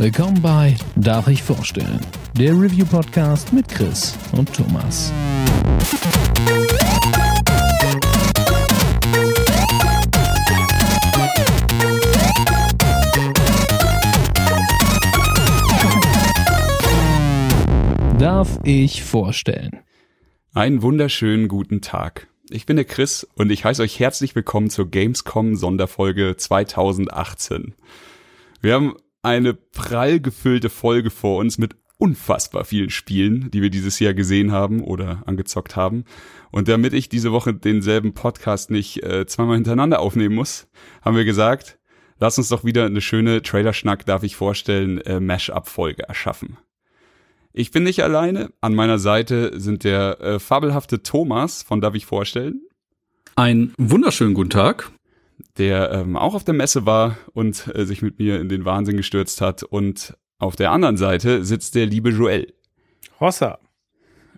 [0.00, 1.98] Willkommen bei Darf ich vorstellen?
[2.34, 5.12] Der Review-Podcast mit Chris und Thomas.
[18.20, 19.80] Darf ich vorstellen?
[20.54, 22.28] Einen wunderschönen guten Tag.
[22.50, 27.74] Ich bin der Chris und ich heiße euch herzlich willkommen zur Gamescom Sonderfolge 2018.
[28.60, 28.94] Wir haben
[29.28, 34.52] eine prall gefüllte Folge vor uns mit unfassbar vielen Spielen, die wir dieses Jahr gesehen
[34.52, 36.04] haben oder angezockt haben.
[36.50, 40.68] Und damit ich diese Woche denselben Podcast nicht äh, zweimal hintereinander aufnehmen muss,
[41.02, 41.78] haben wir gesagt,
[42.18, 46.56] lass uns doch wieder eine schöne Trailer-Schnack, darf ich vorstellen, äh, Mash-up-Folge erschaffen.
[47.52, 48.52] Ich bin nicht alleine.
[48.60, 52.62] An meiner Seite sind der äh, fabelhafte Thomas von Darf ich vorstellen.
[53.34, 54.92] Einen wunderschönen guten Tag
[55.56, 58.96] der ähm, auch auf der Messe war und äh, sich mit mir in den Wahnsinn
[58.96, 59.62] gestürzt hat.
[59.62, 62.52] Und auf der anderen Seite sitzt der liebe Joel.
[63.20, 63.58] Hossa.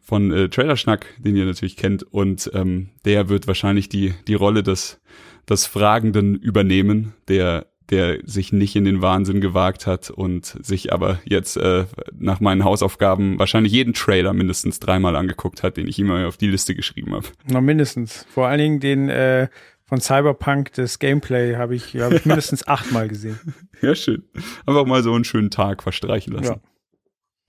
[0.03, 2.03] Von äh, Trailerschnack, den ihr natürlich kennt.
[2.03, 5.01] Und ähm, der wird wahrscheinlich die, die Rolle des,
[5.49, 11.19] des Fragenden übernehmen, der der sich nicht in den Wahnsinn gewagt hat und sich aber
[11.25, 16.27] jetzt äh, nach meinen Hausaufgaben wahrscheinlich jeden Trailer mindestens dreimal angeguckt hat, den ich immer
[16.27, 17.27] auf die Liste geschrieben habe.
[17.49, 18.27] Na, mindestens.
[18.31, 19.49] Vor allen Dingen den äh,
[19.91, 23.39] von Cyberpunk, das Gameplay, habe ich, hab ich mindestens achtmal gesehen.
[23.83, 24.23] Ja, schön.
[24.65, 26.61] Einfach mal so einen schönen Tag verstreichen lassen.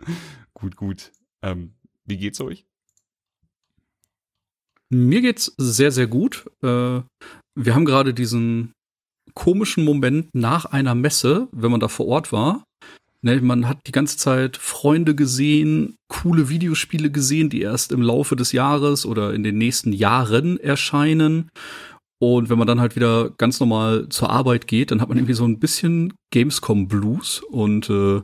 [0.08, 0.14] Ja.
[0.56, 1.12] Gut, gut.
[1.44, 1.76] Ähm,
[2.06, 2.66] wie geht's euch?
[4.90, 6.48] Mir geht's sehr, sehr gut.
[6.64, 7.02] Äh,
[7.56, 8.74] wir haben gerade diesen
[9.36, 12.64] komischen Moment nach einer Messe, wenn man da vor Ort war.
[13.24, 18.36] Ne, man hat die ganze Zeit Freunde gesehen, coole Videospiele gesehen, die erst im Laufe
[18.36, 21.52] des Jahres oder in den nächsten Jahren erscheinen.
[22.22, 25.34] Und wenn man dann halt wieder ganz normal zur Arbeit geht, dann hat man irgendwie
[25.34, 28.22] so ein bisschen Gamescom Blues und äh,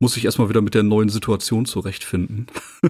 [0.00, 2.46] muss sich erstmal wieder mit der neuen Situation zurechtfinden.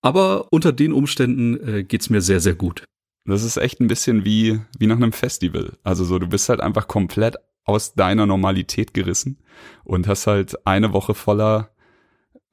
[0.00, 2.84] Aber unter den Umständen äh, geht's mir sehr, sehr gut.
[3.26, 5.76] Das ist echt ein bisschen wie, wie nach einem Festival.
[5.82, 9.42] Also so, du bist halt einfach komplett aus deiner Normalität gerissen
[9.84, 11.70] und hast halt eine Woche voller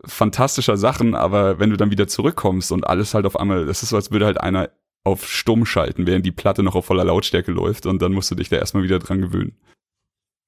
[0.04, 3.90] fantastischer Sachen, aber wenn du dann wieder zurückkommst und alles halt auf einmal, das ist
[3.90, 4.72] so, als würde halt einer
[5.04, 8.36] auf stumm schalten, während die Platte noch auf voller Lautstärke läuft und dann musst du
[8.36, 9.58] dich da erstmal wieder dran gewöhnen.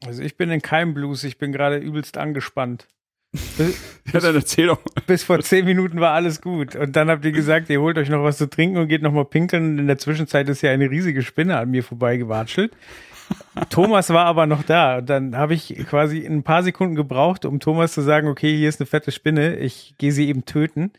[0.05, 2.87] Also ich bin in keinem Blues, ich bin gerade übelst angespannt.
[3.57, 4.79] Bis, ja, dann erzähl doch.
[5.07, 6.75] Bis vor zehn Minuten war alles gut.
[6.75, 9.11] Und dann habt ihr gesagt, ihr holt euch noch was zu trinken und geht noch
[9.11, 9.71] mal pinkeln.
[9.71, 12.71] Und in der Zwischenzeit ist ja eine riesige Spinne an mir vorbeigewatschelt.
[13.69, 14.99] Thomas war aber noch da.
[14.99, 18.69] Und dann habe ich quasi ein paar Sekunden gebraucht, um Thomas zu sagen, okay, hier
[18.69, 20.91] ist eine fette Spinne, ich gehe sie eben töten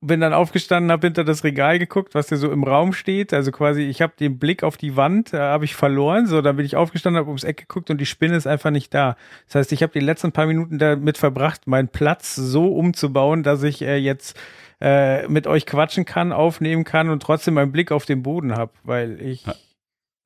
[0.00, 3.32] bin dann aufgestanden, habe hinter das Regal geguckt, was da so im Raum steht.
[3.32, 6.26] Also quasi, ich habe den Blick auf die Wand, äh, habe ich verloren.
[6.26, 8.94] So, dann bin ich aufgestanden, habe ums Eck geguckt und die Spinne ist einfach nicht
[8.94, 9.16] da.
[9.46, 13.62] Das heißt, ich habe die letzten paar Minuten damit verbracht, meinen Platz so umzubauen, dass
[13.64, 14.38] ich äh, jetzt
[14.80, 18.72] äh, mit euch quatschen kann, aufnehmen kann und trotzdem meinen Blick auf den Boden habe,
[18.84, 19.54] weil ich ja.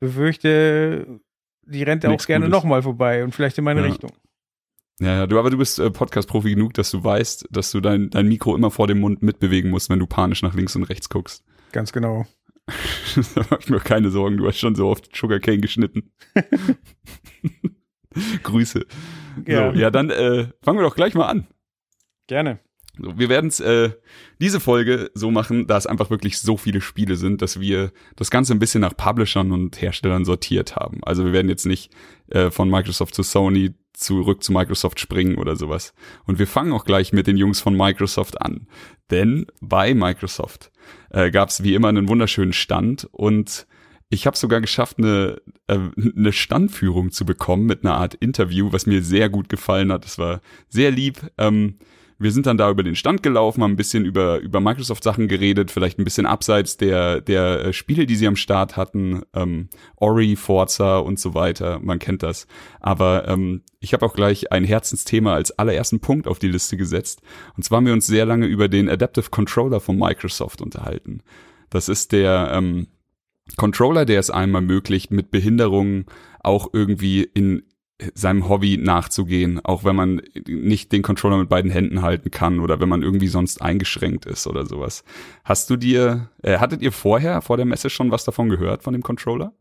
[0.01, 1.21] befürchte,
[1.63, 3.87] die rennt ja auch gerne nochmal vorbei und vielleicht in meine ja.
[3.87, 4.11] Richtung.
[5.03, 8.11] Ja, ja, du, aber du bist äh, Podcast-Profi genug, dass du weißt, dass du dein,
[8.11, 11.09] dein Mikro immer vor dem Mund mitbewegen musst, wenn du panisch nach links und rechts
[11.09, 11.45] guckst.
[11.73, 12.25] Ganz genau.
[13.35, 16.13] da mach ich mir keine Sorgen, du hast schon so oft Sugarcane geschnitten.
[18.45, 18.87] Grüße.
[19.45, 19.73] Ja.
[19.73, 21.49] So, ja, dann äh, fangen wir doch gleich mal an.
[22.29, 22.61] Gerne.
[22.97, 23.91] So, wir werden es äh,
[24.41, 28.31] diese Folge so machen, da es einfach wirklich so viele Spiele sind, dass wir das
[28.31, 31.03] Ganze ein bisschen nach Publishern und Herstellern sortiert haben.
[31.03, 31.93] Also wir werden jetzt nicht
[32.29, 35.95] äh, von Microsoft zu Sony zurück zu Microsoft springen oder sowas.
[36.25, 38.67] Und wir fangen auch gleich mit den Jungs von Microsoft an.
[39.11, 40.71] Denn bei Microsoft
[41.11, 43.67] äh, gab es wie immer einen wunderschönen Stand und
[44.09, 48.85] ich habe sogar geschafft, eine, äh, eine Standführung zu bekommen mit einer Art Interview, was
[48.87, 50.05] mir sehr gut gefallen hat.
[50.05, 51.19] Das war sehr lieb.
[51.39, 51.79] Ähm,
[52.19, 55.71] wir sind dann da über den Stand gelaufen, haben ein bisschen über, über Microsoft-Sachen geredet,
[55.71, 60.37] vielleicht ein bisschen abseits der, der äh, Spiele, die sie am Start hatten, ähm, Ori,
[60.37, 62.47] Forza und so weiter, man kennt das.
[62.81, 67.23] Aber ähm, ich habe auch gleich ein Herzensthema als allerersten Punkt auf die Liste gesetzt.
[67.57, 71.23] Und zwar haben wir uns sehr lange über den Adaptive Controller von Microsoft unterhalten.
[71.71, 72.87] Das ist der ähm,
[73.57, 76.07] Controller, der es einem ermöglicht, mit Behinderungen
[76.41, 77.63] auch irgendwie in
[78.15, 82.81] seinem Hobby nachzugehen, auch wenn man nicht den Controller mit beiden Händen halten kann oder
[82.81, 85.05] wenn man irgendwie sonst eingeschränkt ist oder sowas.
[85.45, 88.93] Hast du dir, äh, hattet ihr vorher, vor der Messe schon was davon gehört, von
[88.93, 89.53] dem Controller?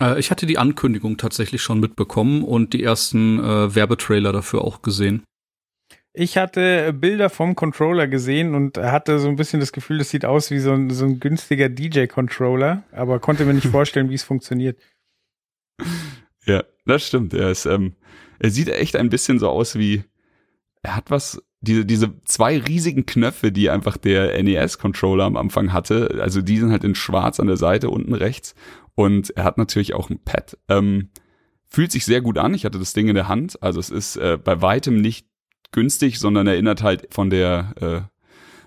[0.00, 4.82] Äh, ich hatte die Ankündigung tatsächlich schon mitbekommen und die ersten äh, Werbetrailer dafür auch
[4.82, 5.22] gesehen.
[6.18, 10.24] Ich hatte Bilder vom Controller gesehen und hatte so ein bisschen das Gefühl, das sieht
[10.24, 14.22] aus wie so ein, so ein günstiger DJ-Controller, aber konnte mir nicht vorstellen, wie es
[14.22, 14.78] funktioniert.
[16.46, 17.34] Ja, das stimmt.
[17.34, 17.94] Er ist, ähm,
[18.38, 20.04] er sieht echt ein bisschen so aus wie,
[20.82, 26.18] er hat was, diese, diese zwei riesigen Knöpfe, die einfach der NES-Controller am Anfang hatte,
[26.20, 28.54] also die sind halt in schwarz an der Seite unten rechts
[28.94, 30.56] und er hat natürlich auch ein Pad.
[30.68, 31.10] Ähm,
[31.68, 34.16] fühlt sich sehr gut an, ich hatte das Ding in der Hand, also es ist
[34.16, 35.26] äh, bei weitem nicht
[35.72, 38.16] günstig, sondern erinnert halt von der äh,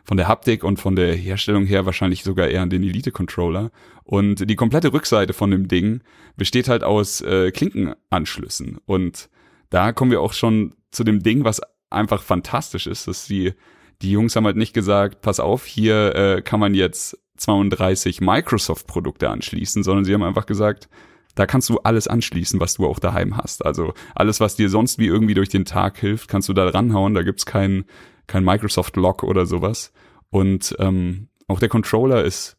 [0.10, 3.70] von der Haptik und von der Herstellung her wahrscheinlich sogar eher an den Elite-Controller.
[4.10, 6.02] Und die komplette Rückseite von dem Ding
[6.36, 8.80] besteht halt aus äh, Klinkenanschlüssen.
[8.88, 9.30] Und
[9.70, 11.62] da kommen wir auch schon zu dem Ding, was
[11.92, 13.54] einfach fantastisch ist, dass die,
[14.02, 19.30] die Jungs haben halt nicht gesagt, pass auf, hier äh, kann man jetzt 32 Microsoft-Produkte
[19.30, 20.90] anschließen, sondern sie haben einfach gesagt,
[21.36, 23.64] da kannst du alles anschließen, was du auch daheim hast.
[23.64, 27.14] Also alles, was dir sonst wie irgendwie durch den Tag hilft, kannst du da ranhauen.
[27.14, 27.86] Da gibt's kein
[28.34, 29.94] Microsoft Lock oder sowas.
[30.32, 32.59] Und ähm, auch der Controller ist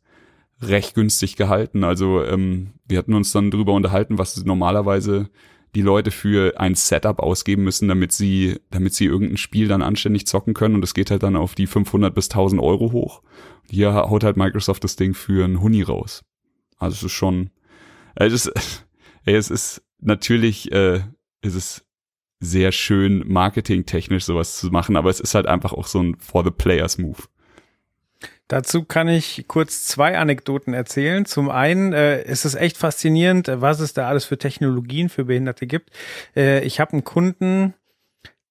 [0.63, 1.85] recht günstig gehalten.
[1.85, 5.31] Also ähm, wir hatten uns dann drüber unterhalten, was normalerweise
[5.75, 10.27] die Leute für ein Setup ausgeben müssen, damit sie, damit sie irgendein Spiel dann anständig
[10.27, 10.75] zocken können.
[10.75, 13.23] Und das geht halt dann auf die 500 bis 1000 Euro hoch.
[13.69, 16.25] Hier haut halt Microsoft das Ding für einen Huni raus.
[16.79, 17.51] Also es ist schon,
[18.17, 18.53] es ist,
[19.25, 21.03] es ist natürlich, äh,
[21.41, 21.87] es ist
[22.41, 26.43] sehr schön marketingtechnisch sowas zu machen, aber es ist halt einfach auch so ein For
[26.43, 27.19] the Players Move.
[28.51, 31.25] Dazu kann ich kurz zwei Anekdoten erzählen.
[31.25, 35.69] Zum einen äh, ist es echt faszinierend, was es da alles für Technologien für Behinderte
[35.69, 35.91] gibt.
[36.35, 37.75] Äh, ich habe einen Kunden,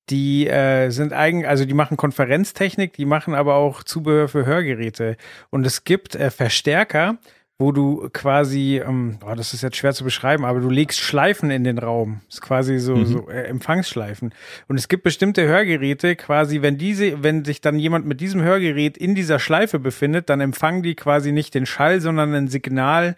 [0.10, 5.18] die äh, sind eigen, also die machen Konferenztechnik, die machen aber auch Zubehör für Hörgeräte.
[5.50, 7.18] Und es gibt äh, Verstärker,
[7.62, 11.52] wo du quasi, ähm, oh, das ist jetzt schwer zu beschreiben, aber du legst Schleifen
[11.52, 12.22] in den Raum.
[12.28, 13.06] Das ist quasi so, mhm.
[13.06, 14.34] so äh, Empfangsschleifen.
[14.70, 18.98] Und es gibt bestimmte Hörgeräte, quasi, wenn diese, wenn sich dann jemand mit diesem Hörgerät
[18.98, 23.18] in dieser Schleife befindet, dann empfangen die quasi nicht den Schall, sondern ein Signal,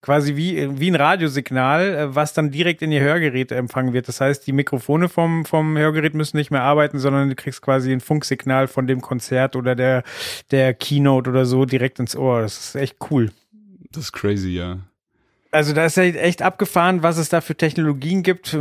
[0.00, 4.08] quasi wie, wie ein Radiosignal, äh, was dann direkt in ihr Hörgerät empfangen wird.
[4.08, 7.92] Das heißt, die Mikrofone vom, vom Hörgerät müssen nicht mehr arbeiten, sondern du kriegst quasi
[7.92, 10.04] ein Funksignal von dem Konzert oder der,
[10.50, 12.40] der Keynote oder so direkt ins Ohr.
[12.40, 13.30] Das ist echt cool.
[13.94, 14.78] Das ist crazy, ja.
[15.50, 18.56] Also da ist ja echt abgefahren, was es da für Technologien gibt,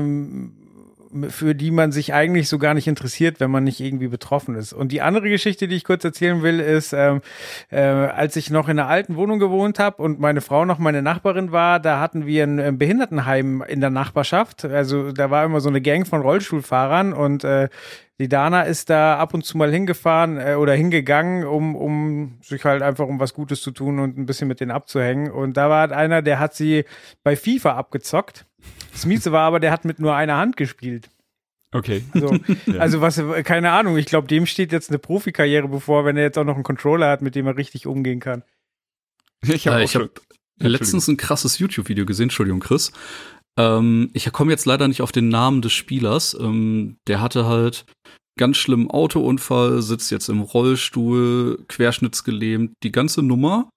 [1.30, 4.74] für die man sich eigentlich so gar nicht interessiert, wenn man nicht irgendwie betroffen ist.
[4.74, 7.22] Und die andere Geschichte, die ich kurz erzählen will, ist, ähm,
[7.70, 11.02] äh, als ich noch in einer alten Wohnung gewohnt habe und meine Frau noch meine
[11.02, 14.66] Nachbarin war, da hatten wir ein Behindertenheim in der Nachbarschaft.
[14.66, 17.70] Also da war immer so eine Gang von Rollstuhlfahrern und äh,
[18.20, 22.64] die Dana ist da ab und zu mal hingefahren äh, oder hingegangen, um, um sich
[22.64, 25.32] halt einfach um was Gutes zu tun und ein bisschen mit denen abzuhängen.
[25.32, 26.86] Und da war halt einer, der hat sie
[27.24, 28.46] bei FIFA abgezockt.
[28.92, 31.10] Das Mieze war aber, der hat mit nur einer Hand gespielt.
[31.72, 32.04] Okay.
[32.12, 32.38] Also,
[32.68, 32.80] ja.
[32.80, 36.38] also was, keine Ahnung, ich glaube, dem steht jetzt eine Profikarriere bevor, wenn er jetzt
[36.38, 38.44] auch noch einen Controller hat, mit dem er richtig umgehen kann.
[39.42, 40.10] Ich habe äh, hab
[40.60, 42.92] letztens ein krasses YouTube-Video gesehen, Entschuldigung, Chris.
[43.58, 46.38] Ähm, ich komme jetzt leider nicht auf den Namen des Spielers.
[46.40, 47.86] Ähm, der hatte halt
[48.38, 53.70] ganz schlimmen Autounfall, sitzt jetzt im Rollstuhl, querschnittsgelähmt, die ganze Nummer.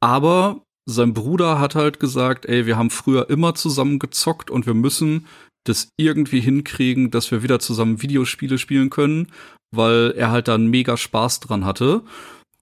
[0.00, 4.72] Aber sein Bruder hat halt gesagt, ey, wir haben früher immer zusammen gezockt und wir
[4.72, 5.26] müssen
[5.64, 9.30] das irgendwie hinkriegen, dass wir wieder zusammen Videospiele spielen können,
[9.70, 12.04] weil er halt da einen mega Spaß dran hatte.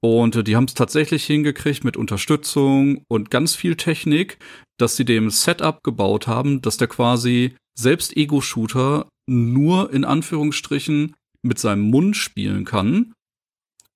[0.00, 4.38] Und äh, die haben es tatsächlich hingekriegt mit Unterstützung und ganz viel Technik,
[4.76, 11.60] dass sie dem Setup gebaut haben, dass der quasi selbst Ego-Shooter nur in Anführungsstrichen mit
[11.60, 13.12] seinem Mund spielen kann.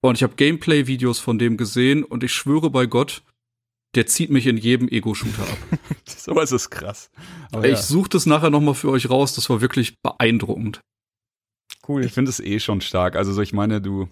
[0.02, 3.22] Und ich habe Gameplay-Videos von dem gesehen und ich schwöre bei Gott,
[3.94, 5.58] der zieht mich in jedem Ego-Shooter ab.
[6.06, 7.10] Sowas ist krass.
[7.52, 7.82] Aber ich ja.
[7.82, 9.34] suche das nachher noch mal für euch raus.
[9.34, 10.80] Das war wirklich beeindruckend.
[11.86, 12.04] Cool.
[12.04, 13.16] Ich finde es eh schon stark.
[13.16, 14.08] Also so, ich meine, du,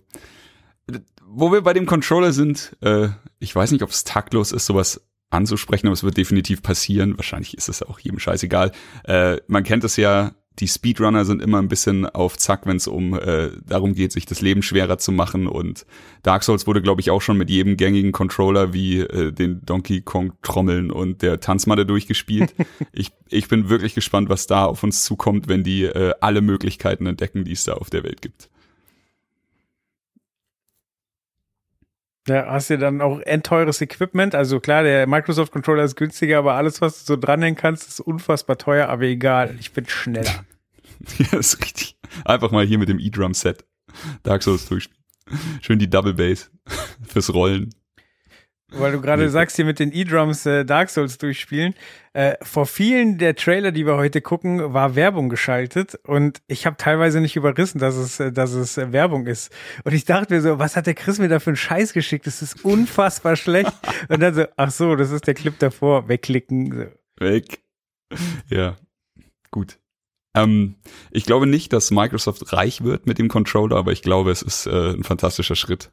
[1.24, 3.08] wo wir bei dem Controller sind, äh,
[3.38, 7.16] ich weiß nicht, ob es taktlos ist, sowas anzusprechen, aber es wird definitiv passieren.
[7.16, 8.72] Wahrscheinlich ist es auch jedem scheißegal.
[9.04, 12.88] Äh, man kennt es ja, die Speedrunner sind immer ein bisschen auf Zack, wenn es
[12.88, 15.46] um äh, darum geht, sich das Leben schwerer zu machen.
[15.46, 15.86] Und
[16.22, 20.00] Dark Souls wurde, glaube ich, auch schon mit jedem gängigen Controller wie äh, den Donkey
[20.00, 22.54] Kong Trommeln und der Tanzmatte durchgespielt.
[22.92, 27.06] ich, ich bin wirklich gespannt, was da auf uns zukommt, wenn die äh, alle Möglichkeiten
[27.06, 28.48] entdecken, die es da auf der Welt gibt.
[32.28, 34.34] Ja, hast du dann auch endteures Equipment.
[34.34, 38.00] Also klar, der Microsoft Controller ist günstiger, aber alles, was du so dranhängen kannst, ist
[38.00, 40.44] unfassbar teuer, aber egal, ich bin schneller.
[41.18, 41.96] ja, ist richtig.
[42.24, 43.64] Einfach mal hier mit dem E-Drum-Set
[44.24, 45.02] Dark Souls durchspielen.
[45.62, 46.50] Schön die Double Bass
[47.06, 47.70] fürs Rollen.
[48.70, 51.74] Weil du gerade sagst, hier mit den E-Drums äh, Dark Souls durchspielen.
[52.12, 56.76] Äh, vor vielen der Trailer, die wir heute gucken, war Werbung geschaltet und ich habe
[56.76, 59.50] teilweise nicht überrissen, dass es, äh, dass es äh, Werbung ist.
[59.84, 62.26] Und ich dachte mir so, was hat der Chris mir da für einen Scheiß geschickt?
[62.26, 63.72] Das ist unfassbar schlecht.
[64.08, 66.08] Und dann so, ach so, das ist der Clip davor.
[66.08, 66.72] Wegklicken.
[66.72, 67.24] So.
[67.24, 67.60] Weg.
[68.50, 68.76] Ja,
[69.50, 69.78] gut.
[70.34, 70.74] Ähm,
[71.10, 74.66] ich glaube nicht, dass Microsoft reich wird mit dem Controller, aber ich glaube, es ist
[74.66, 75.90] äh, ein fantastischer Schritt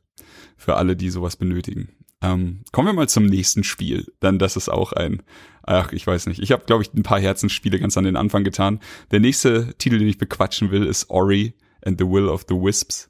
[0.57, 1.89] für alle, die sowas benötigen.
[2.21, 5.21] Ähm, kommen wir mal zum nächsten Spiel, denn das ist auch ein,
[5.63, 6.41] ach, ich weiß nicht.
[6.41, 8.79] Ich habe, glaube ich, ein paar Herzensspiele ganz an den Anfang getan.
[9.11, 13.09] Der nächste Titel, den ich bequatschen will, ist Ori and the Will of the Wisps.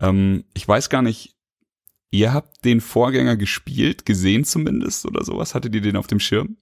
[0.00, 1.34] Ähm, ich weiß gar nicht,
[2.10, 5.54] ihr habt den Vorgänger gespielt, gesehen zumindest oder sowas?
[5.54, 6.56] Hattet ihr den auf dem Schirm?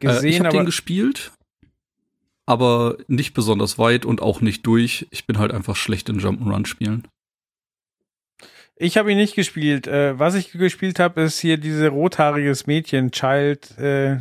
[0.00, 1.32] Gesehen, äh, ich habe den gespielt,
[2.46, 5.06] aber nicht besonders weit und auch nicht durch.
[5.10, 7.08] Ich bin halt einfach schlecht in Jump'n'Run spielen.
[8.80, 9.86] Ich habe ihn nicht gespielt.
[9.86, 14.18] Äh, was ich gespielt habe, ist hier diese rothaariges Mädchen, Child, äh,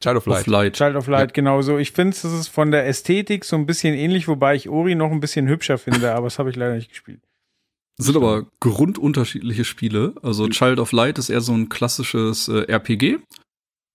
[0.00, 0.40] Child of Light.
[0.40, 0.72] Of Light.
[0.74, 1.32] Child of Light, Ja.
[1.34, 1.78] genau so.
[1.78, 5.12] Ich finde, es ist von der Ästhetik so ein bisschen ähnlich, wobei ich Ori noch
[5.12, 7.20] ein bisschen hübscher finde, aber das habe ich leider nicht gespielt.
[7.98, 10.14] Sind aber grundunterschiedliche Spiele.
[10.22, 13.18] Also Child of Light ist eher so ein klassisches äh, RPG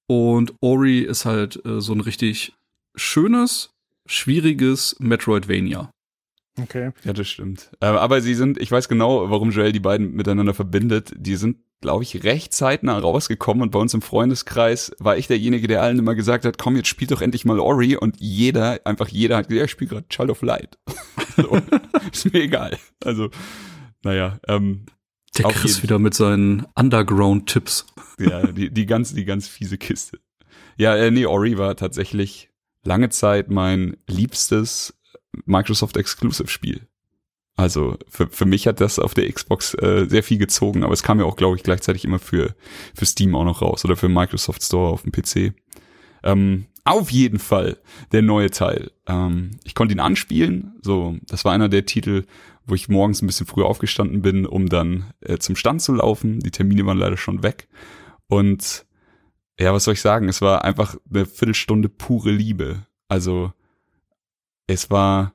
[0.08, 2.54] und Ori ist halt äh, so ein richtig
[2.96, 3.72] schönes,
[4.08, 5.90] schwieriges Metroidvania.
[6.62, 6.92] Okay.
[7.04, 7.72] Ja, das stimmt.
[7.80, 11.14] Äh, aber sie sind, ich weiß genau, warum Joel die beiden miteinander verbindet.
[11.16, 15.68] Die sind, glaube ich, recht zeitnah rausgekommen und bei uns im Freundeskreis war ich derjenige,
[15.68, 19.08] der allen immer gesagt hat, komm, jetzt spiel doch endlich mal Ori und jeder, einfach
[19.08, 20.78] jeder hat gesagt, ja, ich spiele gerade Child of Light.
[21.38, 21.60] so,
[22.12, 22.78] ist mir egal.
[23.04, 23.30] Also,
[24.04, 24.88] naja, ähm,
[25.38, 27.86] Der Chris jeden wieder mit seinen Underground-Tipps.
[28.20, 30.20] ja, die, die ganz, die ganz fiese Kiste.
[30.78, 32.50] Ja, äh, nee, Ori war tatsächlich
[32.84, 34.97] lange Zeit mein liebstes
[35.46, 36.88] Microsoft Exclusive Spiel.
[37.56, 41.02] Also für, für mich hat das auf der Xbox äh, sehr viel gezogen, aber es
[41.02, 42.56] kam ja auch, glaube ich, gleichzeitig immer für,
[42.94, 45.54] für Steam auch noch raus oder für Microsoft Store auf dem PC.
[46.24, 47.80] Ähm, auf jeden Fall
[48.12, 48.92] der neue Teil.
[49.08, 50.76] Ähm, ich konnte ihn anspielen.
[50.84, 52.26] So, das war einer der Titel,
[52.66, 56.40] wo ich morgens ein bisschen früher aufgestanden bin, um dann äh, zum Stand zu laufen.
[56.40, 57.68] Die Termine waren leider schon weg.
[58.28, 58.86] Und
[59.60, 60.30] ja, was soll ich sagen?
[60.30, 62.86] Es war einfach eine Viertelstunde pure Liebe.
[63.08, 63.52] Also
[64.68, 65.34] es war,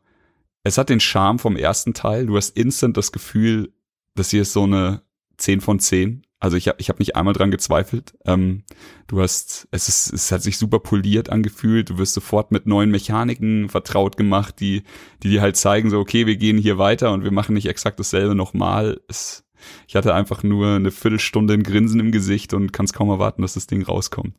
[0.62, 2.26] es hat den Charme vom ersten Teil.
[2.26, 3.72] Du hast instant das Gefühl,
[4.14, 5.02] das hier ist so eine
[5.38, 6.22] 10 von 10.
[6.38, 8.14] Also ich habe ich hab nicht einmal dran gezweifelt.
[8.26, 8.64] Ähm,
[9.06, 11.88] du hast, es ist, es hat sich super poliert angefühlt.
[11.88, 14.82] Du wirst sofort mit neuen Mechaniken vertraut gemacht, die,
[15.22, 18.00] die dir halt zeigen, so, okay, wir gehen hier weiter und wir machen nicht exakt
[18.00, 19.00] dasselbe nochmal.
[19.08, 19.44] Es,
[19.86, 23.42] ich hatte einfach nur eine Viertelstunde ein Grinsen im Gesicht und kann es kaum erwarten,
[23.42, 24.34] dass das Ding rauskommt.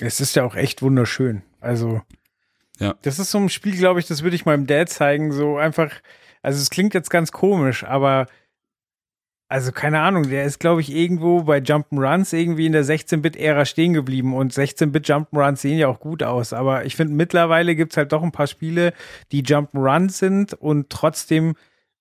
[0.00, 1.42] Es ist ja auch echt wunderschön.
[1.60, 2.00] Also,
[2.78, 2.94] Ja.
[3.02, 5.32] das ist so ein Spiel, glaube ich, das würde ich meinem Dad zeigen.
[5.32, 5.92] So einfach,
[6.42, 8.26] also es klingt jetzt ganz komisch, aber
[9.50, 13.94] also keine Ahnung, der ist, glaube ich, irgendwo bei Jump'n'Runs irgendwie in der 16-Bit-Ära stehen
[13.94, 18.22] geblieben und 16-Bit-Jump'n'Runs sehen ja auch gut aus, aber ich finde, mittlerweile gibt's halt doch
[18.22, 18.92] ein paar Spiele,
[19.32, 21.54] die Jump'n'Runs sind und trotzdem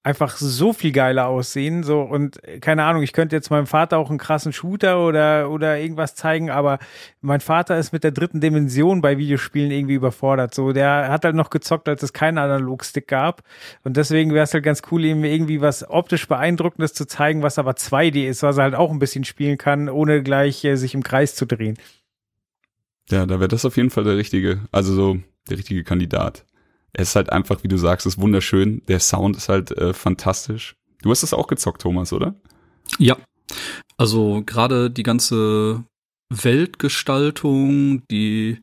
[0.07, 1.83] einfach so viel geiler aussehen.
[1.83, 5.49] So, und äh, keine Ahnung, ich könnte jetzt meinem Vater auch einen krassen Shooter oder,
[5.49, 6.79] oder irgendwas zeigen, aber
[7.19, 10.55] mein Vater ist mit der dritten Dimension bei Videospielen irgendwie überfordert.
[10.55, 13.43] So, der hat halt noch gezockt, als es keinen Analogstick gab.
[13.83, 17.59] Und deswegen wäre es halt ganz cool, ihm irgendwie was optisch Beeindruckendes zu zeigen, was
[17.59, 20.93] aber 2D ist, was er halt auch ein bisschen spielen kann, ohne gleich äh, sich
[20.93, 21.77] im Kreis zu drehen.
[23.09, 25.17] Ja, da wäre das auf jeden Fall der richtige, also so
[25.49, 26.45] der richtige Kandidat.
[26.93, 28.81] Es ist halt einfach, wie du sagst, ist wunderschön.
[28.87, 30.75] Der Sound ist halt äh, fantastisch.
[31.01, 32.35] Du hast das auch gezockt, Thomas, oder?
[32.97, 33.17] Ja.
[33.97, 35.83] Also gerade die ganze
[36.33, 38.59] Weltgestaltung, die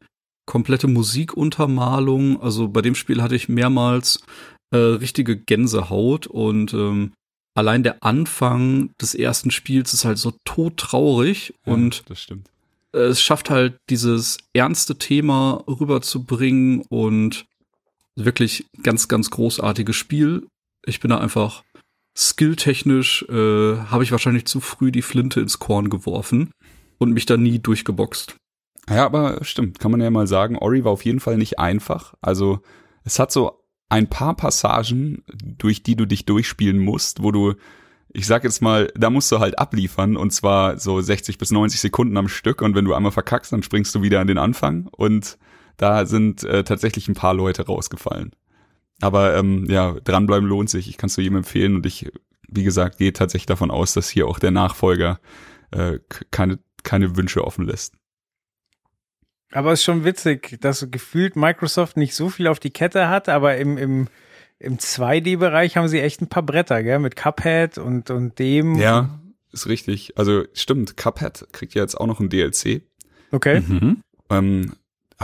[0.46, 4.22] komplette Musikuntermalung, also bei dem Spiel hatte ich mehrmals
[4.70, 7.12] äh, richtige Gänsehaut und ähm,
[7.54, 12.50] allein der Anfang des ersten Spiels ist halt so todtraurig und ja, das stimmt.
[12.92, 17.46] äh, es schafft halt dieses ernste Thema rüberzubringen und
[18.16, 20.46] wirklich ganz, ganz großartiges Spiel.
[20.86, 21.64] Ich bin da einfach
[22.16, 26.50] skilltechnisch, äh, habe ich wahrscheinlich zu früh die Flinte ins Korn geworfen
[26.98, 28.36] und mich da nie durchgeboxt.
[28.88, 32.14] Ja, aber stimmt, kann man ja mal sagen, Ori war auf jeden Fall nicht einfach.
[32.20, 32.60] Also
[33.02, 37.54] es hat so ein paar Passagen, durch die du dich durchspielen musst, wo du,
[38.12, 41.80] ich sag jetzt mal, da musst du halt abliefern und zwar so 60 bis 90
[41.80, 44.88] Sekunden am Stück und wenn du einmal verkackst, dann springst du wieder an den Anfang
[44.92, 45.38] und
[45.76, 48.32] da sind äh, tatsächlich ein paar Leute rausgefallen.
[49.00, 50.88] Aber ähm, ja, dranbleiben lohnt sich.
[50.88, 52.10] Ich kann es nur jedem empfehlen und ich,
[52.48, 55.18] wie gesagt, gehe tatsächlich davon aus, dass hier auch der Nachfolger
[55.72, 55.98] äh,
[56.30, 57.94] keine, keine Wünsche offen lässt.
[59.52, 63.28] Aber es ist schon witzig, dass gefühlt Microsoft nicht so viel auf die Kette hat,
[63.28, 64.08] aber im, im,
[64.58, 66.98] im 2D-Bereich haben sie echt ein paar Bretter, gell?
[66.98, 68.74] Mit Cuphead und, und dem.
[68.76, 69.20] Ja,
[69.52, 70.18] ist richtig.
[70.18, 72.82] Also stimmt, Cuphead kriegt ja jetzt auch noch ein DLC.
[73.30, 73.60] Okay.
[73.60, 74.02] Mhm.
[74.30, 74.72] Ähm,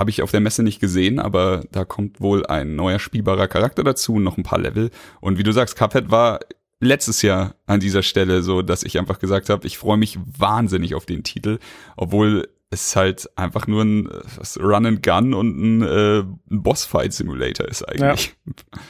[0.00, 3.85] Habe ich auf der Messe nicht gesehen, aber da kommt wohl ein neuer spielbarer Charakter
[3.85, 4.90] dazu und noch ein paar Level.
[5.21, 6.40] Und wie du sagst, Cuphead war
[6.80, 10.95] letztes Jahr an dieser Stelle so, dass ich einfach gesagt habe, ich freue mich wahnsinnig
[10.95, 11.59] auf den Titel,
[11.99, 17.12] obwohl es halt einfach nur ein was, Run and Gun und ein, äh, ein Bossfight
[17.12, 18.35] Simulator ist eigentlich.
[18.47, 18.83] Ja.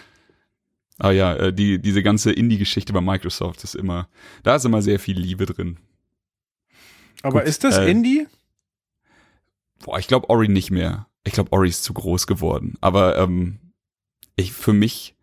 [0.99, 4.09] Ah ja, äh, die, diese ganze Indie-Geschichte bei Microsoft ist immer,
[4.45, 5.79] da ist immer sehr viel Liebe drin.
[7.23, 8.29] Aber Gut, ist das äh, Indie?
[9.85, 11.07] Boah, ich glaube Ori nicht mehr.
[11.25, 12.77] Ich glaube Ori ist zu groß geworden.
[12.81, 13.73] Aber ähm,
[14.37, 15.17] ich, für mich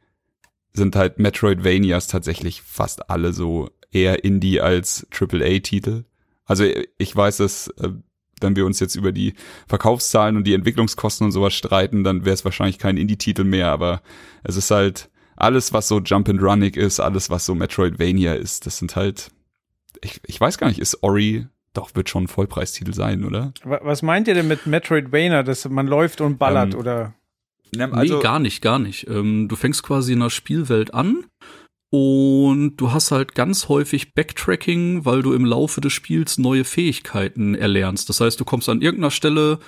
[0.73, 6.05] sind halt Metroidvanias tatsächlich fast alle so eher Indie als AAA-Titel.
[6.45, 6.65] Also
[6.97, 7.89] ich weiß, dass äh,
[8.41, 9.33] wenn wir uns jetzt über die
[9.67, 14.01] Verkaufszahlen und die Entwicklungskosten und sowas streiten, dann wäre es wahrscheinlich kein Indie-Titel mehr, aber
[14.43, 18.65] es ist halt alles, was so Jump and Running ist, alles, was so Metroidvania ist,
[18.65, 19.31] das sind halt,
[20.01, 23.53] ich, ich weiß gar nicht, ist Ori, doch, wird schon ein Vollpreistitel sein, oder?
[23.63, 27.13] Was meint ihr denn mit Metroidvania, dass man läuft und ballert, ähm, oder?
[27.91, 29.07] Also, nee, gar nicht, gar nicht.
[29.07, 31.25] Ähm, du fängst quasi in der Spielwelt an
[31.89, 37.55] und du hast halt ganz häufig Backtracking, weil du im Laufe des Spiels neue Fähigkeiten
[37.55, 38.09] erlernst.
[38.09, 39.59] Das heißt, du kommst an irgendeiner Stelle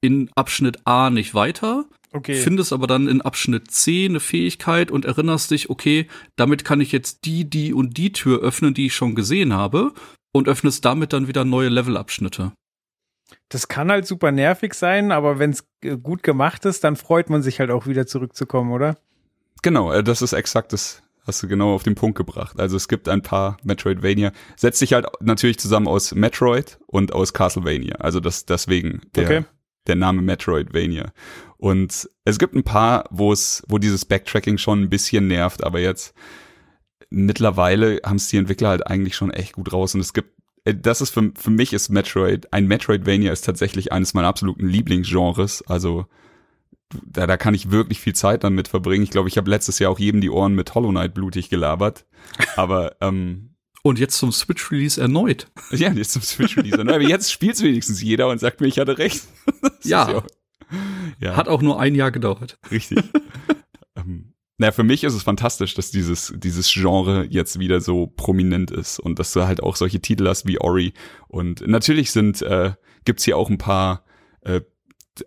[0.00, 2.34] in Abschnitt A nicht weiter, okay.
[2.34, 6.92] findest aber dann in Abschnitt C eine Fähigkeit und erinnerst dich, okay, damit kann ich
[6.92, 9.92] jetzt die, die und die Tür öffnen, die ich schon gesehen habe
[10.36, 12.52] und öffnest damit dann wieder neue Levelabschnitte.
[13.48, 17.30] Das kann halt super nervig sein, aber wenn es äh, gut gemacht ist, dann freut
[17.30, 18.98] man sich halt auch wieder zurückzukommen, oder?
[19.62, 22.58] Genau, äh, das ist exakt das, hast du genau auf den Punkt gebracht.
[22.58, 27.32] Also es gibt ein paar Metroidvania, setzt sich halt natürlich zusammen aus Metroid und aus
[27.32, 27.96] Castlevania.
[27.96, 29.44] Also das deswegen der, okay.
[29.86, 31.12] der Name Metroidvania.
[31.56, 35.80] Und es gibt ein paar, wo es, wo dieses Backtracking schon ein bisschen nervt, aber
[35.80, 36.14] jetzt
[37.10, 40.74] mittlerweile haben es die Entwickler halt eigentlich schon echt gut raus und es gibt äh,
[40.74, 45.62] das ist für, für mich ist Metroid, ein Metroidvania ist tatsächlich eines meiner absoluten Lieblingsgenres.
[45.66, 46.06] Also
[47.04, 49.02] da, da kann ich wirklich viel Zeit damit verbringen.
[49.02, 52.06] Ich glaube, ich habe letztes Jahr auch jedem die Ohren mit Hollow Knight blutig gelabert.
[52.56, 55.46] Aber ähm, und jetzt zum Switch-Release erneut.
[55.70, 56.96] Ja, jetzt zum Switch-Release erneut.
[56.96, 59.22] Aber jetzt spielt wenigstens jeder und sagt mir, ich hatte recht.
[59.84, 60.10] Ja.
[60.10, 60.22] ja.
[61.20, 61.36] ja.
[61.36, 62.58] Hat auch nur ein Jahr gedauert.
[62.72, 62.98] Richtig.
[63.96, 68.70] ähm, naja, für mich ist es fantastisch, dass dieses, dieses Genre jetzt wieder so prominent
[68.70, 70.94] ist und dass du halt auch solche Titel hast wie Ori.
[71.28, 72.72] Und natürlich sind, äh,
[73.04, 74.04] gibt's hier auch ein paar
[74.42, 74.62] äh,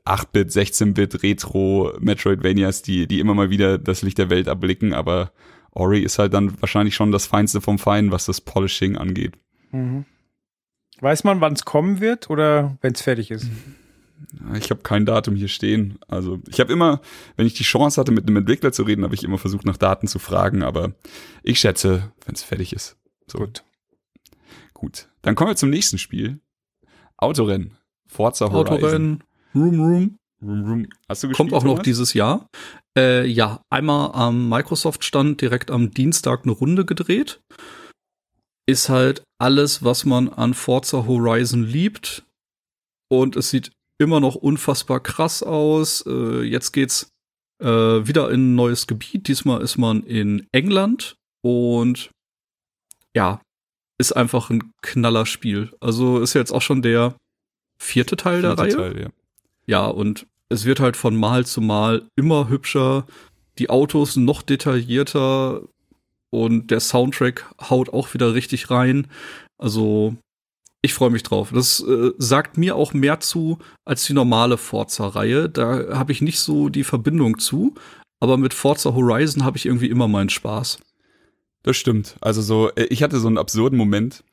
[0.06, 5.32] 8-Bit, 16-Bit Retro Metroidvanias, die, die immer mal wieder das Licht der Welt erblicken, aber
[5.72, 9.34] Ori ist halt dann wahrscheinlich schon das Feinste vom Feinen, was das Polishing angeht.
[9.72, 10.06] Mhm.
[11.02, 13.48] Weiß man, wann es kommen wird oder wenn es fertig ist?
[14.56, 16.00] Ich habe kein Datum hier stehen.
[16.08, 17.02] Also ich habe immer,
[17.36, 19.78] wenn ich die Chance hatte, mit einem Entwickler zu reden, habe ich immer versucht, nach
[19.78, 20.94] Daten zu fragen, aber
[21.44, 22.98] ich schätze, wenn es fertig ist.
[23.28, 23.40] So.
[23.40, 23.64] Gut.
[24.74, 25.10] Gut.
[25.22, 26.40] Dann kommen wir zum nächsten Spiel.
[27.18, 27.78] Autorennen.
[28.08, 28.78] Forza Horizon.
[28.78, 29.24] Autorennen.
[29.56, 30.18] Room Room.
[30.42, 30.88] Room Room.
[31.08, 32.48] Hast du gespielt, Kommt auch noch dieses Jahr.
[32.98, 37.42] Äh, ja, einmal am Microsoft-Stand direkt am Dienstag eine Runde gedreht.
[38.66, 42.26] Ist halt alles, was man an Forza Horizon liebt.
[43.10, 46.04] Und es sieht immer noch unfassbar krass aus.
[46.08, 47.12] Äh, jetzt geht's
[47.62, 49.28] äh, wieder in ein neues Gebiet.
[49.28, 52.10] Diesmal ist man in England und
[53.16, 53.42] ja,
[54.00, 55.72] ist einfach ein Knallerspiel.
[55.80, 57.16] Also ist jetzt auch schon der
[57.82, 58.76] vierte Teil vierte der Reihe.
[58.76, 59.10] Teil, ja.
[59.68, 63.06] Ja, und es wird halt von Mal zu Mal immer hübscher,
[63.60, 65.62] die Autos noch detaillierter
[66.32, 69.08] und der Soundtrack haut auch wieder richtig rein.
[69.58, 70.16] Also
[70.82, 71.52] ich freue mich drauf.
[71.54, 75.50] Das äh, sagt mir auch mehr zu als die normale Forza-Reihe.
[75.50, 77.76] Da habe ich nicht so die Verbindung zu.
[78.22, 80.80] Aber mit Forza Horizon habe ich irgendwie immer meinen Spaß.
[81.64, 82.16] Das stimmt.
[82.22, 84.24] Also so, äh, ich hatte so einen absurden Moment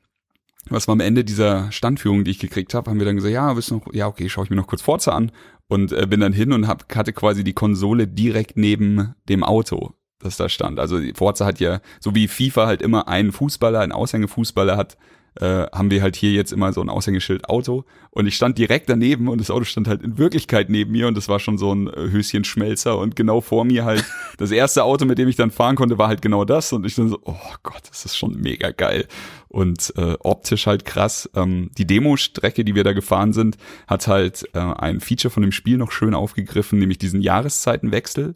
[0.68, 3.52] was war am Ende dieser Standführung, die ich gekriegt habe, haben wir dann gesagt, ja,
[3.54, 5.30] bist noch, ja, okay, schaue ich mir noch kurz Forza an
[5.68, 9.92] und äh, bin dann hin und hab, hatte quasi die Konsole direkt neben dem Auto,
[10.18, 10.80] das da stand.
[10.80, 14.96] Also Forza hat ja, so wie FIFA halt immer einen Fußballer, einen Aushängefußballer hat,
[15.40, 17.84] äh, haben wir halt hier jetzt immer so ein Aushängeschild Auto.
[18.10, 21.08] Und ich stand direkt daneben und das Auto stand halt in Wirklichkeit neben mir.
[21.08, 24.04] Und das war schon so ein äh, Höschenschmelzer und genau vor mir halt
[24.38, 26.72] das erste Auto, mit dem ich dann fahren konnte, war halt genau das.
[26.72, 29.06] Und ich dann so, oh Gott, das ist schon mega geil.
[29.48, 31.28] Und äh, optisch halt krass.
[31.34, 35.52] Ähm, die Demo-Strecke, die wir da gefahren sind, hat halt äh, ein Feature von dem
[35.52, 38.34] Spiel noch schön aufgegriffen, nämlich diesen Jahreszeitenwechsel,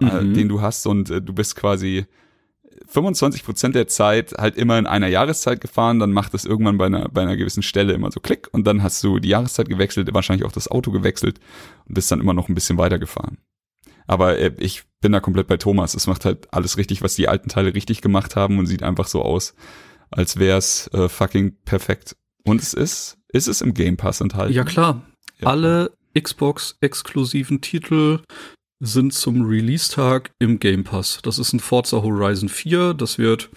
[0.00, 0.10] äh, mhm.
[0.10, 0.86] äh, den du hast.
[0.86, 2.06] Und äh, du bist quasi
[2.86, 6.86] 25 Prozent der Zeit halt immer in einer Jahreszeit gefahren, dann macht es irgendwann bei
[6.86, 10.12] einer, bei einer gewissen Stelle immer so Klick und dann hast du die Jahreszeit gewechselt,
[10.12, 11.40] wahrscheinlich auch das Auto gewechselt
[11.86, 13.38] und bist dann immer noch ein bisschen weiter gefahren.
[14.06, 15.94] Aber äh, ich bin da komplett bei Thomas.
[15.94, 19.06] Es macht halt alles richtig, was die alten Teile richtig gemacht haben und sieht einfach
[19.06, 19.54] so aus,
[20.10, 22.16] als wär's äh, fucking perfekt.
[22.44, 24.54] Und es ist, ist es im Game Pass enthalten.
[24.54, 25.02] Ja klar.
[25.38, 25.48] Ja.
[25.48, 28.20] Alle Xbox-exklusiven Titel
[28.80, 31.18] sind zum Release-Tag im Game Pass.
[31.22, 33.50] Das ist ein Forza Horizon 4, das wird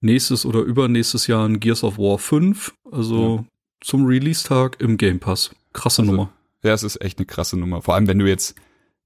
[0.00, 3.44] nächstes oder übernächstes Jahr ein Gears of War 5, also ja.
[3.80, 5.50] zum Release-Tag im Game Pass.
[5.72, 6.32] Krasse Also, Nummer.
[6.62, 7.82] Ja, es ist echt eine krasse Nummer.
[7.82, 8.54] Vor allem, wenn du jetzt,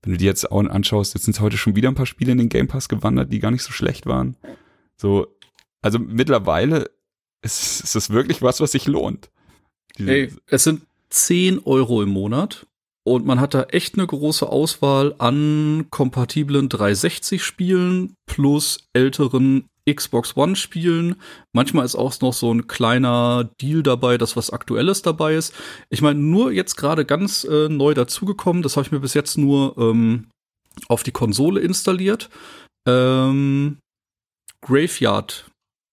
[0.02, 2.38] wenn du dir jetzt auch anschaust, jetzt sind heute schon wieder ein paar Spiele in
[2.38, 4.36] den Game Pass gewandert, die gar nicht so schlecht waren.
[4.98, 5.26] So,
[5.80, 6.90] also mittlerweile
[7.42, 9.30] ist, ist das wirklich was, was sich lohnt.
[9.98, 12.66] Die- Ey, es sind 10 Euro im Monat
[13.06, 21.14] und man hat da echt eine große Auswahl an kompatiblen 360-Spielen plus älteren Xbox One-Spielen.
[21.52, 25.54] Manchmal ist auch noch so ein kleiner Deal dabei, dass was Aktuelles dabei ist.
[25.88, 29.38] Ich meine, nur jetzt gerade ganz äh, neu dazugekommen, das habe ich mir bis jetzt
[29.38, 30.26] nur ähm,
[30.88, 32.28] auf die Konsole installiert.
[32.88, 33.78] Ähm,
[34.62, 35.48] Graveyard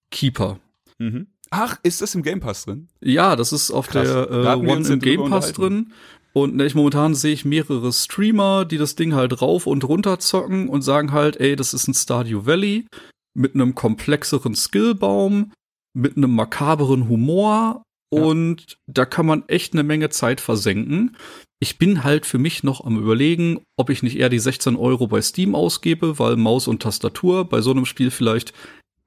[0.10, 0.60] Keeper.
[0.98, 1.28] Mhm.
[1.52, 2.88] Ach, ist das im Game Pass drin?
[3.02, 4.08] Ja, das ist auf Krass.
[4.08, 5.94] der äh, One im Game Pass drin.
[6.36, 10.20] Und ne, ich momentan sehe ich mehrere Streamer, die das Ding halt rauf und runter
[10.20, 12.88] zocken und sagen halt, ey, das ist ein Stardew Valley
[13.36, 15.52] mit einem komplexeren Skillbaum,
[15.96, 18.22] mit einem makaberen Humor Ja.
[18.24, 21.16] und da kann man echt eine Menge Zeit versenken.
[21.60, 25.08] Ich bin halt für mich noch am überlegen, ob ich nicht eher die 16 Euro
[25.08, 28.54] bei Steam ausgebe, weil Maus und Tastatur bei so einem Spiel vielleicht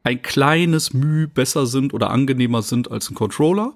[0.05, 3.75] ein kleines Mühe besser sind oder angenehmer sind als ein Controller.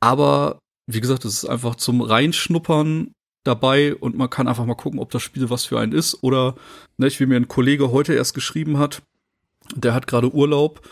[0.00, 3.12] Aber wie gesagt, es ist einfach zum Reinschnuppern
[3.44, 6.22] dabei und man kann einfach mal gucken, ob das Spiel was für einen ist.
[6.22, 6.54] Oder,
[6.96, 9.02] ne, wie mir ein Kollege heute erst geschrieben hat,
[9.74, 10.86] der hat gerade Urlaub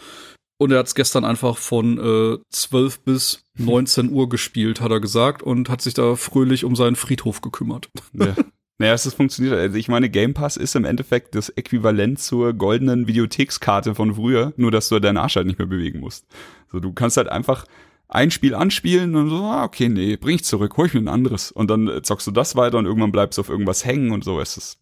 [0.59, 5.00] und er hat es gestern einfach von äh, 12 bis 19 Uhr gespielt, hat er
[5.00, 7.90] gesagt, und hat sich da fröhlich um seinen Friedhof gekümmert.
[8.12, 8.35] Ja.
[8.78, 9.54] Naja, es ist funktioniert.
[9.54, 14.52] Also ich meine, Game Pass ist im Endeffekt das Äquivalent zur goldenen Videothekskarte von früher,
[14.57, 16.26] nur dass du deinen Arsch halt nicht mehr bewegen musst.
[16.72, 17.66] So, du kannst halt einfach
[18.08, 21.08] ein Spiel anspielen und so, ah, okay, nee, bring ich zurück, hol ich mir ein
[21.08, 21.50] anderes.
[21.50, 24.24] Und dann äh, zockst du das weiter und irgendwann bleibst du auf irgendwas hängen und
[24.24, 24.40] so.
[24.40, 24.78] Es ist,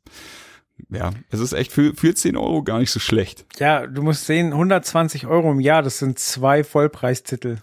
[0.91, 3.47] ja, es ist echt für, für 10 Euro gar nicht so schlecht.
[3.59, 7.59] Ja, du musst sehen, 120 Euro im Jahr, das sind zwei Vollpreistitel.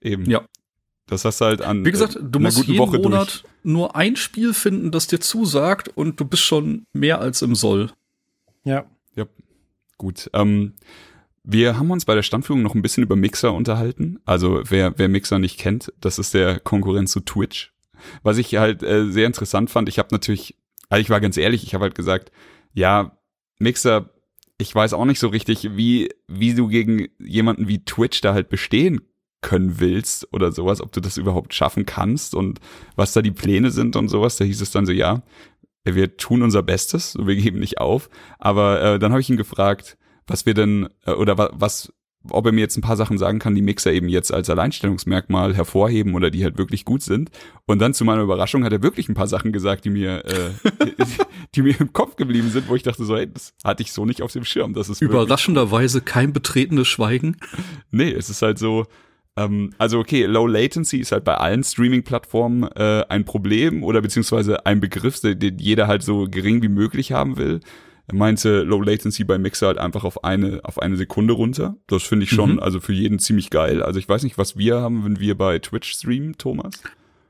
[0.00, 0.28] Eben.
[0.28, 0.42] Ja.
[1.06, 3.44] Das hast du halt an Wie gesagt, äh, du einer musst guten jeden Woche Monat
[3.62, 7.90] nur ein Spiel finden, das dir zusagt und du bist schon mehr als im Soll.
[8.64, 8.84] Ja.
[9.14, 9.24] Ja,
[9.96, 10.30] gut.
[10.34, 10.74] Ähm,
[11.50, 14.20] wir haben uns bei der Standführung noch ein bisschen über Mixer unterhalten.
[14.26, 17.72] Also wer, wer Mixer nicht kennt, das ist der Konkurrent zu Twitch.
[18.22, 20.56] Was ich halt äh, sehr interessant fand, ich habe natürlich,
[20.90, 22.32] also ich war ganz ehrlich, ich habe halt gesagt,
[22.74, 23.18] ja,
[23.58, 24.10] Mixer,
[24.58, 28.50] ich weiß auch nicht so richtig, wie, wie du gegen jemanden wie Twitch da halt
[28.50, 29.00] bestehen
[29.40, 32.60] können willst oder sowas, ob du das überhaupt schaffen kannst und
[32.94, 34.36] was da die Pläne sind und sowas.
[34.36, 35.22] Da hieß es dann so, ja,
[35.84, 38.10] wir tun unser Bestes, wir geben nicht auf.
[38.38, 39.96] Aber äh, dann habe ich ihn gefragt,
[40.28, 41.92] was wir denn, äh, oder wa was,
[42.30, 45.54] ob er mir jetzt ein paar Sachen sagen kann, die Mixer eben jetzt als Alleinstellungsmerkmal
[45.54, 47.30] hervorheben oder die halt wirklich gut sind.
[47.66, 50.50] Und dann zu meiner Überraschung hat er wirklich ein paar Sachen gesagt, die mir, äh,
[51.54, 54.04] die mir im Kopf geblieben sind, wo ich dachte so, hey, das hatte ich so
[54.04, 54.74] nicht auf dem Schirm.
[54.74, 57.36] Das ist Überraschenderweise kein betretenes Schweigen.
[57.90, 58.86] Nee, es ist halt so,
[59.36, 64.66] ähm, also okay, Low Latency ist halt bei allen Streaming-Plattformen äh, ein Problem oder beziehungsweise
[64.66, 67.60] ein Begriff, den jeder halt so gering wie möglich haben will.
[68.08, 71.76] Er meinte Low Latency bei Mixer halt einfach auf eine, auf eine Sekunde runter.
[71.86, 72.58] Das finde ich schon, Mhm.
[72.60, 73.82] also für jeden ziemlich geil.
[73.82, 76.72] Also ich weiß nicht, was wir haben, wenn wir bei Twitch streamen, Thomas.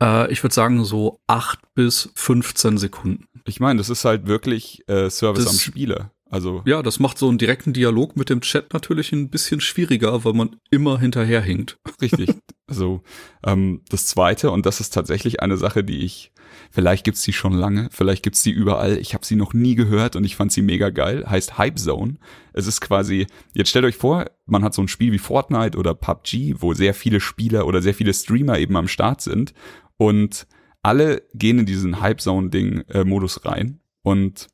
[0.01, 3.27] Äh, ich würde sagen so 8 bis 15 Sekunden.
[3.45, 6.13] Ich meine, das ist halt wirklich äh, Service Das- am Spieler.
[6.31, 10.25] Also Ja, das macht so einen direkten Dialog mit dem Chat natürlich ein bisschen schwieriger,
[10.25, 11.79] weil man immer hinterherhinkt.
[12.01, 12.31] Richtig.
[12.71, 13.01] Also
[13.47, 16.33] ähm, das Zweite, und das ist tatsächlich eine Sache, die ich,
[16.71, 20.17] vielleicht gibt's die schon lange, vielleicht gibt's die überall, ich habe sie noch nie gehört
[20.17, 22.17] und ich fand sie mega geil, heißt Hype Zone.
[22.53, 25.95] Es ist quasi, jetzt stellt euch vor, man hat so ein Spiel wie Fortnite oder
[25.95, 29.55] PUBG, wo sehr viele Spieler oder sehr viele Streamer eben am Start sind
[29.97, 30.47] und
[30.83, 34.49] alle gehen in diesen Hype Zone-Ding-Modus rein und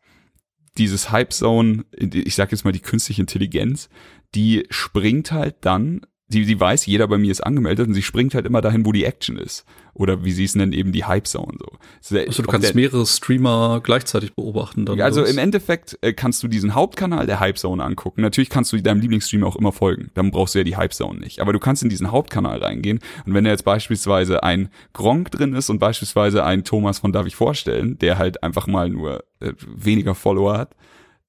[0.78, 3.88] dieses Hype Zone, ich sag jetzt mal die künstliche Intelligenz,
[4.34, 8.34] die springt halt dann, die, die weiß, jeder bei mir ist angemeldet und sie springt
[8.34, 9.64] halt immer dahin, wo die Action ist.
[9.96, 12.16] Oder wie sie es nennen, eben die Hype Zone so.
[12.18, 14.84] Also du kannst der- mehrere Streamer gleichzeitig beobachten.
[14.86, 15.38] Dann also oder im?
[15.38, 18.20] Endeffekt äh, kannst du diesen Hauptkanal der Hype Zone angucken.
[18.20, 20.10] Natürlich kannst du deinem Lieblingsstreamer auch immer folgen.
[20.14, 21.38] Dann brauchst du ja die Hype Zone nicht.
[21.40, 22.98] Aber du kannst in diesen Hauptkanal reingehen.
[23.24, 27.26] Und wenn da jetzt beispielsweise ein Gronk drin ist und beispielsweise ein Thomas von Darf
[27.26, 30.74] ich vorstellen, der halt einfach mal nur äh, weniger Follower hat,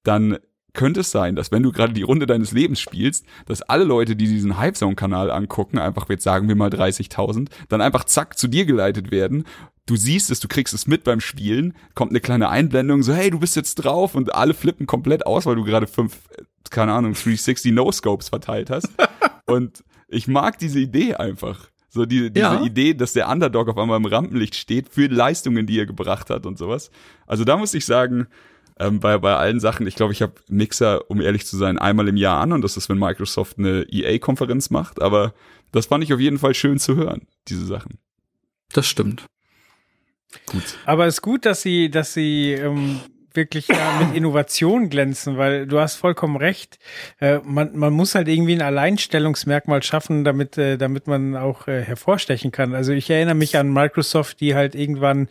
[0.02, 0.38] dann
[0.76, 4.14] könnte es sein, dass wenn du gerade die Runde deines Lebens spielst, dass alle Leute,
[4.14, 8.38] die diesen Hype Zone Kanal angucken, einfach jetzt sagen wir mal 30.000, dann einfach zack
[8.38, 9.44] zu dir geleitet werden.
[9.86, 13.30] Du siehst es, du kriegst es mit beim Spielen, kommt eine kleine Einblendung, so hey,
[13.30, 16.18] du bist jetzt drauf und alle flippen komplett aus, weil du gerade fünf,
[16.70, 18.88] keine Ahnung, 360 No-Scopes verteilt hast.
[19.46, 21.68] und ich mag diese Idee einfach.
[21.88, 22.62] So die, diese Ja.
[22.62, 26.44] Idee, dass der Underdog auf einmal im Rampenlicht steht für Leistungen, die er gebracht hat
[26.46, 26.90] und sowas.
[27.26, 28.26] Also da muss ich sagen,
[28.78, 32.08] ähm, bei, bei allen Sachen, ich glaube, ich habe Mixer, um ehrlich zu sein, einmal
[32.08, 35.34] im Jahr an und das ist, wenn Microsoft eine EA-Konferenz macht, aber
[35.72, 37.98] das fand ich auf jeden Fall schön zu hören, diese Sachen.
[38.72, 39.24] Das stimmt.
[40.46, 40.78] gut.
[40.84, 43.00] Aber es ist gut, dass sie, dass sie ähm,
[43.36, 46.78] wirklich ja, mit Innovation glänzen, weil du hast vollkommen recht.
[47.20, 51.82] Äh, man, man muss halt irgendwie ein Alleinstellungsmerkmal schaffen, damit, äh, damit man auch äh,
[51.82, 52.74] hervorstechen kann.
[52.74, 55.28] Also ich erinnere mich an Microsoft, die halt irgendwann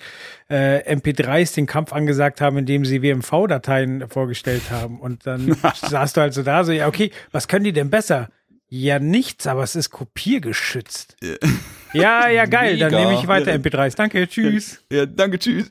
[0.50, 5.00] äh, MP3s den Kampf angesagt haben, indem sie WMV-Dateien vorgestellt haben.
[5.00, 8.30] Und dann saßt du halt so da, so, ja, okay, was können die denn besser?
[8.68, 11.18] Ja, nichts, aber es ist kopiergeschützt.
[11.94, 12.78] Ja, ja, geil.
[12.78, 13.06] Dann Mega.
[13.06, 13.58] nehme ich weiter Ja.
[13.58, 13.96] MP3s.
[13.96, 14.84] Danke, tschüss.
[14.92, 15.70] Ja, danke, tschüss.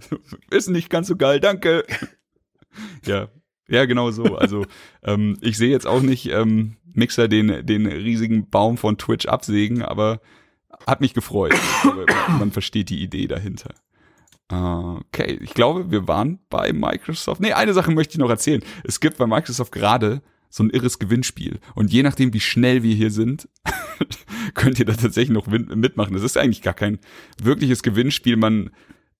[0.50, 1.84] Ist nicht ganz so geil, danke.
[3.06, 3.28] Ja,
[3.68, 4.36] ja, genau so.
[4.36, 4.66] Also
[5.02, 9.80] ähm, ich sehe jetzt auch nicht ähm, Mixer den, den riesigen Baum von Twitch absägen,
[9.80, 10.20] aber
[10.86, 11.54] hat mich gefreut.
[11.80, 12.04] Glaube,
[12.38, 13.70] man versteht die Idee dahinter.
[14.48, 17.40] Okay, ich glaube, wir waren bei Microsoft.
[17.40, 18.62] Nee, eine Sache möchte ich noch erzählen.
[18.84, 21.58] Es gibt bei Microsoft gerade so ein irres Gewinnspiel.
[21.74, 23.48] Und je nachdem, wie schnell wir hier sind,
[24.54, 26.14] könnt ihr da tatsächlich noch mitmachen.
[26.14, 26.98] Das ist eigentlich gar kein
[27.42, 28.36] wirkliches Gewinnspiel.
[28.36, 28.70] Man,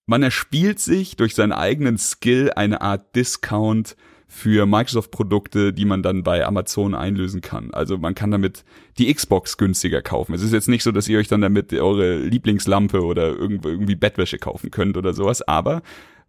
[0.06, 3.96] man erspielt sich durch seinen eigenen Skill eine Art Discount
[4.28, 7.72] für Microsoft-Produkte, die man dann bei Amazon einlösen kann.
[7.72, 8.64] Also man kann damit
[8.98, 10.34] die Xbox günstiger kaufen.
[10.34, 14.38] Es ist jetzt nicht so, dass ihr euch dann damit eure Lieblingslampe oder irgendwie Bettwäsche
[14.38, 15.42] kaufen könnt oder sowas.
[15.42, 15.82] Aber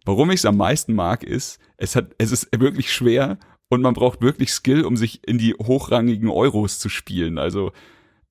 [0.04, 3.38] warum ich es am meisten mag, ist, es hat, es ist wirklich schwer
[3.68, 7.38] und man braucht wirklich Skill, um sich in die hochrangigen Euros zu spielen.
[7.38, 7.72] Also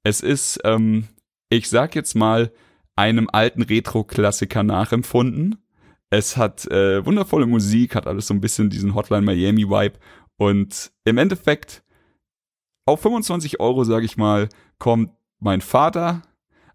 [0.03, 1.07] es ist, ähm,
[1.49, 2.51] ich sag jetzt mal,
[2.97, 5.63] einem alten Retro-Klassiker nachempfunden.
[6.09, 9.99] Es hat äh, wundervolle Musik, hat alles so ein bisschen diesen Hotline Miami-Vibe.
[10.37, 11.83] Und im Endeffekt,
[12.85, 16.23] auf 25 Euro, sage ich mal, kommt mein Vater.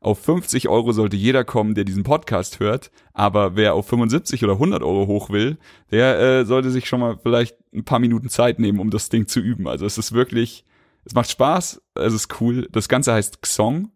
[0.01, 2.91] Auf 50 Euro sollte jeder kommen, der diesen Podcast hört.
[3.15, 5.59] Aber wer auf 75 oder 100 Euro hoch will,
[5.91, 9.27] der äh, sollte sich schon mal vielleicht ein paar Minuten Zeit nehmen, um das Ding
[9.27, 9.67] zu üben.
[9.67, 10.65] Also es ist wirklich,
[11.05, 12.69] es macht Spaß, es ist cool.
[12.71, 13.93] Das Ganze heißt Xong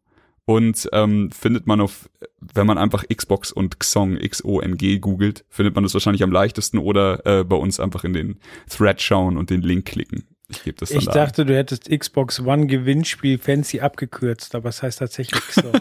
[0.47, 2.09] und ähm, findet man auf,
[2.41, 7.27] wenn man einfach Xbox und Xong, X-O-N-G googelt, findet man das wahrscheinlich am leichtesten oder
[7.27, 8.39] äh, bei uns einfach in den
[8.71, 10.27] Thread schauen und den Link klicken.
[10.49, 11.13] Ich gebe das dann Ich da.
[11.13, 15.73] dachte, du hättest Xbox One Gewinnspiel fancy abgekürzt, aber es heißt tatsächlich so.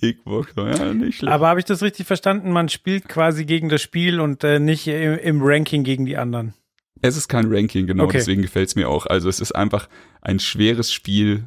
[0.00, 1.32] Xbox, ja, nicht schlecht.
[1.32, 2.50] aber habe ich das richtig verstanden?
[2.50, 6.54] Man spielt quasi gegen das Spiel und äh, nicht im, im Ranking gegen die anderen.
[7.02, 8.16] Es ist kein Ranking, genau, Okay.
[8.18, 9.04] deswegen gefällt es mir auch.
[9.04, 9.88] Also es ist einfach
[10.22, 11.44] ein schweres Spiel,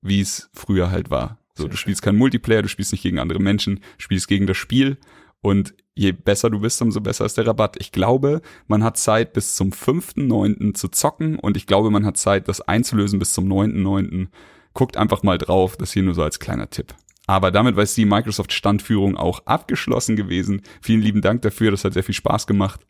[0.00, 1.38] wie es früher halt war.
[1.54, 4.46] So, Sehr du spielst keinen Multiplayer, du spielst nicht gegen andere Menschen, du spielst gegen
[4.46, 4.98] das Spiel
[5.40, 7.76] und je besser du bist, umso besser ist der Rabatt.
[7.80, 10.74] Ich glaube, man hat Zeit bis zum 5.9.
[10.74, 14.28] zu zocken und ich glaube, man hat Zeit, das einzulösen bis zum 9.9.
[14.74, 16.94] Guckt einfach mal drauf, das hier nur so als kleiner Tipp.
[17.26, 20.62] Aber damit war die Microsoft-Standführung auch abgeschlossen gewesen.
[20.80, 22.86] Vielen lieben Dank dafür, das hat sehr viel Spaß gemacht.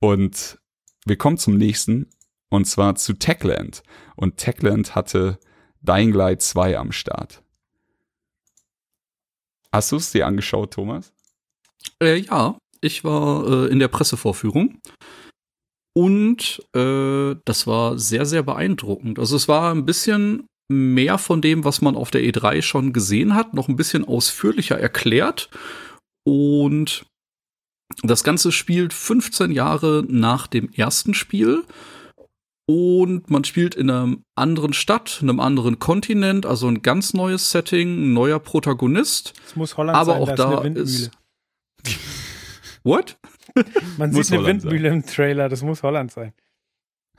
[0.00, 0.58] Und
[1.06, 2.10] wir kommen zum nächsten,
[2.50, 3.82] und zwar zu Techland.
[4.14, 5.38] Und Techland hatte
[5.82, 7.42] Dying Light 2 am Start.
[9.72, 11.12] Hast du es dir angeschaut, Thomas?
[12.02, 14.80] Äh, ja, ich war äh, in der Pressevorführung
[15.94, 19.18] und äh, das war sehr, sehr beeindruckend.
[19.18, 23.34] Also es war ein bisschen mehr von dem, was man auf der E3 schon gesehen
[23.34, 25.50] hat, noch ein bisschen ausführlicher erklärt
[26.24, 27.06] und
[28.02, 31.64] das Ganze spielt 15 Jahre nach dem ersten Spiel
[32.70, 37.88] und man spielt in einer anderen Stadt, einem anderen Kontinent, also ein ganz neues Setting,
[37.88, 39.32] ein neuer Protagonist.
[39.46, 40.84] Es muss Holland Aber sein, auch da ist da eine Windmühle.
[40.84, 41.10] ist-
[42.84, 43.18] What?
[43.96, 46.32] Man sieht eine Holland Windmühle im Trailer, das muss Holland sein.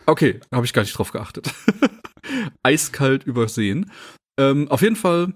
[0.05, 1.51] Okay, habe ich gar nicht drauf geachtet.
[2.63, 3.91] Eiskalt übersehen.
[4.39, 5.33] Ähm, auf jeden Fall,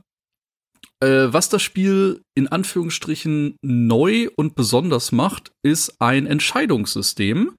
[1.01, 7.55] äh, was das Spiel in Anführungsstrichen neu und besonders macht, ist ein Entscheidungssystem,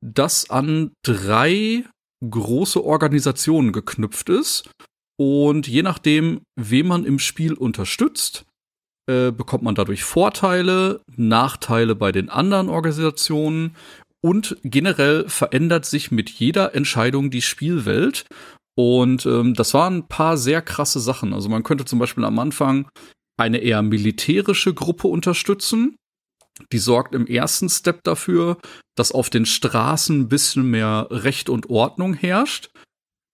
[0.00, 1.84] das an drei
[2.28, 4.70] große Organisationen geknüpft ist.
[5.18, 8.44] Und je nachdem, wen man im Spiel unterstützt,
[9.06, 13.76] äh, bekommt man dadurch Vorteile, Nachteile bei den anderen Organisationen
[14.22, 18.26] und generell verändert sich mit jeder Entscheidung die Spielwelt.
[18.76, 21.34] Und ähm, das waren ein paar sehr krasse Sachen.
[21.34, 22.88] Also man könnte zum Beispiel am Anfang
[23.38, 25.96] eine eher militärische Gruppe unterstützen.
[26.72, 28.58] Die sorgt im ersten Step dafür,
[28.94, 32.70] dass auf den Straßen ein bisschen mehr Recht und Ordnung herrscht.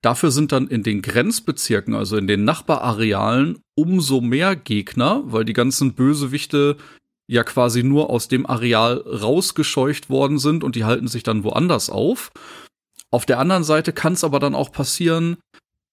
[0.02, 5.52] Dafür sind dann in den Grenzbezirken, also in den Nachbararealen, umso mehr Gegner, weil die
[5.52, 6.76] ganzen Bösewichte
[7.28, 11.90] ja quasi nur aus dem Areal rausgescheucht worden sind und die halten sich dann woanders
[11.90, 12.30] auf.
[13.10, 15.38] Auf der anderen Seite kann es aber dann auch passieren,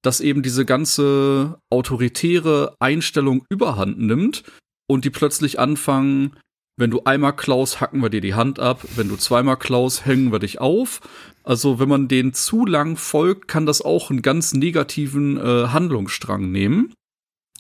[0.04, 4.44] dass eben diese ganze autoritäre Einstellung überhand nimmt
[4.86, 6.36] und die plötzlich anfangen,
[6.78, 10.32] wenn du einmal klaust, hacken wir dir die Hand ab, wenn du zweimal klaust, hängen
[10.32, 11.02] wir dich auf.
[11.44, 16.52] Also wenn man denen zu lang folgt, kann das auch einen ganz negativen äh, Handlungsstrang
[16.52, 16.94] nehmen.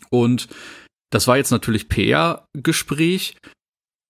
[0.10, 0.48] Und
[1.12, 3.38] das war jetzt natürlich PR-Gespräch.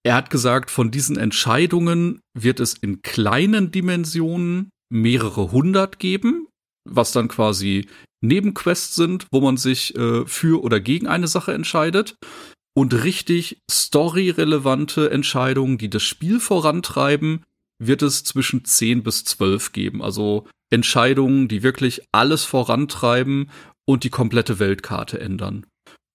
[0.06, 6.48] Er hat gesagt, von diesen Entscheidungen wird es in kleinen Dimensionen mehrere hundert geben,
[6.89, 7.88] was dann quasi
[8.22, 12.16] Nebenquests sind, wo man sich äh, für oder gegen eine Sache entscheidet.
[12.76, 17.44] Und richtig storyrelevante Entscheidungen, die das Spiel vorantreiben,
[17.80, 20.02] wird es zwischen 10 bis 12 geben.
[20.02, 23.52] Also Entscheidungen, die wirklich alles vorantreiben
[23.86, 25.66] und die komplette Weltkarte ändern.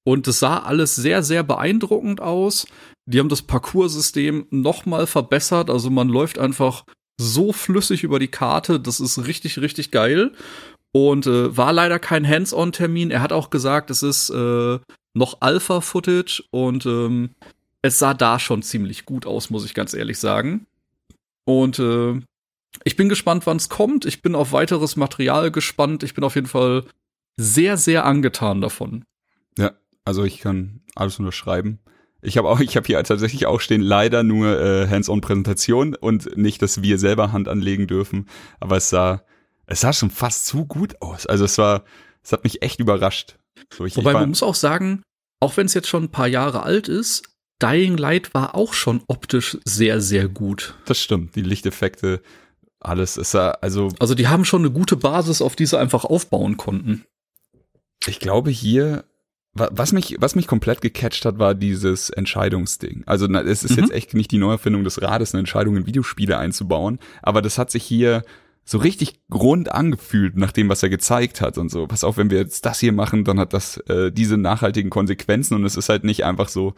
[0.04, 2.66] Und es sah alles sehr, sehr beeindruckend aus.
[3.06, 5.70] Die haben das Parcoursystem nochmal verbessert.
[5.70, 6.84] Also man läuft einfach
[7.20, 8.80] so flüssig über die Karte.
[8.80, 10.32] Das ist richtig, richtig geil.
[10.98, 13.12] Und äh, war leider kein Hands-on-Termin.
[13.12, 14.80] Er hat auch gesagt, es ist äh,
[15.14, 17.30] noch Alpha-Footage und ähm,
[17.82, 20.66] es sah da schon ziemlich gut aus, muss ich ganz ehrlich sagen.
[21.44, 22.20] Und äh,
[22.82, 24.06] ich bin gespannt, wann es kommt.
[24.06, 26.02] Ich bin auf weiteres Material gespannt.
[26.02, 26.82] Ich bin auf jeden Fall
[27.36, 29.04] sehr, sehr angetan davon.
[29.56, 31.78] Ja, also ich kann alles unterschreiben.
[32.22, 36.60] Ich habe auch, ich habe hier tatsächlich auch stehen, leider nur äh, Hands-on-Präsentation und nicht,
[36.60, 38.28] dass wir selber Hand anlegen dürfen.
[38.58, 39.22] Aber es sah,
[39.68, 41.26] es sah schon fast zu gut aus.
[41.26, 41.84] Also es war,
[42.22, 43.38] es hat mich echt überrascht.
[43.72, 45.02] So, ich, Wobei ich man muss auch sagen,
[45.40, 47.22] auch wenn es jetzt schon ein paar Jahre alt ist,
[47.62, 50.74] Dying Light war auch schon optisch sehr, sehr gut.
[50.86, 51.34] Das stimmt.
[51.36, 52.22] Die Lichteffekte,
[52.80, 53.88] alles ist ja, also.
[53.98, 57.04] Also die haben schon eine gute Basis, auf die sie einfach aufbauen konnten.
[58.06, 59.04] Ich glaube hier,
[59.52, 63.02] was mich, was mich komplett gecatcht hat, war dieses Entscheidungsding.
[63.06, 63.82] Also es ist mhm.
[63.82, 67.70] jetzt echt nicht die Neuerfindung des Rades, eine Entscheidung in Videospiele einzubauen, aber das hat
[67.70, 68.22] sich hier
[68.68, 71.86] so richtig rund angefühlt nach dem, was er gezeigt hat und so.
[71.86, 75.54] Pass auf, wenn wir jetzt das hier machen, dann hat das äh, diese nachhaltigen Konsequenzen
[75.54, 76.74] und es ist halt nicht einfach so,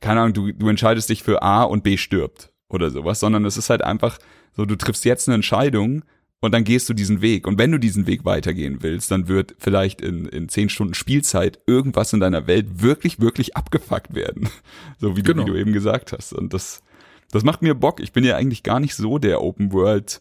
[0.00, 3.56] keine Ahnung, du, du entscheidest dich für A und B stirbt oder sowas, sondern es
[3.56, 4.18] ist halt einfach
[4.54, 6.04] so, du triffst jetzt eine Entscheidung
[6.40, 7.46] und dann gehst du diesen Weg.
[7.46, 11.58] Und wenn du diesen Weg weitergehen willst, dann wird vielleicht in, in zehn Stunden Spielzeit
[11.66, 14.50] irgendwas in deiner Welt wirklich, wirklich abgefuckt werden.
[15.00, 15.44] So wie, genau.
[15.44, 16.34] du, wie du eben gesagt hast.
[16.34, 16.82] Und das,
[17.30, 18.00] das macht mir Bock.
[18.00, 20.20] Ich bin ja eigentlich gar nicht so der Open World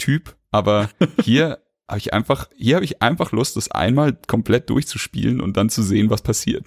[0.00, 0.90] Typ, aber
[1.22, 5.70] hier habe ich einfach, hier habe ich einfach Lust, das einmal komplett durchzuspielen und dann
[5.70, 6.64] zu sehen, was passiert.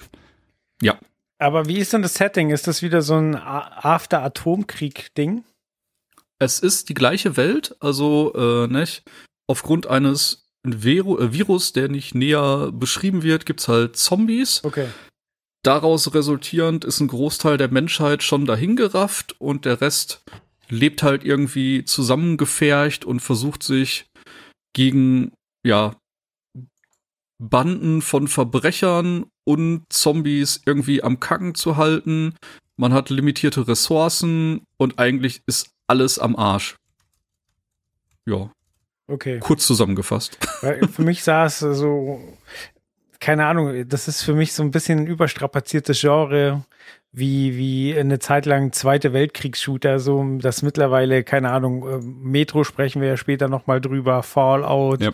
[0.81, 0.97] Ja.
[1.39, 2.51] Aber wie ist denn das Setting?
[2.51, 5.43] Ist das wieder so ein After-Atomkrieg-Ding?
[6.39, 9.03] Es ist die gleiche Welt, also äh, nicht?
[9.47, 14.63] aufgrund eines Vero äh, Virus, der nicht näher beschrieben wird, gibt's halt Zombies.
[14.63, 14.87] Okay.
[15.63, 20.23] Daraus resultierend ist ein Großteil der Menschheit schon dahingerafft und der Rest
[20.69, 24.05] lebt halt irgendwie zusammengefercht und versucht sich
[24.73, 25.31] gegen,
[25.63, 25.95] ja,
[27.39, 32.35] Banden von Verbrechern und Zombies irgendwie am Kacken zu halten.
[32.77, 36.77] Man hat limitierte Ressourcen und eigentlich ist alles am Arsch.
[38.25, 38.49] Ja.
[39.07, 39.39] Okay.
[39.39, 40.37] Kurz zusammengefasst.
[40.61, 42.21] Weil für mich sah es so,
[43.19, 46.63] keine Ahnung, das ist für mich so ein bisschen ein überstrapaziertes Genre,
[47.13, 53.01] wie, wie eine Zeit lang Zweite Weltkriegsshooter, so, das mittlerweile, keine Ahnung, äh, Metro sprechen
[53.01, 55.01] wir ja später nochmal drüber, Fallout.
[55.01, 55.13] Yep.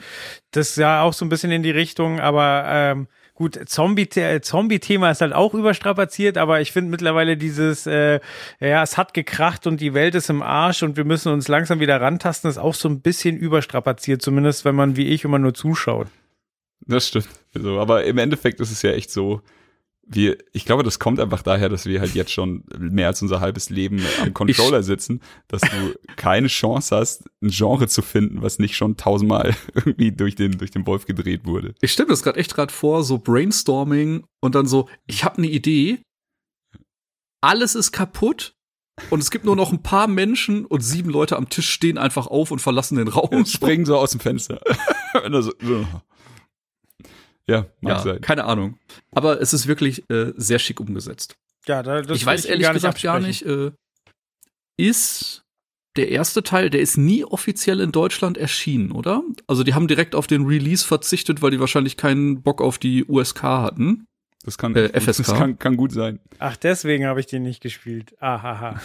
[0.52, 3.08] Das ist ja auch so ein bisschen in die Richtung, aber ähm,
[3.40, 8.20] Gut, Zombie-Thema Zombie ist halt auch überstrapaziert, aber ich finde mittlerweile dieses, äh,
[8.60, 11.80] ja, es hat gekracht und die Welt ist im Arsch und wir müssen uns langsam
[11.80, 15.54] wieder rantasten, ist auch so ein bisschen überstrapaziert, zumindest wenn man wie ich immer nur
[15.54, 16.08] zuschaut.
[16.86, 17.30] Das stimmt.
[17.56, 19.42] Also, aber im Endeffekt ist es ja echt so,
[20.12, 23.40] wir, ich glaube, das kommt einfach daher, dass wir halt jetzt schon mehr als unser
[23.40, 28.58] halbes Leben am Controller sitzen, dass du keine Chance hast, ein Genre zu finden, was
[28.58, 31.76] nicht schon tausendmal irgendwie durch den, durch den Wolf gedreht wurde.
[31.82, 35.38] Ich stelle mir das gerade echt gerade vor, so Brainstorming und dann so, ich habe
[35.38, 36.00] eine Idee,
[37.42, 38.56] alles ist kaputt
[39.12, 42.28] und es gibt nur noch ein paar Menschen und sieben Leute am Tisch stehen einfach
[42.28, 43.30] auf und verlassen den Raum.
[43.30, 44.60] Und springen so aus dem Fenster.
[45.32, 45.54] so,
[47.50, 48.22] ja, mag ja, sein.
[48.22, 48.78] Keine Ahnung.
[49.12, 51.36] Aber es ist wirklich äh, sehr schick umgesetzt.
[51.68, 53.72] Ja, da, das ich weiß ehrlich gar gesagt gar nicht, äh,
[54.78, 55.44] ist
[55.96, 59.24] der erste Teil, der ist nie offiziell in Deutschland erschienen, oder?
[59.48, 63.06] Also die haben direkt auf den Release verzichtet, weil die wahrscheinlich keinen Bock auf die
[63.06, 64.06] USK hatten.
[64.46, 65.18] Das kann, äh, FSK.
[65.18, 66.20] Das kann, kann gut sein.
[66.38, 68.16] Ach, deswegen habe ich den nicht gespielt.
[68.22, 68.80] Ahaha.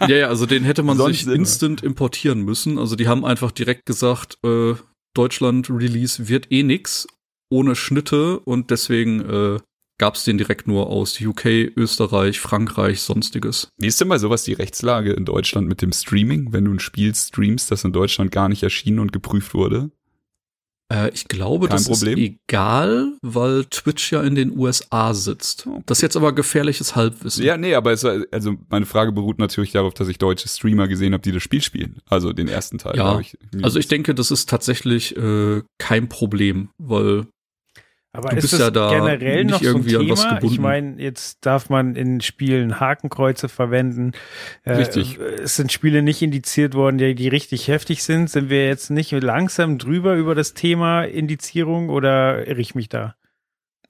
[0.08, 2.78] ja, ja, also den hätte man Sonst sich instant importieren müssen.
[2.78, 4.74] Also die haben einfach direkt gesagt, äh,
[5.14, 7.06] Deutschland Release wird eh nix
[7.50, 9.58] ohne Schnitte und deswegen äh,
[9.98, 13.68] gab es den direkt nur aus UK, Österreich, Frankreich, sonstiges.
[13.78, 16.80] Wie ist denn bei sowas die Rechtslage in Deutschland mit dem Streaming, wenn du ein
[16.80, 19.90] Spiel streamst, das in Deutschland gar nicht erschienen und geprüft wurde?
[20.92, 22.18] Äh, ich glaube, Kein das Problem.
[22.18, 25.66] ist egal, weil Twitch ja in den USA sitzt.
[25.66, 25.82] Okay.
[25.86, 27.44] Das ist jetzt aber gefährliches Halbwissen.
[27.44, 31.12] Ja, nee, aber es, also meine Frage beruht natürlich darauf, dass ich deutsche Streamer gesehen
[31.12, 32.00] habe, die das Spiel spielen.
[32.08, 32.96] Also den ersten Teil.
[32.96, 37.26] Ja, ich also ich denke, das ist tatsächlich äh, kein Problem, weil
[38.16, 40.20] Aber Du ist bist das ja da generell nicht noch so ein irgendwie an was
[40.22, 40.34] Thema?
[40.36, 40.62] Ich gebunden.
[40.62, 44.12] meine, jetzt darf man in Spielen Hakenkreuze verwenden.
[44.64, 45.18] Äh, Richtig.
[45.18, 48.30] Es sind Spiele nicht indiziert worden, die, die richtig heftig sind.
[48.30, 53.14] Sind wir jetzt nicht langsam drüber über das Thema Indizierung oder irre ich mich da?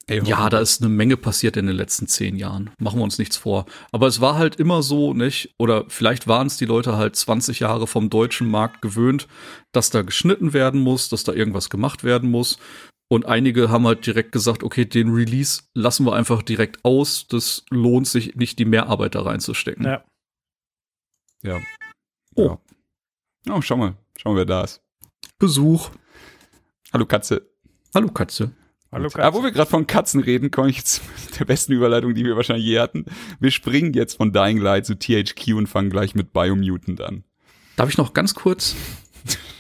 [0.08, 2.70] Ey, Ja, da ist eine Menge passiert in den letzten zehn Jahren.
[2.78, 3.66] Machen wir uns nichts vor.
[3.90, 5.54] Aber es war halt immer so, nicht?
[5.58, 9.26] Oder vielleicht waren es die Leute halt 20 Jahre vom deutschen Markt gewöhnt,
[9.72, 12.58] dass da geschnitten werden muss, dass da irgendwas gemacht werden muss.
[13.08, 17.28] Und einige haben halt direkt gesagt, okay, den Release lassen wir einfach direkt aus.
[17.28, 19.84] Das lohnt sich nicht, die Mehrarbeit da reinzustecken.
[19.84, 20.04] Ja.
[21.42, 21.60] Ja.
[22.34, 22.58] Oh.
[23.46, 23.54] Ja.
[23.54, 23.96] Oh, schau mal.
[24.16, 24.82] Schau mal, wer da ist.
[25.38, 25.90] Besuch.
[26.92, 27.48] Hallo Katze.
[27.94, 28.50] Hallo Katze.
[28.90, 32.14] Hallo Ah, wo wir gerade von Katzen reden, komme ich jetzt mit der besten Überleitung,
[32.14, 33.04] die wir wahrscheinlich je hatten.
[33.38, 37.24] Wir springen jetzt von Dying Light zu THQ und fangen gleich mit Biomutant an.
[37.76, 38.74] Darf ich noch ganz kurz?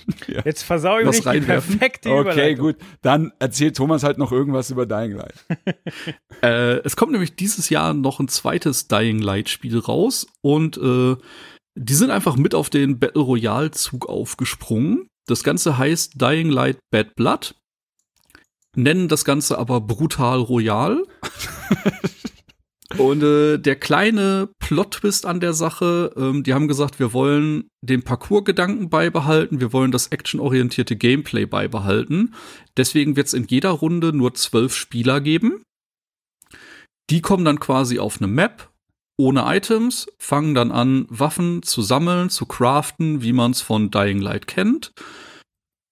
[0.44, 2.76] Jetzt versau ich nicht die perfekte Okay, gut.
[3.02, 5.44] Dann erzählt Thomas halt noch irgendwas über Dying Light.
[6.42, 11.16] Äh, es kommt nämlich dieses Jahr noch ein zweites Dying Light Spiel raus und äh,
[11.74, 15.08] die sind einfach mit auf den Battle Royale Zug aufgesprungen.
[15.26, 17.54] Das Ganze heißt Dying Light Bad Blood,
[18.76, 21.04] nennen das Ganze aber Brutal Royal.
[22.98, 28.02] Und äh, der kleine Plot-Twist an der Sache, ähm, die haben gesagt, wir wollen den
[28.02, 32.34] Parcours-Gedanken beibehalten, wir wollen das actionorientierte Gameplay beibehalten.
[32.76, 35.62] Deswegen wird es in jeder Runde nur zwölf Spieler geben.
[37.10, 38.70] Die kommen dann quasi auf eine Map
[39.18, 44.20] ohne Items, fangen dann an, Waffen zu sammeln, zu craften, wie man es von Dying
[44.20, 44.92] Light kennt,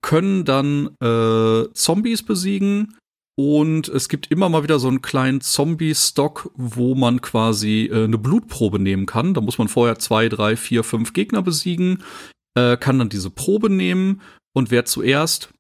[0.03, 2.97] können dann äh, Zombies besiegen
[3.37, 8.19] und es gibt immer mal wieder so einen kleinen Zombie-Stock, wo man quasi äh, eine
[8.19, 9.35] Blutprobe nehmen kann.
[9.35, 12.05] Da muss man vorher zwei, drei, vier, fünf Gegner besiegen,
[12.57, 14.23] äh, kann dann diese Probe nehmen
[14.55, 15.51] und wer zuerst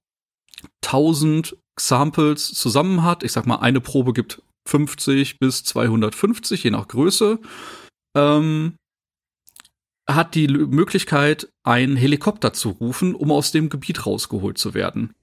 [0.85, 6.89] 1000 Samples zusammen hat, ich sag mal, eine Probe gibt 50 bis 250, je nach
[6.89, 7.41] Größe,
[8.17, 8.77] ähm,
[10.09, 15.15] hat die Möglichkeit, einen Helikopter zu rufen, um aus dem Gebiet rausgeholt zu werden.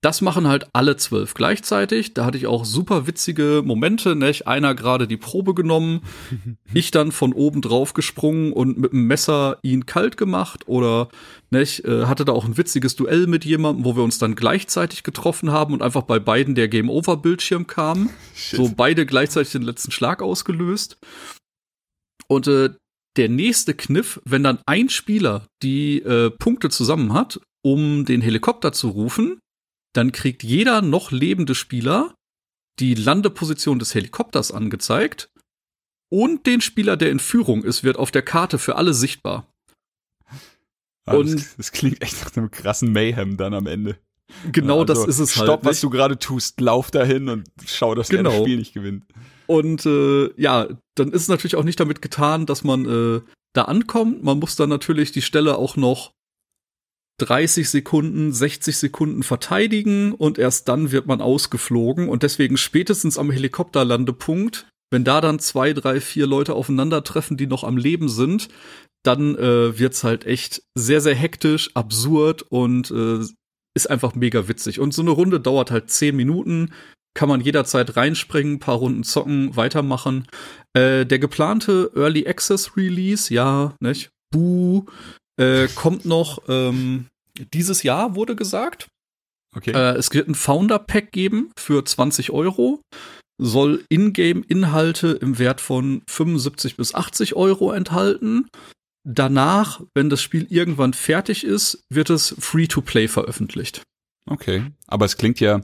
[0.00, 2.14] Das machen halt alle zwölf gleichzeitig.
[2.14, 4.14] Da hatte ich auch super witzige Momente.
[4.14, 4.46] Nicht?
[4.46, 6.02] Einer gerade die Probe genommen,
[6.72, 10.68] ich dann von oben drauf gesprungen und mit dem Messer ihn kalt gemacht.
[10.68, 11.08] Oder
[11.50, 11.84] nicht?
[11.84, 15.50] Äh, hatte da auch ein witziges Duell mit jemandem, wo wir uns dann gleichzeitig getroffen
[15.50, 18.10] haben und einfach bei beiden der Game-Over-Bildschirm kam.
[18.34, 20.98] So beide gleichzeitig den letzten Schlag ausgelöst.
[22.28, 22.70] Und äh,
[23.16, 28.72] der nächste Kniff, wenn dann ein Spieler die äh, Punkte zusammen hat, um den Helikopter
[28.72, 29.40] zu rufen,
[29.94, 32.14] dann kriegt jeder noch lebende Spieler
[32.78, 35.30] die Landeposition des Helikopters angezeigt
[36.10, 39.46] und den Spieler, der in Führung ist, wird auf der Karte für alle sichtbar.
[41.06, 43.98] Ah, Und- das, das klingt echt nach einem krassen Mayhem dann am Ende.
[44.52, 45.64] Genau Also, das ist es Stopp, halt.
[45.64, 45.82] was nicht?
[45.84, 48.30] du gerade tust, lauf dahin und schau, dass der Genau.
[48.30, 49.06] das Spiel nicht gewinnt.
[49.46, 53.20] Und äh, ja, dann ist es natürlich auch nicht damit getan, dass man äh,
[53.54, 54.22] da ankommt.
[54.22, 56.12] Man muss dann natürlich die Stelle auch noch
[57.18, 62.08] 30 Sekunden, 60 Sekunden verteidigen und erst dann wird man ausgeflogen.
[62.08, 67.64] Und deswegen spätestens am Helikopterlandepunkt, wenn da dann zwei, drei, vier Leute aufeinandertreffen, die noch
[67.64, 68.48] am Leben sind,
[69.04, 73.20] dann äh, wird's halt echt sehr, sehr hektisch, absurd und äh,
[73.74, 74.80] ist einfach mega witzig.
[74.80, 76.72] Und so eine Runde dauert halt zehn Minuten
[77.18, 80.28] kann man jederzeit reinspringen, paar Runden zocken, weitermachen.
[80.72, 84.10] Äh, der geplante Early Access Release, ja, nicht?
[84.30, 84.84] Buh,
[85.38, 87.06] äh, kommt noch ähm,
[87.52, 88.88] dieses Jahr, wurde gesagt.
[89.56, 89.72] Okay.
[89.72, 92.82] Äh, es wird ein Founder Pack geben für 20 Euro.
[93.40, 98.48] Soll Ingame-Inhalte im Wert von 75 bis 80 Euro enthalten.
[99.04, 103.82] Danach, wenn das Spiel irgendwann fertig ist, wird es Free-to-Play veröffentlicht.
[104.26, 104.64] Okay.
[104.86, 105.62] Aber es klingt ja,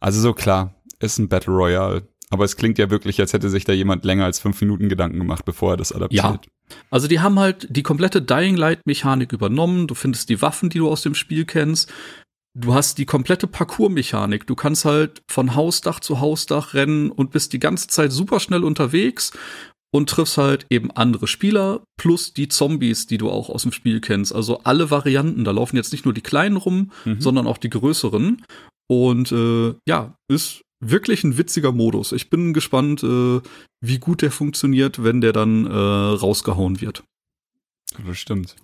[0.00, 2.08] also so klar, ist ein Battle Royale.
[2.30, 5.18] Aber es klingt ja wirklich, als hätte sich da jemand länger als fünf Minuten Gedanken
[5.18, 6.46] gemacht, bevor er das adaptiert.
[6.90, 9.86] Also die haben halt die komplette Dying Light Mechanik übernommen.
[9.86, 11.90] Du findest die Waffen, die du aus dem Spiel kennst.
[12.58, 14.46] Du hast die komplette Parcours-Mechanik.
[14.46, 18.64] Du kannst halt von Hausdach zu Hausdach rennen und bist die ganze Zeit super schnell
[18.64, 19.32] unterwegs
[19.90, 24.00] und triffst halt eben andere Spieler plus die Zombies, die du auch aus dem Spiel
[24.02, 24.34] kennst.
[24.34, 25.44] Also alle Varianten.
[25.44, 27.20] Da laufen jetzt nicht nur die kleinen rum, Mhm.
[27.22, 28.42] sondern auch die größeren.
[28.90, 32.12] Und äh, ja, ist wirklich ein witziger Modus.
[32.12, 33.40] Ich bin gespannt, äh,
[33.80, 37.02] wie gut der funktioniert, wenn der dann äh, rausgehauen wird.
[38.06, 38.56] Das stimmt.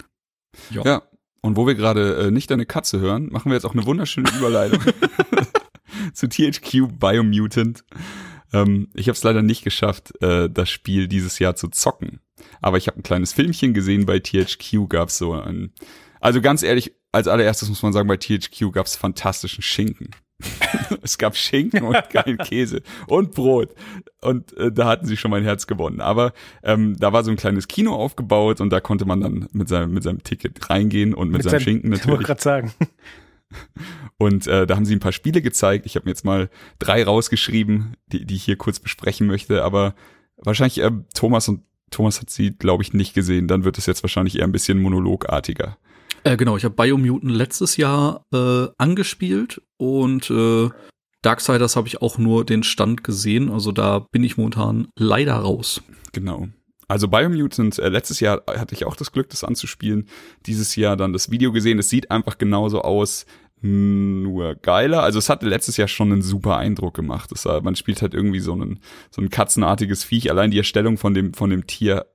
[0.70, 0.84] Ja.
[0.84, 1.02] Ja.
[1.40, 4.30] Und wo wir gerade äh, nicht deine Katze hören, machen wir jetzt auch eine wunderschöne
[4.38, 4.80] Überleitung
[6.14, 7.84] zu THQ Biomutant.
[8.52, 12.20] Ähm, ich habe es leider nicht geschafft, äh, das Spiel dieses Jahr zu zocken.
[12.62, 15.72] Aber ich habe ein kleines Filmchen gesehen, bei THQ gab es so ein.
[16.20, 20.10] Also ganz ehrlich, als allererstes muss man sagen, bei THQ gab es fantastischen Schinken.
[21.02, 23.74] es gab Schinken und kein Käse und Brot.
[24.20, 26.00] Und äh, da hatten sie schon mein Herz gewonnen.
[26.00, 26.32] Aber
[26.62, 29.92] ähm, da war so ein kleines Kino aufgebaut und da konnte man dann mit seinem,
[29.92, 32.04] mit seinem Ticket reingehen und mit, mit seinem, seinem Schinken natürlich.
[32.04, 32.72] Ich wollte gerade sagen.
[34.16, 35.86] Und äh, da haben sie ein paar Spiele gezeigt.
[35.86, 39.62] Ich habe mir jetzt mal drei rausgeschrieben, die, die ich hier kurz besprechen möchte.
[39.62, 39.94] Aber
[40.36, 43.46] wahrscheinlich äh, Thomas und Thomas hat sie, glaube ich, nicht gesehen.
[43.46, 45.76] Dann wird es jetzt wahrscheinlich eher ein bisschen monologartiger.
[46.24, 50.70] Äh, genau, ich habe Biomutant letztes Jahr äh, angespielt und äh,
[51.20, 53.50] Darksiders habe ich auch nur den Stand gesehen.
[53.50, 55.82] Also da bin ich momentan leider raus.
[56.12, 56.48] Genau.
[56.88, 60.08] Also Biomutant, äh, letztes Jahr hatte ich auch das Glück, das anzuspielen.
[60.46, 61.78] Dieses Jahr dann das Video gesehen.
[61.78, 63.26] Es sieht einfach genauso aus,
[63.60, 65.02] nur geiler.
[65.02, 67.32] Also es hatte letztes Jahr schon einen super Eindruck gemacht.
[67.32, 70.30] Das, man spielt halt irgendwie so ein, so ein katzenartiges Viech.
[70.30, 72.06] Allein die Erstellung von dem, von dem Tier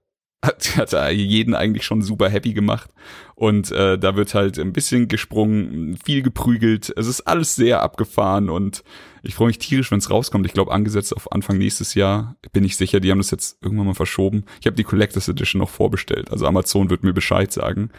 [0.44, 2.92] hat, hat jeden eigentlich schon super happy gemacht.
[3.36, 6.94] Und äh, da wird halt ein bisschen gesprungen, viel geprügelt.
[6.96, 8.84] Es ist alles sehr abgefahren und
[9.22, 10.46] ich freue mich tierisch, wenn es rauskommt.
[10.46, 13.88] Ich glaube, angesetzt auf Anfang nächstes Jahr, bin ich sicher, die haben das jetzt irgendwann
[13.88, 14.46] mal verschoben.
[14.60, 16.32] Ich habe die Collectors Edition noch vorbestellt.
[16.32, 17.92] Also Amazon wird mir Bescheid sagen.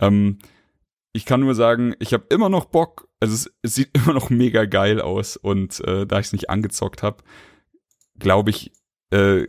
[0.00, 0.38] Ähm,
[1.12, 3.08] ich kann nur sagen, ich habe immer noch Bock.
[3.20, 5.36] Also es, es, sieht immer noch mega geil aus.
[5.36, 7.22] Und äh, da ich es nicht angezockt habe,
[8.18, 8.72] glaube ich,
[9.10, 9.46] äh,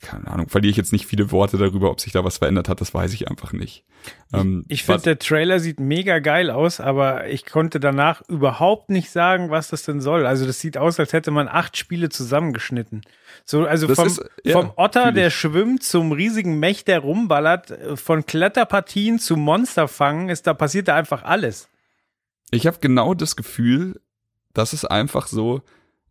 [0.00, 2.80] keine Ahnung, verliere ich jetzt nicht viele Worte darüber, ob sich da was verändert hat,
[2.80, 3.84] das weiß ich einfach nicht.
[4.32, 9.10] Ähm, ich finde, der Trailer sieht mega geil aus, aber ich konnte danach überhaupt nicht
[9.10, 10.24] sagen, was das denn soll.
[10.24, 13.02] Also das sieht aus, als hätte man acht Spiele zusammengeschnitten.
[13.44, 18.24] So, also vom, ist, ja, vom Otter, der schwimmt, zum riesigen Mech, der rumballert, von
[18.24, 21.68] Kletterpartien zu Monsterfangen, ist da passiert da einfach alles.
[22.52, 24.00] Ich habe genau das Gefühl,
[24.54, 25.62] dass es einfach so,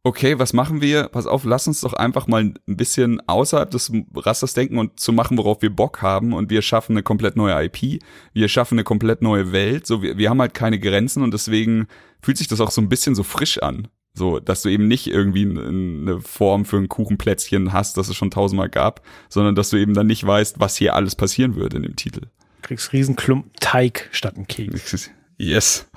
[0.08, 1.10] okay, was machen wir?
[1.10, 5.14] Pass auf, lass uns doch einfach mal ein bisschen außerhalb des Rasters denken und zu
[5.14, 6.34] machen, worauf wir Bock haben.
[6.34, 8.02] Und wir schaffen eine komplett neue IP.
[8.34, 9.86] Wir schaffen eine komplett neue Welt.
[9.86, 11.88] So, wir, wir haben halt keine Grenzen und deswegen
[12.22, 13.88] fühlt sich das auch so ein bisschen so frisch an.
[14.14, 18.32] So, dass du eben nicht irgendwie eine Form für ein Kuchenplätzchen hast, das es schon
[18.32, 21.84] tausendmal gab, sondern dass du eben dann nicht weißt, was hier alles passieren würde in
[21.84, 22.22] dem Titel.
[22.22, 25.12] Du kriegst Riesenklumpen Teig statt ein Keks.
[25.40, 25.88] Yes.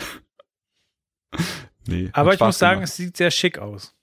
[1.86, 2.90] nee, Aber ich muss sagen, gemacht.
[2.90, 3.94] es sieht sehr schick aus.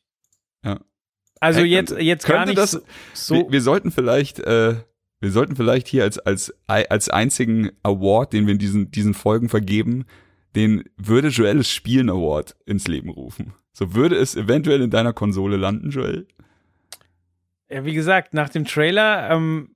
[1.40, 2.82] Also hey, jetzt, jetzt gar nicht das,
[3.14, 3.36] so.
[3.36, 4.76] Wir, wir, sollten vielleicht, äh,
[5.20, 9.50] wir sollten vielleicht hier als, als, als einzigen Award, den wir in diesen, diesen Folgen
[9.50, 10.06] vergeben,
[10.56, 13.54] den würde Joelles Spielen Award ins Leben rufen.
[13.74, 16.28] So würde es eventuell in deiner Konsole landen, Joel?
[17.70, 19.76] Ja, wie gesagt, nach dem Trailer, ähm,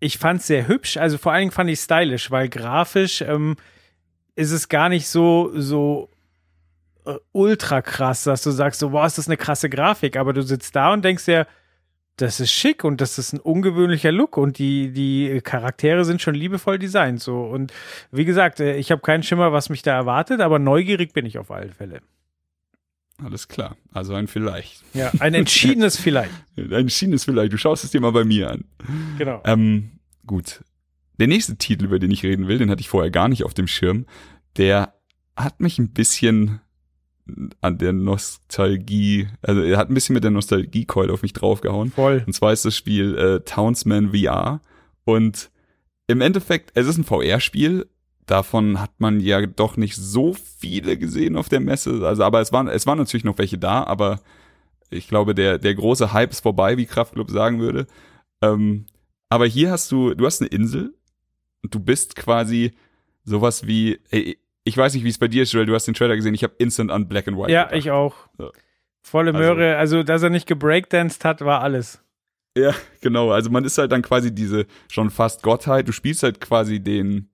[0.00, 0.96] ich fand es sehr hübsch.
[0.96, 3.56] Also vor allen Dingen fand ich stylisch, weil grafisch ähm,
[4.34, 6.10] ist es gar nicht so, so
[7.32, 10.76] ultra krass, dass du sagst, so, boah, ist das eine krasse Grafik, aber du sitzt
[10.76, 11.46] da und denkst dir,
[12.16, 16.34] das ist schick und das ist ein ungewöhnlicher Look und die, die Charaktere sind schon
[16.34, 17.20] liebevoll designt.
[17.20, 17.42] So.
[17.42, 17.72] Und
[18.12, 21.38] wie gesagt, äh, ich habe keinen Schimmer, was mich da erwartet, aber neugierig bin ich
[21.38, 22.00] auf alle Fälle.
[23.24, 23.76] Alles klar.
[23.92, 24.82] Also ein Vielleicht.
[24.94, 26.32] Ja, ein entschiedenes Vielleicht.
[26.56, 27.52] ein entschiedenes Vielleicht.
[27.52, 28.64] Du schaust es dir mal bei mir an.
[29.18, 29.42] Genau.
[29.44, 29.92] Ähm,
[30.26, 30.62] gut.
[31.18, 33.54] Der nächste Titel, über den ich reden will, den hatte ich vorher gar nicht auf
[33.54, 34.06] dem Schirm.
[34.56, 34.94] Der
[35.36, 36.60] hat mich ein bisschen
[37.60, 41.90] an der Nostalgie, also er hat ein bisschen mit der Nostalgie-Keule auf mich draufgehauen.
[41.90, 42.22] Voll.
[42.26, 44.60] Und zwar ist das Spiel äh, Townsman VR.
[45.04, 45.50] Und
[46.06, 47.86] im Endeffekt, es ist ein VR-Spiel.
[48.26, 52.06] Davon hat man ja doch nicht so viele gesehen auf der Messe.
[52.06, 54.20] Also, aber es waren, es waren natürlich noch welche da, aber
[54.90, 57.86] ich glaube, der, der große Hype ist vorbei, wie Kraftclub sagen würde.
[58.42, 58.86] Ähm,
[59.28, 60.94] aber hier hast du, du hast eine Insel
[61.62, 62.72] und du bist quasi
[63.24, 64.38] sowas wie, ey,
[64.70, 66.44] ich weiß nicht, wie es bei dir ist, Joel, du hast den Trailer gesehen, ich
[66.44, 67.78] habe instant an Black and White Ja, gedacht.
[67.78, 68.14] ich auch.
[68.38, 68.52] So.
[69.02, 72.04] Volle also Möhre, also, also dass er nicht gebreakdanced hat, war alles.
[72.56, 76.40] Ja, genau, also man ist halt dann quasi diese schon fast Gottheit, du spielst halt
[76.40, 77.30] quasi den,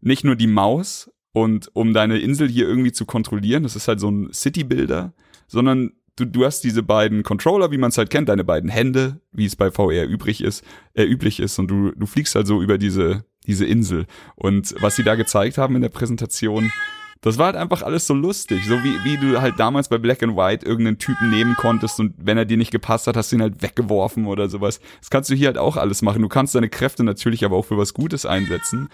[0.00, 3.98] nicht nur die Maus und um deine Insel hier irgendwie zu kontrollieren, das ist halt
[3.98, 5.12] so ein City-Builder,
[5.48, 9.20] sondern du, du hast diese beiden Controller, wie man es halt kennt, deine beiden Hände,
[9.32, 10.64] wie es bei VR übrig ist,
[10.94, 14.06] äh, üblich ist und du, du fliegst halt so über diese diese Insel.
[14.36, 16.70] Und was sie da gezeigt haben in der Präsentation,
[17.22, 18.64] das war halt einfach alles so lustig.
[18.64, 22.14] So wie, wie du halt damals bei Black and White irgendeinen Typen nehmen konntest und
[22.16, 24.80] wenn er dir nicht gepasst hat, hast du ihn halt weggeworfen oder sowas.
[25.00, 26.22] Das kannst du hier halt auch alles machen.
[26.22, 28.88] Du kannst deine Kräfte natürlich aber auch für was Gutes einsetzen.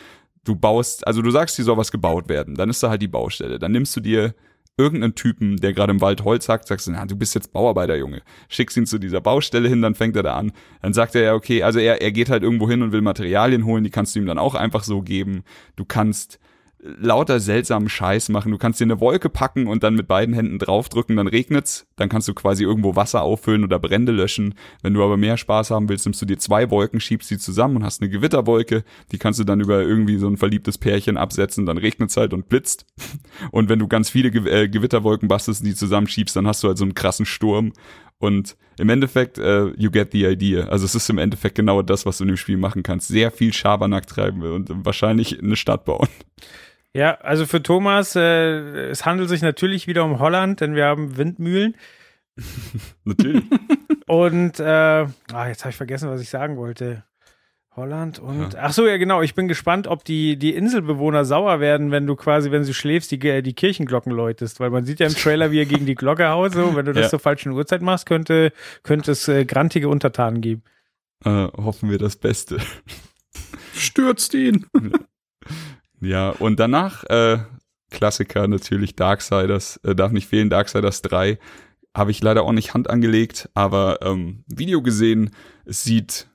[0.44, 2.54] Du baust, also du sagst, hier soll was gebaut werden.
[2.54, 3.58] Dann ist da halt die Baustelle.
[3.58, 4.34] Dann nimmst du dir
[4.76, 7.96] irgendeinen Typen, der gerade im Wald Holz hackt, sagst du, na, du bist jetzt Bauarbeiter,
[7.96, 8.22] Junge.
[8.48, 10.52] Schickst ihn zu dieser Baustelle hin, dann fängt er da an.
[10.82, 13.64] Dann sagt er ja, okay, also er, er geht halt irgendwo hin und will Materialien
[13.64, 15.44] holen, die kannst du ihm dann auch einfach so geben.
[15.76, 16.38] Du kannst
[16.98, 18.52] lauter seltsamen Scheiß machen.
[18.52, 21.86] Du kannst dir eine Wolke packen und dann mit beiden Händen draufdrücken, dann regnet's.
[21.96, 24.54] Dann kannst du quasi irgendwo Wasser auffüllen oder Brände löschen.
[24.82, 27.76] Wenn du aber mehr Spaß haben willst, nimmst du dir zwei Wolken, schiebst sie zusammen
[27.76, 28.84] und hast eine Gewitterwolke.
[29.12, 32.48] Die kannst du dann über irgendwie so ein verliebtes Pärchen absetzen, dann regnet's halt und
[32.48, 32.86] blitzt.
[33.50, 36.68] Und wenn du ganz viele Ge äh, Gewitterwolken bastelst und die zusammenschiebst, dann hast du
[36.68, 37.72] halt so einen krassen Sturm.
[38.18, 40.66] Und im Endeffekt, uh, you get the idea.
[40.68, 43.08] Also es ist im Endeffekt genau das, was du in dem Spiel machen kannst.
[43.08, 46.08] Sehr viel Schabernack treiben und wahrscheinlich eine Stadt bauen.
[46.96, 51.18] Ja, also für Thomas, äh, es handelt sich natürlich wieder um Holland, denn wir haben
[51.18, 51.76] Windmühlen.
[53.04, 53.44] natürlich.
[54.06, 57.04] Und äh, ah, jetzt habe ich vergessen, was ich sagen wollte.
[57.74, 58.60] Holland und ja.
[58.62, 59.20] ach so ja genau.
[59.20, 63.10] Ich bin gespannt, ob die die Inselbewohner sauer werden, wenn du quasi, wenn du schläfst,
[63.10, 66.30] die die Kirchenglocken läutest, weil man sieht ja im Trailer, wie er gegen die Glocke
[66.30, 66.54] haut.
[66.54, 67.10] So, wenn du das ja.
[67.10, 70.62] zur falschen Uhrzeit machst, könnte könnte es äh, grantige Untertanen geben.
[71.26, 72.56] Äh, hoffen wir das Beste.
[73.74, 74.64] Stürzt ihn.
[76.00, 77.38] Ja, und danach äh,
[77.90, 81.38] Klassiker natürlich Darksiders, äh, darf nicht fehlen, Darksiders 3.
[81.94, 85.30] Habe ich leider auch nicht Hand angelegt, aber ähm, Video gesehen,
[85.64, 86.28] es sieht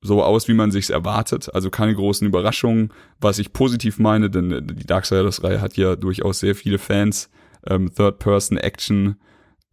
[0.00, 1.52] so aus, wie man sich's erwartet.
[1.54, 6.40] Also keine großen Überraschungen, was ich positiv meine, denn äh, die Darksiders-Reihe hat ja durchaus
[6.40, 7.30] sehr viele Fans.
[7.66, 9.16] Ähm, Third-Person-Action.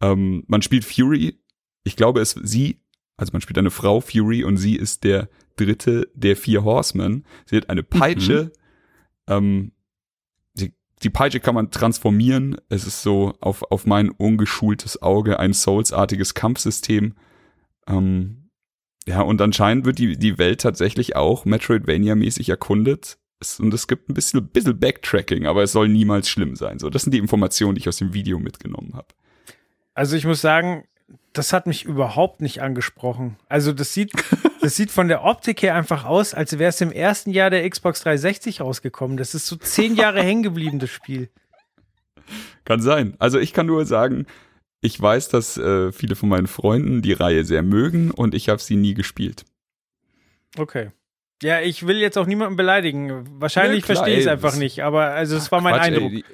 [0.00, 1.38] Ähm, man spielt Fury.
[1.84, 2.80] Ich glaube, es sie,
[3.16, 7.24] also man spielt eine Frau Fury und sie ist der dritte der vier Horsemen.
[7.44, 8.61] Sie hat eine Peitsche, mhm.
[9.26, 9.72] Ähm,
[10.54, 12.56] die, die Peitsche kann man transformieren.
[12.68, 17.14] Es ist so auf, auf mein ungeschultes Auge ein Souls-artiges Kampfsystem.
[17.86, 18.50] Ähm,
[19.06, 23.18] ja, und anscheinend wird die, die Welt tatsächlich auch Metroidvania-mäßig erkundet.
[23.40, 26.78] Es, und es gibt ein bisschen, bisschen Backtracking, aber es soll niemals schlimm sein.
[26.78, 29.08] So, das sind die Informationen, die ich aus dem Video mitgenommen habe.
[29.94, 30.84] Also ich muss sagen,
[31.32, 33.36] das hat mich überhaupt nicht angesprochen.
[33.48, 34.12] Also das sieht,
[34.62, 37.68] das sieht von der Optik her einfach aus, als wäre es im ersten Jahr der
[37.68, 39.16] Xbox 360 rausgekommen.
[39.16, 41.30] Das ist so zehn Jahre hängen geblieben, das Spiel.
[42.64, 43.14] Kann sein.
[43.18, 44.26] Also ich kann nur sagen,
[44.80, 48.62] ich weiß, dass äh, viele von meinen Freunden die Reihe sehr mögen und ich habe
[48.62, 49.44] sie nie gespielt.
[50.56, 50.92] Okay.
[51.42, 53.24] Ja, ich will jetzt auch niemanden beleidigen.
[53.40, 56.12] Wahrscheinlich ja, verstehe ich es einfach nicht, aber also es war mein Quatsch, Eindruck.
[56.12, 56.24] Ey,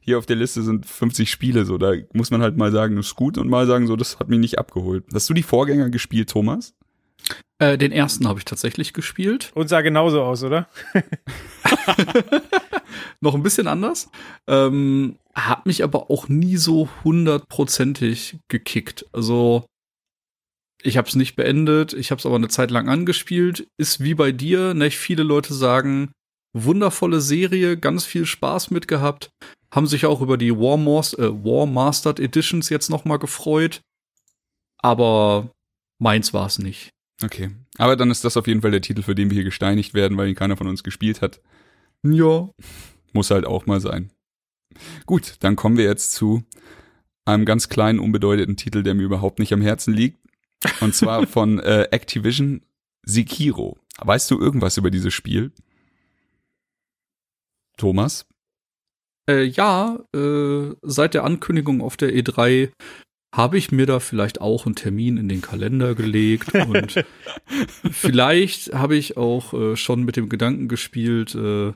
[0.00, 3.06] hier auf der Liste sind 50 Spiele, so da muss man halt mal sagen, das
[3.08, 5.04] ist gut und mal sagen, so das hat mich nicht abgeholt.
[5.12, 6.74] Hast du die Vorgänger gespielt, Thomas?
[7.58, 9.52] Äh, den ersten habe ich tatsächlich gespielt.
[9.54, 10.68] Und sah genauso aus, oder?
[13.20, 14.10] Noch ein bisschen anders.
[14.48, 19.06] Ähm, hat mich aber auch nie so hundertprozentig gekickt.
[19.12, 19.66] Also
[20.82, 23.66] ich habe es nicht beendet, ich habe es aber eine Zeit lang angespielt.
[23.78, 24.90] Ist wie bei dir, ne?
[24.90, 26.10] Viele Leute sagen,
[26.52, 29.30] wundervolle Serie, ganz viel Spaß mit gehabt
[29.74, 33.80] haben sich auch über die War, Mas äh, War Mastered Editions jetzt noch mal gefreut.
[34.78, 35.50] Aber
[35.98, 36.90] meins war es nicht.
[37.22, 37.50] Okay.
[37.78, 40.16] Aber dann ist das auf jeden Fall der Titel, für den wir hier gesteinigt werden,
[40.16, 41.40] weil ihn keiner von uns gespielt hat.
[42.02, 42.50] Ja.
[43.12, 44.10] Muss halt auch mal sein.
[45.06, 46.42] Gut, dann kommen wir jetzt zu
[47.24, 50.18] einem ganz kleinen, unbedeutenden Titel, der mir überhaupt nicht am Herzen liegt.
[50.80, 52.62] Und zwar von äh, Activision
[53.04, 53.78] Sekiro.
[53.98, 55.52] Weißt du irgendwas über dieses Spiel?
[57.76, 58.26] Thomas?
[59.28, 62.70] Äh, ja, äh, seit der Ankündigung auf der E3
[63.36, 67.04] habe ich mir da vielleicht auch einen Termin in den Kalender gelegt und
[67.90, 71.72] vielleicht habe ich auch äh, schon mit dem Gedanken gespielt, äh,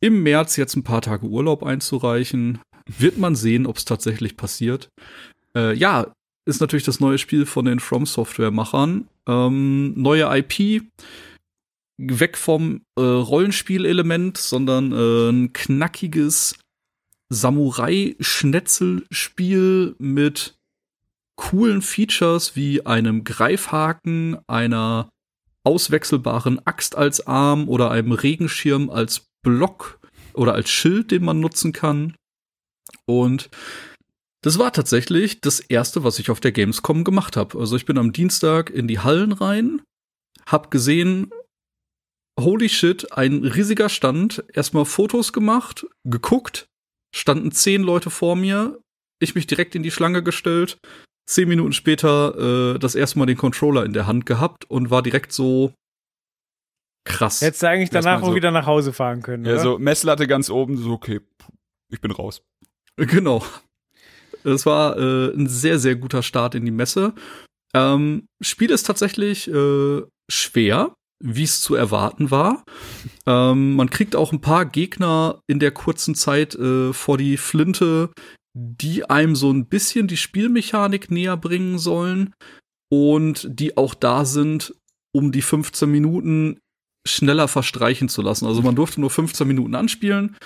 [0.00, 2.60] im März jetzt ein paar Tage Urlaub einzureichen.
[2.86, 4.88] Wird man sehen, ob es tatsächlich passiert.
[5.54, 6.12] Äh, ja,
[6.46, 9.08] ist natürlich das neue Spiel von den From Software Machern.
[9.26, 10.84] Ähm, neue IP
[11.98, 16.56] weg vom äh, Rollenspielelement, sondern äh, ein knackiges
[17.28, 20.56] Samurai-Schnetzelspiel mit
[21.36, 25.10] coolen Features wie einem Greifhaken, einer
[25.64, 30.00] auswechselbaren Axt als Arm oder einem Regenschirm als Block
[30.32, 32.14] oder als Schild, den man nutzen kann.
[33.06, 33.50] Und
[34.42, 37.58] das war tatsächlich das erste, was ich auf der Gamescom gemacht habe.
[37.58, 39.82] Also ich bin am Dienstag in die Hallen rein,
[40.46, 41.32] hab gesehen,
[42.38, 46.68] holy shit, ein riesiger Stand, erstmal Fotos gemacht, geguckt,
[47.16, 48.78] standen zehn Leute vor mir,
[49.20, 50.78] ich mich direkt in die Schlange gestellt,
[51.28, 55.02] zehn Minuten später äh, das erste Mal den Controller in der Hand gehabt und war
[55.02, 55.72] direkt so
[57.04, 57.40] krass.
[57.40, 59.62] Hättest du eigentlich danach so, auch wieder nach Hause fahren können, Ja, oder?
[59.62, 61.20] so Messlatte ganz oben, so okay,
[61.90, 62.42] ich bin raus.
[62.98, 63.44] Genau.
[64.42, 67.12] Es war äh, ein sehr, sehr guter Start in die Messe.
[67.74, 72.64] Ähm, Spiel ist tatsächlich äh, schwer wie es zu erwarten war.
[73.26, 78.10] Ähm, man kriegt auch ein paar Gegner in der kurzen Zeit äh, vor die Flinte,
[78.54, 82.34] die einem so ein bisschen die Spielmechanik näher bringen sollen
[82.90, 84.74] und die auch da sind,
[85.14, 86.58] um die 15 Minuten
[87.06, 88.46] schneller verstreichen zu lassen.
[88.46, 90.36] Also man durfte nur 15 Minuten anspielen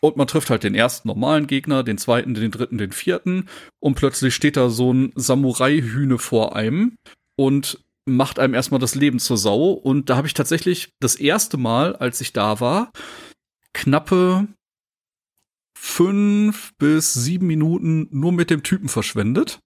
[0.00, 3.48] und man trifft halt den ersten normalen Gegner, den zweiten, den dritten, den vierten
[3.80, 6.96] und plötzlich steht da so ein Samurai-Hühne vor einem
[7.38, 9.70] und macht einem erstmal das Leben zur Sau.
[9.72, 12.90] Und da habe ich tatsächlich das erste Mal, als ich da war,
[13.72, 14.48] knappe
[15.78, 19.60] fünf bis sieben Minuten nur mit dem Typen verschwendet.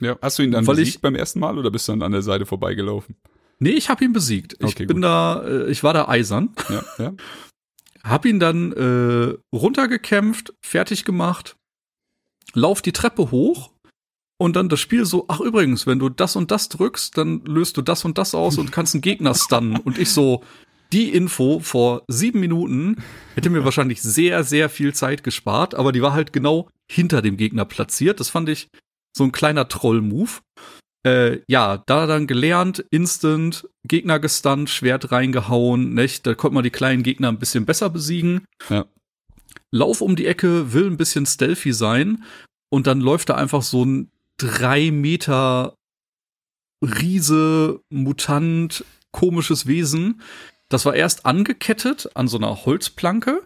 [0.00, 0.18] Ja.
[0.20, 2.22] Hast du ihn dann besiegt ich- beim ersten Mal oder bist du dann an der
[2.22, 3.16] Seite vorbeigelaufen?
[3.58, 4.54] Nee, ich habe ihn besiegt.
[4.58, 5.04] Ich Okay, bin gut.
[5.04, 6.54] da, äh, ich war da eisern.
[6.68, 7.12] Ja, ja.
[8.02, 11.56] Hab ihn dann äh, runtergekämpft, fertig gemacht,
[12.52, 13.70] lauf die Treppe hoch
[14.42, 17.76] und dann das Spiel so, ach übrigens, wenn du das und das drückst, dann löst
[17.76, 19.76] du das und das aus und kannst einen Gegner stunnen.
[19.76, 20.42] Und ich so,
[20.92, 22.96] die Info vor sieben Minuten
[23.36, 27.36] hätte mir wahrscheinlich sehr, sehr viel Zeit gespart, aber die war halt genau hinter dem
[27.36, 28.18] Gegner platziert.
[28.18, 28.68] Das fand ich
[29.16, 30.30] so ein kleiner Troll-Move.
[31.06, 36.26] Äh, ja, da dann gelernt, instant, Gegner gestunt, Schwert reingehauen, nicht?
[36.26, 38.44] Da konnte man die kleinen Gegner ein bisschen besser besiegen.
[38.68, 38.86] Ja.
[39.70, 42.24] Lauf um die Ecke, will ein bisschen stealthy sein
[42.72, 44.10] und dann läuft da einfach so ein
[44.42, 45.76] drei Meter
[46.84, 50.20] Riese, Mutant, komisches Wesen.
[50.68, 53.44] Das war erst angekettet an so einer Holzplanke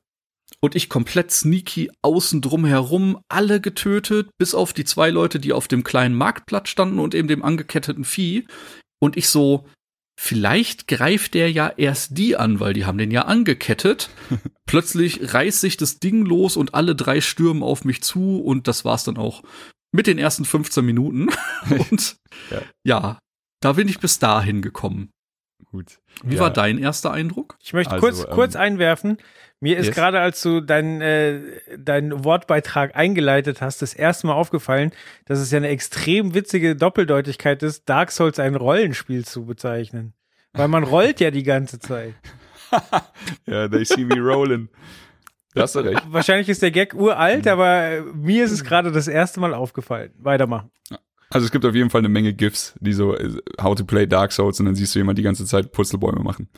[0.61, 5.53] und ich komplett sneaky außen drum herum, alle getötet, bis auf die zwei Leute, die
[5.53, 8.47] auf dem kleinen Marktplatz standen und eben dem angeketteten Vieh.
[8.99, 9.67] Und ich so,
[10.19, 14.09] vielleicht greift der ja erst die an, weil die haben den ja angekettet.
[14.67, 18.87] Plötzlich reißt sich das Ding los und alle drei stürmen auf mich zu und das
[18.87, 19.43] war's dann auch
[19.93, 21.29] mit den ersten 15 Minuten.
[21.91, 22.17] und
[22.51, 22.63] Ja.
[22.85, 23.19] ja,
[23.61, 25.11] da bin ich bis dahin gekommen.
[25.65, 25.99] Gut.
[26.23, 26.41] Wie ja.
[26.41, 27.57] war dein erster Eindruck?
[27.63, 29.19] Ich möchte Also, kurz, ähm, kurz einwerfen.
[29.61, 29.95] Mir ist yes.
[29.95, 31.41] gerade, als du deinen äh,
[31.79, 34.93] deinen Wortbeitrag eingeleitet hast, das erste Mal aufgefallen,
[35.25, 40.13] dass es ja eine extrem witzige Doppeldeutigkeit ist, Dark Souls ein Rollenspiel zu bezeichnen.
[40.53, 42.15] Weil man rollt ja die ganze Zeit.
[43.47, 44.69] Ja, they see me rolling.
[45.57, 46.03] Da hast du recht.
[46.11, 50.11] Wahrscheinlich ist der Gag uralt, aber äh, mir ist es gerade das erste Mal aufgefallen.
[50.19, 50.71] Weitermachen.
[51.31, 54.07] Also es gibt auf jeden Fall eine Menge GIFs, die so äh, How to play
[54.07, 56.51] Dark Souls und dann siehst du jemand die ganze Zeit Purzelbäume machen.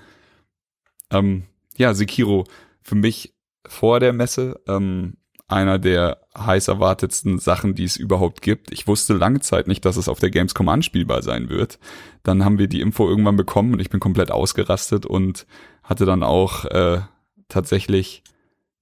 [1.11, 1.45] Ähm,
[1.77, 2.45] ja, Sekiro,
[2.83, 3.35] für mich
[3.67, 5.15] vor der Messe ähm,
[5.47, 8.73] einer der heiß erwartetsten Sachen, die es überhaupt gibt.
[8.73, 11.79] Ich wusste lange Zeit nicht, dass es auf der Gamescom anspielbar sein wird.
[12.25, 15.47] Dann haben wir die Info irgendwann bekommen und ich bin komplett ausgerastet und
[15.85, 17.01] hatte dann auch äh,
[17.49, 18.23] tatsächlich,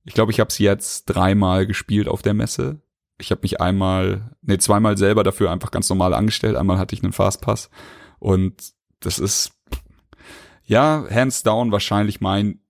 [0.07, 2.81] ich glaube, ich habe es jetzt dreimal gespielt auf der Messe.
[3.19, 6.57] Ich habe mich einmal, nee, zweimal selber dafür einfach ganz normal angestellt.
[6.57, 7.71] Einmal hatte ich einen Fastpass
[8.21, 9.53] und das ist
[10.65, 12.61] ja hands down wahrscheinlich mein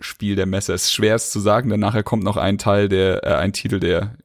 [0.00, 0.72] Spiel der Messe.
[0.72, 3.52] Es ist schwer es zu sagen, denn nachher kommt noch ein Teil, der äh, ein
[3.52, 4.16] Titel, der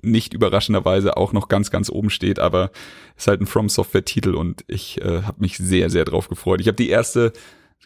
[0.00, 2.72] nicht überraschenderweise auch noch ganz ganz oben steht, aber
[3.16, 6.60] ist halt ein From Software Titel und ich äh, habe mich sehr sehr drauf gefreut.
[6.60, 7.32] Ich habe die erste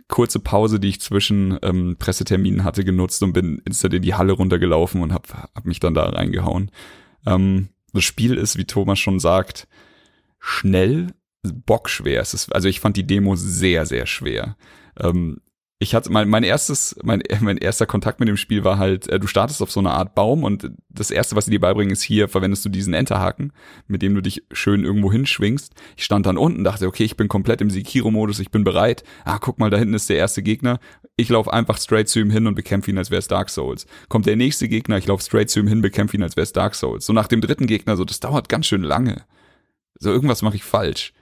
[0.09, 4.33] kurze Pause, die ich zwischen ähm, Presseterminen hatte, genutzt und bin instant in die Halle
[4.33, 6.71] runtergelaufen und habe hab mich dann da reingehauen.
[7.27, 9.67] Ähm, das Spiel ist, wie Thomas schon sagt,
[10.39, 12.21] schnell, bockschwer.
[12.21, 14.57] Es ist, also ich fand die Demo sehr, sehr schwer.
[14.99, 15.41] Ähm,
[15.79, 19.21] ich hatte mein, mein erstes, mein, mein erster Kontakt mit dem Spiel war halt, äh,
[19.21, 22.03] du startest auf so eine Art Baum und das erste, was sie dir beibringen, ist
[22.03, 23.53] hier verwendest du diesen Enterhaken,
[23.87, 25.75] mit dem du dich schön irgendwo hinschwingst.
[25.97, 29.05] Ich stand dann unten, dachte, okay, ich bin komplett im Sekiro-Modus, ich bin bereit.
[29.25, 30.81] Ah, guck mal, da hinten ist der erste Gegner.
[31.17, 33.87] Ich laufe einfach straight zu ihm hin und bekämpfe ihn, als wäre es Dark Souls.
[34.09, 36.53] Kommt der nächste Gegner, ich laufe straight zu ihm hin, bekämpfe ihn, als wäre es
[36.53, 37.05] Dark Souls.
[37.05, 39.25] So nach dem dritten Gegner, so das dauert ganz schön lange.
[39.99, 41.13] So irgendwas mache ich falsch.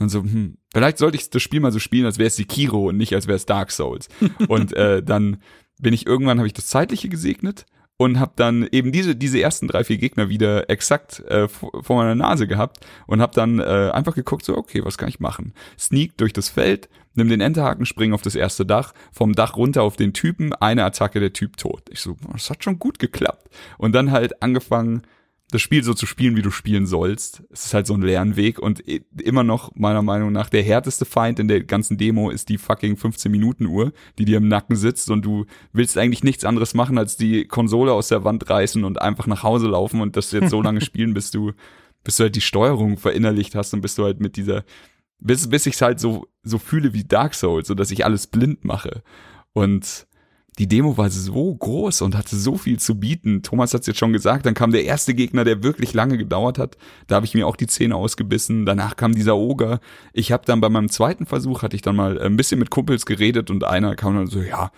[0.00, 2.88] Und so, hm, vielleicht sollte ich das Spiel mal so spielen, als wäre es Sekiro
[2.88, 4.08] und nicht als wäre es Dark Souls.
[4.48, 5.38] und äh, dann
[5.78, 7.66] bin ich irgendwann, habe ich das Zeitliche gesegnet
[8.00, 12.14] und habe dann eben diese diese ersten drei vier Gegner wieder exakt äh, vor, meiner
[12.14, 15.52] Nase gehabt und habe dann äh, einfach geguckt so okay was kann ich machen?
[15.78, 19.82] Sneak durch das Feld nimm den Enterhaken spring auf das erste Dach vom Dach runter
[19.82, 21.82] auf den Typen eine Attacke der Typ tot.
[21.90, 23.50] Ich so das hat schon gut geklappt.
[23.76, 25.02] Und dann halt angefangen
[25.50, 27.42] das Spiel so zu spielen, wie du spielen sollst.
[27.50, 28.80] Es ist halt so ein Lernweg und
[29.20, 32.96] immer noch meiner Meinung nach der härteste Feind in der ganzen Demo ist die fucking
[32.96, 36.98] 15 Minuten Uhr, die dir im Nacken sitzt und du willst eigentlich nichts anderes machen,
[36.98, 40.50] als die Konsole aus der Wand reißen und einfach nach Hause laufen und das jetzt
[40.50, 41.52] so lange spielen, bis du
[42.02, 44.64] bis du halt die Steuerung verinnerlicht hast und bis du halt mit dieser
[45.18, 48.64] bis bis ich's halt so so fühle wie Dark Souls, so dass ich alles blind
[48.64, 49.02] mache
[49.52, 50.06] und
[50.58, 53.42] die Demo war so groß und hatte so viel zu bieten.
[53.42, 56.58] Thomas hat es jetzt schon gesagt, dann kam der erste Gegner, der wirklich lange gedauert
[56.58, 56.76] hat.
[57.06, 58.66] Da habe ich mir auch die Zähne ausgebissen.
[58.66, 59.80] Danach kam dieser Oger.
[60.12, 63.06] Ich habe dann bei meinem zweiten Versuch, hatte ich dann mal ein bisschen mit Kumpels
[63.06, 64.70] geredet und einer kam dann so, ja,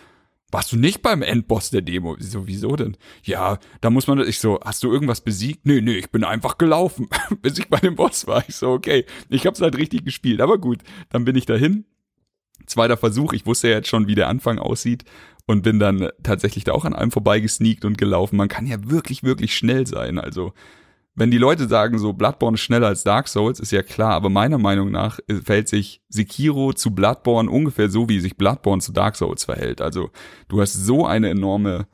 [0.51, 2.17] warst du nicht beim Endboss der Demo?
[2.21, 2.97] So, wieso denn?
[3.25, 5.65] Ja, da muss man, ich so, hast du irgendwas besiegt?
[5.65, 7.09] Nee, nee, ich bin einfach gelaufen,
[7.41, 8.45] bis ich bei dem Boss war.
[8.47, 11.87] Ich so, okay, ich hab's halt richtig gespielt, aber gut, dann bin ich dahin
[12.67, 15.05] Zweiter Versuch, ich wusste ja jetzt schon, wie der Anfang aussieht
[15.47, 18.37] und bin dann tatsächlich da auch an einem vorbeigesneakt und gelaufen.
[18.37, 20.19] Man kann ja wirklich, wirklich schnell sein.
[20.19, 20.53] Also,
[21.15, 24.31] wenn die Leute sagen, so Bloodborne ist schneller als Dark Souls, ist ja klar, aber
[24.31, 29.17] meiner Meinung nach verhält sich Sekiro zu Bloodborne ungefähr so, wie sich Bloodborne zu Dark
[29.17, 29.81] Souls verhält.
[29.81, 30.11] Also,
[30.49, 31.87] du hast so eine enorme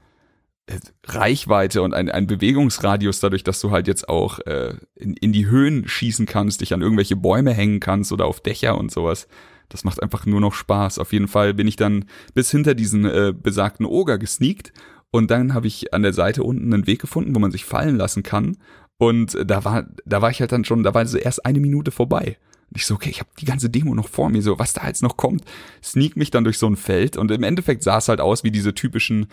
[0.67, 5.33] äh, Reichweite und ein, ein Bewegungsradius dadurch, dass du halt jetzt auch äh, in, in
[5.33, 9.27] die Höhen schießen kannst, dich an irgendwelche Bäume hängen kannst oder auf Dächer und sowas.
[9.69, 10.99] Das macht einfach nur noch Spaß.
[10.99, 14.73] Auf jeden Fall bin ich dann bis hinter diesen äh, besagten Oger gesneakt
[15.11, 17.97] und dann habe ich an der Seite unten einen Weg gefunden, wo man sich fallen
[17.97, 18.57] lassen kann.
[18.99, 21.91] Und da war, da war ich halt dann schon, da war so erst eine Minute
[21.91, 22.37] vorbei.
[22.71, 24.87] Und ich so, okay, ich habe die ganze Demo noch vor mir, so was da
[24.87, 25.45] jetzt noch kommt.
[25.83, 28.51] Sneak mich dann durch so ein Feld und im Endeffekt sah es halt aus wie
[28.51, 29.29] diese typischen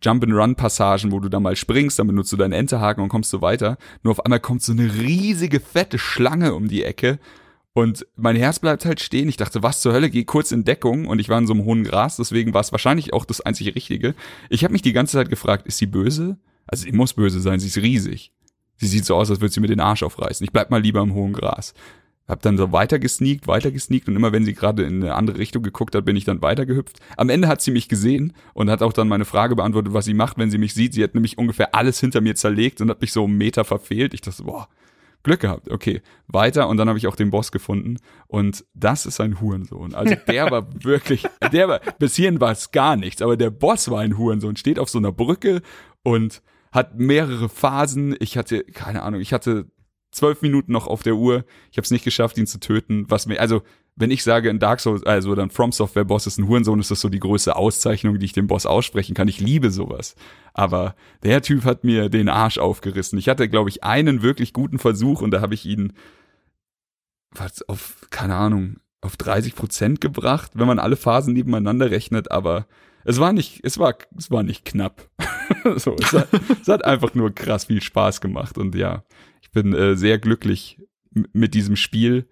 [0.00, 3.76] Jump-and-Run-Passagen, wo du dann mal springst, dann benutzt du deinen Enterhaken und kommst so weiter.
[4.02, 7.18] Nur auf einmal kommt so eine riesige, fette Schlange um die Ecke
[7.78, 9.28] und mein Herz bleibt halt stehen.
[9.28, 11.64] Ich dachte, was zur Hölle, geh kurz in Deckung und ich war in so einem
[11.64, 14.16] hohen Gras, deswegen war es wahrscheinlich auch das einzige Richtige.
[14.50, 16.38] Ich habe mich die ganze Zeit gefragt, ist sie böse?
[16.66, 18.32] Also sie muss böse sein, sie ist riesig.
[18.78, 20.42] Sie sieht so aus, als würde sie mir den Arsch aufreißen.
[20.42, 21.72] Ich bleib mal lieber im hohen Gras.
[22.26, 25.38] Hab dann so weiter gesneakt, weiter gesneakt und immer wenn sie gerade in eine andere
[25.38, 26.98] Richtung geguckt hat, bin ich dann weitergehüpft.
[27.16, 30.14] Am Ende hat sie mich gesehen und hat auch dann meine Frage beantwortet, was sie
[30.14, 30.94] macht, wenn sie mich sieht.
[30.94, 34.14] Sie hat nämlich ungefähr alles hinter mir zerlegt und hat mich so einen Meter verfehlt.
[34.14, 34.68] Ich dachte, boah,
[35.22, 35.70] Glück gehabt.
[35.70, 37.96] Okay, weiter und dann habe ich auch den Boss gefunden
[38.26, 39.94] und das ist ein Hurensohn.
[39.94, 43.90] Also der war wirklich, der war, bis hierhin war es gar nichts, aber der Boss
[43.90, 45.62] war ein Hurensohn, steht auf so einer Brücke
[46.02, 46.42] und
[46.72, 48.16] hat mehrere Phasen.
[48.20, 49.66] Ich hatte, keine Ahnung, ich hatte
[50.10, 51.44] zwölf Minuten noch auf der Uhr.
[51.70, 53.06] Ich habe es nicht geschafft, ihn zu töten.
[53.08, 53.62] Was mir, also
[53.98, 56.90] wenn ich sage, in Dark Souls, also dann From Software Boss ist ein Hurensohn, ist
[56.90, 59.26] das so die größte Auszeichnung, die ich dem Boss aussprechen kann.
[59.26, 60.14] Ich liebe sowas.
[60.54, 60.94] Aber
[61.24, 63.18] der Typ hat mir den Arsch aufgerissen.
[63.18, 65.94] Ich hatte, glaube ich, einen wirklich guten Versuch und da habe ich ihn
[67.32, 72.66] was auf, keine Ahnung, auf 30 Prozent gebracht, wenn man alle Phasen nebeneinander rechnet, aber
[73.04, 75.08] es war nicht, es war, es war nicht knapp.
[75.76, 76.28] so, es hat,
[76.60, 79.04] es hat einfach nur krass viel Spaß gemacht und ja,
[79.42, 80.80] ich bin äh, sehr glücklich
[81.32, 82.28] mit diesem Spiel.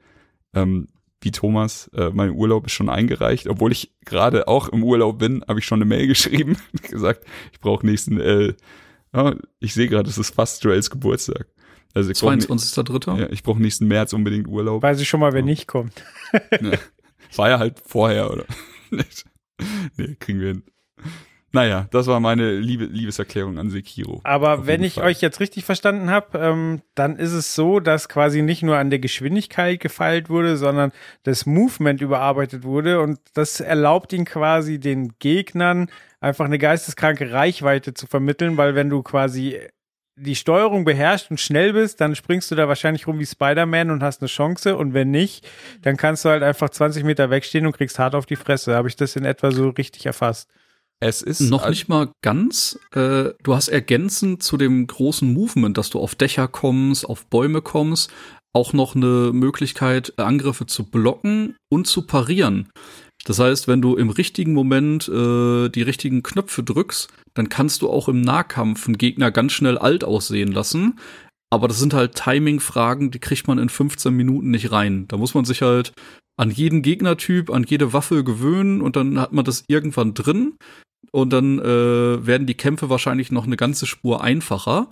[0.54, 0.88] Ähm,
[1.26, 5.44] wie Thomas, äh, mein Urlaub ist schon eingereicht, obwohl ich gerade auch im Urlaub bin,
[5.48, 6.56] habe ich schon eine Mail geschrieben,
[6.88, 8.54] gesagt, ich brauche nächsten, äh,
[9.12, 11.48] oh, ich sehe gerade, es ist fast Joels Geburtstag.
[11.94, 13.18] Also 22.3.
[13.18, 14.82] Ja, ich brauche nächsten März unbedingt Urlaub.
[14.82, 15.46] Weiß ich schon mal, wer ja.
[15.46, 16.04] nicht kommt.
[16.32, 16.78] ja.
[17.34, 18.44] War ja halt vorher, oder?
[19.96, 20.62] nee, kriegen wir hin.
[21.56, 24.20] Naja, das war meine Liebe, Liebeserklärung an Sekiro.
[24.24, 25.04] Aber wenn ich Fall.
[25.04, 28.90] euch jetzt richtig verstanden habe, ähm, dann ist es so, dass quasi nicht nur an
[28.90, 30.92] der Geschwindigkeit gefeilt wurde, sondern
[31.22, 35.88] das Movement überarbeitet wurde und das erlaubt ihn quasi den Gegnern
[36.20, 39.58] einfach eine geisteskranke Reichweite zu vermitteln, weil wenn du quasi
[40.14, 44.02] die Steuerung beherrscht und schnell bist, dann springst du da wahrscheinlich rum wie Spider-Man und
[44.02, 44.76] hast eine Chance.
[44.76, 45.48] Und wenn nicht,
[45.80, 48.74] dann kannst du halt einfach 20 Meter wegstehen und kriegst hart auf die Fresse.
[48.74, 50.50] Habe ich das in etwa so richtig erfasst?
[51.00, 52.78] Es ist noch nicht mal ganz.
[52.92, 57.60] Äh, du hast ergänzend zu dem großen Movement, dass du auf Dächer kommst, auf Bäume
[57.60, 58.10] kommst,
[58.54, 62.70] auch noch eine Möglichkeit, Angriffe zu blocken und zu parieren.
[63.26, 67.90] Das heißt, wenn du im richtigen Moment äh, die richtigen Knöpfe drückst, dann kannst du
[67.90, 70.98] auch im Nahkampf einen Gegner ganz schnell alt aussehen lassen.
[71.50, 75.06] Aber das sind halt Timing-Fragen, die kriegt man in 15 Minuten nicht rein.
[75.08, 75.92] Da muss man sich halt
[76.38, 80.54] an jeden Gegnertyp, an jede Waffe gewöhnen und dann hat man das irgendwann drin
[81.12, 84.88] und dann äh, werden die Kämpfe wahrscheinlich noch eine ganze Spur einfacher.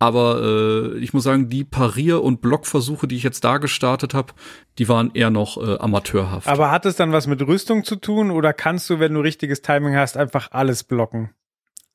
[0.00, 4.34] Aber äh, ich muss sagen, die Parier- und Blockversuche, die ich jetzt da gestartet habe,
[4.78, 6.48] die waren eher noch äh, amateurhaft.
[6.48, 9.62] Aber hat es dann was mit Rüstung zu tun oder kannst du, wenn du richtiges
[9.62, 11.30] Timing hast, einfach alles blocken?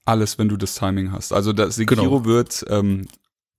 [0.05, 1.33] Alles, wenn du das Timing hast.
[1.33, 2.25] Also das Sekiro genau.
[2.25, 3.07] wird ähm,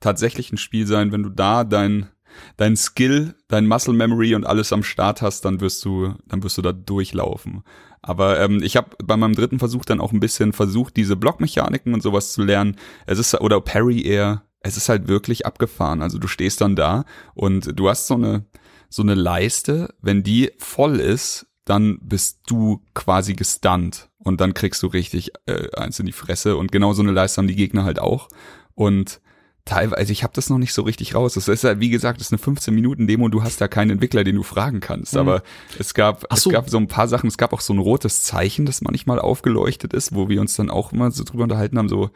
[0.00, 2.08] tatsächlich ein Spiel sein, wenn du da dein
[2.56, 6.58] dein Skill, dein Muscle Memory und alles am Start hast, dann wirst du, dann wirst
[6.58, 7.64] du da durchlaufen.
[8.02, 11.94] Aber ähm, ich habe bei meinem dritten Versuch dann auch ein bisschen versucht, diese Blockmechaniken
[11.94, 12.76] und sowas zu lernen.
[13.06, 14.44] Es ist oder Parry eher.
[14.60, 16.02] Es ist halt wirklich abgefahren.
[16.02, 18.46] Also du stehst dann da und du hast so eine
[18.88, 19.94] so eine Leiste.
[20.00, 25.70] Wenn die voll ist, dann bist du quasi gestunt und dann kriegst du richtig äh,
[25.76, 26.56] eins in die Fresse.
[26.56, 28.28] Und genau so eine Leiste haben die Gegner halt auch.
[28.74, 29.20] Und
[29.64, 31.34] teilweise, ich habe das noch nicht so richtig raus.
[31.34, 33.68] Das ist ja, wie gesagt, das ist eine 15 Minuten Demo und du hast da
[33.68, 35.14] keinen Entwickler, den du fragen kannst.
[35.14, 35.20] Mhm.
[35.20, 35.42] Aber
[35.78, 36.50] es gab, so.
[36.50, 37.28] es gab so ein paar Sachen.
[37.28, 40.70] Es gab auch so ein rotes Zeichen, das manchmal aufgeleuchtet ist, wo wir uns dann
[40.70, 42.10] auch immer so drüber unterhalten haben, so,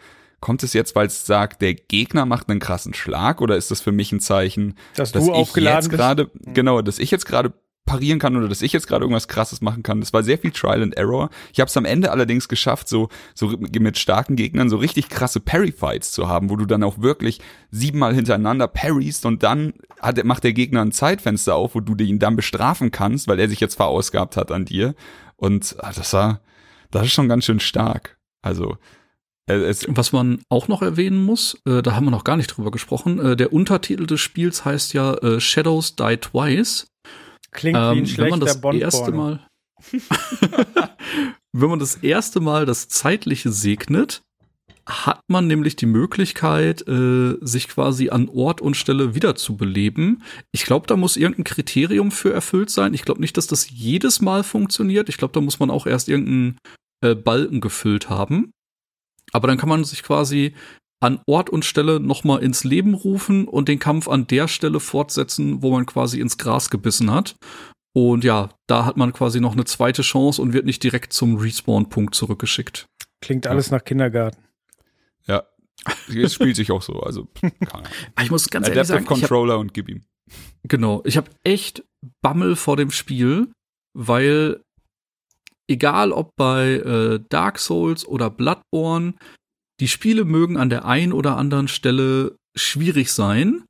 [0.45, 3.81] kommt es jetzt, weil es sagt, der Gegner macht einen krassen Schlag oder ist das
[3.81, 7.55] für mich ein Zeichen, dass, dass du aufgeladen gerade, genau, dass ich jetzt gerade
[7.85, 10.01] parieren kann oder dass ich jetzt gerade irgendwas krasses machen kann.
[10.01, 11.31] Das war sehr viel Trial and Error.
[11.53, 15.41] Ich habe es am Ende allerdings geschafft, so so mit starken Gegnern so richtig krasse
[15.41, 20.23] Parry Fights zu haben, wo du dann auch wirklich siebenmal hintereinander parryst und dann hat,
[20.25, 23.61] macht der Gegner ein Zeitfenster auf, wo du ihn dann bestrafen kannst, weil er sich
[23.61, 24.95] jetzt verausgabt hat an dir
[25.37, 26.41] und ah, das war
[26.91, 28.19] das ist schon ganz schön stark.
[28.41, 28.77] Also
[29.47, 32.49] äh, es Was man auch noch erwähnen muss, äh, da haben wir noch gar nicht
[32.49, 36.87] drüber gesprochen, äh, der Untertitel des Spiels heißt ja äh, Shadows Die Twice.
[37.55, 39.47] Klingt wie ein Ähm, wenn man schlechter das erste Mal,
[41.53, 44.23] wenn man das erste Mal das Zeitliche segnet,
[44.87, 50.23] hat man nämlich die Möglichkeit, äh, sich quasi an Ort und Stelle wiederzubeleben.
[50.53, 52.93] Ich glaube, da muss irgendein Kriterium für erfüllt sein.
[52.93, 55.09] Ich glaube nicht, dass das jedes Mal funktioniert.
[55.09, 56.59] Ich glaube, da muss man auch erst irgendeinen
[57.03, 58.51] äh, Balken gefüllt haben.
[59.33, 60.55] Aber dann kann man sich quasi
[61.01, 65.63] an Ort und Stelle nochmal ins Leben rufen und den Kampf an der Stelle fortsetzen,
[65.63, 67.37] wo man quasi ins Gras gebissen hat.
[67.93, 71.37] Und ja, da hat man quasi noch eine zweite Chance und wird nicht direkt zum
[71.37, 72.87] Respawn-Punkt zurückgeschickt.
[73.21, 74.43] Klingt alles nach Kindergarten.
[76.09, 77.87] ja, es spielt sich auch so, also keine Ahnung.
[78.15, 80.03] Aber ich muss ganz ehrlich Adaptive sagen, ich hab, Controller und gib ihm.
[80.65, 81.85] genau, ich habe echt
[82.23, 83.53] Bammel vor dem Spiel,
[83.97, 84.61] weil
[85.69, 89.15] egal ob bei äh, Dark Souls oder Bloodborne,
[89.81, 93.65] die Spiele mögen an der einen oder anderen Stelle schwierig sein.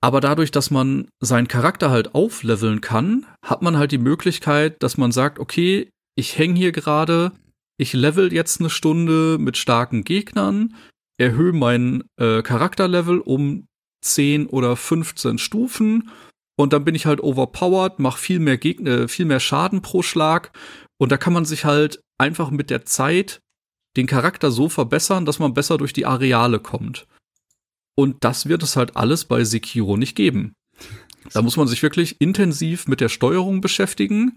[0.00, 4.98] Aber dadurch, dass man seinen Charakter halt aufleveln kann, hat man halt die Möglichkeit, dass
[4.98, 7.32] man sagt, okay, ich hänge hier gerade,
[7.78, 10.74] ich level jetzt eine Stunde mit starken Gegnern,
[11.18, 13.66] erhöhe mein äh, Charakterlevel um
[14.02, 16.10] 10 oder 15 Stufen
[16.56, 20.52] und dann bin ich halt overpowered, mach viel mehr Gegner, viel mehr Schaden pro Schlag
[20.98, 23.40] und da kann man sich halt einfach mit der Zeit
[23.96, 27.06] den Charakter so verbessern, dass man besser durch die Areale kommt.
[27.96, 30.54] Und das wird es halt alles bei Sekiro nicht geben.
[31.32, 34.36] Da muss man sich wirklich intensiv mit der Steuerung beschäftigen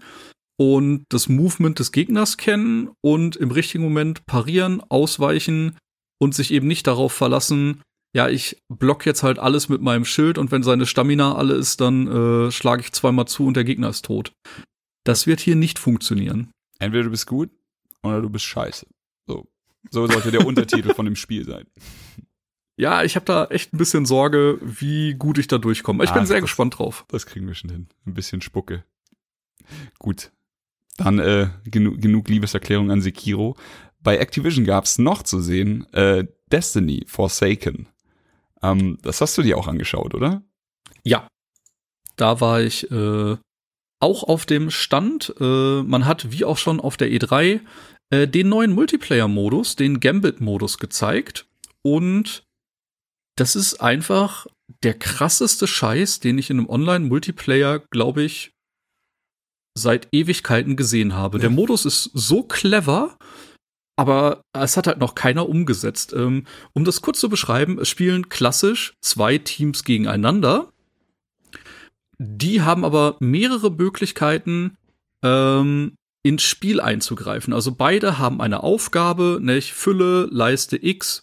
[0.56, 5.76] und das Movement des Gegners kennen und im richtigen Moment parieren, ausweichen
[6.18, 7.82] und sich eben nicht darauf verlassen,
[8.14, 11.80] ja, ich block jetzt halt alles mit meinem Schild und wenn seine Stamina alle ist,
[11.80, 14.32] dann äh, schlage ich zweimal zu und der Gegner ist tot.
[15.04, 16.50] Das wird hier nicht funktionieren.
[16.78, 17.50] Entweder du bist gut
[18.02, 18.86] oder du bist scheiße.
[19.28, 19.46] So,
[19.90, 21.66] so sollte der Untertitel von dem Spiel sein.
[22.76, 26.02] Ja, ich habe da echt ein bisschen Sorge, wie gut ich da durchkomme.
[26.04, 27.04] Ich Ah, bin sehr das- gespannt drauf.
[27.08, 27.88] Das kriegen wir schon hin.
[28.06, 28.84] Ein bisschen Spucke.
[29.98, 30.30] Gut.
[30.96, 33.56] Dann äh, genu genug Liebeserklärung an Sekiro.
[34.00, 37.88] Bei Activision gab's noch zu sehen äh, Destiny Forsaken.
[38.62, 40.42] Ähm, das hast du dir auch angeschaut, oder?
[41.04, 41.28] Ja.
[42.16, 43.36] Da war ich äh,
[44.00, 45.34] auch auf dem Stand.
[45.40, 47.60] Äh, man hat, wie auch schon auf der E3,
[48.10, 51.46] äh, den neuen Multiplayer-Modus, den Gambit-Modus gezeigt.
[51.82, 52.44] Und
[53.36, 54.46] das ist einfach
[54.82, 58.52] der krasseste Scheiß, den ich in einem Online-Multiplayer, glaube ich,
[59.76, 61.38] seit Ewigkeiten gesehen habe.
[61.38, 63.16] Der Modus ist so clever,
[63.96, 66.12] aber es hat halt noch keiner umgesetzt.
[66.12, 70.72] Ähm, um das kurz zu beschreiben, es spielen klassisch zwei Teams gegeneinander.
[72.18, 74.76] Die haben aber mehrere Möglichkeiten,
[75.22, 75.94] ähm,
[76.28, 77.54] ins Spiel einzugreifen.
[77.54, 81.22] Also beide haben eine Aufgabe, nämlich Fülle Leiste X,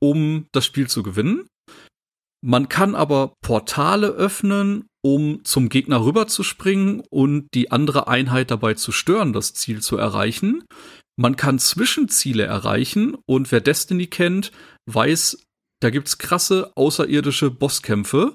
[0.00, 1.46] um das Spiel zu gewinnen.
[2.44, 8.90] Man kann aber Portale öffnen, um zum Gegner rüberzuspringen und die andere Einheit dabei zu
[8.90, 10.64] stören, das Ziel zu erreichen.
[11.16, 14.50] Man kann Zwischenziele erreichen und wer Destiny kennt,
[14.90, 15.38] weiß,
[15.80, 18.34] da gibt's krasse außerirdische Bosskämpfe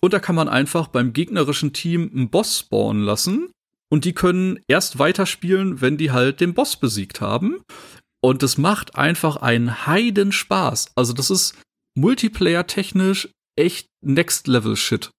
[0.00, 3.50] und da kann man einfach beim gegnerischen Team einen Boss spawnen lassen
[3.90, 7.62] und die können erst weiterspielen, wenn die halt den Boss besiegt haben.
[8.20, 10.92] Und das macht einfach einen Heiden Spaß.
[10.94, 11.54] Also das ist
[11.94, 15.10] multiplayer-technisch echt Next-Level-Shit.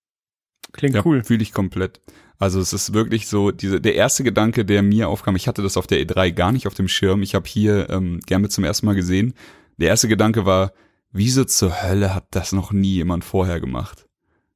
[0.73, 1.23] Klingt Ja, cool.
[1.23, 2.01] fühle ich komplett.
[2.37, 5.77] Also es ist wirklich so, diese, der erste Gedanke, der mir aufkam, ich hatte das
[5.77, 8.85] auf der E3 gar nicht auf dem Schirm, ich habe hier ähm, Gambit zum ersten
[8.85, 9.33] Mal gesehen.
[9.77, 10.73] Der erste Gedanke war,
[11.11, 14.04] wieso zur Hölle hat das noch nie jemand vorher gemacht?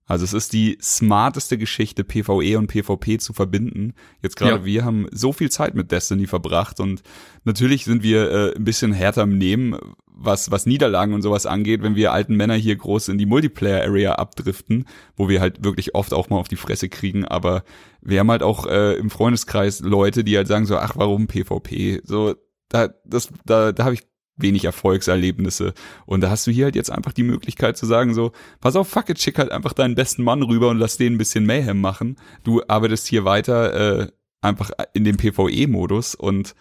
[0.09, 3.93] Also es ist die smarteste Geschichte, PvE und PvP zu verbinden.
[4.23, 4.65] Jetzt gerade Ja.
[4.65, 7.03] wir haben so viel Zeit mit Destiny verbracht und
[7.43, 11.83] natürlich sind wir äh, ein bisschen härter im Nehmen, was, was Niederlagen und sowas angeht,
[11.83, 14.85] wenn wir alten Männer hier groß in die Multiplayer-Area abdriften,
[15.15, 17.63] wo wir halt wirklich oft auch mal auf die Fresse kriegen, aber
[18.01, 22.01] wir haben halt auch äh, im Freundeskreis Leute, die halt sagen so, ach, warum PvP?
[22.03, 22.33] So,
[22.67, 24.01] da, das, da, da habe ich
[24.41, 25.73] wenig Erfolgserlebnisse.
[26.05, 28.31] Und da hast du hier halt jetzt einfach die Möglichkeit zu sagen so,
[28.61, 31.17] pass auf, fuck it, schick halt einfach deinen besten Mann rüber und lass den ein
[31.17, 32.17] bisschen Mayhem machen.
[32.43, 34.07] Du arbeitest hier weiter äh,
[34.41, 36.55] einfach in dem PvE-Modus und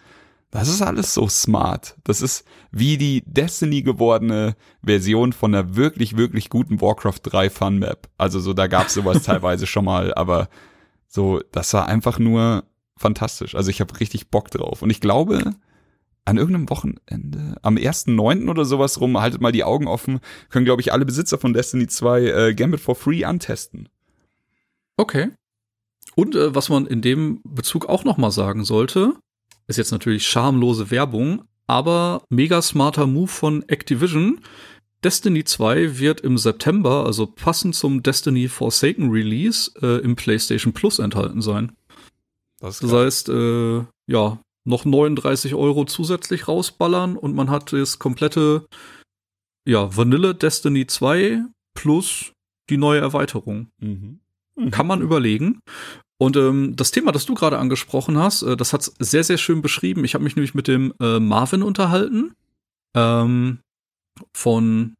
[0.51, 1.95] das ist alles so smart.
[2.03, 7.77] Das ist wie die Destiny gewordene Version von einer wirklich, wirklich guten Warcraft 3 Fun
[7.77, 8.09] Map.
[8.17, 10.49] Also so, da gab's sowas teilweise schon mal, aber
[11.07, 12.63] So, das war einfach nur
[12.97, 13.55] fantastisch.
[13.55, 14.81] Also ich habe richtig Bock drauf.
[14.81, 15.55] Und ich glaube,
[16.29, 18.49] an irgendeinem Wochenende, am 1.9.
[18.49, 20.19] oder sowas rum, haltet mal die Augen offen,
[20.49, 23.89] können, glaube ich, alle Besitzer von Destiny 2 äh, Gambit for Free antesten.
[24.95, 25.31] Okay.
[26.15, 29.13] Und äh, was man in dem Bezug auch noch mal sagen sollte,
[29.67, 34.41] ist jetzt natürlich schamlose Werbung, aber mega smarter Move von Activision.
[35.03, 40.99] Destiny 2 wird im September, also passend zum Destiny Forsaken Release, äh, im PlayStation Plus
[40.99, 41.71] enthalten sein.
[42.59, 48.65] Das, Das heißt, äh, ja, noch 39 Euro zusätzlich rausballern und man hat das komplette,
[49.65, 51.43] ja, Vanille Destiny 2
[51.73, 52.33] plus
[52.69, 53.67] die neue Erweiterung.
[53.79, 54.19] mhm.
[54.71, 55.61] Kann man überlegen.
[56.17, 59.61] Und ähm, das Thema, das du gerade angesprochen hast, äh, das hat's sehr, sehr schön
[59.61, 60.03] beschrieben.
[60.03, 62.33] Ich habe mich nämlich mit dem äh, Marvin unterhalten
[62.93, 63.59] ähm,
[64.33, 64.95] von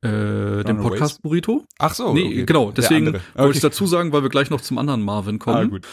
[0.00, 0.80] äh, dem?
[0.80, 1.66] Podcast Burrito.
[1.78, 2.14] Ach so.
[2.14, 2.46] nee, okay.
[2.46, 2.70] genau.
[2.70, 3.22] Deswegen andere.
[3.34, 3.68] wollte ich Okay.
[3.68, 5.56] dazu sagen, weil wir gleich noch zum anderen Marvin kommen.
[5.56, 5.86] Ah, gut.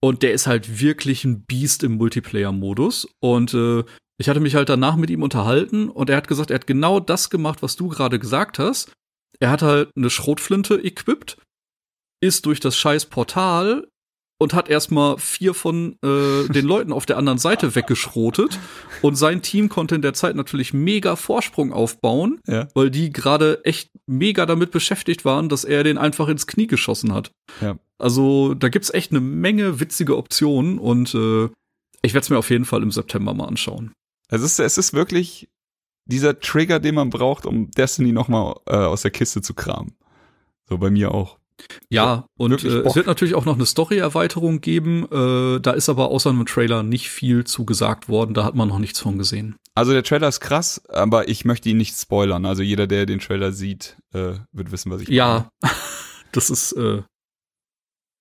[0.00, 3.08] Und der ist halt wirklich ein Biest im Multiplayer-Modus.
[3.20, 3.84] Und äh,
[4.18, 7.00] ich hatte mich halt danach mit ihm unterhalten und er hat gesagt, er hat genau
[7.00, 8.92] das gemacht, was du gerade gesagt hast.
[9.40, 11.36] Er hat halt eine Schrotflinte equipped,
[12.22, 13.86] ist durch das scheiß Portal
[14.38, 18.58] und hat erstmal vier von äh, den Leuten auf der anderen Seite weggeschrotet.
[19.02, 22.68] Und sein Team konnte in der Zeit natürlich mega Vorsprung aufbauen, Ja.
[22.74, 27.14] weil die gerade echt mega damit beschäftigt waren, dass er den einfach ins Knie geschossen
[27.14, 27.30] hat.
[27.60, 27.76] Ja.
[27.98, 31.48] Also da gibt's echt eine Menge witzige Optionen und äh,
[32.02, 33.92] ich werde es mir auf jeden Fall im September mal anschauen.
[34.28, 35.48] Es ist, es ist wirklich
[36.04, 39.94] dieser Trigger, den man braucht, um Destiny nochmal äh, aus der Kiste zu kramen.
[40.68, 41.38] So bei mir auch.
[41.88, 45.06] Ja, und wirklich äh, es wird natürlich auch noch eine Story-Erweiterung geben.
[45.10, 48.34] Äh, da ist aber außer einem Trailer nicht viel zu gesagt worden.
[48.34, 49.56] Da hat man noch nichts von gesehen.
[49.74, 52.44] Also der Trailer ist krass, aber ich möchte ihn nicht spoilern.
[52.46, 55.50] Also jeder, der den Trailer sieht, äh, wird wissen, was ich Ja,
[56.32, 57.02] das ist äh,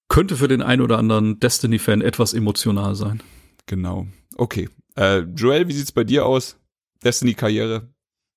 [0.07, 3.21] könnte für den einen oder anderen Destiny-Fan etwas emotional sein.
[3.65, 4.07] Genau.
[4.37, 4.69] Okay.
[4.95, 6.57] Äh, Joel, wie sieht's bei dir aus?
[7.03, 7.89] Destiny-Karriere?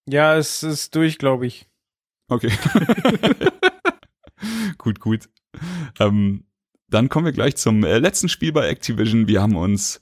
[0.09, 1.69] Ja, es ist durch, glaube ich.
[2.29, 2.51] Okay.
[4.89, 5.29] gut, gut.
[5.99, 6.45] Ähm,
[6.89, 9.29] dann kommen wir gleich zum äh, letzten Spiel bei Activision.
[9.29, 10.01] Wir haben uns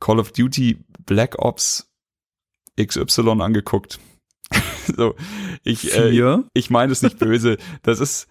[0.00, 1.92] Call of Duty Black Ops
[2.80, 4.00] XY angeguckt.
[4.96, 5.14] so,
[5.62, 7.56] ich, äh, ich meine es nicht böse.
[7.82, 8.26] Das ist,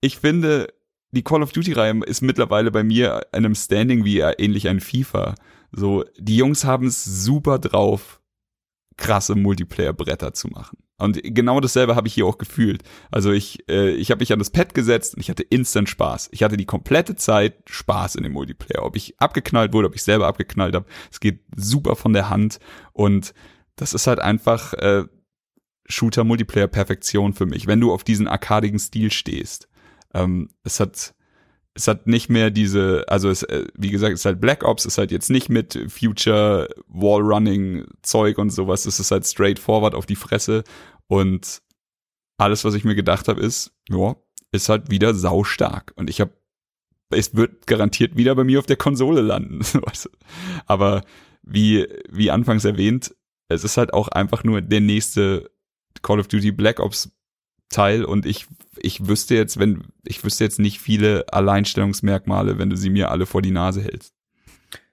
[0.00, 0.72] ich finde,
[1.12, 4.80] die Call of Duty-Reihe ist mittlerweile bei mir in einem Standing wie äh, ähnlich ein
[4.80, 5.36] FIFA.
[5.70, 8.20] So, die Jungs haben es super drauf,
[8.96, 10.78] krasse Multiplayer-Bretter zu machen.
[10.96, 12.82] Und genau dasselbe habe ich hier auch gefühlt.
[13.10, 16.28] Also ich, äh, ich habe mich an das Pad gesetzt und ich hatte instant Spaß.
[16.32, 18.84] Ich hatte die komplette Zeit Spaß in dem Multiplayer.
[18.84, 22.60] Ob ich abgeknallt wurde, ob ich selber abgeknallt habe, es geht super von der Hand.
[22.92, 23.34] Und
[23.74, 25.04] das ist halt einfach äh,
[25.86, 29.68] Shooter-Multiplayer-Perfektion für mich, wenn du auf diesen arkadigen Stil stehst.
[30.14, 31.14] Ähm, es hat
[31.74, 34.84] es hat nicht mehr diese, also es, äh, wie gesagt, es ist halt Black Ops,
[34.84, 39.94] es ist halt jetzt nicht mit Future Wallrunning Zeug und sowas, es ist halt straightforward
[39.94, 40.62] auf die Fresse
[41.08, 41.62] und
[42.38, 44.14] alles, was ich mir gedacht habe, ist, ja,
[44.52, 46.32] ist halt wieder saustark und ich habe,
[47.10, 49.60] es wird garantiert wieder bei mir auf der Konsole landen,
[50.66, 51.02] aber
[51.42, 53.14] wie, wie anfangs erwähnt,
[53.48, 55.50] es ist halt auch einfach nur der nächste
[56.02, 57.10] Call of Duty Black Ops
[57.74, 58.46] Teil und ich
[58.78, 63.26] ich wüsste jetzt, wenn ich wüsste jetzt nicht viele Alleinstellungsmerkmale, wenn du sie mir alle
[63.26, 64.12] vor die Nase hältst.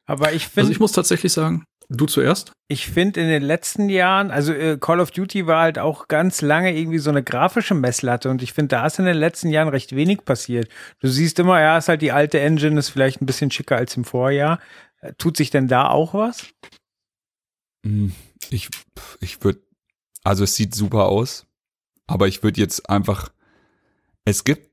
[0.06, 2.52] Aber ich Also finde, ich muss tatsächlich sagen, du zuerst.
[2.68, 6.42] ich finde in den letzten Jahren, also äh, Call of Duty war halt auch ganz
[6.42, 9.68] lange irgendwie so eine grafische Messlatte und ich finde, da ist in den letzten Jahren
[9.70, 10.70] recht wenig passiert.
[11.00, 13.96] Du siehst immer, ja, ist halt die alte Engine, ist vielleicht ein bisschen schicker als
[13.98, 14.60] im Vorjahr.
[15.02, 16.48] Äh, Tut sich denn da auch was?
[17.86, 18.12] Hm,
[18.50, 18.70] Ich
[19.22, 19.62] ich würde
[20.24, 21.48] also es sieht super aus,
[22.12, 23.32] aber ich würde jetzt einfach
[24.26, 24.70] es gibt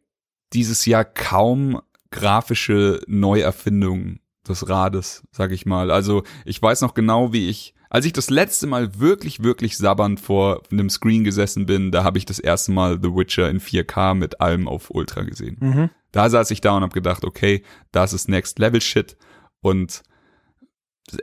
[0.52, 1.80] dieses Jahr kaum
[2.10, 5.90] grafische Neuerfindungen des Rades, sag ich mal.
[5.90, 10.20] Also ich weiß noch genau, wie ich, als ich das letzte Mal wirklich, wirklich sabbernd
[10.20, 14.14] vor einem Screen gesessen bin, da habe ich das erste Mal The Witcher in 4K
[14.14, 15.56] mit allem auf Ultra gesehen.
[15.60, 15.90] Mhm.
[16.12, 17.62] Da saß ich da und habe gedacht, okay,
[17.92, 19.16] das ist Next Level Shit
[19.60, 20.02] und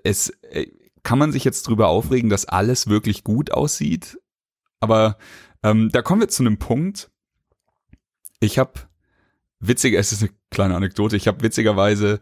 [0.03, 0.67] es äh,
[1.01, 4.19] kann man sich jetzt drüber aufregen, dass alles wirklich gut aussieht,
[4.79, 5.17] aber
[5.65, 7.09] ähm, da kommen wir zu einem Punkt.
[8.39, 8.73] Ich habe
[9.59, 11.15] witzig, es ist eine kleine Anekdote.
[11.15, 12.19] Ich habe witzigerweise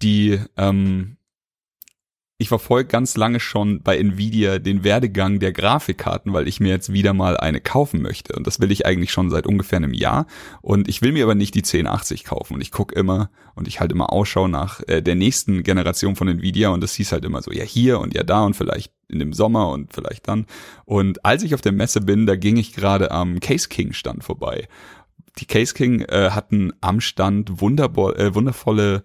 [0.00, 1.17] die ähm,
[2.40, 6.92] ich verfolge ganz lange schon bei Nvidia den Werdegang der Grafikkarten, weil ich mir jetzt
[6.92, 8.36] wieder mal eine kaufen möchte.
[8.36, 10.26] Und das will ich eigentlich schon seit ungefähr einem Jahr.
[10.62, 12.54] Und ich will mir aber nicht die 1080 kaufen.
[12.54, 16.28] Und ich gucke immer und ich halte immer Ausschau nach äh, der nächsten Generation von
[16.28, 16.68] Nvidia.
[16.68, 19.32] Und das hieß halt immer so, ja hier und ja da und vielleicht in dem
[19.32, 20.46] Sommer und vielleicht dann.
[20.84, 24.22] Und als ich auf der Messe bin, da ging ich gerade am Case King Stand
[24.22, 24.68] vorbei.
[25.38, 29.02] Die Case King äh, hatten am Stand äh, wundervolle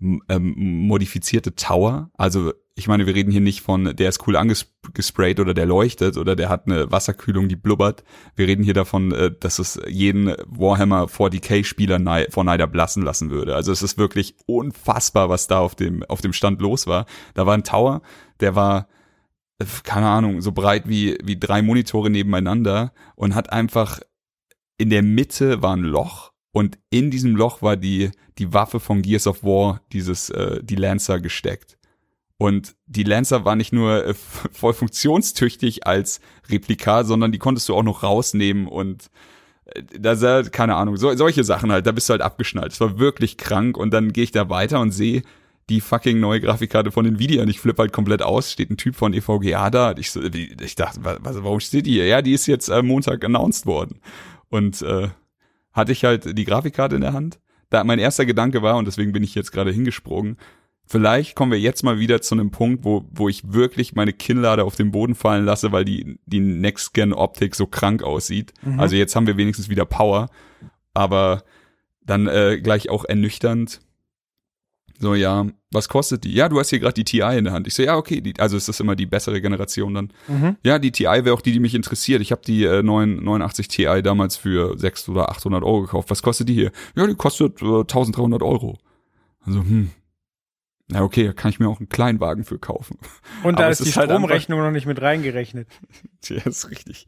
[0.00, 0.54] ähm,
[0.86, 2.10] modifizierte Tower.
[2.16, 6.16] Also ich meine, wir reden hier nicht von, der ist cool angesprayt oder der leuchtet
[6.16, 8.04] oder der hat eine Wasserkühlung, die blubbert.
[8.36, 11.98] Wir reden hier davon, äh, dass es jeden Warhammer 40k-Spieler
[12.30, 13.56] vor Neid erblassen lassen würde.
[13.56, 17.06] Also es ist wirklich unfassbar, was da auf dem, auf dem Stand los war.
[17.34, 18.02] Da war ein Tower,
[18.38, 18.86] der war,
[19.58, 23.98] äh, keine Ahnung, so breit wie, wie drei Monitore nebeneinander und hat einfach
[24.76, 29.02] in der Mitte war ein Loch und in diesem Loch war die, die Waffe von
[29.02, 31.78] Gears of War, dieses, äh, die Lancer gesteckt.
[32.36, 34.14] Und die Lancer war nicht nur äh,
[34.52, 39.10] voll funktionstüchtig als Replika, sondern die konntest du auch noch rausnehmen und
[39.66, 42.72] äh, da sah, keine Ahnung, so, solche Sachen halt, da bist du halt abgeschnallt.
[42.72, 45.22] Es war wirklich krank und dann gehe ich da weiter und sehe
[45.68, 48.94] die fucking neue Grafikkarte von Nvidia und ich flippe halt komplett aus, steht ein Typ
[48.94, 49.94] von EVGA da.
[49.98, 52.06] Ich, so, ich dachte, was, warum steht die hier?
[52.06, 54.00] Ja, die ist jetzt äh, Montag announced worden.
[54.48, 55.08] Und äh,
[55.72, 57.38] hatte ich halt die Grafikkarte in der Hand.
[57.70, 60.36] Da mein erster Gedanke war, und deswegen bin ich jetzt gerade hingesprungen,
[60.86, 64.64] vielleicht kommen wir jetzt mal wieder zu einem Punkt, wo, wo ich wirklich meine Kinnlade
[64.64, 68.54] auf den Boden fallen lasse, weil die, die Next-Gen-Optik so krank aussieht.
[68.62, 68.80] Mhm.
[68.80, 70.28] Also jetzt haben wir wenigstens wieder Power,
[70.94, 71.44] aber
[72.00, 73.80] dann äh, gleich auch ernüchternd.
[75.00, 76.32] So, ja, was kostet die?
[76.32, 77.68] Ja, du hast hier gerade die TI in der Hand.
[77.68, 80.12] Ich so, ja, okay, die, also ist immer die bessere Generation dann.
[80.26, 80.56] Mhm.
[80.64, 82.20] Ja, die TI wäre auch die, die mich interessiert.
[82.20, 86.10] Ich habe die äh, 9, 89 Ti damals für 600 oder 800 Euro gekauft.
[86.10, 86.72] Was kostet die hier?
[86.96, 88.78] Ja, die kostet äh, 1300 Euro.
[89.44, 89.90] Also, hm,
[90.88, 92.98] na okay, da kann ich mir auch einen Kleinwagen für kaufen.
[93.42, 95.68] Und da ist die ist halt Stromrechnung noch nicht mit reingerechnet.
[96.28, 97.06] Ja, ist richtig.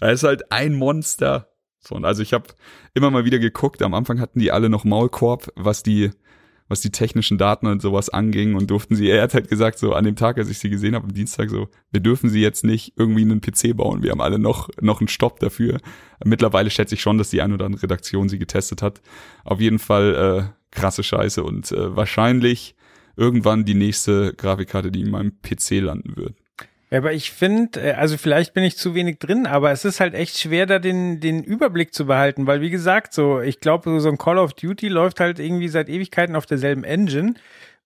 [0.00, 1.52] Da ist halt ein Monster.
[1.78, 2.46] So, und also ich habe
[2.94, 6.10] immer mal wieder geguckt, am Anfang hatten die alle noch Maulkorb, was die,
[6.70, 9.92] was die technischen Daten und sowas anging und durften sie, er hat halt gesagt, so
[9.92, 12.64] an dem Tag, als ich sie gesehen habe, am Dienstag so, wir dürfen sie jetzt
[12.64, 15.78] nicht irgendwie einen PC bauen, wir haben alle noch, noch einen Stopp dafür.
[16.24, 19.02] Mittlerweile schätze ich schon, dass die ein oder andere Redaktion sie getestet hat.
[19.42, 22.76] Auf jeden Fall äh, krasse Scheiße und äh, wahrscheinlich
[23.16, 26.36] irgendwann die nächste Grafikkarte, die in meinem PC landen wird.
[26.90, 30.00] Ja, aber ich finde, äh, also vielleicht bin ich zu wenig drin, aber es ist
[30.00, 34.00] halt echt schwer, da den, den Überblick zu behalten, weil wie gesagt, so, ich glaube,
[34.00, 37.34] so ein Call of Duty läuft halt irgendwie seit Ewigkeiten auf derselben Engine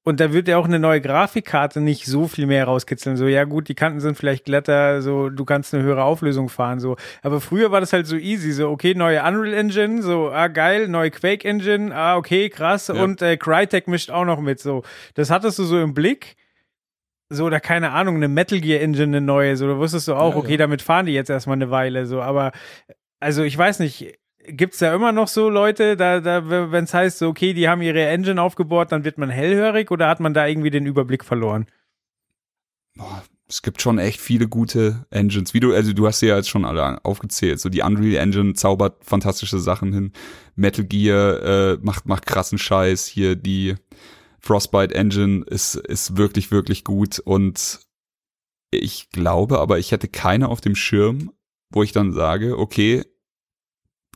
[0.05, 3.17] und da wird ja auch eine neue Grafikkarte nicht so viel mehr rauskitzeln.
[3.17, 6.79] So, ja gut, die Kanten sind vielleicht glatter, so, du kannst eine höhere Auflösung fahren,
[6.79, 6.97] so.
[7.23, 10.89] Aber früher war das halt so easy, so, okay, neue Unreal Engine, so, ah, geil,
[10.89, 12.89] neue Quake Engine, ah, okay, krass.
[12.89, 13.03] Ja.
[13.03, 14.83] Und äh, Crytek mischt auch noch mit, so.
[15.15, 16.37] Das hattest du so im Blick.
[17.31, 20.33] So, oder keine Ahnung, eine Metal Gear Engine, eine neue, so, da wusstest du auch,
[20.33, 20.57] ja, okay, ja.
[20.59, 22.21] damit fahren die jetzt erstmal eine Weile, so.
[22.21, 22.53] Aber,
[23.19, 26.95] also, ich weiß nicht, gibt es ja immer noch so Leute, da, da wenn es
[26.95, 30.35] heißt, so, okay, die haben ihre Engine aufgebohrt, dann wird man hellhörig oder hat man
[30.35, 31.67] da irgendwie den Überblick verloren?
[32.97, 35.55] Boah, es gibt schon echt viele gute Engines.
[35.55, 37.61] Wie du, also du hast sie ja jetzt schon alle aufgezählt.
[37.61, 40.13] So die Unreal Engine zaubert fantastische Sachen hin.
[40.55, 43.07] Metal Gear äh, macht, macht krassen Scheiß.
[43.07, 43.75] Hier die
[44.45, 47.19] Frostbite Engine ist, ist wirklich, wirklich gut.
[47.19, 47.81] Und
[48.71, 51.33] ich glaube, aber ich hätte keine auf dem Schirm,
[51.71, 53.05] wo ich dann sage, okay,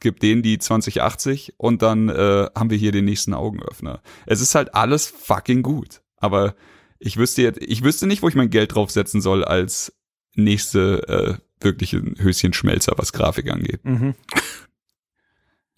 [0.01, 4.03] gibt denen die 2080 und dann äh, haben wir hier den nächsten Augenöffner.
[4.27, 6.03] Es ist halt alles fucking gut.
[6.19, 6.55] Aber
[6.99, 9.97] ich wüsste jetzt, ich wüsste nicht, wo ich mein Geld draufsetzen soll als
[10.35, 13.83] nächste äh, wirkliche Höschenschmelzer, was Grafik angeht.
[13.83, 14.15] Mhm.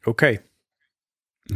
[0.05, 0.41] Okay.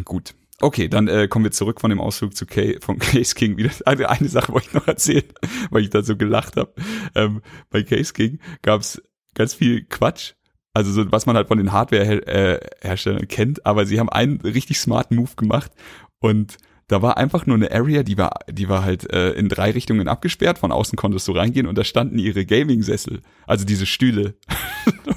[0.04, 0.34] Gut.
[0.64, 3.70] Okay, dann äh, kommen wir zurück von dem Ausflug zu Kay, von Case King wieder.
[3.84, 5.24] Also eine Sache wollte ich noch erzählen,
[5.70, 6.72] weil ich da so gelacht habe.
[7.14, 9.02] Ähm, bei Case King gab es
[9.34, 10.32] ganz viel Quatsch
[10.74, 14.80] also so, was man halt von den Hardware-Herstellern äh, kennt, aber sie haben einen richtig
[14.80, 15.70] smarten Move gemacht
[16.18, 16.56] und
[16.88, 20.06] da war einfach nur eine Area, die war, die war halt äh, in drei Richtungen
[20.08, 20.58] abgesperrt.
[20.58, 24.34] Von außen konntest du reingehen und da standen ihre Gaming-Sessel, also diese Stühle.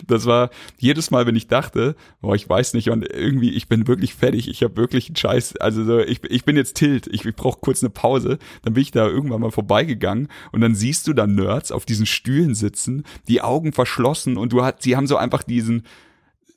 [0.00, 3.68] und das war jedes Mal, wenn ich dachte, boah, ich weiß nicht, und irgendwie, ich
[3.68, 7.06] bin wirklich fertig, ich habe wirklich einen Scheiß, also so, ich, ich bin jetzt tilt,
[7.06, 8.38] ich, ich brauche kurz eine Pause.
[8.62, 12.06] Dann bin ich da irgendwann mal vorbeigegangen und dann siehst du da Nerds auf diesen
[12.06, 15.84] Stühlen sitzen, die Augen verschlossen und du hast, sie haben so einfach diesen,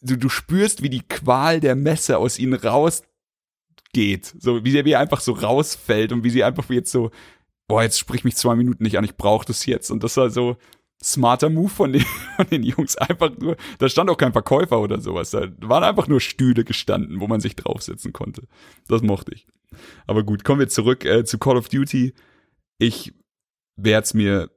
[0.01, 3.03] du, du spürst, wie die Qual der Messe aus ihnen raus
[3.93, 4.35] geht.
[4.39, 7.11] So, wie sie einfach so rausfällt und wie sie einfach jetzt so,
[7.67, 9.89] boah, jetzt sprich mich zwei Minuten nicht an, ich brauche das jetzt.
[9.89, 10.57] Und das war so
[11.05, 12.01] smarter Move von den,
[12.35, 12.97] von den Jungs.
[12.97, 15.31] Einfach nur, da stand auch kein Verkäufer oder sowas.
[15.31, 18.47] Da waren einfach nur Stühle gestanden, wo man sich draufsetzen konnte.
[18.87, 19.47] Das mochte ich.
[20.07, 22.13] Aber gut, kommen wir zurück äh, zu Call of Duty.
[22.79, 23.13] Ich
[23.75, 24.49] werde es mir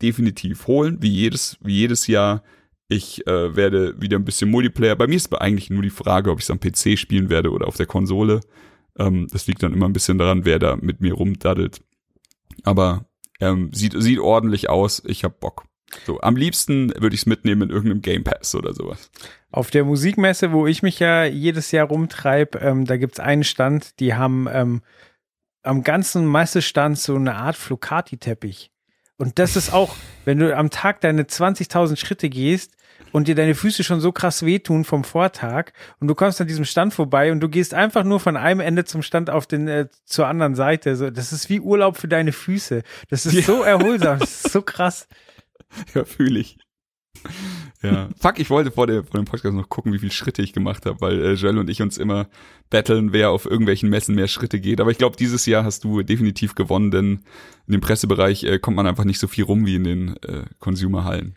[0.00, 2.42] definitiv holen, wie jedes, wie jedes Jahr.
[2.88, 4.96] Ich äh, werde wieder ein bisschen Multiplayer.
[4.96, 7.68] Bei mir ist eigentlich nur die Frage, ob ich es am PC spielen werde oder
[7.68, 8.40] auf der Konsole.
[8.98, 11.80] Ähm, das liegt dann immer ein bisschen daran, wer da mit mir rumdaddelt.
[12.64, 13.06] Aber
[13.40, 15.02] ähm, sieht, sieht ordentlich aus.
[15.06, 15.69] Ich hab Bock.
[16.06, 19.10] So, am liebsten würde ich es mitnehmen in irgendeinem Game Pass oder sowas.
[19.50, 23.98] Auf der Musikmesse, wo ich mich ja jedes Jahr rumtreibe, ähm, da gibt's einen Stand,
[24.00, 24.82] die haben ähm,
[25.62, 28.70] am ganzen Messestand so eine Art Flocati-Teppich.
[29.16, 29.94] Und das ist auch,
[30.24, 32.72] wenn du am Tag deine 20.000 Schritte gehst
[33.12, 36.64] und dir deine Füße schon so krass wehtun vom Vortag und du kommst an diesem
[36.64, 39.88] Stand vorbei und du gehst einfach nur von einem Ende zum Stand auf den äh,
[40.04, 40.96] zur anderen Seite.
[40.96, 42.82] So, das ist wie Urlaub für deine Füße.
[43.10, 43.42] Das ist Ja.
[43.42, 45.06] so erholsam, das ist so krass.
[45.94, 46.58] Ja, fühle ich.
[47.82, 48.08] Ja.
[48.20, 50.86] Fuck, ich wollte vor, der, vor dem Podcast noch gucken, wie viele Schritte ich gemacht
[50.86, 52.28] habe, weil äh, Joel und ich uns immer
[52.70, 54.80] battlen, wer auf irgendwelchen Messen mehr Schritte geht.
[54.80, 57.24] Aber ich glaube, dieses Jahr hast du definitiv gewonnen, denn
[57.66, 60.44] in dem Pressebereich äh, kommt man einfach nicht so viel rum wie in den äh,
[60.58, 61.36] Consumerhallen.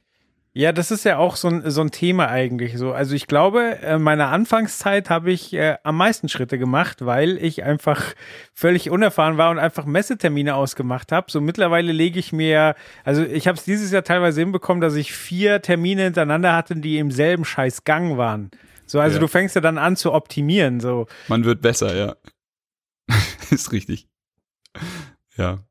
[0.55, 2.93] Ja, das ist ja auch so ein, so ein Thema eigentlich so.
[2.93, 7.63] Also ich glaube, in meiner Anfangszeit habe ich äh, am meisten Schritte gemacht, weil ich
[7.63, 8.13] einfach
[8.53, 11.31] völlig unerfahren war und einfach Messetermine ausgemacht habe.
[11.31, 15.11] So mittlerweile lege ich mir, also ich habe es dieses Jahr teilweise hinbekommen, dass ich
[15.11, 18.51] vier Termine hintereinander hatte, die im selben scheiß Gang waren.
[18.85, 19.21] So, also Ja.
[19.21, 20.79] du fängst ja dann an zu optimieren.
[20.79, 22.15] So, Man wird besser, ja.
[23.49, 24.07] Ist richtig.
[25.35, 25.63] Ja.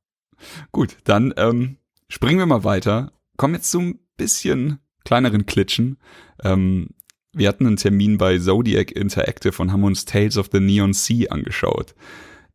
[0.73, 1.77] Gut, dann ähm,
[2.09, 3.13] springen wir mal weiter.
[3.37, 5.99] Kommen jetzt zum bisschen kleineren Klitschen.
[6.43, 6.91] Ähm,
[7.33, 11.31] wir hatten einen Termin bei Zodiac Interactive und haben uns Tales of the Neon Sea
[11.31, 11.95] angeschaut.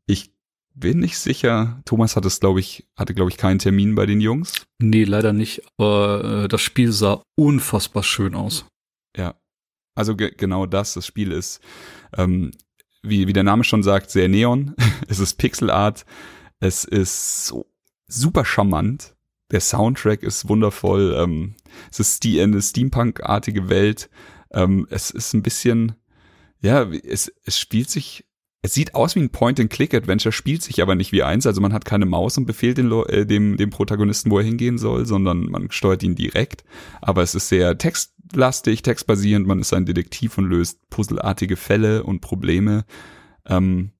[0.05, 0.31] Ich
[0.75, 1.81] bin nicht sicher.
[1.85, 4.65] Thomas hat es, glaube ich, hatte, glaube ich, keinen Termin bei den Jungs.
[4.79, 5.63] Nee, leider nicht.
[5.77, 8.65] Aber äh, das Spiel sah unfassbar schön aus.
[9.15, 9.35] Ja.
[9.95, 10.93] Also ge genau das.
[10.93, 11.59] Das Spiel ist,
[12.15, 12.51] ähm,
[13.01, 14.75] wie, wie der Name schon sagt, sehr neon.
[15.07, 16.05] es ist Pixel Art.
[16.59, 17.65] Es ist so
[18.07, 19.15] super charmant.
[19.51, 21.15] Der Soundtrack ist wundervoll.
[21.17, 21.55] Ähm,
[21.91, 24.09] es ist die, eine Steampunk-artige Welt.
[24.51, 25.93] Ähm, es ist ein bisschen,
[26.61, 28.25] ja, es, es spielt sich,
[28.61, 31.47] es sieht aus wie ein Point-and-Click-Adventure, spielt sich aber nicht wie eins.
[31.47, 34.77] Also man hat keine Maus und befehlt den, äh, dem, dem Protagonisten, wo er hingehen
[34.77, 36.65] soll, sondern man steuert ihn direkt.
[37.01, 39.47] Aber es ist sehr textlastig, textbasierend.
[39.47, 42.85] Man ist ein Detektiv und löst puzzelartige Fälle und Probleme.
[43.45, 43.91] Ähm,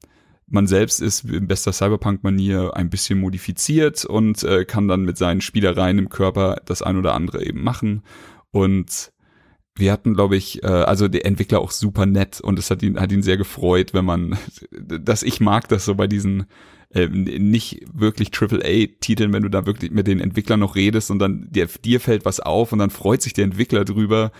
[0.49, 5.41] man selbst ist in bester Cyberpunk-Manier ein bisschen modifiziert und äh, kann dann mit seinen
[5.41, 8.03] Spielereien im Körper das ein oder andere eben machen.
[8.51, 9.11] Und
[9.75, 12.99] wir hatten, glaube ich, äh, also der Entwickler auch super nett und es hat ihn,
[12.99, 14.37] hat ihn sehr gefreut, wenn man,
[14.71, 16.45] dass ich mag das so bei diesen
[16.91, 21.47] äh, nicht wirklich AAA-Titeln, wenn du da wirklich mit den Entwicklern noch redest und dann
[21.51, 24.31] dir, dir fällt was auf und dann freut sich der Entwickler drüber,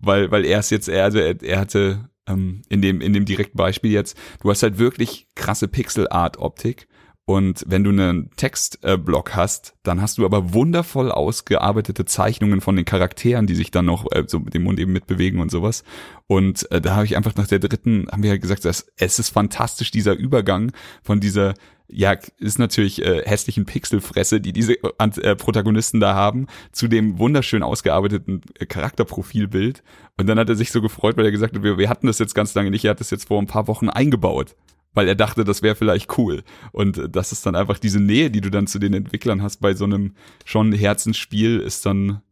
[0.00, 3.24] weil, weil er es jetzt, er, also er, er hatte ähm, in dem, in dem
[3.24, 6.88] direkten Beispiel jetzt, du hast halt wirklich krasse Pixel-Art-Optik
[7.24, 12.84] und wenn du einen Textblock hast, dann hast du aber wundervoll ausgearbeitete Zeichnungen von den
[12.84, 15.84] Charakteren, die sich dann noch äh, so mit dem Mund eben mitbewegen und sowas.
[16.26, 19.20] Und äh, da habe ich einfach nach der dritten, haben wir halt gesagt, dass, es
[19.20, 20.72] ist fantastisch, dieser Übergang
[21.04, 21.54] von dieser
[21.94, 27.62] ja, ist natürlich äh, hässlichen Pixelfresse, die diese äh, Protagonisten da haben, zu dem wunderschön
[27.62, 29.82] ausgearbeiteten äh, Charakterprofilbild.
[30.16, 32.18] Und dann hat er sich so gefreut, weil er gesagt hat, wir, wir hatten das
[32.18, 34.56] jetzt ganz lange nicht, er hat das jetzt vor ein paar Wochen eingebaut
[34.94, 36.42] weil er dachte, das wäre vielleicht cool.
[36.72, 39.58] Und äh, das ist dann einfach diese Nähe, die du dann zu den Entwicklern hast
[39.58, 40.14] bei so einem
[40.44, 42.22] schon Herzensspiel, ist dann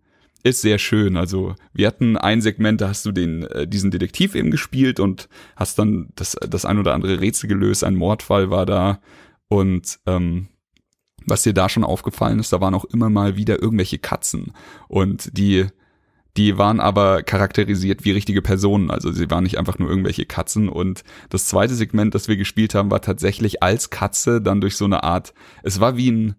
[0.43, 1.17] ist sehr schön.
[1.17, 5.29] Also wir hatten ein Segment, da hast du den äh, diesen Detektiv eben gespielt und
[5.57, 7.85] hast dann das das ein oder andere Rätsel gelöst.
[7.85, 9.01] Ein Mordfall war da
[9.49, 10.49] und ähm,
[11.27, 14.53] was dir da schon aufgefallen ist, da waren auch immer mal wieder irgendwelche Katzen
[14.89, 15.67] und die
[16.37, 20.69] die waren aber charakterisiert wie richtige Personen, also sie waren nicht einfach nur irgendwelche Katzen.
[20.69, 24.85] Und das zweite Segment, das wir gespielt haben, war tatsächlich als Katze dann durch so
[24.85, 26.35] eine Art, es war wie ein,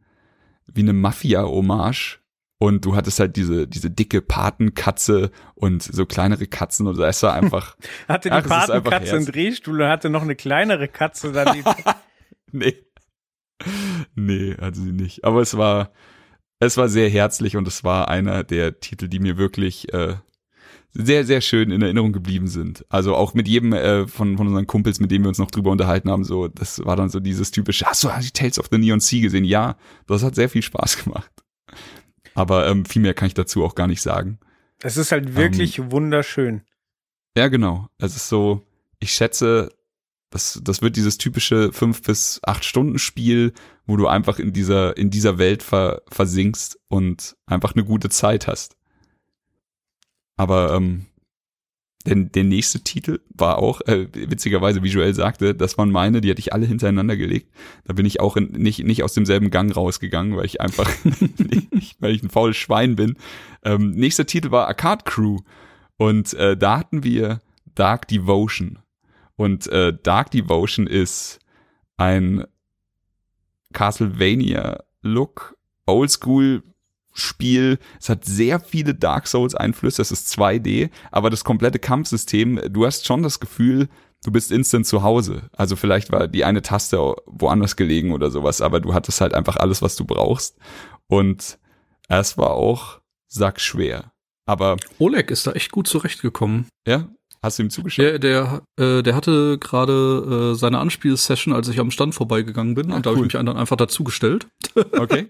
[0.67, 2.19] wie eine Mafia-Hommage.
[2.57, 7.33] Und du hattest halt diese, diese dicke Patenkatze und so kleinere Katzen und es war
[7.33, 7.75] einfach,
[8.07, 11.63] hatte die Ach, Patenkatze einen Drehstuhl und hatte noch eine kleinere Katze dann die
[12.51, 12.75] nee.
[14.13, 15.23] Nee, hatte sie nicht.
[15.23, 15.91] Aber es war,
[16.61, 20.15] es war sehr herzlich und es war einer der Titel, die mir wirklich äh,
[20.93, 22.85] sehr, sehr schön in Erinnerung geblieben sind.
[22.87, 25.71] Also auch mit jedem äh, von, von unseren Kumpels, mit denen wir uns noch drüber
[25.71, 28.77] unterhalten haben, so, das war dann so dieses typische, hast du du Tales of the
[28.77, 29.43] Neon Sea gesehen?
[29.43, 29.75] Ja,
[30.05, 31.31] das hat sehr viel Spaß gemacht.
[32.35, 34.39] Aber ähm, viel mehr kann ich dazu auch gar nicht sagen.
[34.83, 36.61] Es ist halt wirklich wunderschön.
[37.35, 37.87] Ja, genau.
[37.97, 38.61] Es ist so,
[38.99, 39.69] ich schätze,
[40.29, 43.53] das, das wird dieses typische fünf bis acht Stunden Spiel,
[43.91, 48.47] wo du einfach in dieser, in dieser Welt ver, versinkst und einfach eine gute Zeit
[48.47, 48.77] hast.
[50.37, 51.07] Aber ähm,
[52.05, 56.39] denn der nächste Titel war auch, äh, witzigerweise, Joel sagte, das waren meine, die hatte
[56.39, 57.51] ich alle hintereinander gelegt.
[57.83, 60.89] Da bin ich auch in, nicht, nicht aus demselben Gang rausgegangen, weil ich einfach,
[61.99, 63.17] weil ich ein faules Schwein bin.
[63.61, 65.39] Ähm, nächster Titel war Arcade Crew.
[65.97, 67.41] Und äh, da hatten wir
[67.75, 68.79] Dark Devotion.
[69.35, 71.39] Und äh, Dark Devotion ist
[71.97, 72.45] ein
[73.71, 76.63] Castlevania-Look, Oldschool
[77.13, 77.77] Spiel.
[77.99, 80.01] Es hat sehr viele Dark Souls Einflüsse.
[80.01, 83.89] Es ist 2D, aber das komplette Kampfsystem, du hast schon das Gefühl,
[84.23, 85.49] du bist instant zu Hause.
[85.53, 89.57] Also vielleicht war die eine Taste woanders gelegen oder sowas, aber du hattest halt einfach
[89.57, 90.57] alles, was du brauchst.
[91.07, 91.59] Und
[92.07, 94.13] es war auch sackschwer.
[94.45, 96.67] Aber Oleg ist da echt gut zurechtgekommen.
[96.87, 97.09] ja,
[97.43, 98.03] hast du ihm zugeschaut?
[98.03, 102.91] Der, der, äh, der hatte gerade äh, seine Anspielsession, als ich am Stand vorbeigegangen bin.
[102.91, 103.27] Ah, und da habe cool.
[103.27, 104.47] ich mich dann einfach dazugestellt.
[104.97, 105.29] Okay.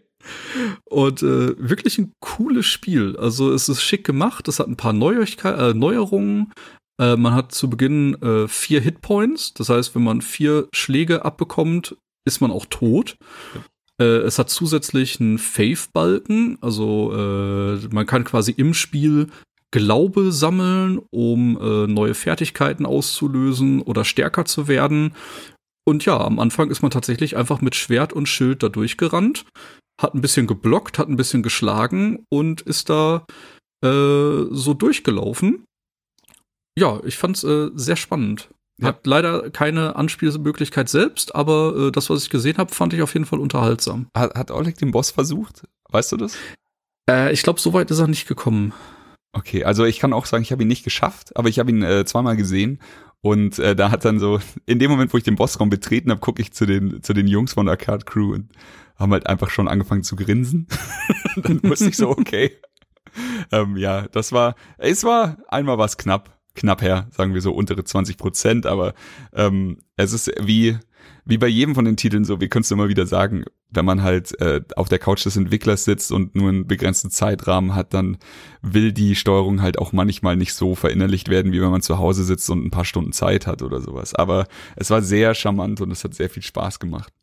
[0.86, 3.18] Und äh, wirklich ein cooles Spiel.
[3.18, 6.54] Also es ist schick gemacht, es hat ein paar Neuigkeit, äh, Neuerungen.
[7.02, 9.56] Äh, man hat zu Beginn äh, vier Hitpoints.
[9.56, 13.18] Das heißt, wenn man vier Schläge abbekommt, ist man auch tot.
[14.00, 16.58] Äh, es hat zusätzlich einen Faith-Balken.
[16.62, 19.28] Also äh, man kann quasi im Spiel
[19.72, 25.16] Glaube sammeln, um äh, neue Fertigkeiten auszulösen oder stärker zu werden.
[25.86, 29.46] Und ja, am Anfang ist man tatsächlich einfach mit Schwert und Schild da durchgerannt,
[30.00, 33.26] hat ein bisschen geblockt, hat ein bisschen geschlagen und ist da
[33.84, 35.66] äh, so durchgelaufen.
[36.78, 38.50] Ja, ich fand's äh, sehr spannend.
[38.80, 38.88] Ja.
[38.88, 43.14] Hat leider keine Anspielmöglichkeit selbst, aber äh, das, was ich gesehen habe, fand ich auf
[43.14, 44.08] jeden Fall unterhaltsam.
[44.16, 45.64] Hat, hat Oleg den Boss versucht?
[45.90, 46.36] Weißt du das?
[47.10, 48.74] Äh, ich glaube, so weit ist er nicht gekommen.
[49.34, 51.84] Okay, also ich kann auch sagen, ich habe ihn nicht geschafft, aber ich habe ihn
[51.84, 52.80] äh, zweimal gesehen
[53.22, 56.20] und äh, da hat dann so, in dem Moment, wo ich den Bossraum betreten habe,
[56.20, 58.52] gucke ich zu den, zu den Jungs von der Arcade Crew und
[58.98, 60.68] haben halt einfach schon angefangen zu grinsen.
[61.38, 62.52] dann wusste ich so, okay.
[63.52, 67.54] ähm, ja, das war, es war, einmal war es knapp, knapp her, sagen wir so
[67.54, 68.94] untere 20 Prozent, aber
[69.34, 70.78] ähm, es ist wie,
[71.26, 74.02] wie bei jedem von den Titeln so, wir können es immer wieder sagen, wenn man
[74.02, 78.18] halt äh, auf der Couch des Entwicklers sitzt und nur einen begrenzten Zeitrahmen hat, dann
[78.62, 82.24] will die Steuerung halt auch manchmal nicht so verinnerlicht werden, wie wenn man zu Hause
[82.24, 84.16] sitzt und ein paar Stunden Zeit hat oder sowas.
[84.16, 87.14] Aber es war sehr charmant und es hat sehr viel Spaß gemacht.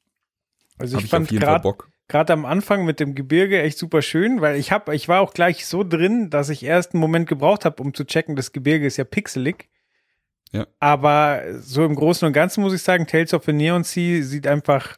[0.79, 1.91] Also ich ich fand gerade Bock.
[2.07, 5.35] gerade am Anfang mit dem Gebirge echt super schön, weil ich hab, ich war auch
[5.35, 8.87] gleich so drin, dass ich erst einen Moment gebraucht habe, um zu checken, das Gebirge
[8.87, 9.69] ist ja pixelig.
[10.53, 10.67] Ja.
[10.81, 14.47] Aber so im Großen und Ganzen muss ich sagen, Tales of the Neon Sea sieht
[14.47, 14.97] einfach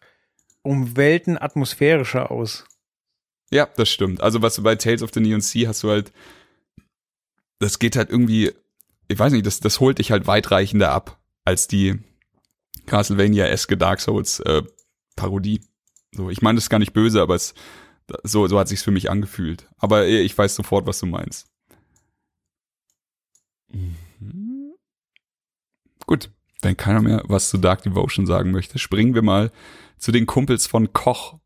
[0.62, 2.64] um Welten atmosphärischer aus.
[3.50, 4.20] Ja, das stimmt.
[4.20, 6.12] Also was du bei Tales of the Neon Sea hast du halt,
[7.58, 8.52] das geht halt irgendwie,
[9.08, 11.98] ich weiß nicht, das, das holt dich halt weitreichender ab als die
[12.86, 14.62] Castlevania-eske Dark Souls äh,
[15.16, 15.60] Parodie.
[16.12, 17.54] So, ich meine, das ist gar nicht böse, aber es,
[18.22, 19.68] so, so hat sich's für mich angefühlt.
[19.78, 21.48] Aber äh, ich weiß sofort, was du meinst.
[23.72, 23.96] Mhm.
[26.10, 26.28] Gut,
[26.62, 29.52] wenn keiner mehr was zu Dark Devotion sagen möchte, springen wir mal
[29.96, 31.38] zu den Kumpels von Koch.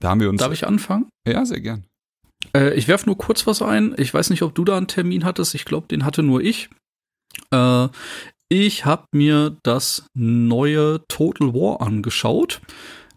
[0.00, 0.40] Da haben wir uns.
[0.40, 1.08] Darf ich anfangen?
[1.24, 1.84] Ja, sehr gern.
[2.56, 3.94] Äh, ich werf nur kurz was ein.
[3.98, 5.54] Ich weiß nicht, ob du da einen Termin hattest.
[5.54, 6.70] Ich glaube, den hatte nur ich.
[7.52, 7.86] Äh,
[8.48, 12.60] ich habe mir das neue Total War angeschaut.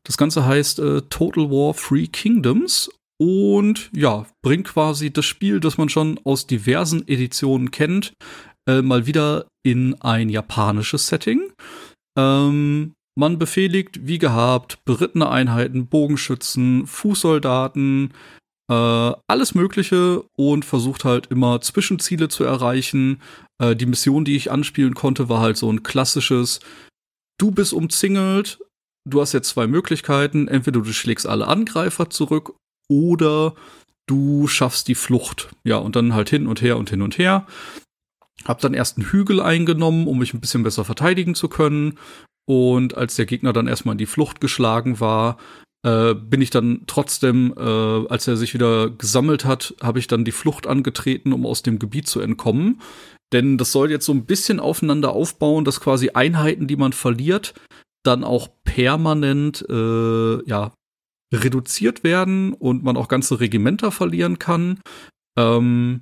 [0.04, 5.78] Das Ganze heißt äh, Total War Three Kingdoms und ja, bringt quasi das Spiel, das
[5.78, 8.14] man schon aus diversen Editionen kennt,
[8.70, 11.52] äh, mal wieder in ein japanisches Setting.
[12.18, 18.14] Ähm, man befehligt, wie gehabt, berittene Einheiten, Bogenschützen, Fußsoldaten,
[18.72, 23.22] äh, alles Mögliche und versucht halt immer Zwischenziele zu erreichen.
[23.62, 26.60] Äh, die Mission, die ich anspielen konnte, war halt so ein klassisches,
[27.40, 28.60] du bist umzingelt,
[29.10, 32.54] du hast jetzt zwei Möglichkeiten, entweder du schlägst alle Angreifer zurück
[32.88, 33.56] oder
[34.08, 35.50] du schaffst die Flucht.
[35.64, 37.48] Ja, und dann halt hin und her und hin und her.
[38.46, 41.98] Hab dann erst einen Hügel eingenommen, um mich ein bisschen besser verteidigen zu können.
[42.46, 45.38] Und als der Gegner dann erstmal in die Flucht geschlagen war,
[45.86, 50.26] äh, bin ich dann trotzdem, äh, als er sich wieder gesammelt hat, habe ich dann
[50.26, 52.82] die Flucht angetreten, um aus dem Gebiet zu entkommen.
[53.32, 57.54] Denn das soll jetzt so ein bisschen aufeinander aufbauen, dass quasi Einheiten, die man verliert,
[58.04, 60.74] dann auch permanent äh, ja,
[61.34, 64.80] reduziert werden und man auch ganze Regimenter verlieren kann.
[65.38, 66.02] Ähm,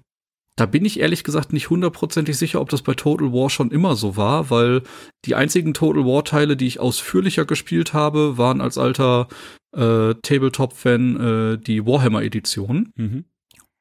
[0.58, 3.96] da bin ich ehrlich gesagt nicht hundertprozentig sicher, ob das bei Total War schon immer
[3.96, 4.82] so war, weil
[5.26, 9.28] die einzigen Total War-Teile, die ich ausführlicher gespielt habe, waren als alter
[9.76, 12.92] äh, Tabletop-Fan äh, die Warhammer-Edition.
[12.96, 13.26] Mhm.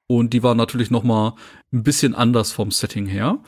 [0.07, 1.35] Und die war natürlich noch mal
[1.73, 3.43] ein bisschen anders vom Setting her.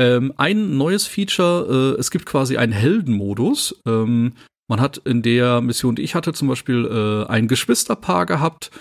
[0.00, 3.80] Ähm, ein neues Feature, äh, es gibt quasi einen Heldenmodus.
[3.86, 4.32] Ähm,
[4.68, 8.72] man hat in der Mission, die ich hatte, zum Beispiel äh, ein Geschwisterpaar gehabt,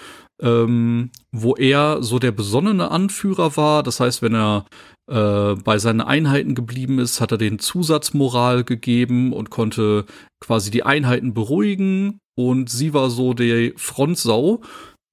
[0.44, 3.82] ähm, wo er so der besonnene Anführer war.
[3.82, 4.66] Das heißt, wenn er
[5.10, 10.06] äh, bei seinen Einheiten geblieben ist, hat er den Zusatzmoral gegeben und konnte
[10.42, 12.20] quasi die Einheiten beruhigen.
[12.36, 14.62] Und sie war so die Frontsau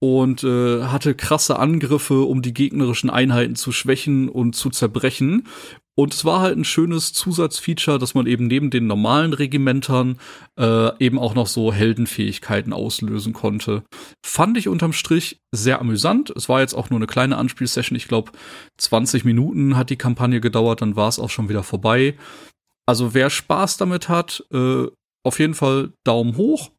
[0.02, 5.47] und äh, hatte krasse Angriffe, um die gegnerischen Einheiten zu schwächen und zu zerbrechen.
[6.01, 10.18] Und es war halt ein schönes Zusatzfeature, dass man eben neben den normalen Regimentern
[10.59, 13.82] äh, eben auch noch so Heldenfähigkeiten auslösen konnte.
[14.24, 16.31] Fand ich unterm Strich sehr amüsant.
[16.31, 17.98] Es war jetzt auch nur eine kleine Anspielsession.
[17.98, 18.32] Ich glaube,
[18.78, 22.16] 20 Minuten hat die Kampagne gedauert, dann war es auch schon wieder vorbei.
[22.86, 24.86] Also wer Spaß damit hat, äh,
[25.22, 26.70] auf jeden Fall Daumen hoch.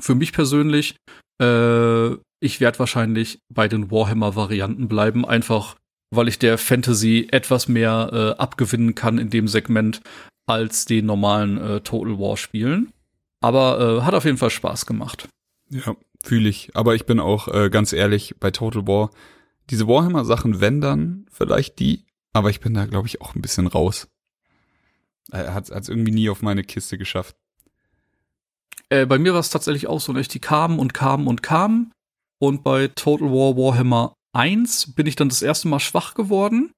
[0.00, 0.96] Für mich persönlich,
[1.40, 2.08] äh,
[2.40, 5.76] ich werde wahrscheinlich bei den Warhammer-Varianten bleiben, einfach
[6.10, 10.00] weil ich der Fantasy etwas mehr äh, abgewinnen kann in dem Segment
[10.46, 12.92] als den normalen äh, Total War-Spielen.
[13.40, 15.28] Aber äh, hat auf jeden Fall Spaß gemacht.
[15.70, 16.70] Ja, fühle ich.
[16.74, 19.10] Aber ich bin auch äh, ganz ehrlich bei Total War.
[19.70, 23.66] Diese Warhammer-Sachen, wenn dann, vielleicht die, aber ich bin da, glaube ich, auch ein bisschen
[23.66, 24.08] raus.
[25.30, 27.36] Er hat es irgendwie nie auf meine Kiste geschafft.
[28.88, 31.92] Äh, bei mir war es tatsächlich auch so, dass die kamen und kamen und kamen.
[32.38, 36.72] Und bei Total War Warhammer 1 bin ich dann das erste Mal schwach geworden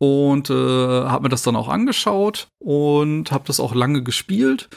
[0.00, 4.68] und äh, habe mir das dann auch angeschaut und habe das auch lange gespielt.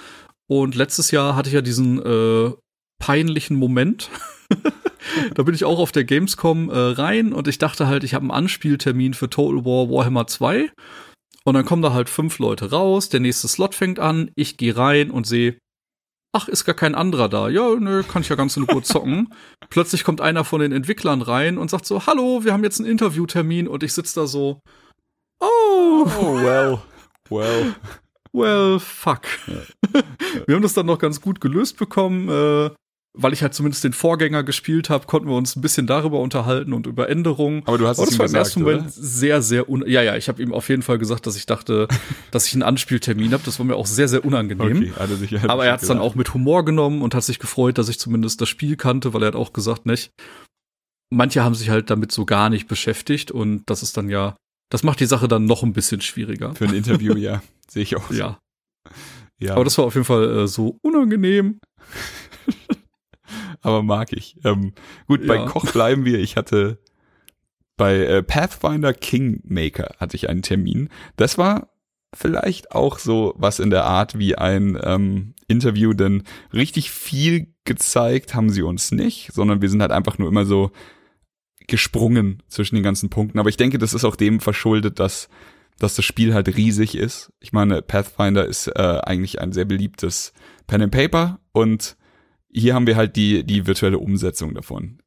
[0.50, 2.54] Und letztes Jahr hatte ich ja diesen äh,
[3.00, 4.10] peinlichen Moment.
[5.36, 8.24] da bin ich auch auf der Gamescom äh, rein und ich dachte halt, ich habe
[8.24, 10.72] einen Anspieltermin für Total War Warhammer 2.
[11.44, 14.76] Und dann kommen da halt fünf Leute raus, der nächste Slot fängt an, ich gehe
[14.76, 15.58] rein und sehe,
[16.38, 17.50] ach, ist gar kein anderer da.
[17.50, 19.34] Ja, nö, kann ich ja ganz in Ruhe zocken.
[19.70, 22.90] Plötzlich kommt einer von den Entwicklern rein und sagt so, hallo, wir haben jetzt einen
[22.90, 24.62] Interviewtermin und ich sitze da so,
[25.40, 26.82] oh, Oh, well.
[27.30, 27.76] Well.
[28.34, 29.24] well, fuck.
[30.46, 32.30] wir haben das dann noch ganz gut gelöst bekommen.
[32.30, 32.72] Äh,
[33.18, 36.72] weil ich halt zumindest den Vorgänger gespielt habe, konnten wir uns ein bisschen darüber unterhalten
[36.72, 37.64] und über Änderungen.
[37.66, 38.90] Aber du hast Aber es ihm war im ersten Moment oder?
[38.92, 41.88] sehr, sehr un ja, ja, ich habe ihm auf jeden Fall gesagt, dass ich dachte,
[42.32, 43.44] dass ich einen Anspieltermin habe.
[43.44, 44.94] Das war mir auch sehr, sehr unangenehm.
[44.96, 47.90] Okay, Aber er hat es dann auch mit Humor genommen und hat sich gefreut, dass
[47.90, 50.12] ich zumindest das Spiel kannte, weil er hat auch gesagt, nicht.
[51.10, 54.36] Manche haben sich halt damit so gar nicht beschäftigt und das ist dann ja,
[54.70, 56.54] das macht die Sache dann noch ein bisschen schwieriger.
[56.54, 57.42] Für ein Interview, ja.
[57.70, 58.10] Sehe ich auch.
[58.10, 58.14] so.
[58.14, 58.40] Ja,
[59.40, 59.54] ja.
[59.54, 61.60] aber das war auf jeden Fall äh, so unangenehm.
[63.68, 64.38] aber mag ich.
[64.44, 64.74] Ähm,
[65.08, 65.46] gut, bei Ja.
[65.46, 66.20] Koch bleiben wir.
[66.20, 66.80] Ich hatte
[67.76, 70.90] bei äh, Pathfinder Kingmaker hatte ich einen Termin.
[71.16, 71.70] Das war
[72.14, 76.24] vielleicht auch so was in der Art wie ein ähm, Interview, denn
[76.54, 80.72] richtig viel gezeigt haben sie uns nicht, sondern wir sind halt einfach nur immer so
[81.68, 83.40] gesprungen zwischen den ganzen Punkten.
[83.40, 85.30] Aber ich denke, das ist auch dem verschuldet, dass,
[85.78, 87.32] dass das Spiel halt riesig ist.
[87.40, 90.34] Ich meine, Pathfinder ist äh, eigentlich ein sehr beliebtes
[90.66, 91.98] Pen and Paper und
[92.60, 95.00] hier haben wir halt die, die virtuelle Umsetzung davon.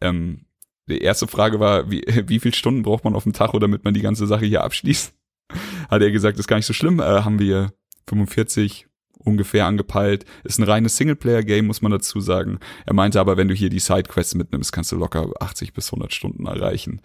[0.00, 0.46] Ähm,
[0.88, 3.94] die erste Frage war, wie, wie viele Stunden braucht man auf dem Tacho, damit man
[3.94, 5.14] die ganze Sache hier abschließt?
[5.90, 7.00] Hat er gesagt, ist gar nicht so schlimm.
[7.00, 7.72] Äh, haben wir
[8.08, 8.86] 45
[9.18, 10.24] ungefähr angepeilt.
[10.44, 12.58] Ist ein reines Singleplayer-Game, muss man dazu sagen.
[12.84, 16.12] Er meinte aber, wenn du hier die Sidequests mitnimmst, kannst du locker 80 bis 100
[16.12, 17.00] Stunden erreichen.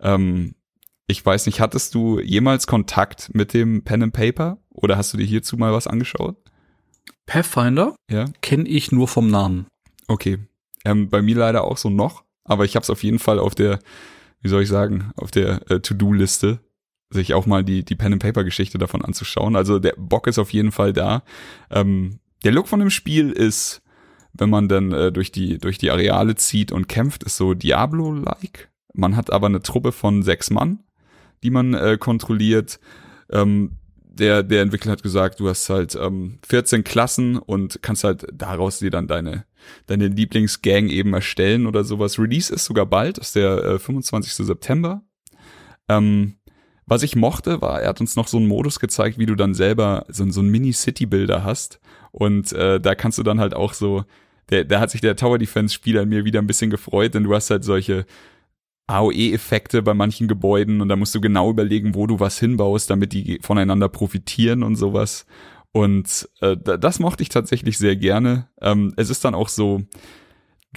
[0.00, 0.54] Ähm,
[1.06, 4.58] ich weiß nicht, hattest du jemals Kontakt mit dem Pen and Paper?
[4.70, 6.36] Oder hast du dir hierzu mal was angeschaut?
[7.26, 8.26] Pathfinder Ja.
[8.40, 9.66] kenne ich nur vom Namen.
[10.08, 10.38] Okay.
[10.84, 13.54] Ähm, bei mir leider auch so noch, aber ich habe es auf jeden Fall auf
[13.54, 13.80] der,
[14.40, 16.60] wie soll ich sagen, auf der äh, To-Do-Liste,
[17.10, 19.56] sich auch mal die, die Pen-and-Paper-Geschichte davon anzuschauen.
[19.56, 21.22] Also der Bock ist auf jeden Fall da.
[21.70, 23.80] Ähm, der Look von dem Spiel ist,
[24.32, 28.68] wenn man dann äh, durch, die, durch die Areale zieht und kämpft, ist so Diablo-like.
[28.92, 30.80] Man hat aber eine Truppe von sechs Mann,
[31.42, 32.78] die man äh, kontrolliert.
[33.30, 33.72] Ähm,
[34.18, 38.78] der, der Entwickler hat gesagt, du hast halt ähm, 14 Klassen und kannst halt daraus
[38.78, 39.44] dir dann deine,
[39.86, 42.18] deine Lieblingsgang eben erstellen oder sowas.
[42.18, 44.32] Release ist sogar bald, ist der äh, 25.
[44.34, 45.02] September.
[45.88, 46.36] Ähm,
[46.86, 49.54] was ich mochte, war, er hat uns noch so einen Modus gezeigt, wie du dann
[49.54, 51.80] selber so, so einen Mini-City-Builder hast.
[52.12, 54.04] Und äh, da kannst du dann halt auch so,
[54.50, 57.34] der, da hat sich der Tower Defense-Spieler in mir wieder ein bisschen gefreut, denn du
[57.34, 58.06] hast halt solche
[58.86, 63.12] AOE-Effekte bei manchen Gebäuden und da musst du genau überlegen, wo du was hinbaust, damit
[63.12, 65.26] die voneinander profitieren und sowas.
[65.72, 68.48] Und äh, da- das mochte ich tatsächlich sehr gerne.
[68.60, 69.82] Ähm, es ist dann auch so,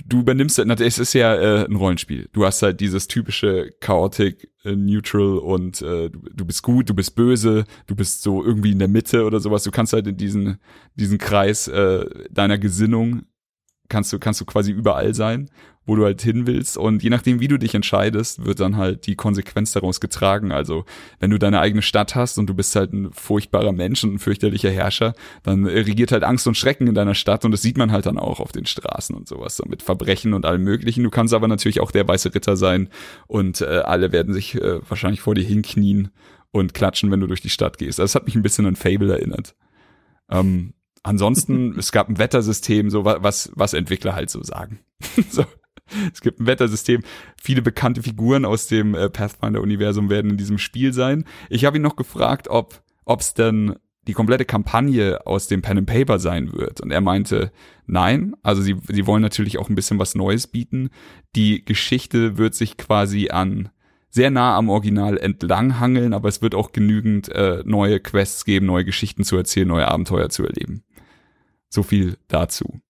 [0.06, 2.30] du übernimmst na, es ist ja äh, ein Rollenspiel.
[2.34, 6.94] Du hast halt dieses typische Chaotic, äh, Neutral und äh, du, du bist gut, du
[6.94, 9.64] bist böse, du bist so irgendwie in der Mitte oder sowas.
[9.64, 10.57] Du kannst halt in diesen,
[10.95, 13.23] diesen Kreis äh, deiner Gesinnung
[13.90, 15.49] kannst du, kannst du quasi überall sein,
[15.90, 16.78] wo du halt hin willst.
[16.78, 20.52] Und je nachdem, wie du dich entscheidest, wird dann halt die Konsequenz daraus getragen.
[20.52, 20.86] Also,
[21.20, 24.20] wenn du deine eigene Stadt hast und du bist halt ein furchtbarer Mensch und ein
[24.20, 27.91] fürchterlicher Herrscher, dann regiert halt Angst und Schrecken in deiner Stadt und das sieht man
[27.91, 31.03] halt dann auch auf den Straßen und sowas, so mit Verbrechen und allem möglichen.
[31.03, 32.90] Du kannst aber natürlich auch der weiße Ritter sein
[33.28, 36.10] und äh, alle werden sich äh, wahrscheinlich vor dir hinknien
[36.52, 37.99] und klatschen, wenn du durch die Stadt gehst.
[37.99, 39.56] Also, das hat mich ein bisschen an Fable erinnert.
[40.30, 40.74] Ähm,
[41.04, 44.80] ansonsten, es gab ein Wettersystem, so wa- was, was Entwickler halt so sagen.
[45.30, 45.46] so.
[46.14, 47.02] Es gibt ein Wettersystem.
[47.42, 51.26] Viele bekannte Figuren aus dem äh, Pathfinder-Universum werden in diesem Spiel sein.
[51.50, 53.76] Ich habe ihn noch gefragt, ob es denn
[54.08, 56.82] die komplette Kampagne aus dem Pen and Paper sein wird.
[56.82, 57.52] Und er meinte,
[57.86, 58.36] nein.
[58.44, 60.90] Also sie, sie wollen natürlich auch ein bisschen was Neues bieten.
[61.36, 63.70] Die Geschichte wird sich quasi an
[64.12, 68.86] sehr nah am Original entlanghangeln, aber es wird auch genügend äh, neue Quests geben, neue
[68.86, 70.84] Geschichten zu erzählen, neue Abenteuer zu erleben.
[71.70, 72.82] So viel dazu.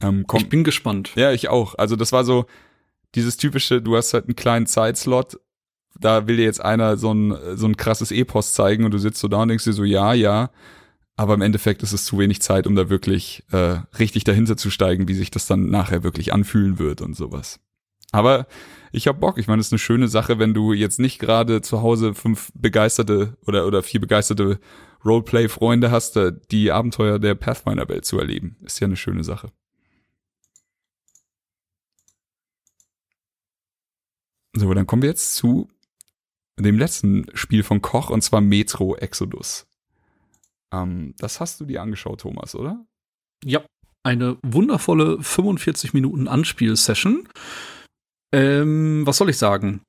[0.00, 1.12] Ähm, ich bin gespannt.
[1.14, 1.74] Ja, ich auch.
[1.76, 2.46] Also das war so
[3.14, 5.38] dieses typische, du hast halt einen kleinen Zeitslot,
[5.98, 9.20] da will dir jetzt einer so ein, so ein krasses Epos zeigen und du sitzt
[9.20, 10.50] so da und denkst dir so, ja, ja,
[11.16, 14.70] aber im Endeffekt ist es zu wenig Zeit, um da wirklich äh, richtig dahinter zu
[14.70, 17.60] steigen, wie sich das dann nachher wirklich anfühlen wird und sowas.
[18.10, 18.46] Aber
[18.90, 19.38] ich hab Bock.
[19.38, 22.50] Ich meine, es ist eine schöne Sache, wenn du jetzt nicht gerade zu Hause fünf
[22.54, 24.58] begeisterte oder, oder vier begeisterte
[25.04, 28.56] Roleplay-Freunde hast, äh, die Abenteuer der Pathfinder-Welt zu erleben.
[28.62, 29.52] Ist ja eine schöne Sache.
[34.56, 35.68] So, dann kommen wir jetzt zu
[36.58, 39.66] dem letzten Spiel von Koch und zwar Metro Exodus.
[40.72, 42.84] Ähm, das hast du dir angeschaut, Thomas, oder?
[43.44, 43.64] Ja,
[44.04, 47.28] eine wundervolle 45 Minuten Anspielsession.
[48.32, 49.82] Ähm, was soll ich sagen?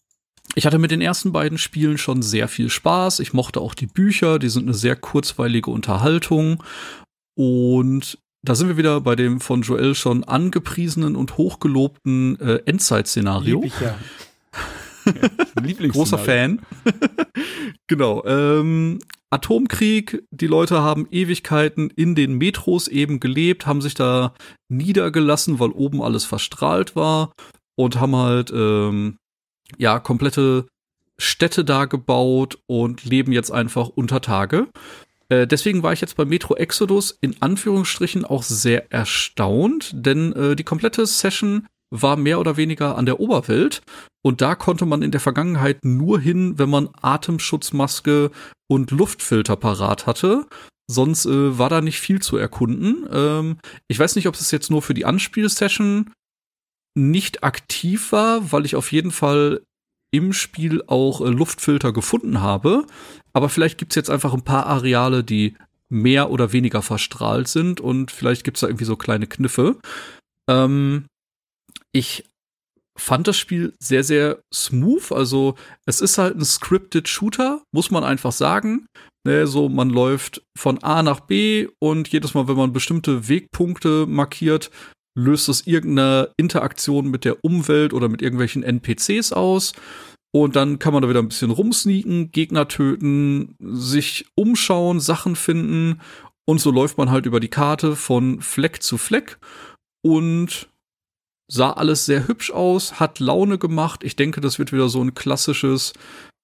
[0.53, 3.19] Ich hatte mit den ersten beiden Spielen schon sehr viel Spaß.
[3.19, 6.63] Ich mochte auch die Bücher, die sind eine sehr kurzweilige Unterhaltung.
[7.35, 13.63] Und da sind wir wieder bei dem von Joel schon angepriesenen und hochgelobten äh, Endzeit-Szenario.
[13.81, 13.97] Ja.
[15.89, 16.61] Großer Fan.
[17.87, 18.23] genau.
[18.25, 18.99] Ähm,
[19.31, 24.33] Atomkrieg, die Leute haben Ewigkeiten in den Metros eben gelebt, haben sich da
[24.69, 27.33] niedergelassen, weil oben alles verstrahlt war
[27.75, 29.17] und haben halt ähm,
[29.77, 30.67] ja komplette
[31.17, 34.67] Städte da gebaut und leben jetzt einfach unter Tage.
[35.29, 40.55] Äh, deswegen war ich jetzt bei Metro Exodus in Anführungsstrichen auch sehr erstaunt, denn äh,
[40.55, 43.81] die komplette Session war mehr oder weniger an der Oberwelt
[44.25, 48.31] und da konnte man in der Vergangenheit nur hin, wenn man Atemschutzmaske
[48.67, 50.47] und Luftfilter parat hatte.
[50.87, 53.07] Sonst äh, war da nicht viel zu erkunden.
[53.11, 56.11] Ähm, ich weiß nicht, ob es jetzt nur für die Anspielsession
[56.95, 59.61] nicht aktiv war, weil ich auf jeden Fall
[60.11, 62.85] im Spiel auch äh, Luftfilter gefunden habe.
[63.33, 65.55] Aber vielleicht gibt's jetzt einfach ein paar Areale, die
[65.89, 69.77] mehr oder weniger verstrahlt sind und vielleicht gibt's da irgendwie so kleine Kniffe.
[70.49, 71.05] Ähm,
[71.91, 72.23] ich
[72.97, 75.11] fand das Spiel sehr, sehr smooth.
[75.11, 75.55] Also
[75.85, 78.87] es ist halt ein scripted Shooter, muss man einfach sagen.
[79.25, 84.05] Ne, so man läuft von A nach B und jedes Mal, wenn man bestimmte Wegpunkte
[84.07, 84.69] markiert,
[85.15, 89.73] löst es irgendeine Interaktion mit der Umwelt oder mit irgendwelchen NPCs aus.
[90.33, 96.01] Und dann kann man da wieder ein bisschen rumsneaken, Gegner töten, sich umschauen, Sachen finden.
[96.45, 99.39] Und so läuft man halt über die Karte von Fleck zu Fleck.
[100.03, 100.69] Und
[101.47, 104.03] sah alles sehr hübsch aus, hat Laune gemacht.
[104.03, 105.93] Ich denke, das wird wieder so ein klassisches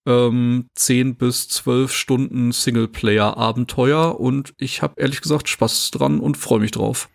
[0.07, 6.59] ähm, 10 bis 12 Stunden Singleplayer-Abenteuer und ich habe ehrlich gesagt Spaß dran und freue
[6.59, 7.09] mich drauf.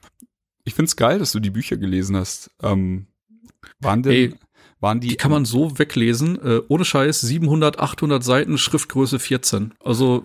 [0.66, 2.50] Ich find's geil, dass du die Bücher gelesen hast.
[2.60, 3.06] Ähm,
[3.80, 4.34] waren denn, Ey,
[4.80, 9.74] waren die, die kann man so weglesen, äh, ohne Scheiß, 700, 800 Seiten, Schriftgröße 14.
[9.82, 10.24] Also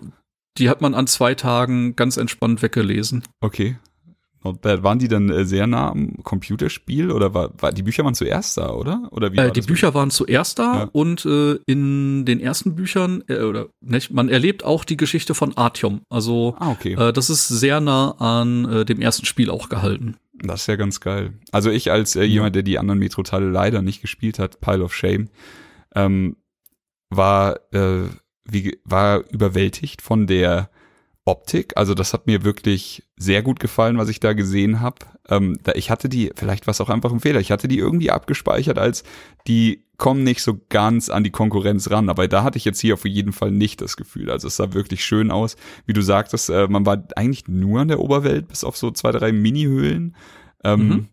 [0.58, 3.22] die hat man an zwei Tagen ganz entspannt weggelesen.
[3.40, 3.76] Okay.
[4.42, 8.58] Waren die dann äh, sehr nah am Computerspiel oder war, war die Bücher waren zuerst
[8.58, 9.08] da, oder?
[9.12, 9.94] Oder wie äh, die Bücher mit?
[9.94, 10.88] waren zuerst da ja.
[10.90, 15.56] und äh, in den ersten Büchern äh, oder nicht, man erlebt auch die Geschichte von
[15.56, 16.00] Artyom.
[16.10, 16.94] Also ah, okay.
[16.94, 20.16] äh, das ist sehr nah an äh, dem ersten Spiel auch gehalten.
[20.42, 21.34] Das ist ja ganz geil.
[21.52, 24.94] Also ich als äh, jemand, der die anderen Metro-Teile leider nicht gespielt hat, Pile of
[24.94, 25.28] Shame,
[25.94, 26.36] ähm,
[27.10, 28.08] war äh,
[28.44, 30.70] wie war überwältigt von der
[31.24, 31.76] Optik.
[31.76, 34.96] Also das hat mir wirklich sehr gut gefallen, was ich da gesehen habe.
[35.28, 38.10] Ähm, ich hatte die, vielleicht war es auch einfach ein Fehler, ich hatte die irgendwie
[38.10, 39.04] abgespeichert als,
[39.46, 42.08] die kommen nicht so ganz an die Konkurrenz ran.
[42.08, 44.30] Aber da hatte ich jetzt hier auf jeden Fall nicht das Gefühl.
[44.30, 45.56] Also es sah wirklich schön aus.
[45.86, 49.12] Wie du sagtest, äh, man war eigentlich nur an der Oberwelt, bis auf so zwei,
[49.12, 50.16] drei Mini-Höhlen.
[50.64, 51.08] Ähm, mhm.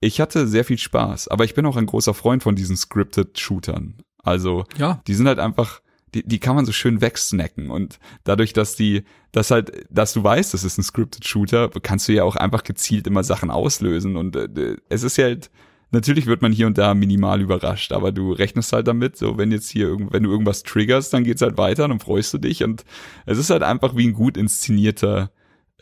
[0.00, 3.38] Ich hatte sehr viel Spaß, aber ich bin auch ein großer Freund von diesen scripted
[3.38, 4.02] Shootern.
[4.24, 5.00] Also, ja.
[5.06, 5.80] die sind halt einfach,
[6.14, 10.22] die, die kann man so schön wegsnacken und dadurch, dass die, dass halt, dass du
[10.22, 14.16] weißt, das ist ein scripted Shooter, kannst du ja auch einfach gezielt immer Sachen auslösen
[14.16, 15.50] und äh, es ist ja halt,
[15.90, 19.50] natürlich wird man hier und da minimal überrascht, aber du rechnest halt damit, so wenn
[19.50, 22.84] jetzt hier, wenn du irgendwas triggerst, dann geht's halt weiter, dann freust du dich und
[23.26, 25.32] es ist halt einfach wie ein gut inszenierter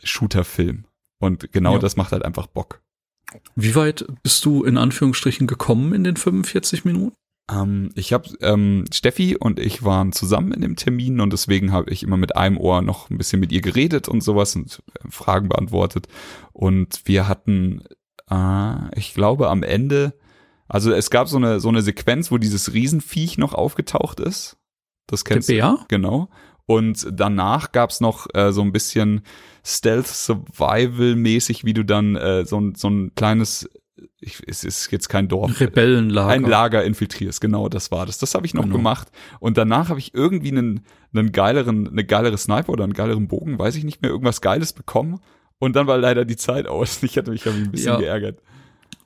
[0.03, 0.85] Shooter-Film
[1.19, 1.79] und genau ja.
[1.79, 2.81] das macht halt einfach Bock.
[3.55, 7.15] Wie weit bist du in Anführungsstrichen gekommen in den 45 Minuten?
[7.51, 11.91] Ähm, ich habe ähm, Steffi und ich waren zusammen in dem Termin und deswegen habe
[11.91, 15.09] ich immer mit einem Ohr noch ein bisschen mit ihr geredet und sowas und äh,
[15.09, 16.07] Fragen beantwortet.
[16.53, 17.83] Und wir hatten,
[18.29, 20.13] äh, ich glaube, am Ende,
[20.67, 24.57] also es gab so eine so eine Sequenz, wo dieses Riesenviech noch aufgetaucht ist.
[25.07, 25.77] Das kennst Der Bär?
[25.79, 25.85] du.
[25.89, 26.29] Genau.
[26.65, 29.21] Und danach gab's noch äh, so ein bisschen
[29.65, 33.69] Stealth-Survival-mäßig, wie du dann äh, so, ein so ein kleines
[34.19, 35.59] ich, es ist jetzt kein Dorf.
[35.59, 36.29] Rebellenlager.
[36.31, 38.17] Ein Lager infiltrierst, genau, das war das.
[38.17, 38.75] Das habe ich noch Genau.
[38.77, 39.07] gemacht.
[39.39, 40.81] Und danach habe ich irgendwie einen,
[41.13, 44.73] einen geileren, eine geilere Sniper oder einen geileren Bogen, weiß ich nicht mehr, irgendwas Geiles
[44.73, 45.19] bekommen.
[45.59, 47.01] Und dann war leider die Zeit aus.
[47.03, 47.97] Ich hatte mich irgendwie ein bisschen Ja.
[47.99, 48.39] geärgert.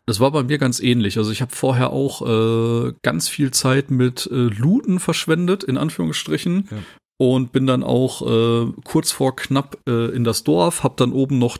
[0.06, 1.18] Das war bei mir ganz ähnlich.
[1.18, 6.68] Also ich habe vorher auch äh, ganz viel Zeit mit äh, Looten verschwendet, in Anführungsstrichen.
[6.72, 6.78] Ja.
[7.20, 11.40] Und bin dann auch äh, kurz vor knapp äh, in das Dorf, hab dann oben
[11.40, 11.58] noch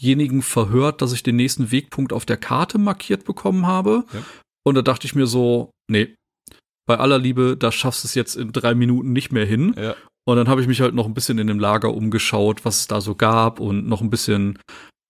[0.00, 4.04] denjenigen verhört, dass ich den nächsten Wegpunkt auf der Karte markiert bekommen habe.
[4.12, 4.20] Ja.
[4.64, 6.14] Und da dachte ich mir so, nee,
[6.86, 9.74] bei aller Liebe, da schaffst du es jetzt in drei Minuten nicht mehr hin.
[9.76, 9.94] Ja.
[10.26, 12.86] Und dann habe ich mich halt noch ein bisschen in dem Lager umgeschaut, was es
[12.86, 14.58] da so gab und noch ein bisschen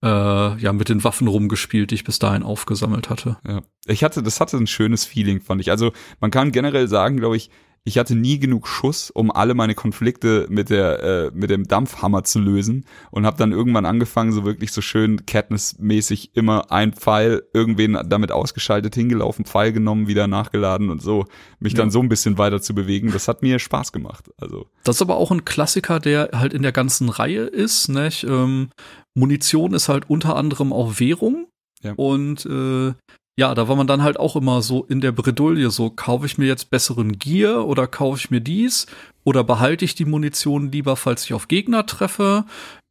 [0.05, 3.37] äh, ja mit den Waffen rumgespielt, die ich bis dahin aufgesammelt hatte.
[3.47, 3.63] Ja.
[3.87, 5.71] Ich hatte, das hatte ein schönes Feeling, fand ich.
[5.71, 7.51] Also man kann generell sagen, glaube ich,
[7.85, 12.23] ich hatte nie genug Schuss, um alle meine Konflikte mit der äh, mit dem Dampfhammer
[12.25, 17.43] zu lösen und habe dann irgendwann angefangen, so wirklich so schön Katniss-mäßig immer ein Pfeil
[17.55, 21.25] irgendwen damit ausgeschaltet, hingelaufen, Pfeil genommen, wieder nachgeladen und so
[21.61, 21.93] mich dann Ja.
[21.93, 23.11] so ein bisschen weiter zu bewegen.
[23.13, 24.31] Das hat mir Spaß gemacht.
[24.39, 27.89] Also Das ist aber auch ein Klassiker, der halt in der ganzen Reihe ist.
[27.89, 28.25] Nicht?
[28.25, 28.69] Ähm,
[29.15, 31.47] Munition ist halt unter anderem auch Währung.
[31.83, 31.93] Ja.
[31.95, 32.93] Und äh,
[33.39, 36.39] ja, da war man dann halt auch immer so in der Bredouille, so kaufe ich
[36.39, 38.87] mir jetzt besseren Gear oder kaufe ich mir dies
[39.23, 42.47] oder behalte ich die Munition lieber, falls ich auf Gegner treffe.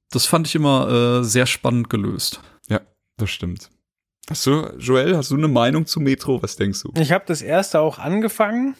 [0.09, 2.39] Das fand ich immer äh, sehr spannend gelöst.
[2.69, 2.79] ja,
[3.17, 3.69] das stimmt.
[4.29, 6.41] Hast du, Joel, hast du eine Meinung zu Metro?
[6.41, 6.93] Was denkst du?
[6.97, 8.75] Ich habe das erste auch angefangen,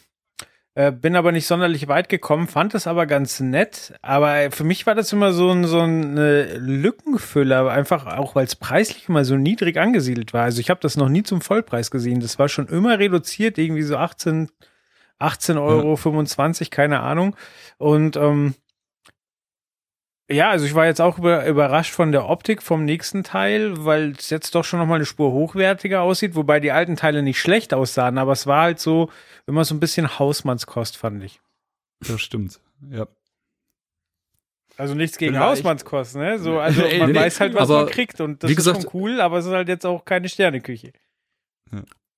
[0.77, 3.95] äh, bin aber nicht sonderlich weit gekommen, fand es aber ganz nett.
[4.03, 8.45] Aber für mich war das immer so ein, so ein äh, Lückenfüller, einfach auch weil
[8.45, 10.43] es preislich immer so niedrig angesiedelt war.
[10.43, 12.19] Also ich habe das noch nie zum Vollpreis gesehen.
[12.19, 14.51] Das war schon immer reduziert, irgendwie so 18,
[15.17, 17.35] 18 Euro, 25, keine Ahnung.
[17.79, 18.53] Und ähm,
[20.29, 24.11] ja, also ich war jetzt auch über, überrascht von der Optik vom nächsten Teil, weil
[24.11, 27.39] es jetzt doch schon noch mal eine Spur hochwertiger aussieht, wobei die alten Teile nicht
[27.39, 29.09] schlecht aussahen, aber es war halt so
[29.45, 31.39] immer so ein bisschen Hausmannskost, fand ich.
[32.05, 32.59] Das stimmt.
[32.91, 33.07] Ja.
[34.75, 35.49] Also nichts gegen Vielleicht.
[35.49, 36.37] Hausmannskost, ne?
[36.37, 38.83] So, also Ey, man nee, weiß halt, was man kriegt und das wie ist gesagt-
[38.83, 40.91] schon cool, aber es ist halt jetzt auch keine Sterneküche.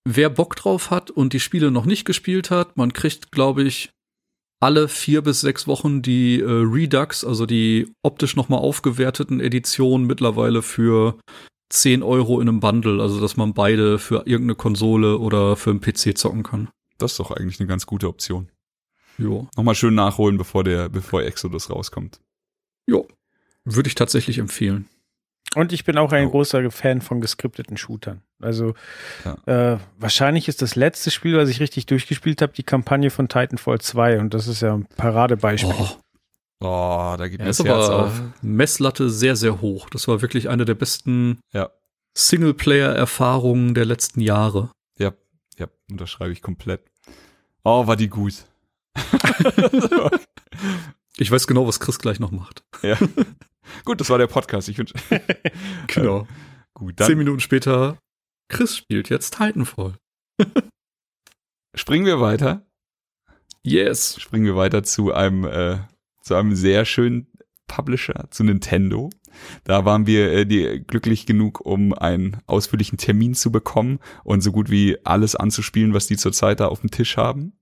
[0.03, 3.91] Wer Bock drauf hat und die Spiele noch nicht gespielt hat, man kriegt, glaube ich,
[4.61, 10.61] alle vier bis sechs Wochen die äh, Redux, also die optisch nochmal aufgewerteten Editionen mittlerweile
[10.61, 11.17] für
[11.69, 15.81] 10 Euro in einem Bundle, also dass man beide für irgendeine Konsole oder für einen
[15.81, 16.69] PC zocken kann.
[16.97, 18.49] Das ist doch eigentlich eine ganz gute Option.
[19.17, 19.47] Jo.
[19.55, 22.19] Nochmal schön nachholen, bevor der, bevor Exodus rauskommt.
[22.87, 23.07] Jo.
[23.65, 24.87] Würde ich tatsächlich empfehlen.
[25.55, 26.31] Und ich bin auch ein Oh.
[26.31, 28.21] großer Fan von geskripteten Shootern.
[28.41, 28.73] Also
[29.25, 29.73] Ja.
[29.73, 33.79] äh, wahrscheinlich ist das letzte Spiel, was ich richtig durchgespielt habe, die Kampagne von Titanfall
[33.81, 35.73] 2 und das ist ja ein Paradebeispiel.
[35.77, 35.97] Oh,
[36.61, 38.21] Oh, da geht mir ja, das ist Herz auf.
[38.41, 39.89] Messlatte sehr, sehr hoch.
[39.89, 41.69] Das war wirklich eine der besten Ja.
[42.17, 44.69] Singleplayer-Erfahrungen der letzten Jahre.
[44.97, 45.13] Ja,
[45.57, 46.81] ja, unterschreibe ich komplett.
[47.63, 48.33] Oh, war die gut.
[51.17, 52.63] Ich weiß genau, was Chris gleich noch macht.
[52.81, 52.97] ja.
[53.83, 54.69] Gut, das war der Podcast.
[54.69, 54.93] Ich wünsche.
[55.87, 56.27] Genau.
[56.73, 57.97] Gut, Zehn dann Minuten später,
[58.49, 59.97] Chris spielt jetzt Titanfall.
[61.75, 62.65] springen wir weiter.
[63.63, 64.19] Yes.
[64.19, 65.77] Springen wir weiter zu einem, äh,
[66.21, 67.27] zu einem sehr schönen
[67.67, 69.09] Publisher, zu Nintendo.
[69.63, 74.51] Da waren wir äh, die, glücklich genug, um einen ausführlichen Termin zu bekommen und so
[74.51, 77.53] gut wie alles anzuspielen, was die zurzeit da auf dem Tisch haben.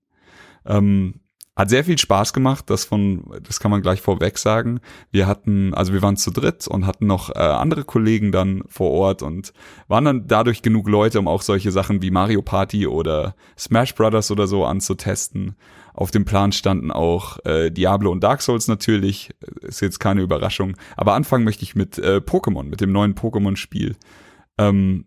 [0.64, 1.20] Ähm,
[1.58, 4.78] hat sehr viel Spaß gemacht, das von, das kann man gleich vorweg sagen.
[5.10, 8.92] Wir hatten, also wir waren zu dritt und hatten noch äh, andere Kollegen dann vor
[8.92, 9.52] Ort und
[9.88, 14.30] waren dann dadurch genug Leute, um auch solche Sachen wie Mario Party oder Smash Brothers
[14.30, 15.56] oder so anzutesten.
[15.94, 19.30] Auf dem Plan standen auch äh, Diablo und Dark Souls natürlich,
[19.62, 20.76] ist jetzt keine Überraschung.
[20.96, 23.96] Aber anfangen möchte ich mit äh, Pokémon, mit dem neuen Pokémon-Spiel.
[24.58, 25.06] Ähm,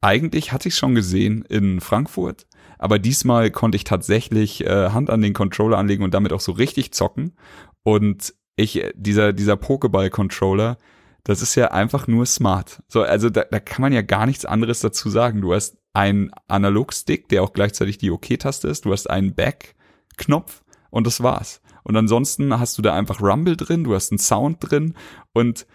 [0.00, 2.46] eigentlich hatte ich schon gesehen in Frankfurt,
[2.80, 6.52] aber diesmal konnte ich tatsächlich äh, Hand an den Controller anlegen und damit auch so
[6.52, 7.36] richtig zocken.
[7.82, 10.78] Und ich, äh, dieser, dieser Pokéball-Controller,
[11.22, 12.82] das ist ja einfach nur smart.
[12.88, 15.42] So, also da, da kann man ja gar nichts anderes dazu sagen.
[15.42, 18.86] Du hast einen Analogstick, der auch gleichzeitig die OK-Taste ist.
[18.86, 21.60] Du hast einen Back-Knopf und das war's.
[21.82, 24.94] Und ansonsten hast du da einfach Rumble drin, du hast einen Sound drin
[25.34, 25.66] und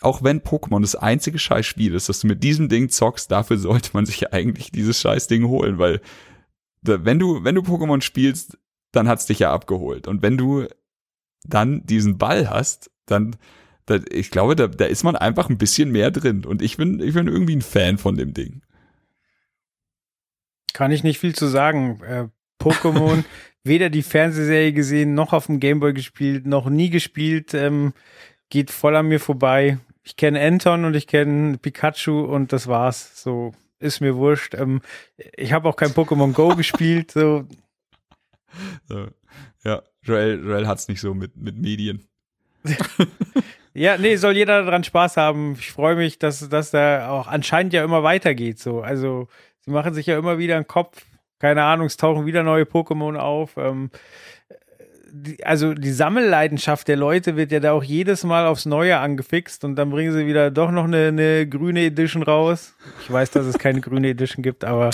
[0.00, 3.90] auch wenn Pokémon das einzige Scheißspiel ist, dass du mit diesem Ding zockst, dafür sollte
[3.94, 6.00] man sich eigentlich dieses Scheißding holen, weil
[6.88, 8.58] wenn du, wenn du Pokémon spielst,
[8.92, 10.08] dann hat's dich ja abgeholt.
[10.08, 10.66] Und wenn du
[11.44, 13.36] dann diesen Ball hast, dann,
[13.86, 16.44] da, ich glaube, da, da ist man einfach ein bisschen mehr drin.
[16.44, 18.62] Und ich bin, ich bin irgendwie ein Fan von dem Ding.
[20.72, 22.00] Kann ich nicht viel zu sagen.
[22.02, 22.28] Äh,
[22.60, 23.24] Pokémon,
[23.64, 27.92] weder die Fernsehserie gesehen, noch auf dem Gameboy gespielt, noch nie gespielt, ähm,
[28.50, 29.78] geht voll an mir vorbei.
[30.02, 33.22] Ich kenne Anton und ich kenne Pikachu und das war's.
[33.22, 34.54] So ist mir wurscht.
[34.54, 34.80] Ähm,
[35.36, 37.10] ich habe auch kein Pokémon Go gespielt.
[37.10, 37.46] So.
[38.88, 39.08] so.
[39.64, 42.06] Ja, Joel, Joel hat's nicht so mit, mit Medien.
[43.74, 45.54] ja, nee, soll jeder daran Spaß haben.
[45.58, 48.58] Ich freue mich, dass, dass da auch anscheinend ja immer weitergeht.
[48.58, 48.80] So.
[48.80, 49.28] Also,
[49.60, 51.04] sie machen sich ja immer wieder einen Kopf.
[51.38, 53.56] Keine Ahnung, es tauchen wieder neue Pokémon auf.
[53.56, 53.90] Ähm,
[55.42, 59.76] also die Sammelleidenschaft der Leute wird ja da auch jedes Mal aufs Neue angefixt und
[59.76, 62.74] dann bringen sie wieder doch noch eine, eine grüne Edition raus.
[63.02, 64.90] Ich weiß, dass es keine grüne Edition gibt, aber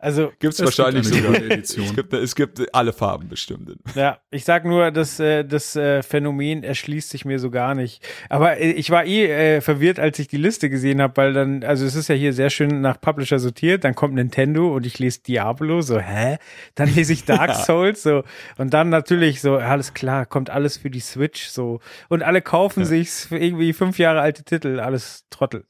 [0.00, 1.84] also gibt's es wahrscheinlich sogar eine Edition.
[1.84, 3.76] Es gibt, es gibt alle Farben bestimmt.
[3.94, 8.02] Ja, ich sag nur, das, äh, das äh, Phänomen erschließt sich mir so gar nicht.
[8.30, 11.64] Aber äh, ich war eh äh, verwirrt, als ich die Liste gesehen habe, weil dann,
[11.64, 14.98] also es ist ja hier sehr schön nach Publisher sortiert, dann kommt Nintendo und ich
[14.98, 16.38] lese Diablo, so, hä?
[16.74, 18.24] Dann lese ich Dark Souls, so,
[18.56, 21.80] und dann natürlich so, alles klar, kommt alles für die Switch, so.
[22.08, 22.86] Und alle kaufen ja.
[22.86, 25.66] sich für irgendwie fünf Jahre alte Titel, alles Trottel.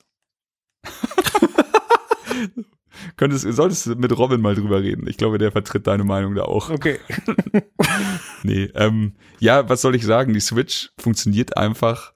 [3.17, 5.07] Könntest, solltest du mit Robin mal drüber reden.
[5.07, 6.71] Ich glaube, der vertritt deine Meinung da auch.
[6.71, 6.99] Okay.
[8.43, 10.35] nee, ähm, ja, was soll ich sagen?
[10.35, 12.13] Die Switch funktioniert einfach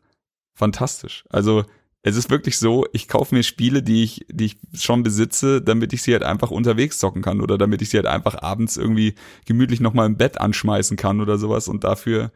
[0.54, 1.24] fantastisch.
[1.30, 1.64] Also,
[2.06, 5.94] es ist wirklich so, ich kaufe mir Spiele, die ich, die ich schon besitze, damit
[5.94, 9.14] ich sie halt einfach unterwegs zocken kann oder damit ich sie halt einfach abends irgendwie
[9.46, 11.66] gemütlich nochmal im Bett anschmeißen kann oder sowas.
[11.66, 12.30] Und dafür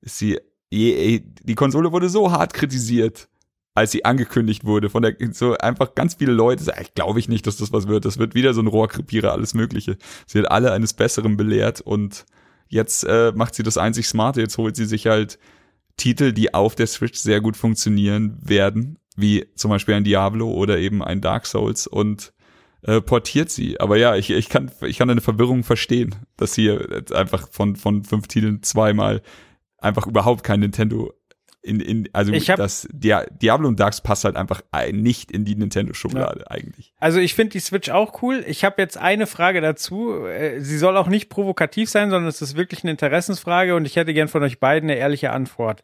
[0.00, 0.38] ist sie,
[0.72, 3.28] die Konsole wurde so hart kritisiert
[3.74, 7.46] als sie angekündigt wurde von der so einfach ganz viele Leute sagen, glaube ich nicht,
[7.46, 8.04] dass das was wird.
[8.04, 9.96] Das wird wieder so ein Rohrkrepierer, alles Mögliche.
[10.26, 12.26] Sie hat alle eines Besseren belehrt und
[12.68, 14.40] jetzt äh, macht sie das einzig Smarte.
[14.40, 15.38] Jetzt holt sie sich halt
[15.96, 20.78] Titel, die auf der Switch sehr gut funktionieren werden, wie zum Beispiel ein Diablo oder
[20.78, 22.32] eben ein Dark Souls und
[22.82, 23.80] äh, portiert sie.
[23.80, 28.04] Aber ja, ich, ich kann ich kann eine Verwirrung verstehen, dass hier einfach von von
[28.04, 29.22] fünf Titeln zweimal
[29.78, 31.12] einfach überhaupt kein Nintendo
[31.62, 35.44] in, in, also ich hab, das Dia Diablo und Darks passt halt einfach nicht in
[35.44, 36.50] die Nintendo-Schublade ja.
[36.50, 36.92] eigentlich.
[36.98, 38.44] Also ich finde die Switch auch cool.
[38.48, 40.26] Ich habe jetzt eine Frage dazu.
[40.26, 43.94] Äh, sie soll auch nicht provokativ sein, sondern es ist wirklich eine Interessensfrage und ich
[43.94, 45.82] hätte gern von euch beiden eine ehrliche Antwort.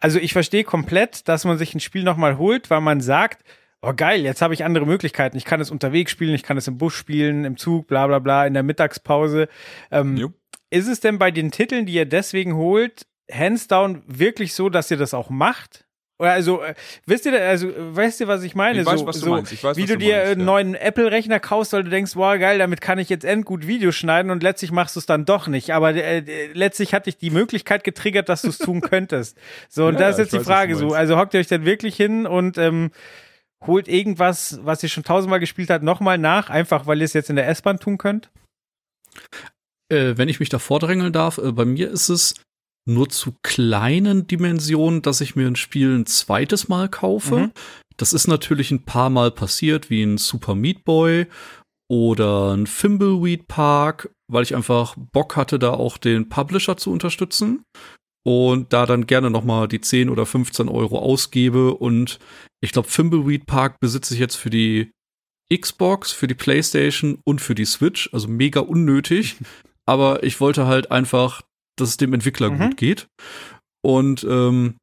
[0.00, 3.44] Also ich verstehe komplett, dass man sich ein Spiel nochmal holt, weil man sagt,
[3.82, 5.36] oh geil, jetzt habe ich andere Möglichkeiten.
[5.36, 8.18] Ich kann es unterwegs spielen, ich kann es im Bus spielen, im Zug, bla bla
[8.18, 9.48] bla, in der Mittagspause.
[9.92, 10.34] Ähm,
[10.70, 14.90] ist es denn bei den Titeln, die ihr deswegen holt, hands down wirklich so, dass
[14.90, 15.84] ihr das auch macht?
[16.18, 16.74] Also, äh,
[17.06, 18.80] wisst ihr, also, weißt ihr, was ich meine?
[18.80, 19.52] Ich weiß, so, was du so, meinst.
[19.52, 22.38] Ich weiß, wie du, du dir meinst, einen neuen Apple-Rechner kaufst, weil du denkst, wow,
[22.38, 25.46] geil, damit kann ich jetzt endgut Videos schneiden und letztlich machst du es dann doch
[25.46, 25.72] nicht.
[25.72, 29.38] Aber äh, letztlich hat dich die Möglichkeit getriggert, dass du es tun könntest.
[29.70, 30.92] So, und ja, da ist jetzt die weiß, Frage so.
[30.92, 32.90] Also hockt ihr euch dann wirklich hin und ähm,
[33.66, 37.30] holt irgendwas, was ihr schon tausendmal gespielt habt, nochmal nach, einfach weil ihr es jetzt
[37.30, 38.30] in der S-Bahn tun könnt?
[39.88, 42.34] Äh, wenn ich mich da vordrängeln darf, äh, bei mir ist es,
[42.88, 47.36] nur zu kleinen Dimensionen, dass ich mir ein Spiel ein zweites Mal kaufe.
[47.36, 47.52] Mhm.
[47.96, 51.26] Das ist natürlich ein paar Mal passiert, wie ein Super Meat Boy
[51.90, 57.64] oder ein Fimbleweed Park, weil ich einfach Bock hatte, da auch den Publisher zu unterstützen
[58.24, 62.18] und da dann gerne noch mal die 10 oder 15 Euro ausgebe und
[62.62, 64.92] ich glaube, Fimbleweed Park besitze ich jetzt für die
[65.52, 69.36] Xbox, für die PlayStation und für die Switch, also mega unnötig.
[69.86, 71.42] Aber ich wollte halt einfach
[71.80, 72.58] dass es dem Entwickler mhm.
[72.58, 73.08] gut geht.
[73.82, 74.76] Und ähm,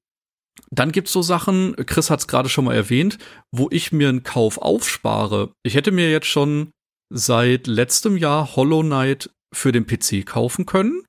[0.72, 3.18] dann gibt's so Sachen, Chris hat es gerade schon mal erwähnt,
[3.52, 5.52] wo ich mir einen Kauf aufspare.
[5.64, 6.72] Ich hätte mir jetzt schon
[7.10, 11.04] seit letztem Jahr Hollow Knight für den PC kaufen können.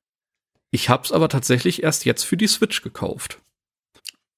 [0.71, 3.41] Ich habe es aber tatsächlich erst jetzt für die Switch gekauft.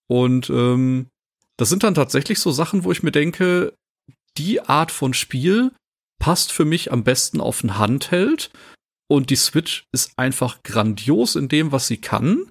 [0.09, 1.09] Und ähm,
[1.57, 3.75] das sind dann tatsächlich so Sachen, wo ich mir denke,
[4.39, 5.73] die Art von Spiel
[6.21, 8.51] passt für mich am besten auf ein Handheld
[9.11, 12.47] und die Switch ist einfach grandios in dem, was sie kann.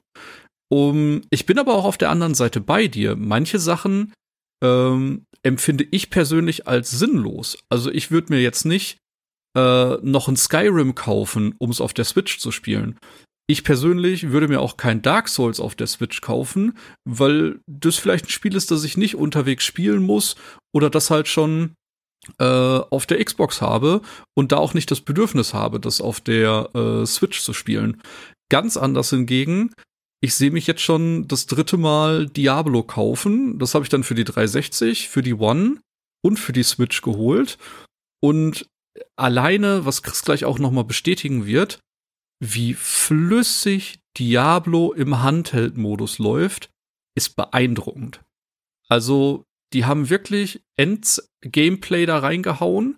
[0.71, 3.15] Um, ich bin aber auch auf der anderen Seite bei dir.
[3.15, 4.13] Manche Sachen
[4.63, 7.57] ähm, empfinde ich persönlich als sinnlos.
[7.69, 8.97] Also ich würde mir jetzt nicht
[9.57, 12.99] äh, noch ein Skyrim kaufen, um es auf der Switch zu spielen.
[13.47, 18.25] Ich persönlich würde mir auch kein Dark Souls auf der Switch kaufen, weil das vielleicht
[18.25, 20.35] ein Spiel ist, das ich nicht unterwegs spielen muss
[20.75, 21.73] oder das halt schon
[22.37, 24.01] äh, auf der Xbox habe
[24.35, 28.01] und da auch nicht das Bedürfnis habe, das auf der äh, Switch zu spielen.
[28.49, 29.73] Ganz anders hingegen,
[30.21, 33.57] ich sehe mich jetzt schon das dritte Mal Diablo kaufen.
[33.57, 35.79] Das habe ich dann für die 360, für die One
[36.21, 37.57] und für die Switch geholt.
[38.21, 38.67] Und
[39.15, 41.79] alleine, was Chris gleich auch noch mal bestätigen wird,
[42.41, 46.69] wie flüssig Diablo im Handheld-Modus läuft,
[47.15, 48.21] ist beeindruckend.
[48.89, 50.61] Also die haben wirklich
[51.43, 52.97] Ends-Gameplay da reingehauen,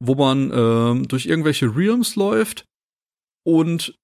[0.00, 2.64] wo man ähm, durch irgendwelche Realms läuft
[3.44, 3.94] und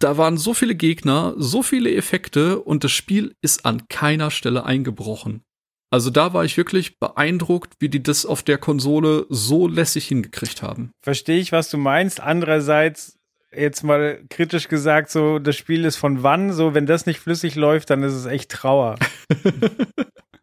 [0.00, 4.64] da waren so viele Gegner, so viele Effekte und das Spiel ist an keiner Stelle
[4.64, 5.42] eingebrochen.
[5.90, 10.62] Also da war ich wirklich beeindruckt, wie die das auf der Konsole so lässig hingekriegt
[10.62, 10.90] haben.
[11.02, 12.20] Verstehe ich, was du meinst.
[12.20, 13.16] Andererseits
[13.54, 17.54] jetzt mal kritisch gesagt, so das Spiel ist von wann, so wenn das nicht flüssig
[17.54, 18.96] läuft, dann ist es echt Trauer.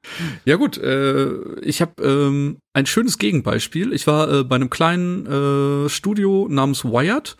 [0.45, 3.93] ja gut, äh, ich habe ähm, ein schönes Gegenbeispiel.
[3.93, 7.37] Ich war äh, bei einem kleinen äh, Studio namens Wired.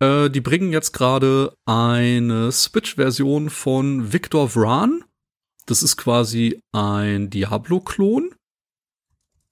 [0.00, 5.04] Äh, die bringen jetzt gerade eine Switch-Version von Victor Vran.
[5.66, 8.34] Das ist quasi ein Diablo-Klon.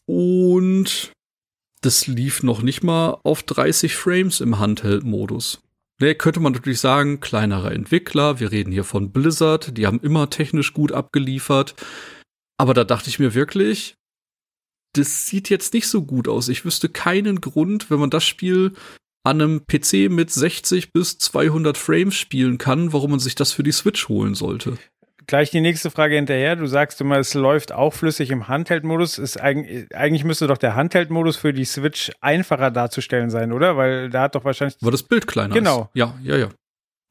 [0.06, 1.12] Und
[1.80, 5.60] das lief noch nicht mal auf 30 Frames im Handheld-Modus.
[6.00, 10.28] Ne, könnte man natürlich sagen, kleinerer Entwickler, wir reden hier von Blizzard, die haben immer
[10.28, 11.76] technisch gut abgeliefert.
[12.58, 13.96] Aber da dachte ich mir wirklich,
[14.94, 16.48] das sieht jetzt nicht so gut aus.
[16.48, 18.74] Ich wüsste keinen Grund, wenn man das Spiel
[19.24, 23.62] an einem PC mit 60 bis 200 Frames spielen kann, warum man sich das für
[23.62, 24.78] die Switch holen sollte
[25.26, 26.56] gleich die nächste Frage hinterher.
[26.56, 29.18] Du sagst immer, es läuft auch flüssig im Handheld-Modus.
[29.18, 33.76] Ist eigentlich, eigentlich müsste doch der Handheld-Modus für die Switch einfacher darzustellen sein, oder?
[33.76, 34.76] Weil da hat doch wahrscheinlich.
[34.80, 35.82] Weil das Bild kleiner genau.
[35.82, 35.92] ist.
[35.94, 36.14] Genau.
[36.22, 36.48] Ja, ja, ja.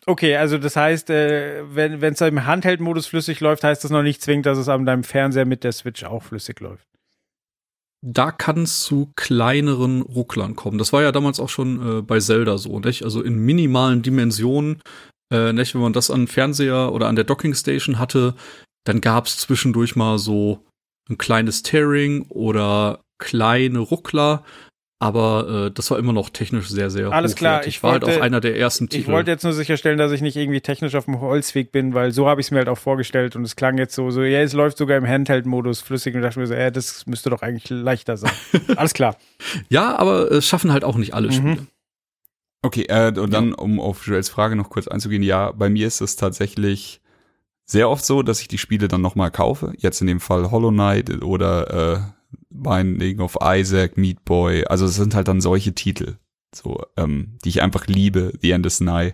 [0.05, 4.21] Okay, also das heißt, äh, wenn es im Handheld-Modus flüssig läuft, heißt das noch nicht
[4.21, 6.85] zwingend, dass es an deinem Fernseher mit der Switch auch flüssig läuft.
[8.05, 10.77] Da kann es zu kleineren Rucklern kommen.
[10.77, 13.03] Das war ja damals auch schon äh, bei Zelda so, nicht?
[13.03, 14.81] Also in minimalen Dimensionen
[15.31, 18.35] äh, nicht, wenn man das an Fernseher oder an der Dockingstation hatte,
[18.85, 20.65] dann gab es zwischendurch mal so
[21.09, 24.43] ein kleines Tearing oder kleine Ruckler,
[25.03, 28.13] aber äh, das war immer noch technisch sehr, sehr Alles klar, ich war halt wollte,
[28.13, 29.01] halt auch einer der ersten Titel.
[29.01, 32.13] Ich wollte jetzt nur sicherstellen, dass ich nicht irgendwie technisch auf dem Holzweg bin, weil
[32.13, 34.39] so habe ich es mir halt auch vorgestellt und es klang jetzt so, so ja,
[34.39, 37.69] es läuft sogar im Handheld-Modus flüssig und dachte mir so, ja, das müsste doch eigentlich
[37.69, 38.31] leichter sein.
[38.77, 39.17] Alles klar.
[39.67, 41.33] ja, aber es schaffen halt auch nicht alle mhm.
[41.33, 41.67] Spiele.
[42.61, 43.55] Okay, äh, und dann, ja.
[43.55, 47.01] um auf Joels Frage noch kurz einzugehen, ja, bei mir ist es tatsächlich
[47.65, 49.73] sehr oft so, dass ich die Spiele dann nochmal kaufe.
[49.75, 52.22] Jetzt in dem Fall Hollow Knight oder äh,
[52.53, 54.65] Binding of Isaac, Meat Boy.
[54.65, 56.17] Also es sind halt dann solche Titel,
[56.53, 58.33] so ähm, die ich einfach liebe.
[58.41, 59.13] The End is Nigh.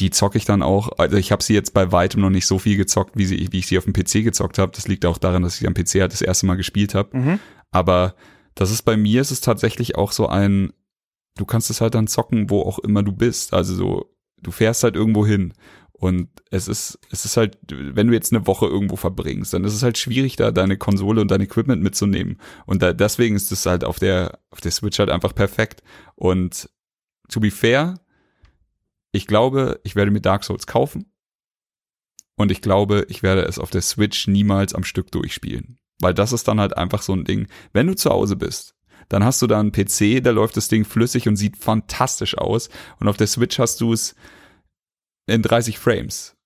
[0.00, 0.98] Die zocke ich dann auch.
[0.98, 3.58] Also ich habe sie jetzt bei weitem noch nicht so viel gezockt, wie, sie, wie
[3.58, 4.72] ich sie auf dem PC gezockt habe.
[4.74, 7.16] Das liegt auch daran, dass ich am PC halt das erste Mal gespielt habe.
[7.16, 7.40] Mhm.
[7.70, 8.14] Aber
[8.54, 10.72] das ist bei mir, ist es tatsächlich auch so ein
[11.36, 13.52] du kannst es halt dann zocken, wo auch immer du bist.
[13.52, 15.54] Also so, du fährst halt irgendwo hin.
[15.96, 19.74] Und es ist, es ist halt, wenn du jetzt eine Woche irgendwo verbringst, dann ist
[19.74, 22.38] es halt schwierig, da deine Konsole und dein Equipment mitzunehmen.
[22.66, 25.82] Und da, deswegen ist es halt auf der, auf der Switch halt einfach perfekt.
[26.16, 26.68] Und
[27.28, 27.94] to be fair,
[29.12, 31.06] ich glaube, ich werde mir Dark Souls kaufen.
[32.36, 35.78] Und ich glaube, ich werde es auf der Switch niemals am Stück durchspielen.
[36.00, 37.46] Weil das ist dann halt einfach so ein Ding.
[37.72, 38.74] Wenn du zu Hause bist
[39.08, 42.68] dann hast du da einen PC, da läuft das Ding flüssig und sieht fantastisch aus.
[43.00, 44.14] Und auf der Switch hast du es
[45.26, 46.36] in 30 Frames.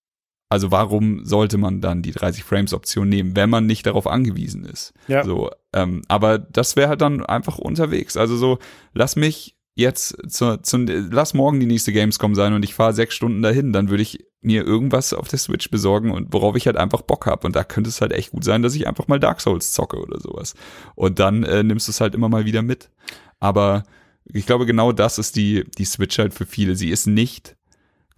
[0.50, 4.64] Also warum sollte man dann die 30 Frames Option nehmen, wenn man nicht darauf angewiesen
[4.64, 4.94] ist?
[5.06, 5.22] Ja.
[5.24, 8.16] So, ähm, aber das wäre halt dann einfach unterwegs.
[8.16, 8.58] Also so,
[8.94, 13.14] lass mich jetzt zu, zu, lass morgen die nächste Gamescom sein und ich fahre sechs
[13.14, 16.76] Stunden dahin, dann würde ich mir irgendwas auf der Switch besorgen und worauf ich halt
[16.76, 17.46] einfach Bock habe.
[17.46, 20.00] Und da könnte es halt echt gut sein, dass ich einfach mal Dark Souls zocke
[20.00, 20.54] oder sowas.
[20.94, 22.90] Und dann äh, nimmst du es halt immer mal wieder mit.
[23.38, 23.82] Aber
[24.24, 26.74] ich glaube, genau das ist die, die Switch halt für viele.
[26.74, 27.57] Sie ist nicht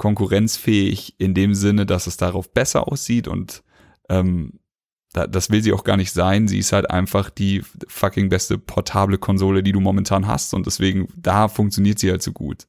[0.00, 3.62] konkurrenzfähig in dem Sinne, dass es darauf besser aussieht und
[4.08, 4.60] ähm,
[5.12, 6.48] da, das will sie auch gar nicht sein.
[6.48, 11.08] Sie ist halt einfach die fucking beste portable Konsole, die du momentan hast und deswegen
[11.16, 12.66] da funktioniert sie halt so gut.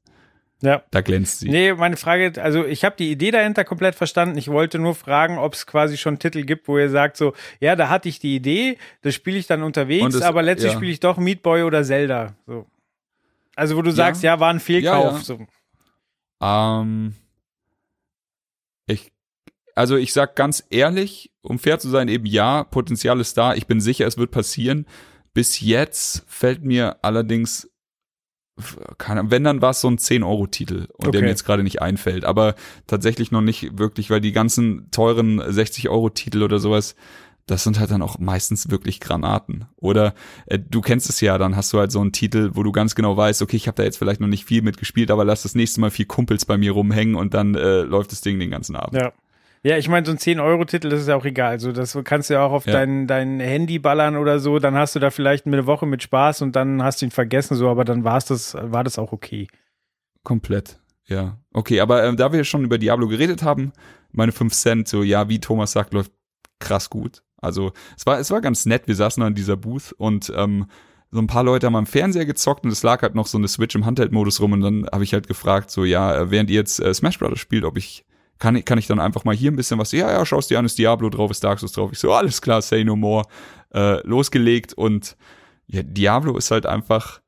[0.61, 0.83] Ja.
[0.91, 1.49] Da glänzt sie.
[1.49, 4.37] Nee, meine Frage, also ich habe die Idee dahinter komplett verstanden.
[4.37, 7.77] Ich wollte nur fragen, ob es quasi schon Titel gibt, wo ihr sagt so, ja,
[7.77, 10.77] da hatte ich die Idee, das spiele ich dann unterwegs, es, aber letztlich ja.
[10.77, 12.35] spiele ich doch Meat Boy oder Zelda.
[12.45, 12.67] So.
[13.55, 13.95] Also wo du ja.
[13.95, 15.13] sagst, ja, war ein Fehlkauf.
[15.13, 15.47] Ja, so.
[16.41, 17.15] Ähm,
[18.87, 19.11] ich,
[19.75, 23.53] also ich sag ganz ehrlich, um fair zu sein, eben ja, Potenzial ist da.
[23.55, 24.85] Ich bin sicher, es wird passieren.
[25.33, 27.71] Bis jetzt fällt mir allerdings
[28.97, 31.11] keine, wenn dann war es so ein 10-Euro-Titel und okay.
[31.11, 32.55] der mir jetzt gerade nicht einfällt, aber
[32.87, 36.95] tatsächlich noch nicht wirklich, weil die ganzen teuren 60-Euro-Titel oder sowas,
[37.45, 39.65] das sind halt dann auch meistens wirklich Granaten.
[39.77, 40.13] Oder
[40.45, 42.95] äh, du kennst es ja, dann hast du halt so einen Titel, wo du ganz
[42.95, 45.55] genau weißt, okay, ich habe da jetzt vielleicht noch nicht viel mitgespielt, aber lass das
[45.55, 48.75] nächste Mal vier Kumpels bei mir rumhängen und dann äh, läuft das Ding den ganzen
[48.75, 49.01] Abend.
[49.01, 49.11] Ja.
[49.63, 51.51] Ja, ich meine, so ein 10-Euro-Titel, das ist ja auch egal.
[51.51, 52.73] Also, das kannst du ja auch auf ja.
[52.73, 54.57] dein, dein Handy ballern oder so.
[54.57, 57.55] Dann hast du da vielleicht eine Woche mit Spaß und dann hast du ihn vergessen,
[57.55, 59.47] so, aber dann war's das, war das auch okay.
[60.23, 61.37] Komplett, ja.
[61.53, 63.71] Okay, aber äh, da wir schon über Diablo geredet haben,
[64.11, 66.11] meine 5 Cent, so, ja, wie Thomas sagt, läuft
[66.59, 67.21] krass gut.
[67.41, 68.87] Also, es war, es war ganz nett.
[68.87, 70.67] Wir saßen an dieser Booth und, ähm,
[71.13, 73.49] so ein paar Leute haben am Fernseher gezockt und es lag halt noch so eine
[73.49, 76.79] Switch im Handheld-Modus rum und dann habe ich halt gefragt, so ja, während ihr jetzt
[76.79, 78.05] äh, Smash Brothers spielt, ob ich
[78.39, 80.57] kann ich, kann ich dann einfach mal hier ein bisschen was, ja, ja, schaust dir
[80.57, 81.91] an, ist Diablo drauf, ist Dark Souls drauf.
[81.91, 83.25] Ich so, alles klar, say no more.
[83.73, 85.15] Äh, losgelegt und
[85.67, 87.21] ja, Diablo ist halt einfach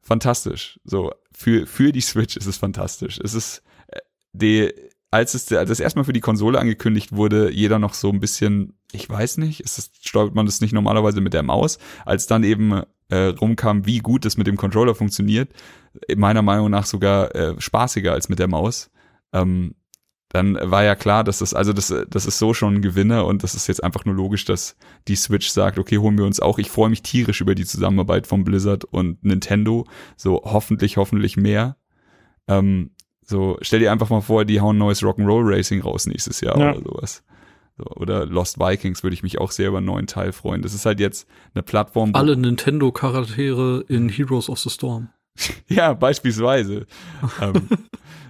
[0.00, 0.80] fantastisch.
[0.84, 3.18] So, für, für die Switch ist es fantastisch.
[3.22, 4.00] Es ist, äh,
[4.32, 4.72] die,
[5.10, 8.75] als es als das erstmal für die Konsole angekündigt wurde, jeder noch so ein bisschen,
[8.92, 12.44] ich weiß nicht, ist das, steuert man das nicht normalerweise mit der Maus, als dann
[12.44, 15.50] eben äh, rumkam, wie gut das mit dem Controller funktioniert,
[16.16, 18.90] meiner Meinung nach sogar äh, spaßiger als mit der Maus.
[19.32, 19.74] Ähm,
[20.28, 23.42] dann war ja klar, dass das, also das, das ist so schon ein Gewinner und
[23.42, 24.76] das ist jetzt einfach nur logisch, dass
[25.06, 26.58] die Switch sagt, okay, holen wir uns auch.
[26.58, 29.86] Ich freue mich tierisch über die Zusammenarbeit von Blizzard und Nintendo.
[30.16, 31.76] So hoffentlich, hoffentlich mehr.
[32.48, 32.90] Ähm,
[33.22, 36.72] so, stell dir einfach mal vor, die hauen neues Rock'n'Roll Racing raus nächstes Jahr ja.
[36.72, 37.22] oder sowas.
[37.78, 40.62] So, oder Lost Vikings würde ich mich auch sehr über einen neuen Teil freuen.
[40.62, 42.14] Das ist halt jetzt eine Plattform.
[42.14, 45.10] Alle Nintendo-Charaktere in Heroes of the Storm.
[45.68, 46.86] ja, beispielsweise.
[47.42, 47.68] ähm,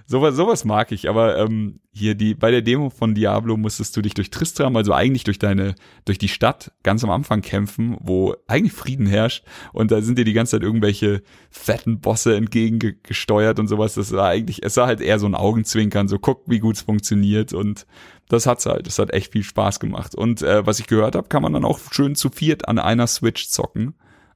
[0.05, 4.01] sowas, sowas mag ich, aber ähm, hier die bei der Demo von Diablo musstest du
[4.01, 5.75] dich durch Tristram, also eigentlich durch deine
[6.05, 9.43] durch die Stadt ganz am Anfang kämpfen, wo eigentlich Frieden herrscht
[9.73, 13.95] und da sind dir die ganze Zeit irgendwelche fetten Bosse entgegengesteuert und sowas.
[13.95, 16.81] Das war eigentlich, es war halt eher so ein Augenzwinkern, so guck, wie gut es
[16.81, 17.85] funktioniert und
[18.29, 18.87] das hat's halt.
[18.87, 21.65] Das hat echt viel Spaß gemacht und äh, was ich gehört habe, kann man dann
[21.65, 23.95] auch schön zu viert an einer Switch zocken.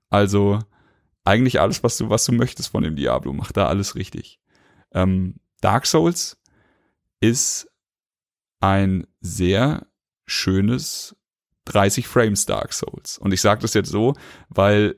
[0.09, 0.59] Also
[1.23, 3.33] eigentlich alles, was du, was du möchtest von dem Diablo.
[3.33, 4.39] Macht da alles richtig.
[4.93, 6.37] Ähm, Dark Souls
[7.19, 7.67] ist
[8.59, 9.87] ein sehr
[10.25, 11.15] schönes
[11.65, 13.17] 30 Frames Dark Souls.
[13.17, 14.15] Und ich sage das jetzt so,
[14.49, 14.95] weil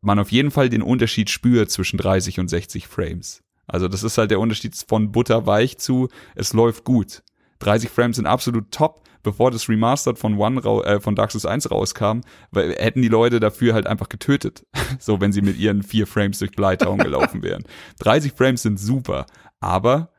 [0.00, 3.42] man auf jeden Fall den Unterschied spürt zwischen 30 und 60 Frames.
[3.66, 7.22] Also das ist halt der Unterschied von butterweich zu es läuft gut.
[7.64, 9.02] 30 Frames sind absolut top.
[9.22, 12.20] Bevor das Remastered von One äh, von Dark Souls 1 rauskam,
[12.50, 14.66] weil, hätten die Leute dafür halt einfach getötet.
[15.00, 17.64] so, wenn sie mit ihren vier Frames durch Bleitown gelaufen wären.
[18.00, 19.24] 30 Frames sind super,
[19.60, 20.10] aber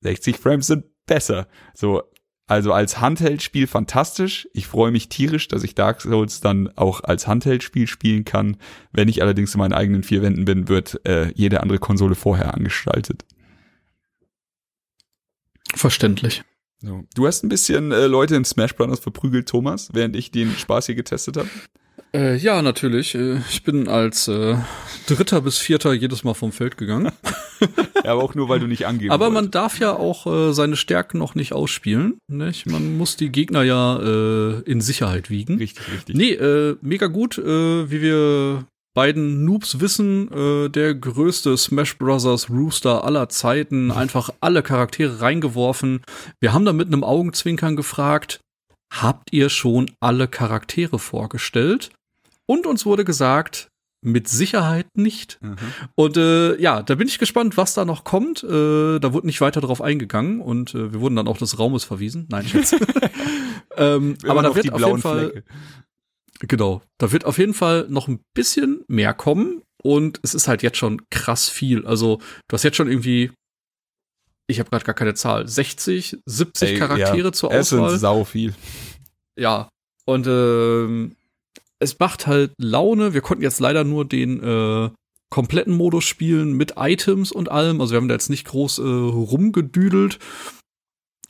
[0.00, 1.48] 60 Frames sind besser.
[1.74, 2.02] So,
[2.48, 4.48] also als Handheld-Spiel fantastisch.
[4.52, 8.56] Ich freue mich tierisch, dass ich Dark Souls dann auch als Handheld-Spiel spielen kann.
[8.92, 12.54] Wenn ich allerdings in meinen eigenen vier Wänden bin, wird äh, jede andere Konsole vorher
[12.54, 13.24] angestaltet.
[15.76, 16.42] Verständlich.
[16.80, 17.04] So.
[17.14, 19.00] Du hast ein bisschen äh, Leute in Smash Bros.
[19.00, 21.48] verprügelt, Thomas, während ich den Spaß hier getestet habe.
[22.14, 23.14] Äh, ja, natürlich.
[23.14, 24.56] Äh, ich bin als äh,
[25.06, 27.12] Dritter bis Vierter jedes Mal vom Feld gegangen.
[28.04, 30.76] ja, aber auch nur, weil du nicht angeben Aber man darf ja auch äh, seine
[30.76, 32.18] Stärken noch nicht ausspielen.
[32.28, 32.66] Nicht?
[32.66, 35.58] Man muss die Gegner ja äh, in Sicherheit wiegen.
[35.58, 36.16] Richtig, richtig.
[36.16, 38.66] Nee, äh, mega gut, äh, wie wir
[38.96, 46.00] beiden Noobs wissen, äh, der größte Smash Brothers Rooster aller Zeiten, einfach alle Charaktere reingeworfen.
[46.40, 48.40] Wir haben da mit einem Augenzwinkern gefragt,
[48.90, 51.90] habt ihr schon alle Charaktere vorgestellt?
[52.46, 53.68] Und uns wurde gesagt,
[54.00, 55.38] mit Sicherheit nicht.
[55.42, 55.56] Mhm.
[55.94, 58.44] Und äh, ja, da bin ich gespannt, was da noch kommt.
[58.44, 61.84] Äh, da wurde nicht weiter drauf eingegangen und äh, wir wurden dann auch des Raumes
[61.84, 62.26] verwiesen.
[62.30, 62.74] Nein, Schatz.
[63.76, 65.30] ähm, aber da wird auf jeden Fall.
[65.30, 65.44] Flecke.
[66.40, 66.82] Genau.
[66.98, 70.78] Da wird auf jeden Fall noch ein bisschen mehr kommen und es ist halt jetzt
[70.78, 71.86] schon krass viel.
[71.86, 72.18] Also,
[72.48, 73.30] du hast jetzt schon irgendwie,
[74.48, 77.60] ich habe gerade gar keine Zahl, 60, 70 Ey, Charaktere ja, zur Auswahl.
[77.60, 78.54] Es sind sau viel.
[79.38, 79.68] Ja.
[80.04, 81.16] Und ähm,
[81.78, 83.14] es macht halt Laune.
[83.14, 84.90] Wir konnten jetzt leider nur den äh,
[85.30, 87.80] kompletten Modus spielen mit Items und allem.
[87.80, 90.18] Also wir haben da jetzt nicht groß äh, rumgedüdelt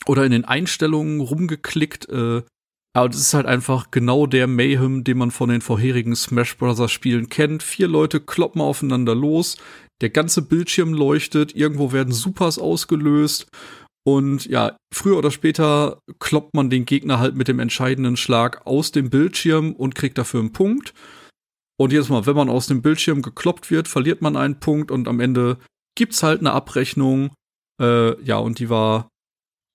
[0.05, 2.07] oder in den Einstellungen rumgeklickt.
[2.09, 2.43] Äh,
[2.97, 6.91] aber das ist halt einfach genau der Mayhem, den man von den vorherigen Smash Bros.
[6.91, 7.63] Spielen kennt.
[7.63, 9.57] Vier Leute kloppen aufeinander los,
[10.01, 13.47] der ganze Bildschirm leuchtet, irgendwo werden Supers ausgelöst
[14.07, 18.93] und ja, früher oder später kloppt man den Gegner halt mit dem entscheidenden Schlag aus
[18.93, 20.93] dem Bildschirm und kriegt dafür einen Punkt.
[21.77, 25.09] Und jedes Mal, wenn man aus dem Bildschirm gekloppt wird, verliert man einen Punkt und
[25.09, 25.57] am Ende
[25.95, 27.31] gibt's halt eine Abrechnung.
[27.81, 29.09] Äh, ja, und die war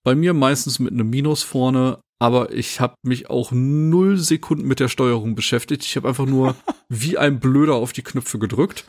[0.03, 4.79] bei mir meistens mit einem Minus vorne, aber ich habe mich auch null Sekunden mit
[4.79, 5.83] der Steuerung beschäftigt.
[5.83, 6.55] Ich habe einfach nur
[6.89, 8.85] wie ein Blöder auf die Knöpfe gedrückt.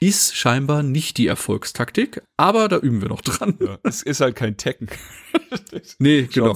[0.00, 3.58] Ist scheinbar nicht die Erfolgstaktik, aber da üben wir noch dran.
[3.60, 4.88] Ja, es ist halt kein Tekken.
[5.98, 6.54] nee, genau.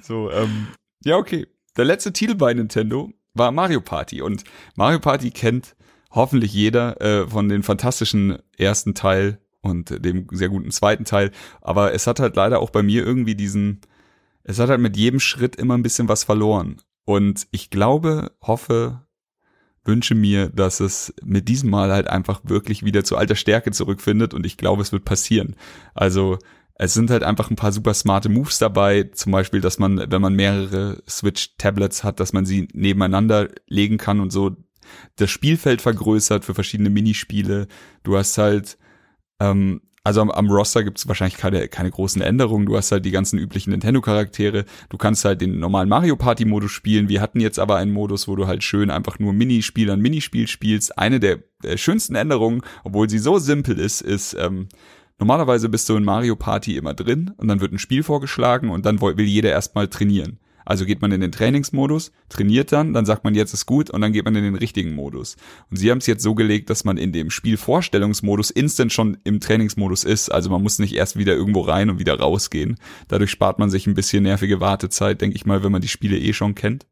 [0.00, 0.68] So, ähm,
[1.04, 1.48] ja, okay.
[1.76, 4.44] Der letzte Titel bei Nintendo war Mario Party und
[4.76, 5.74] Mario Party kennt
[6.10, 11.92] hoffentlich jeder äh, von den fantastischen ersten Teil und dem sehr guten zweiten Teil, aber
[11.92, 13.80] es hat halt leider auch bei mir irgendwie diesen
[14.46, 16.80] es hat halt mit jedem Schritt immer ein bisschen was verloren.
[17.04, 19.06] Und ich glaube, hoffe,
[19.84, 24.34] wünsche mir, dass es mit diesem Mal halt einfach wirklich wieder zu alter Stärke zurückfindet
[24.34, 25.56] und ich glaube, es wird passieren.
[25.94, 26.38] Also
[26.74, 30.22] es sind halt einfach ein paar super smarte Moves dabei, zum Beispiel, dass man, wenn
[30.22, 34.56] man mehrere Switch-Tablets hat, dass man sie nebeneinander legen kann und so
[35.16, 37.66] das Spielfeld vergrößert für verschiedene Minispiele.
[38.04, 38.78] Du hast halt
[39.40, 42.66] ähm, also am, am Roster gibt es wahrscheinlich keine, keine großen Änderungen.
[42.66, 44.64] Du hast halt die ganzen üblichen Nintendo-Charaktere.
[44.88, 47.08] Du kannst halt den normalen Mario Party-Modus spielen.
[47.08, 50.46] Wir hatten jetzt aber einen Modus, wo du halt schön einfach nur Minispiel an Minispiel
[50.46, 50.96] spielst.
[50.96, 54.68] Eine der, der schönsten Änderungen, obwohl sie so simpel ist, ist, ähm,
[55.18, 58.86] normalerweise bist du in Mario Party immer drin und dann wird ein Spiel vorgeschlagen und
[58.86, 60.38] dann will jeder erstmal trainieren.
[60.66, 64.00] Also geht man in den Trainingsmodus, trainiert dann, dann sagt man, jetzt ist gut und
[64.00, 65.36] dann geht man in den richtigen Modus.
[65.70, 69.40] Und sie haben es jetzt so gelegt, dass man in dem Spielvorstellungsmodus instant schon im
[69.40, 70.28] Trainingsmodus ist.
[70.28, 72.76] Also man muss nicht erst wieder irgendwo rein und wieder rausgehen.
[73.06, 76.18] Dadurch spart man sich ein bisschen nervige Wartezeit, denke ich mal, wenn man die Spiele
[76.18, 76.86] eh schon kennt.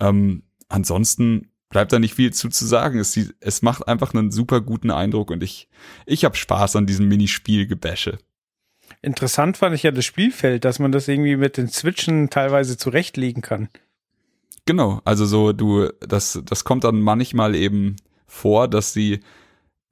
[0.00, 2.98] Ähm, ansonsten bleibt da nicht viel zu, zu sagen.
[2.98, 5.68] Es, es macht einfach einen super guten Eindruck und ich,
[6.06, 8.18] ich habe Spaß an diesem Minispiel-Gebäsche.
[9.00, 13.42] Interessant fand ich ja das Spielfeld, dass man das irgendwie mit den Switchen teilweise zurechtlegen
[13.42, 13.68] kann.
[14.66, 17.96] Genau, also so du, das, das kommt dann manchmal eben
[18.26, 19.20] vor, dass sie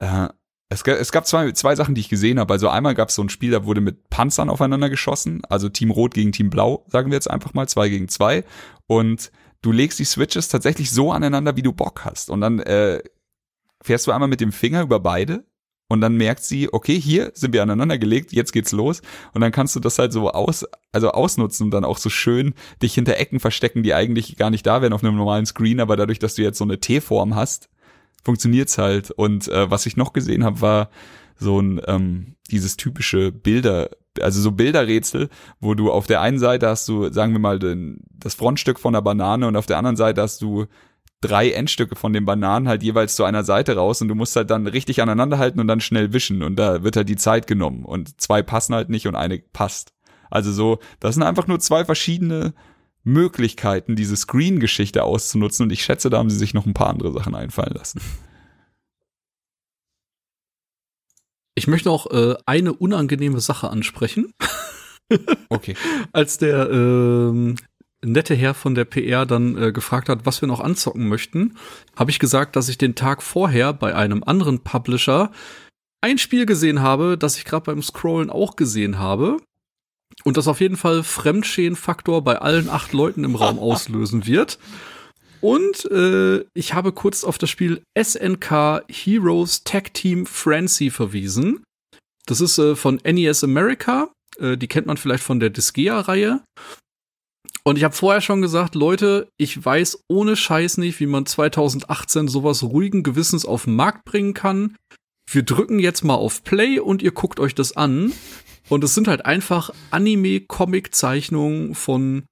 [0.00, 0.28] äh,
[0.68, 2.52] es, es gab zwei, zwei Sachen, die ich gesehen habe.
[2.52, 5.90] Also einmal gab es so ein Spiel, da wurde mit Panzern aufeinander geschossen, also Team
[5.90, 8.44] Rot gegen Team Blau, sagen wir jetzt einfach mal, zwei gegen zwei.
[8.86, 9.30] Und
[9.62, 12.30] du legst die Switches tatsächlich so aneinander, wie du Bock hast.
[12.30, 13.00] Und dann äh,
[13.80, 15.44] fährst du einmal mit dem Finger über beide
[15.88, 19.02] und dann merkt sie, okay, hier sind wir aneinander gelegt, jetzt geht's los.
[19.34, 22.54] Und dann kannst du das halt so aus, also ausnutzen und dann auch so schön
[22.82, 25.96] dich hinter Ecken verstecken, die eigentlich gar nicht da wären auf einem normalen Screen, aber
[25.96, 27.68] dadurch, dass du jetzt so eine T-Form hast,
[28.24, 29.12] funktioniert's halt.
[29.12, 30.90] Und äh, was ich noch gesehen habe, war
[31.38, 33.90] so ein ähm, dieses typische Bilder,
[34.20, 35.28] also so Bilderrätsel,
[35.60, 38.94] wo du auf der einen Seite hast du, sagen wir mal, den, das Frontstück von
[38.94, 40.66] der Banane und auf der anderen Seite hast du
[41.20, 44.50] drei Endstücke von den Bananen halt jeweils zu einer Seite raus und du musst halt
[44.50, 47.84] dann richtig aneinander halten und dann schnell wischen und da wird halt die Zeit genommen
[47.84, 49.92] und zwei passen halt nicht und eine passt.
[50.30, 52.54] Also so, das sind einfach nur zwei verschiedene
[53.04, 57.12] Möglichkeiten, diese Screen-Geschichte auszunutzen und ich schätze, da haben sie sich noch ein paar andere
[57.12, 58.00] Sachen einfallen lassen.
[61.54, 64.32] Ich möchte auch äh, eine unangenehme Sache ansprechen.
[65.48, 65.74] Okay.
[66.12, 67.56] Als der ähm,
[68.12, 71.56] nette Herr von der PR dann äh, gefragt hat, was wir noch anzocken möchten,
[71.96, 75.30] habe ich gesagt, dass ich den Tag vorher bei einem anderen Publisher
[76.00, 79.38] ein Spiel gesehen habe, das ich gerade beim Scrollen auch gesehen habe.
[80.24, 84.58] Und das auf jeden Fall Fremdschäden-Faktor bei allen acht Leuten im Raum auslösen wird.
[85.40, 91.62] Und äh, ich habe kurz auf das Spiel SNK Heroes Tag Team Frenzy verwiesen.
[92.26, 94.10] Das ist äh, von NES America.
[94.38, 96.40] Äh, die kennt man vielleicht von der Disgaea-Reihe.
[97.66, 102.28] Und ich habe vorher schon gesagt, Leute, ich weiß ohne Scheiß nicht, wie man 2018
[102.28, 104.76] sowas ruhigen Gewissens auf den Markt bringen kann.
[105.28, 108.12] Wir drücken jetzt mal auf Play und ihr guckt euch das an.
[108.68, 112.26] Und es sind halt einfach Anime-Comic-Zeichnungen von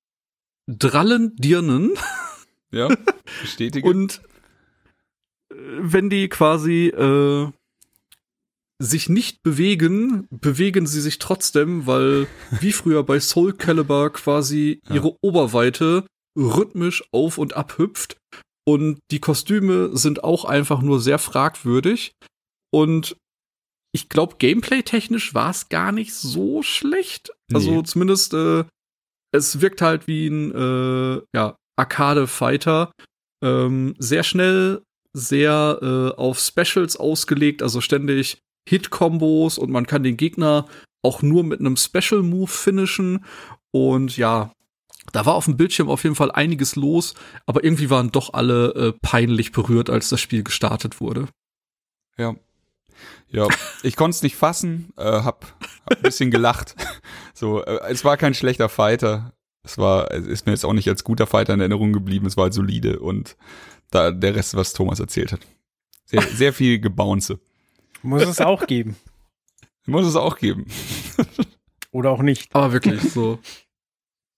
[0.69, 1.95] drallen Dirnen.
[2.71, 2.89] Ja,
[3.41, 3.89] bestätige.
[3.89, 4.23] und
[5.51, 7.51] äh, wenn die quasi äh,
[8.81, 12.27] sich nicht bewegen, bewegen sie sich trotzdem, weil
[12.61, 14.97] wie früher bei Soul Calibur quasi ja.
[14.97, 16.07] ihre Oberweite
[16.37, 18.17] rhythmisch auf und ab hüpft.
[18.67, 22.13] Und die Kostüme sind auch einfach nur sehr fragwürdig.
[22.73, 23.17] Und
[23.93, 27.31] ich glaube, gameplay-technisch war es gar nicht so schlecht.
[27.53, 27.77] Also nee.
[27.77, 28.65] Also zumindest, äh,
[29.33, 32.91] es wirkt halt wie ein äh, ja, Arcade-Fighter.
[33.45, 34.83] Ähm, sehr schnell,
[35.13, 40.67] sehr äh, auf Specials ausgelegt, also ständig Hit-Kombos und man kann den Gegner
[41.03, 43.25] auch nur mit einem Special Move finishen.
[43.71, 44.53] Und ja,
[45.13, 47.15] da war auf dem Bildschirm auf jeden Fall einiges los,
[47.47, 51.29] aber irgendwie waren doch alle äh, peinlich berührt, als das Spiel gestartet wurde.
[52.17, 52.35] Ja.
[53.29, 53.49] Ja,
[53.83, 55.45] ich konnte es nicht fassen, äh, hab,
[55.85, 56.75] hab ein bisschen gelacht.
[57.37, 59.33] So, äh, es war kein schlechter Fighter.
[59.65, 62.27] Es war, ist mir jetzt auch nicht als guter Fighter in Erinnerung geblieben.
[62.27, 63.37] Es war halt solide und
[63.91, 65.41] da der Rest, was Thomas erzählt hat.
[66.05, 67.41] Sehr, sehr viel Gebounce.
[68.05, 68.97] Muss es auch geben.
[69.87, 70.67] Muss es auch geben.
[71.91, 72.55] Oder auch nicht.
[72.55, 73.39] Aber wirklich so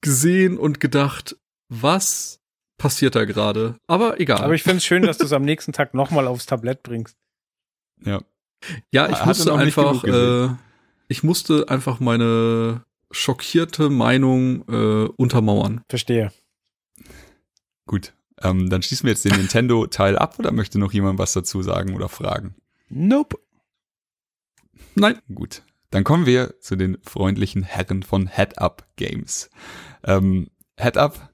[0.00, 1.36] gesehen und gedacht,
[1.68, 2.40] was
[2.78, 3.76] passiert da gerade?
[3.86, 4.42] Aber egal.
[4.42, 7.16] Aber ich finde es schön, dass du es am nächsten Tag nochmal aufs Tablett bringst.
[8.04, 8.22] Ja.
[8.92, 10.48] Ja, ich musste einfach, äh,
[11.08, 15.82] ich musste einfach meine schockierte Meinung äh, untermauern.
[15.88, 16.32] Verstehe.
[17.86, 18.14] Gut.
[18.42, 21.94] Ähm, dann schließen wir jetzt den Nintendo-Teil ab oder möchte noch jemand was dazu sagen
[21.94, 22.54] oder fragen?
[22.88, 23.38] Nope.
[24.96, 25.18] Nein.
[25.34, 25.62] Gut.
[25.90, 29.50] Dann kommen wir zu den freundlichen Herren von Head Up Games.
[30.04, 31.30] Ähm, Head Up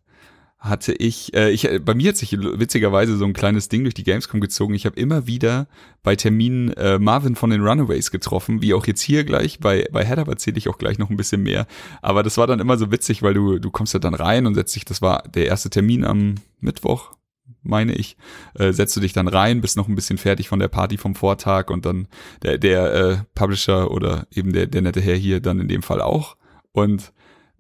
[0.58, 4.04] hatte ich, äh, ich, bei mir hat sich witzigerweise so ein kleines Ding durch die
[4.04, 4.74] Gamescom gezogen.
[4.74, 5.66] Ich habe immer wieder
[6.04, 9.58] bei Terminen äh, Marvin von den Runaways getroffen, wie auch jetzt hier gleich.
[9.58, 11.66] Bei, bei Head Up erzähle ich auch gleich noch ein bisschen mehr.
[12.00, 14.54] Aber das war dann immer so witzig, weil du, du kommst ja dann rein und
[14.54, 17.16] setzt dich, das war der erste Termin am Mittwoch,
[17.62, 18.16] meine ich,
[18.54, 21.14] äh, setzt du dich dann rein, bist noch ein bisschen fertig von der Party vom
[21.14, 22.08] Vortag und dann
[22.42, 26.00] der, der äh, Publisher oder eben der, der nette Herr hier dann in dem Fall
[26.00, 26.36] auch.
[26.72, 27.12] Und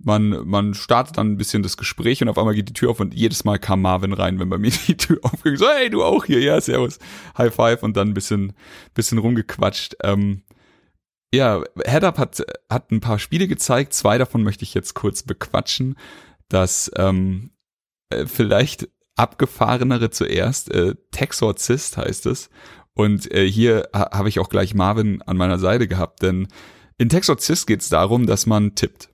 [0.04, 3.00] man, man startet dann ein bisschen das Gespräch und auf einmal geht die Tür auf
[3.00, 5.56] und jedes Mal kam Marvin rein, wenn bei mir die Tür aufging.
[5.56, 6.98] So, hey, du auch hier, ja, servus,
[7.38, 8.52] High Five und dann ein bisschen,
[8.94, 9.96] bisschen rumgequatscht.
[10.02, 10.42] Ähm,
[11.34, 15.96] ja, Headup hat, hat ein paar Spiele gezeigt, zwei davon möchte ich jetzt kurz bequatschen.
[16.48, 17.50] Das ähm,
[18.10, 22.50] äh, vielleicht abgefahrenere zuerst, äh, Texorcist heißt es.
[22.94, 26.48] Und äh, hier ha habe ich auch gleich Marvin an meiner Seite gehabt, denn
[26.98, 29.08] in Texorcist geht es darum, dass man tippt.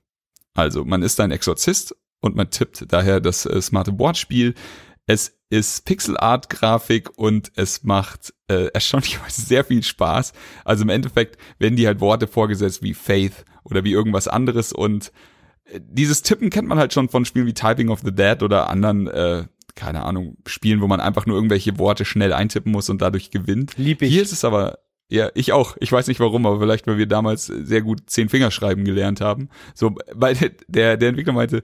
[0.53, 4.53] Also man ist ein Exorzist und man tippt daher das äh, smarte Boardspiel.
[5.05, 10.33] Es ist Pixel-Art-Grafik und es macht äh, erstaunlicherweise sehr viel Spaß.
[10.65, 15.11] Also im Endeffekt werden die halt Worte vorgesetzt wie Faith oder wie irgendwas anderes und
[15.65, 18.69] äh, dieses Tippen kennt man halt schon von Spielen wie Typing of the Dead oder
[18.69, 19.45] anderen, äh,
[19.79, 23.77] keine Ahnung, Spielen, wo man einfach nur irgendwelche Worte schnell eintippen muss und dadurch gewinnt.
[23.77, 24.11] Lieb ich.
[24.11, 24.79] Hier ist es aber
[25.11, 25.75] ja, ich auch.
[25.79, 29.49] Ich weiß nicht warum, aber vielleicht, weil wir damals sehr gut zehn Fingerschreiben gelernt haben.
[29.73, 30.35] So, weil
[30.67, 31.63] der, der Entwickler meinte,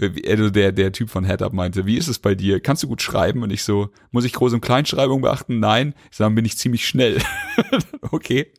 [0.00, 2.60] also der, der Typ von Headup meinte, wie ist es bei dir?
[2.60, 3.42] Kannst du gut schreiben?
[3.42, 5.58] Und ich so, muss ich Groß- und Kleinschreibung beachten?
[5.58, 5.94] Nein.
[6.10, 7.20] Ich sage, bin ich ziemlich schnell.
[8.12, 8.52] okay.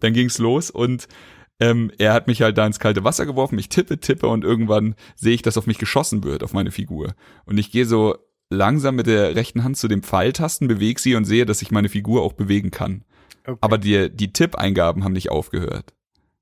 [0.00, 1.08] Dann ging's los und
[1.60, 3.58] ähm, er hat mich halt da ins kalte Wasser geworfen.
[3.58, 7.14] Ich tippe, tippe und irgendwann sehe ich, dass auf mich geschossen wird, auf meine Figur.
[7.44, 8.16] Und ich gehe so
[8.48, 11.88] langsam mit der rechten Hand zu den Pfeiltasten, bewege sie und sehe, dass ich meine
[11.88, 13.04] Figur auch bewegen kann.
[13.46, 13.58] Okay.
[13.60, 15.94] Aber die, die Tippeingaben haben nicht aufgehört.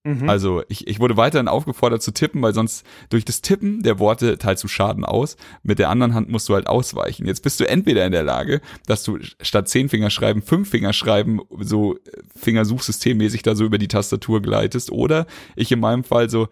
[0.08, 0.28] Mhm.
[0.28, 4.38] Also ich, ich wurde weiterhin aufgefordert zu tippen, weil sonst durch das Tippen der Worte
[4.38, 5.36] teilst du Schaden aus.
[5.62, 7.26] Mit der anderen Hand musst du halt ausweichen.
[7.26, 10.92] Jetzt bist du entweder in der Lage, dass du statt zehn Finger schreiben, fünf Finger
[10.92, 11.96] schreiben, so
[12.36, 14.90] Fingersuchsystemmäßig da so über die Tastatur gleitest.
[14.90, 15.26] Oder
[15.56, 16.48] ich in meinem Fall so,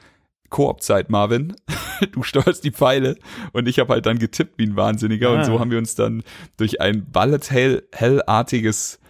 [0.50, 1.54] Koop-Zeit, Marvin.
[2.12, 3.16] Du steuerst die Pfeile
[3.54, 5.30] und ich habe halt dann getippt wie ein Wahnsinniger.
[5.30, 5.38] Ah.
[5.38, 6.22] Und so haben wir uns dann
[6.58, 9.00] durch ein Bullet Hell-artiges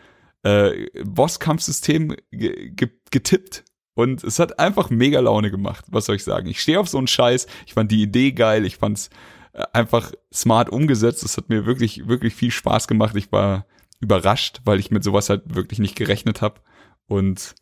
[0.45, 3.65] äh, Bosskampfsystem getippt.
[3.97, 6.49] Und es hat einfach mega Laune gemacht, was soll ich sagen.
[6.49, 9.09] Ich stehe auf so einen Scheiß, ich fand die Idee geil, ich fand's
[9.55, 11.25] äh, einfach smart umgesetzt.
[11.25, 13.17] Es hat mir wirklich, wirklich viel Spaß gemacht.
[13.17, 13.65] Ich war
[14.01, 16.61] überrascht, weil ich mit sowas halt wirklich nicht gerechnet habe.
[17.07, 17.55] Und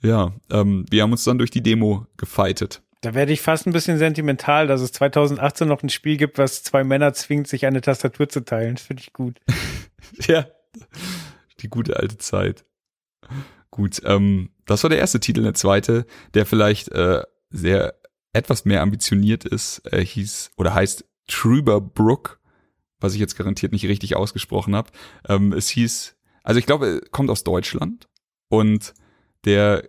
[0.00, 2.80] ja, ähm, wir haben uns dann durch die Demo gefightet.
[3.02, 6.62] Da werde ich fast ein bisschen sentimental, dass es 2018 noch ein Spiel gibt, was
[6.62, 8.76] zwei Männer zwingt, sich eine Tastatur zu teilen.
[8.76, 9.40] Das finde ich gut.
[10.26, 10.46] ja,
[11.60, 12.64] die gute alte Zeit.
[13.72, 15.42] Gut, ähm, das war der erste Titel.
[15.42, 17.94] Der zweite, der vielleicht äh, sehr
[18.34, 22.38] etwas mehr ambitioniert ist, äh, hieß oder heißt Truber Brook,
[23.00, 24.90] was ich jetzt garantiert nicht richtig ausgesprochen habe.
[25.26, 28.08] Ähm, es hieß, also ich glaube, kommt aus Deutschland
[28.48, 28.92] und
[29.46, 29.88] der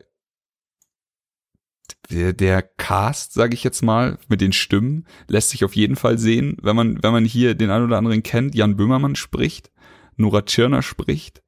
[2.09, 6.17] der, der Cast, sage ich jetzt mal, mit den Stimmen lässt sich auf jeden Fall
[6.17, 8.55] sehen, wenn man wenn man hier den einen oder anderen kennt.
[8.55, 9.71] Jan Böhmermann spricht,
[10.15, 11.43] Nora Tschirner spricht,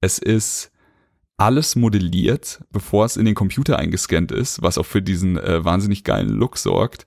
[0.00, 0.72] es ist
[1.36, 6.04] alles modelliert, bevor es in den Computer eingescannt ist, was auch für diesen äh, wahnsinnig
[6.04, 7.06] geilen Look sorgt.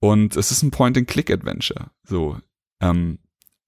[0.00, 1.90] Und es ist ein Point-and-Click-Adventure.
[2.04, 2.38] So,
[2.80, 3.18] ähm,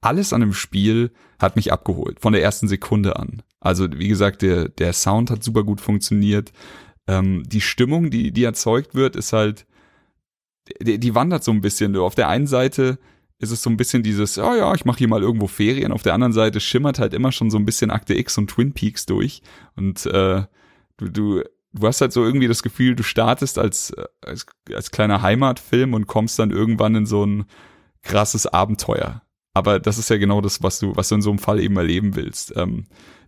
[0.01, 1.11] alles an dem Spiel
[1.41, 3.43] hat mich abgeholt, von der ersten Sekunde an.
[3.61, 6.53] Also, wie gesagt, der, der Sound hat super gut funktioniert.
[7.09, 9.67] Ähm, die Stimmung, die, die erzeugt wird, ist halt,
[10.81, 11.97] die, die wandert so ein bisschen.
[11.97, 12.99] Auf der einen Seite
[13.39, 15.93] ist es so ein bisschen dieses, oh ja, ich mache hier mal irgendwo Ferien.
[15.93, 18.73] Auf der anderen Seite schimmert halt immer schon so ein bisschen Akte X und Twin
[18.73, 19.43] Peaks durch.
[19.75, 20.45] Und äh,
[20.97, 21.43] du, du,
[21.73, 23.93] du hast halt so irgendwie das Gefühl, du startest als,
[24.23, 27.45] als, als kleiner Heimatfilm und kommst dann irgendwann in so ein
[28.03, 29.23] krasses Abenteuer.
[29.53, 31.77] Aber das ist ja genau das, was du, was du in so einem Fall eben
[31.77, 32.55] erleben willst.
[32.57, 32.87] Ähm,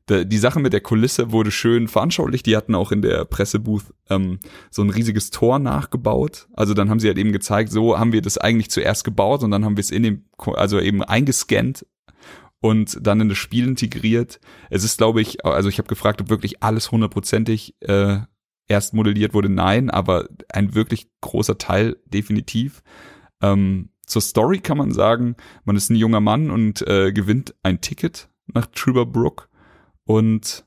[0.09, 2.47] die Sache mit der Kulisse wurde schön veranschaulicht.
[2.47, 4.39] Die hatten auch in der Pressebooth ähm,
[4.71, 6.49] so ein riesiges Tor nachgebaut.
[6.55, 9.51] Also dann haben sie halt eben gezeigt, so haben wir das eigentlich zuerst gebaut und
[9.51, 10.25] dann haben wir es in dem,
[10.55, 11.87] also eben eingescannt
[12.61, 14.41] und dann in das Spiel integriert.
[14.71, 18.19] Es ist, glaube ich, also ich habe gefragt, ob wirklich alles hundertprozentig äh,
[18.67, 19.49] erst modelliert wurde.
[19.49, 22.83] Nein, aber ein wirklich großer Teil definitiv.
[23.43, 27.81] Ähm, zur Story kann man sagen, man ist ein junger Mann und äh, gewinnt ein
[27.81, 29.48] Ticket nach Trooper Brook
[30.09, 30.65] und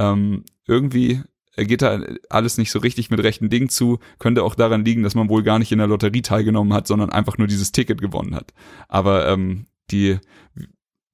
[0.00, 1.22] ähm, irgendwie
[1.56, 4.00] geht da alles nicht so richtig mit rechten Dingen zu.
[4.18, 7.10] Könnte auch daran liegen, dass man wohl gar nicht in der Lotterie teilgenommen hat, sondern
[7.10, 8.52] einfach nur dieses Ticket gewonnen hat.
[8.88, 10.18] Aber ähm, die,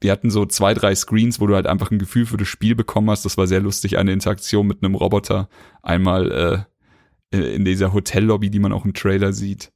[0.01, 2.75] wir hatten so zwei, drei Screens, wo du halt einfach ein Gefühl für das Spiel
[2.75, 3.27] bekommen hast.
[3.27, 5.51] Das war sehr lustig, eine Interaktion mit einem Roboter.
[5.83, 6.67] Einmal
[7.33, 9.73] äh, in dieser Hotellobby, die man auch im Trailer sieht.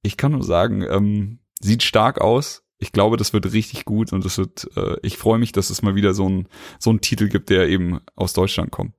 [0.00, 4.24] Ich kann nur sagen, ähm, sieht stark aus, ich glaube, das wird richtig gut und
[4.24, 6.48] das wird, äh, ich freue mich, dass es mal wieder so ein,
[6.80, 8.92] so ein Titel gibt, der eben aus Deutschland kommt.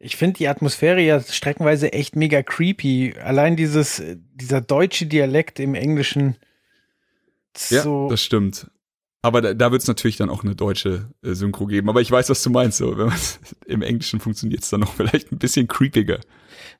[0.00, 3.14] Ich finde die Atmosphäre ja streckenweise echt mega creepy.
[3.22, 4.02] Allein dieses,
[4.34, 6.36] dieser deutsche Dialekt im Englischen.
[7.56, 8.68] So ja, das stimmt.
[9.22, 11.88] Aber da, da wird es natürlich dann auch eine deutsche äh, Synchro geben.
[11.88, 12.78] Aber ich weiß, was du meinst.
[12.78, 13.12] So, wenn
[13.66, 16.20] im Englischen funktioniert es dann noch vielleicht ein bisschen creepiger.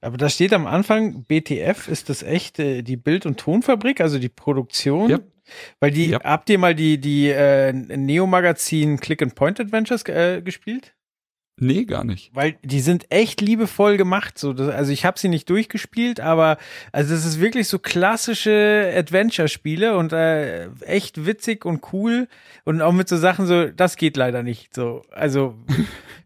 [0.01, 4.19] Aber da steht am Anfang, BTF, ist das echt äh, die Bild- und Tonfabrik, also
[4.19, 5.10] die Produktion?
[5.10, 5.19] Ja.
[5.81, 6.20] Weil die, Ja.
[6.23, 10.94] habt ihr mal die, die äh, Neo-Magazin Click-and-Point-Adventures äh, gespielt?
[11.60, 12.30] Nee, gar nicht.
[12.35, 14.39] Weil die sind echt liebevoll gemacht.
[14.39, 16.59] So, das, also ich habe sie nicht durchgespielt, aber
[16.93, 22.28] also das ist wirklich so klassische Adventure-Spiele und äh, echt witzig und cool
[22.64, 24.74] und auch mit so Sachen so, das geht leider nicht.
[24.74, 25.55] So, also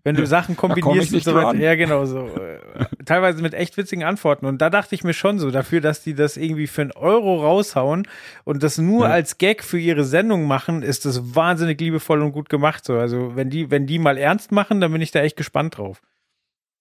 [0.05, 2.59] wenn du Sachen kombinierst und so weiter, ja genau so, äh,
[3.05, 6.15] teilweise mit echt witzigen Antworten und da dachte ich mir schon so dafür, dass die
[6.15, 8.07] das irgendwie für einen Euro raushauen
[8.45, 9.13] und das nur Ja.
[9.13, 12.85] als Gag für ihre Sendung machen, ist das wahnsinnig liebevoll und gut gemacht.
[12.85, 15.79] So, also wenn die, wenn die mal ernst machen, dann bin ich da echt gespannt
[15.79, 16.03] drauf.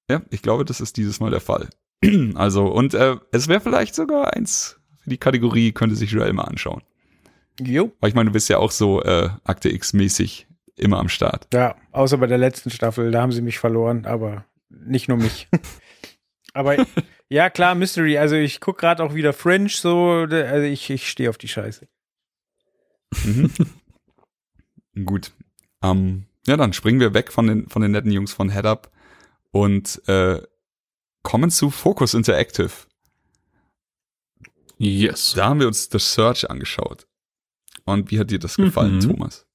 [0.10, 1.70] Ja, ich glaube, das ist dieses Mal der Fall.
[2.36, 6.46] Also, und äh, es wäre vielleicht sogar eins für die Kategorie, könnte sich Joel mal
[6.46, 6.82] anschauen.
[7.60, 7.92] Jo.
[8.00, 11.48] Weil ich meine, du bist ja auch so äh, Akte X-mäßig immer am Start.
[11.54, 15.48] Ja, außer bei der letzten Staffel, da haben sie mich verloren, aber nicht nur mich.
[16.54, 16.86] aber
[17.30, 18.18] ja, klar, Mystery.
[18.18, 21.88] Also ich guck gerade auch wieder Fringe so, also ich, ich stehe auf die Scheiße.
[23.24, 23.52] Mhm.
[25.06, 25.32] Gut.
[25.84, 28.92] Ähm, ja, dann springen wir weg von den, von den netten Jungs von Head Up
[29.52, 30.42] und äh,
[31.24, 32.72] kommen zu Focus Interactive.
[34.78, 35.34] Yes.
[35.36, 37.06] Da haben wir uns The Search angeschaut.
[37.86, 39.02] Und wie hat dir das gefallen, Mhm.
[39.02, 39.46] Thomas?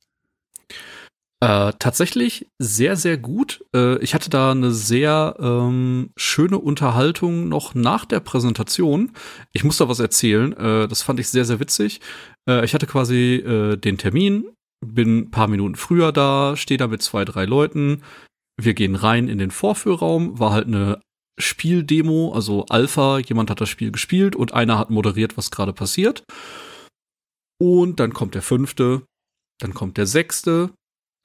[1.41, 3.63] Äh, tatsächlich sehr, sehr gut.
[3.75, 9.13] Äh, ich hatte da eine sehr ähm, schöne Unterhaltung noch nach der Präsentation.
[9.53, 10.53] Ich muss da was erzählen.
[10.55, 12.01] Äh, das fand ich sehr, sehr witzig.
[12.49, 14.47] Äh, ich hatte quasi äh, den Termin,
[14.95, 18.03] bin ein paar Minuten früher da, stehe da mit zwei, drei Leuten.
[18.61, 21.01] Wir gehen rein in den Vorführraum, war halt eine
[21.39, 26.25] Spieldemo, also Alpha, jemand hat das Spiel gespielt und einer hat moderiert, was gerade passiert.
[27.61, 29.03] Und dann kommt der fünfte,
[29.61, 30.73] dann kommt der sechste,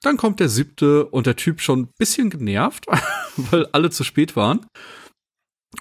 [0.02, 2.86] dann kommt der siebte und der Typ schon ein bisschen genervt,
[3.36, 4.66] weil alle zu spät waren.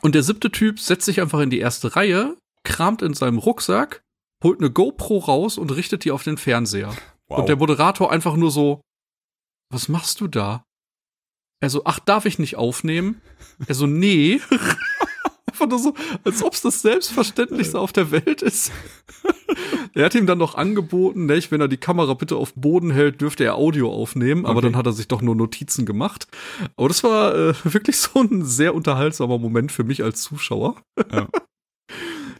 [0.02, 4.02] Und der siebte Typ setzt sich einfach in die erste Reihe, kramt in seinem Rucksack,
[4.44, 6.96] holt eine GoPro raus und richtet die auf den Fernseher.
[7.32, 7.40] Wow.
[7.40, 8.82] Und der Moderator einfach nur so,
[9.72, 10.66] was machst du da?
[11.62, 13.22] Er so, ach, darf ich nicht aufnehmen?
[13.68, 14.42] Er so, nee.
[15.50, 15.94] Einfach nur so,
[16.24, 18.72] als ob es das Selbstverständlichste auf der Welt ist.
[19.94, 22.90] er hat ihm dann noch angeboten, nicht, wenn er die Kamera bitte auf den Boden
[22.92, 24.68] hält, dürfte er Audio aufnehmen, aber Okay.
[24.68, 26.28] dann hat er sich doch nur Notizen gemacht.
[26.76, 30.82] Aber das war äh, wirklich so ein sehr unterhaltsamer Moment für mich als Zuschauer.
[31.12, 31.28] Ja.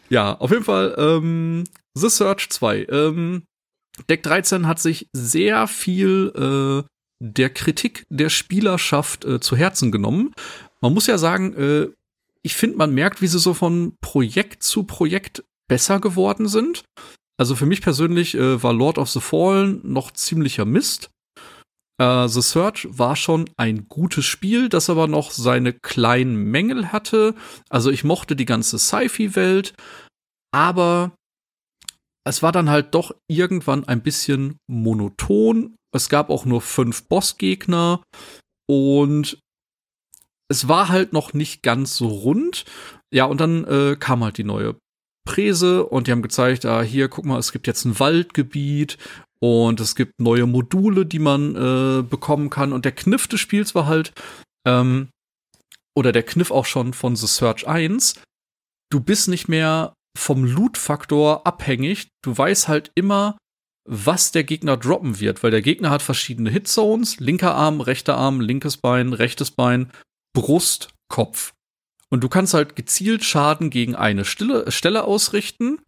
[0.10, 1.64] ja, auf jeden Fall, ähm,
[1.94, 2.88] The Search 2.
[2.90, 3.44] Ähm,
[4.10, 6.90] Deck 13 hat sich sehr viel äh,
[7.22, 10.34] der Kritik der Spielerschaft äh, zu Herzen genommen.
[10.82, 11.88] Man muss ja sagen, äh,
[12.44, 16.84] ich finde, man merkt, wie sie so von Projekt zu Projekt besser geworden sind.
[17.38, 21.12] Also für mich persönlich äh, war Lord of the Fallen noch ziemlicher Mist.
[22.02, 27.36] Äh, the Search war schon ein gutes Spiel, das aber noch seine kleinen Mängel hatte.
[27.70, 29.74] Also ich mochte die ganze Sci-Fi-Welt,
[30.52, 31.14] aber
[32.28, 35.76] es war dann halt doch irgendwann ein bisschen monoton.
[35.94, 38.02] Es gab auch nur fünf Bossgegner
[38.70, 39.40] und
[40.50, 42.66] es war halt noch nicht ganz so rund.
[43.14, 44.76] Ja, und dann äh, kam halt die neue
[45.26, 48.98] Präse und die haben gezeigt, ah, hier, guck mal, es gibt jetzt ein Waldgebiet
[49.40, 52.74] und es gibt neue Module, die man äh, bekommen kann.
[52.74, 54.14] Und der Kniff des Spiels war halt,
[54.68, 55.10] ähm,
[55.98, 58.22] oder der Kniff auch schon von The Search 1,
[58.92, 62.10] du bist nicht mehr vom Loot-Faktor abhängig.
[62.24, 63.38] Du weißt halt immer,
[63.88, 68.42] was der Gegner droppen wird, weil der Gegner hat verschiedene Hitzones, linker Arm, rechter Arm,
[68.42, 69.92] linkes Bein, rechtes Bein,
[70.34, 71.54] Brust, Kopf.
[72.10, 75.80] Und du kannst halt gezielt Schaden gegen eine Stille, Stelle ausrichten.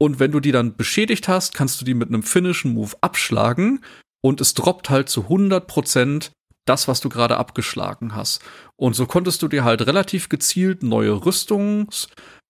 [0.00, 3.84] Und wenn du die dann beschädigt hast, kannst du die mit einem finnischen Move abschlagen.
[4.22, 6.30] Und es droppt halt zu 100%
[6.64, 8.42] das, was du gerade abgeschlagen hast.
[8.76, 12.08] Und so konntest du dir halt relativ gezielt neue Rüstungs,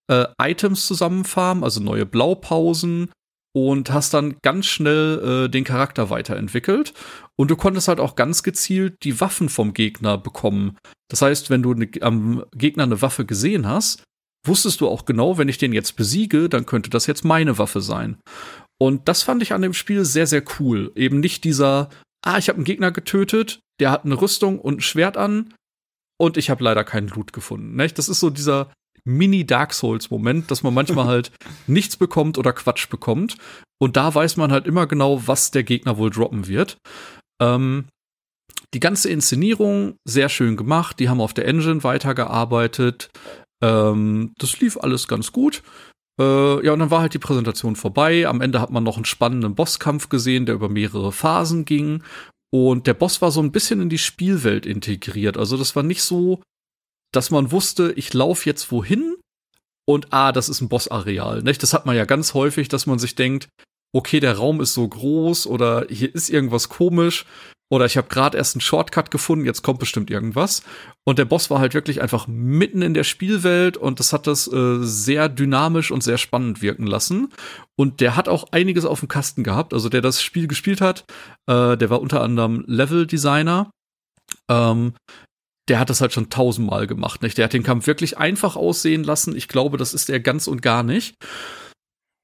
[0.09, 3.11] äh, Items zusammenfarmen, also neue Blaupausen
[3.55, 6.93] und hast dann ganz schnell äh, den Charakter weiterentwickelt.
[7.37, 10.77] Und du konntest halt auch ganz gezielt die Waffen vom Gegner bekommen.
[11.09, 14.03] Das heißt, wenn du ne, am Gegner eine Waffe gesehen hast,
[14.47, 17.81] wusstest du auch genau, wenn ich den jetzt besiege, dann könnte das jetzt meine Waffe
[17.81, 18.19] sein.
[18.81, 20.93] Und das fand ich an dem Spiel sehr, sehr cool.
[20.95, 21.89] Eben nicht dieser,
[22.25, 25.55] ah, ich habe einen Gegner getötet, der hat eine Rüstung und ein Schwert an
[26.19, 27.77] und ich habe leider keinen Loot gefunden.
[27.77, 27.99] Nicht?
[27.99, 28.73] Das ist so dieser
[29.09, 31.33] Mini-Dark Souls-Moment, dass man manchmal halt
[31.67, 33.37] nichts bekommt oder Quatsch bekommt.
[33.81, 36.79] Und da weiß man halt immer genau, was der Gegner wohl droppen wird.
[37.41, 37.87] Ähm,
[38.75, 40.99] die ganze Inszenierung sehr schön gemacht.
[40.99, 43.11] Die haben auf der Engine weitergearbeitet.
[43.63, 45.63] Ähm, das lief alles ganz gut.
[46.21, 48.27] Äh, ja, und dann war halt die Präsentation vorbei.
[48.27, 52.03] Am Ende hat man noch einen spannenden Bosskampf gesehen, der über mehrere Phasen ging.
[52.51, 55.37] Und der Boss war so ein bisschen in die Spielwelt integriert.
[55.37, 56.43] Also das war nicht so,
[57.13, 59.17] dass man wusste, ich laufe jetzt wohin
[59.87, 61.43] und ah, das ist ein Bossareal.
[61.43, 61.63] Nicht?
[61.63, 63.49] Das hat man ja ganz häufig, dass man sich denkt,
[63.95, 67.25] okay, der Raum ist so groß oder hier ist irgendwas komisch
[67.71, 70.63] oder ich habe gerade erst einen Shortcut gefunden, jetzt kommt bestimmt irgendwas.
[71.05, 74.51] Und der Boss war halt wirklich einfach mitten in der Spielwelt und das hat das
[74.51, 77.29] äh, sehr dynamisch und sehr spannend wirken lassen.
[77.77, 79.75] Und der hat auch einiges auf dem Kasten gehabt.
[79.75, 81.05] Also der das Spiel gespielt hat,
[81.47, 83.71] äh, der war unter anderem Level-Designer.
[84.51, 84.95] Ähm,
[85.69, 87.23] der hat das halt schon tausendmal gemacht.
[87.23, 87.39] Nicht?
[87.39, 89.37] Der hat den Kampf wirklich einfach aussehen lassen.
[89.37, 91.15] Ich glaube, das ist er ganz und gar nicht.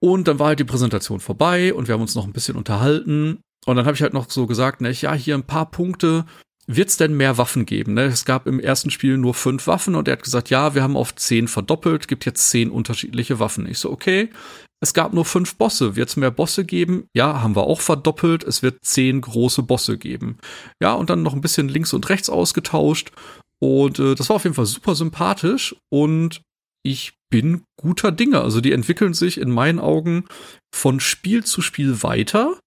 [0.00, 3.40] Und dann war halt die Präsentation vorbei und wir haben uns noch ein bisschen unterhalten.
[3.66, 6.26] Und dann habe ich halt noch so gesagt, ne, ja, hier ein paar Punkte.
[6.66, 7.92] Wird es denn mehr Waffen geben?
[7.92, 8.04] Ne?
[8.04, 10.96] Es gab im ersten Spiel nur fünf Waffen und er hat gesagt, ja, wir haben
[10.96, 13.66] auf zehn verdoppelt, gibt jetzt zehn unterschiedliche Waffen.
[13.66, 14.30] Ich so, okay,
[14.80, 15.96] es gab nur fünf Bosse.
[15.96, 17.08] Wird es mehr Bosse geben?
[17.14, 18.44] Ja, haben wir auch verdoppelt.
[18.44, 20.38] Es wird zehn große Bosse geben.
[20.80, 23.12] Ja, und dann noch ein bisschen links und rechts ausgetauscht.
[23.60, 26.42] Und äh, das war auf jeden Fall super sympathisch und
[26.82, 28.42] ich bin guter Dinge.
[28.42, 30.26] Also die entwickeln sich in meinen Augen
[30.74, 32.58] von Spiel zu Spiel weiter.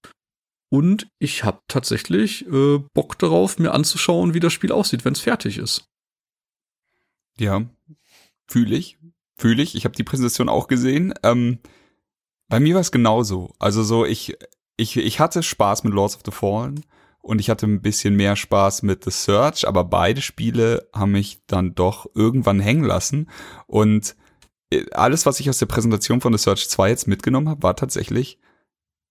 [0.70, 5.20] Und ich habe tatsächlich äh, Bock darauf, mir anzuschauen, wie das Spiel aussieht, wenn es
[5.20, 5.84] fertig ist.
[7.38, 7.64] Ja,
[8.50, 8.98] fühle ich.
[9.40, 9.76] Fühle ich.
[9.76, 11.14] Ich habe die Präsentation auch gesehen.
[11.22, 11.60] Ähm,
[12.48, 13.54] bei mir war es genauso.
[13.58, 14.36] Also so, ich,
[14.76, 16.84] ich, ich hatte Spaß mit Lords of the Fallen
[17.20, 21.40] und ich hatte ein bisschen mehr Spaß mit The Search, aber beide Spiele haben mich
[21.46, 23.28] dann doch irgendwann hängen lassen.
[23.66, 24.16] Und
[24.70, 27.76] äh, alles, was ich aus der Präsentation von The Search 2 jetzt mitgenommen habe, war
[27.76, 28.38] tatsächlich,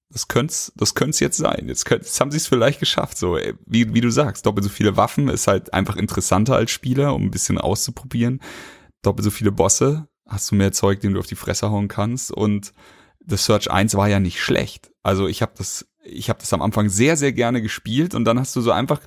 [0.10, 1.66] das könnte das könnte jetzt sein.
[1.68, 3.18] Jetzt, könnt, jetzt haben sie es vielleicht geschafft.
[3.18, 7.14] So, wie, wie du sagst, doppelt so viele Waffen ist halt einfach interessanter als Spieler,
[7.14, 8.42] um ein bisschen auszuprobieren.
[9.02, 12.32] Doppelt so viele Bosse, hast du mehr Zeug, den du auf die Fresse hauen kannst.
[12.32, 12.74] Und
[13.28, 14.92] The Search 1 war ja nicht schlecht.
[15.04, 18.40] Also ich habe das, ich habe das am Anfang sehr, sehr gerne gespielt und dann
[18.40, 19.02] hast du so einfach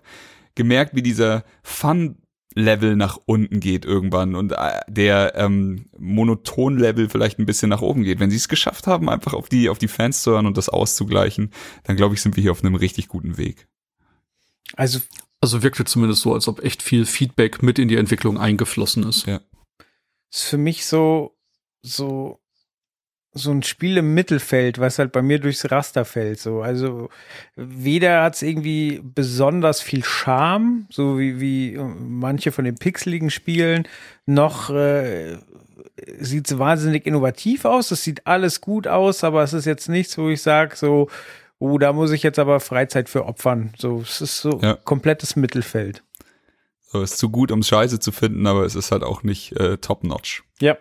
[0.55, 2.17] gemerkt, wie dieser Fun
[2.55, 8.03] Level nach unten geht irgendwann und äh, der ähm, Monoton-Level vielleicht ein bisschen nach oben
[8.03, 8.19] geht.
[8.19, 10.69] Wenn sie es geschafft haben, einfach auf die, auf die Fans zu hören und das
[10.69, 11.53] auszugleichen,
[11.85, 13.69] dann glaube ich, sind wir hier auf einem richtig guten Weg.
[14.75, 15.01] Also,
[15.41, 19.27] also wirkte zumindest so, als ob echt viel Feedback mit in die Entwicklung eingeflossen ist.
[19.27, 19.41] Ja.
[20.33, 21.37] Ist für mich so,
[21.83, 22.41] so
[23.33, 26.41] so ein Spiel im Mittelfeld, was halt bei mir durchs Raster fällt.
[26.41, 27.11] So, also
[27.55, 33.87] weder hat es irgendwie besonders viel Charme, so wie, wie manche von den pixeligen Spielen,
[34.27, 35.39] noch äh,
[36.19, 37.91] sieht es wahnsinnig innovativ aus.
[37.93, 41.09] Es sieht alles gut aus, aber es ist jetzt nichts, wo ich sage, so,
[41.59, 43.73] oh, da muss ich jetzt aber Freizeit für opfern.
[43.79, 44.75] So, es ist so ja.
[44.75, 46.03] komplettes Mittelfeld.
[46.89, 49.77] So, ist zu gut, um Scheiße zu finden, aber es ist halt auch nicht äh,
[49.77, 50.43] top-notch.
[50.61, 50.77] Ja.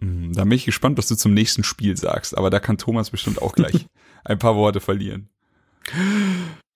[0.00, 3.10] Mhm, da bin ich gespannt, was du zum nächsten Spiel sagst, aber da kann Thomas
[3.10, 3.86] bestimmt auch gleich
[4.24, 5.28] ein paar Worte verlieren.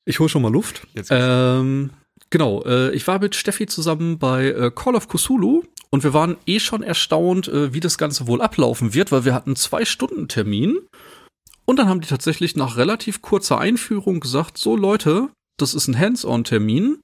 [0.04, 0.86] Ich hole schon mal Luft.
[1.10, 1.90] Ähm,
[2.30, 6.36] genau, äh, ich war mit Steffi zusammen bei äh, Call of Cthulhu und wir waren
[6.46, 10.28] eh schon erstaunt, äh, wie das Ganze wohl ablaufen wird, weil wir hatten zwei Stunden
[10.28, 10.78] Termin
[11.64, 15.28] und dann haben die tatsächlich nach relativ kurzer Einführung gesagt, so Leute,
[15.58, 17.00] das ist ein Hands-on-Termin.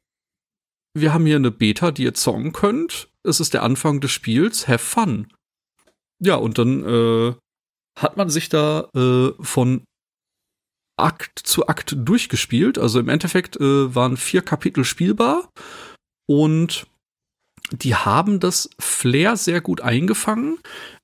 [0.95, 3.09] Wir haben hier eine Beta, die ihr zocken könnt.
[3.23, 4.67] Es ist der Anfang des Spiels.
[4.67, 5.29] Have fun.
[6.21, 7.35] Ja, und dann äh,
[7.99, 9.85] hat man sich da äh, von
[10.99, 12.79] Akt zu Akt durchgespielt.
[12.79, 15.49] Also im Endeffekt äh, waren vier Kapitel spielbar
[16.29, 16.87] und
[17.71, 20.59] die haben das Flair sehr gut eingefangen.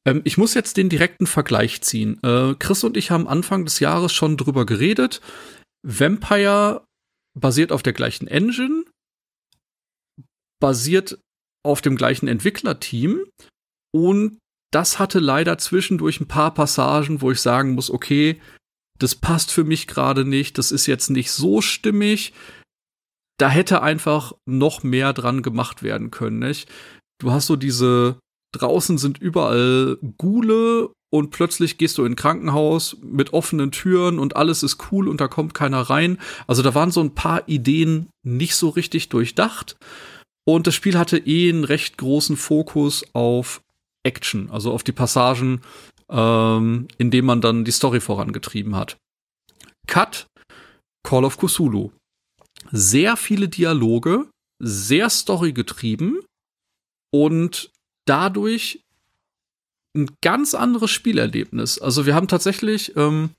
[0.07, 2.23] Ähm, ich muss jetzt den direkten Vergleich ziehen.
[2.23, 5.21] Äh, Chris und ich haben Anfang des Jahres schon drüber geredet.
[5.87, 6.85] Vampire
[7.39, 8.85] basiert auf der gleichen Engine,
[10.61, 11.21] basiert
[11.65, 13.25] auf dem gleichen Entwicklerteam
[13.95, 14.39] und
[14.75, 18.41] das hatte leider zwischendurch ein paar Passagen, wo ich sagen muss, okay,
[18.99, 22.33] das passt für mich gerade nicht, das ist jetzt nicht so stimmig.
[23.39, 26.69] Da hätte einfach noch mehr dran gemacht werden können, nicht?
[27.21, 28.19] Du hast so diese,
[28.53, 34.35] draußen sind überall Gule und plötzlich gehst du in ein Krankenhaus mit offenen Türen und
[34.35, 36.19] alles ist cool und da kommt keiner rein.
[36.49, 39.77] Also da waren so ein paar Ideen nicht so richtig durchdacht.
[40.47, 43.63] Und das Spiel hatte eh einen recht großen Fokus auf
[44.05, 45.63] Action, also auf die Passagen,
[46.09, 48.97] ähm, in denen man dann die Story vorangetrieben hat.
[49.87, 50.27] Cut,
[51.03, 51.91] Call of Cthulhu.
[52.71, 54.29] Sehr viele Dialoge,
[54.63, 56.21] sehr storygetrieben
[57.13, 57.71] und
[58.07, 58.81] dadurch
[59.97, 61.79] ein ganz anderes Spielerlebnis.
[61.79, 63.31] Also wir haben tatsächlich, ähm,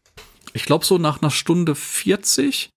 [0.54, 2.70] ich glaube so nach einer Stunde 40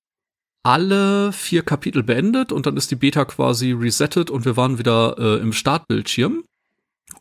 [0.65, 5.17] alle vier Kapitel beendet und dann ist die Beta quasi resettet und wir waren wieder
[5.19, 6.45] äh, im Startbildschirm.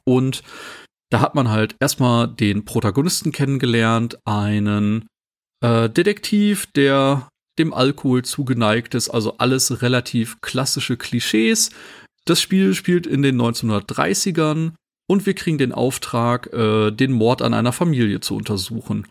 [0.04, 0.44] Und
[1.10, 5.08] da hat man halt erstmal den Protagonisten kennengelernt, einen
[5.64, 11.72] äh, Detektiv, der dem Alkohol zugeneigt ist, also alles relativ klassische Klischees.
[12.26, 14.74] Das Spiel spielt in den 1930ern
[15.10, 19.08] und wir kriegen den Auftrag, äh, den Mord an einer Familie zu untersuchen.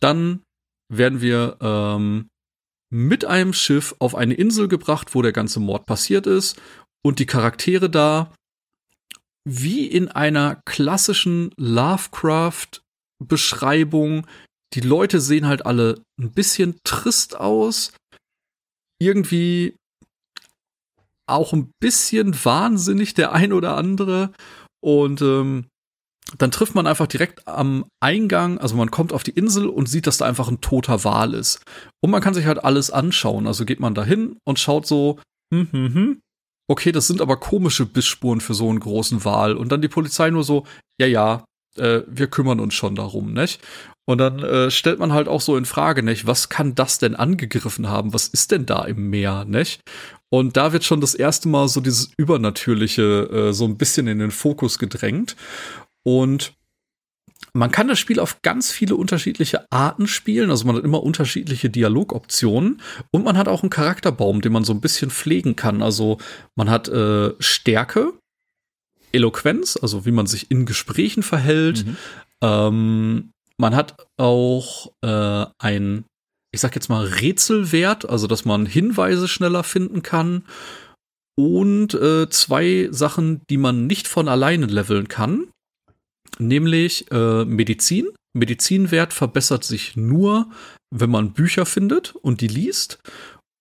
[0.00, 0.42] Dann
[0.88, 2.28] werden wir ähm,
[2.90, 6.60] mit einem Schiff auf eine Insel gebracht, wo der ganze Mord passiert ist
[7.04, 8.32] und die Charaktere da
[9.46, 14.26] wie in einer klassischen Lovecraft-Beschreibung.
[14.74, 17.92] Die Leute sehen halt alle ein bisschen trist aus.
[19.00, 19.76] Irgendwie
[21.28, 24.32] auch ein bisschen wahnsinnig, der ein oder andere.
[24.82, 25.66] Und ähm,
[26.38, 30.08] dann trifft man einfach direkt am Eingang, also man kommt auf die Insel und sieht,
[30.08, 31.62] dass da einfach ein toter Wal ist.
[32.02, 33.46] Und man kann sich halt alles anschauen.
[33.46, 35.20] Also geht man da hin und schaut so,
[35.54, 36.20] hm, hm, hm,
[36.68, 39.56] okay, das sind aber komische Bissspuren für so einen großen Wal.
[39.56, 40.66] Und dann die Polizei nur so,
[41.00, 41.44] ja, ja,
[41.76, 43.60] äh, wir kümmern uns schon darum, nicht?
[44.08, 46.26] Und dann äh, stellt man halt auch so in Frage, nicht?
[46.26, 48.14] Was kann das denn angegriffen haben?
[48.14, 49.80] Was ist denn da im Meer, nicht?
[50.30, 54.18] Und da wird schon das erste Mal so dieses Übernatürliche äh, so ein bisschen in
[54.18, 55.36] den Fokus gedrängt.
[56.04, 56.54] Und
[57.56, 60.50] man kann das Spiel auf ganz viele unterschiedliche Arten spielen.
[60.50, 64.72] Also man hat immer unterschiedliche Dialogoptionen und man hat auch einen Charakterbaum, den man so
[64.72, 65.82] ein bisschen pflegen kann.
[65.82, 66.18] Also
[66.54, 68.12] man hat äh, Stärke,
[69.12, 71.86] Eloquenz, also wie man sich in Gesprächen verhält.
[71.86, 71.96] Mhm.
[72.42, 76.04] Ähm, man hat auch äh, ein,
[76.52, 80.44] ich sag jetzt mal, Rätselwert, also dass man Hinweise schneller finden kann.
[81.38, 85.48] Und äh, zwei Sachen, die man nicht von alleine leveln kann
[86.38, 88.08] nämlich äh, Medizin.
[88.34, 90.50] Medizinwert verbessert sich nur,
[90.90, 92.98] wenn man Bücher findet und die liest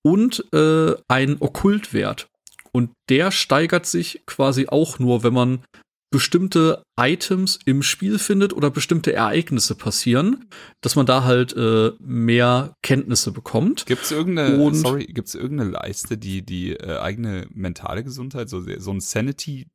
[0.03, 2.27] und äh, ein Okkultwert.
[2.71, 5.63] Und der steigert sich quasi auch nur, wenn man
[6.11, 10.45] bestimmte Items im Spiel findet oder bestimmte Ereignisse passieren,
[10.81, 13.85] dass man da halt äh, mehr Kenntnisse bekommt.
[13.85, 18.91] Gibt es irgendeine, sorry, gibt's irgendeine Leiste, die die äh, eigene mentale Gesundheit, so, so
[18.91, 19.67] ein Sanity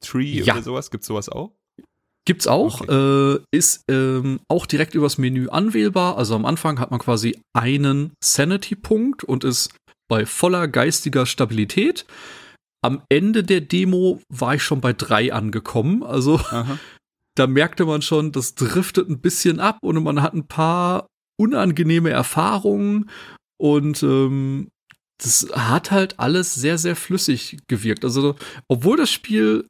[0.00, 0.54] Tree ja.
[0.54, 1.52] oder sowas, gibt es sowas auch?
[2.26, 3.34] Gibt's auch, okay.
[3.34, 6.16] äh, ist ähm, auch direkt übers Menü anwählbar.
[6.16, 9.74] Also am Anfang hat man quasi einen Sanity-Punkt und ist
[10.08, 12.06] bei voller geistiger Stabilität.
[12.82, 16.02] Am Ende der Demo war ich schon bei drei angekommen.
[16.02, 16.78] Also Aha.
[17.36, 21.06] da merkte man schon, das driftet ein bisschen ab und man hat ein paar
[21.38, 23.10] unangenehme Erfahrungen
[23.58, 24.68] und ähm,
[25.18, 28.04] das hat halt alles sehr, sehr flüssig gewirkt.
[28.04, 28.36] Also,
[28.68, 29.66] obwohl das Spiel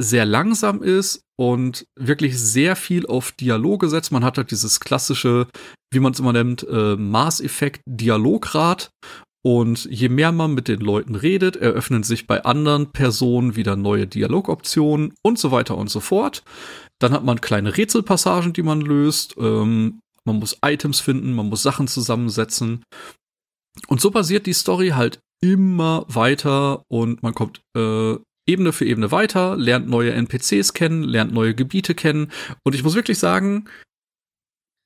[0.00, 4.12] sehr langsam ist und wirklich sehr viel auf Dialoge setzt.
[4.12, 5.48] Man hat halt dieses klassische,
[5.92, 8.90] wie man es immer nennt, äh, Maßeffekt Dialograd.
[9.44, 14.06] Und je mehr man mit den Leuten redet, eröffnen sich bei anderen Personen wieder neue
[14.06, 16.44] Dialogoptionen und so weiter und so fort.
[17.00, 19.34] Dann hat man kleine Rätselpassagen, die man löst.
[19.38, 22.84] Ähm, man muss Items finden, man muss Sachen zusammensetzen.
[23.88, 29.10] Und so basiert die Story halt immer weiter und man kommt äh, Ebene für Ebene
[29.12, 32.32] weiter, lernt neue NPCs kennen, lernt neue Gebiete kennen.
[32.64, 33.68] Und ich muss wirklich sagen,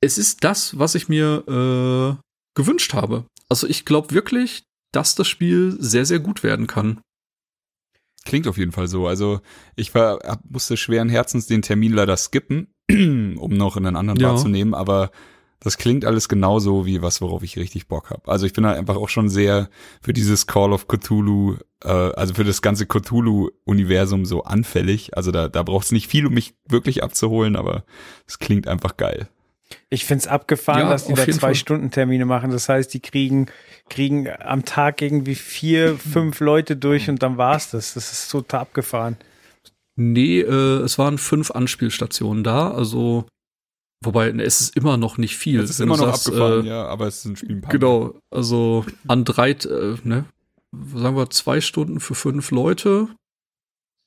[0.00, 2.22] es ist das, was ich mir äh,
[2.54, 3.24] gewünscht habe.
[3.48, 7.00] Also ich glaube wirklich, dass das Spiel sehr, sehr gut werden kann.
[8.24, 9.06] Klingt auf jeden Fall so.
[9.06, 9.40] Also
[9.76, 14.30] ich war, musste schweren Herzens den Termin leider skippen, um noch in einen anderen ja.
[14.30, 15.10] wahrzunehmen, aber
[15.60, 18.30] das klingt alles genauso wie was, worauf ich richtig Bock habe.
[18.30, 19.68] Also ich bin halt einfach auch schon sehr
[20.02, 25.16] für dieses Call of Cthulhu, äh, also für das ganze Cthulhu-Universum so anfällig.
[25.16, 27.84] Also da, da braucht es nicht viel, um mich wirklich abzuholen, aber
[28.26, 29.28] es klingt einfach geil.
[29.88, 32.50] Ich find's abgefahren, ja, dass die da zwei Stunden Termine machen.
[32.50, 33.46] Das heißt, die kriegen,
[33.88, 37.94] kriegen am Tag irgendwie vier, fünf Leute durch und dann war's das.
[37.94, 39.16] Das ist total abgefahren.
[39.96, 42.70] Nee, äh, es waren fünf Anspielstationen da.
[42.70, 43.26] Also
[44.06, 45.60] Wobei, ne, es ist immer noch nicht viel.
[45.60, 47.60] Es ist immer noch sagst, abgefahren, äh, ja, aber es ist ein Spiel.
[47.68, 50.24] Genau, also an drei, äh, ne,
[50.94, 53.08] sagen wir zwei Stunden für fünf Leute,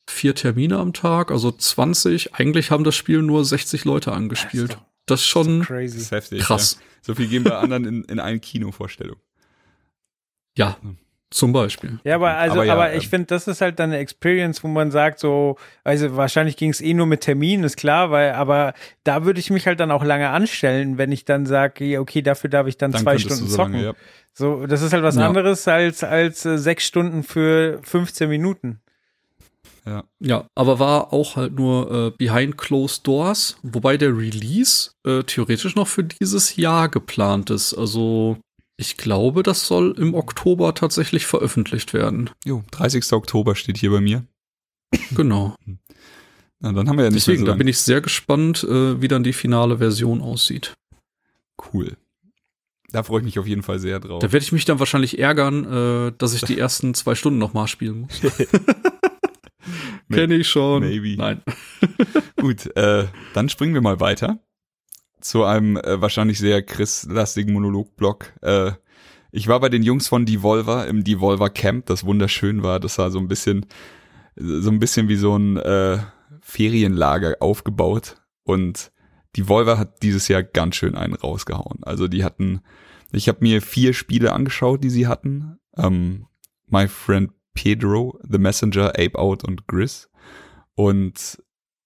[0.09, 2.33] vier Termine am Tag, also 20.
[2.35, 4.79] Eigentlich haben das Spiel nur 60 Leute angespielt.
[5.05, 6.77] Das ist schon das ist heftig, krass.
[6.79, 6.85] Ja.
[7.01, 9.17] So viel geben bei anderen in, in eine Kinovorstellung.
[10.57, 10.77] Ja.
[11.31, 11.99] Zum Beispiel.
[12.03, 14.63] Ja, aber also, aber, ja, aber ich ähm, finde, das ist halt dann eine Experience,
[14.63, 18.31] wo man sagt, so, also wahrscheinlich ging es eh nur mit Terminen, ist klar, weil,
[18.31, 22.23] aber da würde ich mich halt dann auch lange anstellen, wenn ich dann sage, okay,
[22.23, 23.73] dafür darf ich dann, dann zwei Stunden so zocken.
[23.73, 23.93] Lange, ja.
[24.33, 25.27] So, das ist halt was ja.
[25.27, 28.79] anderes als, als äh, sechs Stunden für 15 Minuten.
[29.85, 30.03] Ja.
[30.19, 35.75] ja, aber war auch halt nur äh, behind closed doors, wobei der Release äh, theoretisch
[35.75, 37.73] noch für dieses Jahr geplant ist.
[37.73, 38.37] Also
[38.79, 42.29] ich glaube, das soll im Oktober tatsächlich veröffentlicht werden.
[42.45, 43.11] Jo, 30.
[43.11, 44.25] Oktober steht hier bei mir.
[45.15, 45.53] Genau.
[46.61, 49.01] Na, dann haben wir ja nicht Deswegen, mehr so da bin ich sehr gespannt, äh,
[49.01, 50.75] wie dann die finale Version aussieht.
[51.73, 51.97] Cool.
[52.91, 54.21] Da freue ich mich auf jeden Fall sehr drauf.
[54.21, 57.67] Da werde ich mich dann wahrscheinlich ärgern, äh, dass ich die ersten zwei Stunden nochmal
[57.67, 58.21] spielen muss.
[60.11, 60.83] Kenne ich schon.
[60.83, 61.17] Maybe.
[61.17, 61.41] Nein.
[62.37, 64.39] Gut, äh, dann springen wir mal weiter
[65.21, 68.33] zu einem äh, wahrscheinlich sehr Chris-lastigen Monolog-Block.
[68.41, 68.71] Äh,
[69.31, 72.79] ich war bei den Jungs von Devolver im Devolver Camp, das wunderschön war.
[72.79, 73.65] Das war so ein bisschen,
[74.35, 75.99] so ein bisschen wie so ein äh,
[76.41, 78.15] Ferienlager aufgebaut.
[78.43, 78.91] Und
[79.37, 81.83] Devolver hat dieses Jahr ganz schön einen rausgehauen.
[81.83, 82.61] Also die hatten,
[83.11, 85.59] ich habe mir vier Spiele angeschaut, die sie hatten.
[85.77, 86.25] Ähm,
[86.65, 90.09] My Friend Pedro, The Messenger, Ape Out und Gris.
[90.75, 91.43] Und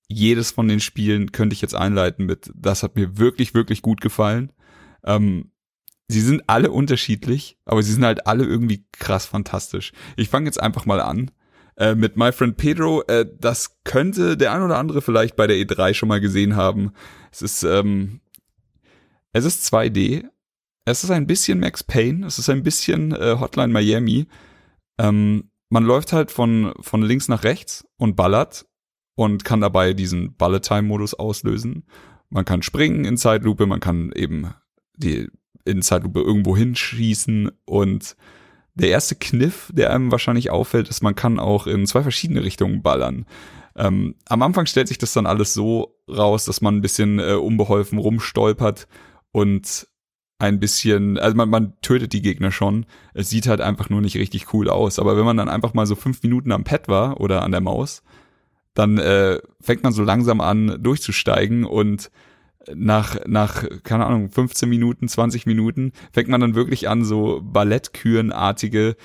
[0.07, 4.01] jedes von den Spielen könnte ich jetzt einleiten mit, das hat mir wirklich, wirklich gut
[4.01, 4.51] gefallen.
[5.03, 5.51] Ähm,
[6.07, 9.91] sie sind alle unterschiedlich, aber sie sind halt alle irgendwie krass fantastisch.
[10.15, 11.32] Ich fange jetzt einfach mal an.
[11.75, 15.57] Äh, mit My Friend Pedro, äh, das könnte der ein oder andere vielleicht bei der
[15.57, 16.91] E3 schon mal gesehen haben.
[17.32, 18.22] Es ist, ähm,
[19.32, 20.25] es ist 2D.
[20.85, 22.27] Es ist ein bisschen Max Payne.
[22.27, 24.27] Es ist ein bisschen äh, Hotline Miami.
[24.99, 28.67] Ähm, man läuft halt von, von links nach rechts und ballert
[29.16, 31.83] und kann dabei diesen Bullet-Time-Modus auslösen.
[32.30, 34.53] Man kann springen in Zeitlupe, man kann eben
[34.95, 35.30] die
[35.66, 38.16] in Zeitlupe irgendwo hinschießen und
[38.75, 42.82] der erste Kniff, der einem wahrscheinlich auffällt, ist, man kann auch in zwei verschiedene Richtungen
[42.82, 43.25] ballern.
[43.75, 47.33] Ähm, am Anfang stellt sich das dann alles so raus, dass man ein bisschen äh,
[47.33, 48.88] unbeholfen rumstolpert
[49.32, 49.88] und
[50.40, 52.85] ein bisschen, also man, man tötet die Gegner schon.
[53.14, 55.00] Es sieht halt einfach nur nicht richtig cool aus.
[55.00, 57.61] Aber wenn man dann einfach mal so fünf Minuten am Pad war oder an der
[57.61, 58.03] Maus,
[58.74, 62.10] dann äh, fängt man so langsam an durchzusteigen und
[62.74, 68.95] nach, nach, keine Ahnung, 15 Minuten, 20 Minuten fängt man dann wirklich an, so Ballettkürenartige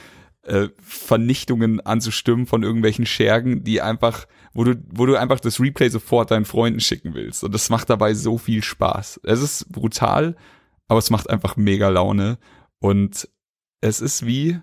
[0.43, 5.89] äh, Vernichtungen anzustimmen von irgendwelchen Schergen, die einfach, wo du, wo du einfach das Replay
[5.89, 7.45] sofort deinen Freunden schicken willst.
[7.45, 9.21] Und das macht dabei so viel Spaß.
[9.25, 10.37] Es ist brutal,
[10.87, 12.39] aber es macht einfach mega Laune.
[12.79, 13.29] Und
[13.81, 14.61] es ist wie,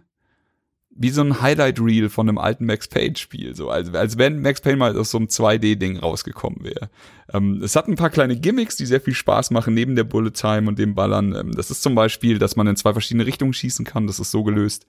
[0.97, 3.53] wie so ein Highlight-Reel von einem alten Max Payne-Spiel.
[3.53, 6.89] So, als, als wenn Max Payne mal aus so einem 2D-Ding rausgekommen wäre.
[7.33, 10.31] Ähm, es hat ein paar kleine Gimmicks, die sehr viel Spaß machen, neben der Bullet
[10.31, 11.35] Time und dem Ballern.
[11.35, 14.07] Ähm, das ist zum Beispiel, dass man in zwei verschiedene Richtungen schießen kann.
[14.07, 14.87] Das ist so gelöst.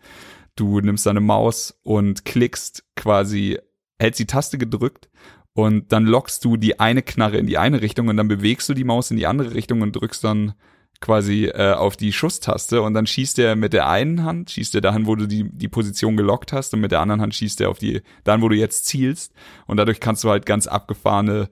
[0.54, 3.58] Du nimmst deine Maus und klickst quasi,
[3.98, 5.08] hältst die Taste gedrückt
[5.54, 8.74] und dann lockst du die eine Knarre in die eine Richtung und dann bewegst du
[8.74, 10.54] die Maus in die andere Richtung und drückst dann
[11.00, 14.80] quasi äh, auf die Schusstaste und dann schießt er mit der einen Hand, schießt er
[14.80, 17.70] dahin, wo du die, die Position gelockt hast und mit der anderen Hand schießt er
[17.70, 19.32] auf die, dahin, wo du jetzt zielst
[19.66, 21.48] und dadurch kannst du halt ganz abgefahrene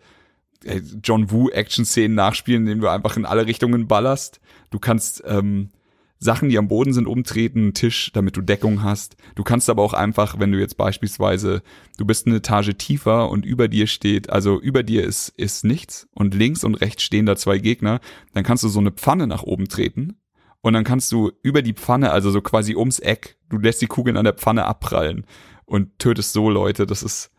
[0.65, 4.41] äh, John Woo Action-Szenen nachspielen, indem du einfach in alle Richtungen ballerst.
[4.71, 5.71] Du kannst ähm,
[6.19, 9.17] Sachen, die am Boden sind, umtreten, Tisch, damit du Deckung hast.
[9.35, 11.63] Du kannst aber auch einfach, wenn du jetzt beispielsweise,
[11.99, 16.09] du bist eine Etage tiefer und über dir steht, also über dir ist, ist nichts
[16.13, 18.01] und links und rechts stehen da zwei Gegner,
[18.33, 20.17] dann kannst du so eine Pfanne nach oben treten
[20.65, 23.87] und dann kannst du über die Pfanne, also so quasi ums Eck, du lässt die
[23.87, 25.27] Kugeln an der Pfanne abprallen
[25.67, 26.87] und tötest so Leute.
[26.87, 27.31] Das ist,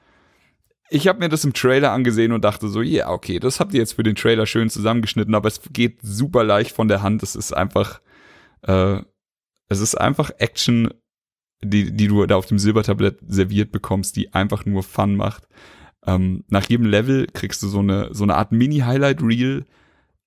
[0.92, 3.74] ich habe mir das im Trailer angesehen und dachte so, ja, yeah, okay, das habt
[3.74, 7.24] ihr jetzt für den Trailer schön zusammengeschnitten, aber es geht super leicht von der Hand.
[7.24, 8.00] Es ist einfach,
[8.68, 9.02] äh,
[9.68, 10.90] es ist einfach Action,
[11.64, 15.48] die, die du da auf dem Silbertablett serviert bekommst, die einfach nur Fun macht.
[16.06, 19.66] Ähm, nach jedem Level kriegst du so eine, so eine Art Mini-Highlight-Reel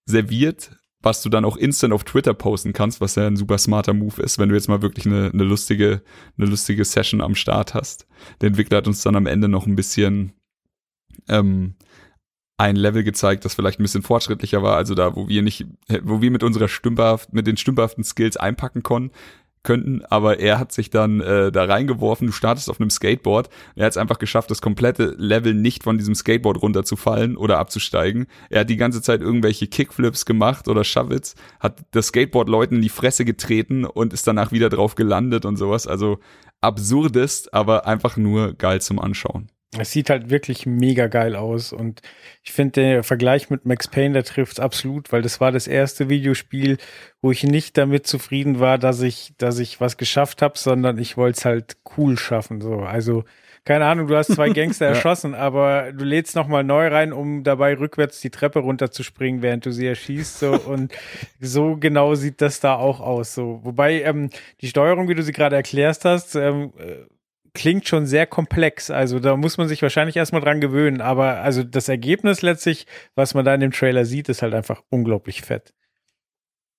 [0.07, 3.94] serviert, was du dann auch instant auf Twitter posten kannst, was ja ein super smarter
[3.94, 6.02] Move ist, wenn du jetzt mal wirklich eine, eine lustige,
[6.36, 8.07] eine lustige Session am Start hast.
[8.41, 10.33] Der Entwickler hat uns dann am Ende noch ein bisschen
[11.28, 11.75] ähm,
[12.58, 15.66] ein Level gezeigt, das vielleicht ein bisschen fortschrittlicher war, also da, wo wir nicht,
[16.02, 19.12] wo wir mit unserer stümperhaft, mit den stümperhaften Skills einpacken konnten,
[19.62, 23.86] könnten, aber er hat sich dann äh, da reingeworfen, du startest auf einem Skateboard, er
[23.86, 28.26] hat es einfach geschafft, das komplette Level nicht von diesem Skateboard runterzufallen oder abzusteigen.
[28.50, 32.82] Er hat die ganze Zeit irgendwelche Kickflips gemacht oder Shovels, hat das Skateboard Leuten in
[32.82, 36.18] die Fresse getreten und ist danach wieder drauf gelandet und sowas, also
[36.60, 39.48] absurdest, aber einfach nur geil zum Anschauen.
[39.76, 42.00] Es sieht halt wirklich mega geil aus und
[42.42, 46.08] ich finde der Vergleich mit Max Payne, der trifft absolut, weil das war das erste
[46.08, 46.78] Videospiel,
[47.20, 51.18] wo ich nicht damit zufrieden war, dass ich, dass ich was geschafft habe, sondern ich
[51.18, 52.62] wollte es halt cool schaffen.
[52.62, 53.24] So, also
[53.66, 54.92] keine Ahnung, du hast zwei Gangster Ja.
[54.92, 59.66] erschossen, aber du lädst noch mal neu rein, um dabei rückwärts die Treppe runterzuspringen, während
[59.66, 60.38] du sie erschießt.
[60.38, 60.94] So und
[61.40, 63.34] so genau sieht das da auch aus.
[63.34, 64.30] So, wobei ähm,
[64.62, 67.05] die Steuerung, wie du sie gerade erklärt hast, ähm, äh,
[67.58, 68.88] klingt schon sehr komplex.
[68.88, 71.00] Also da muss man sich wahrscheinlich erstmal dran gewöhnen.
[71.00, 74.82] Aber also das Ergebnis letztlich, was man da in dem Trailer sieht, ist halt einfach
[74.90, 75.74] unglaublich fett.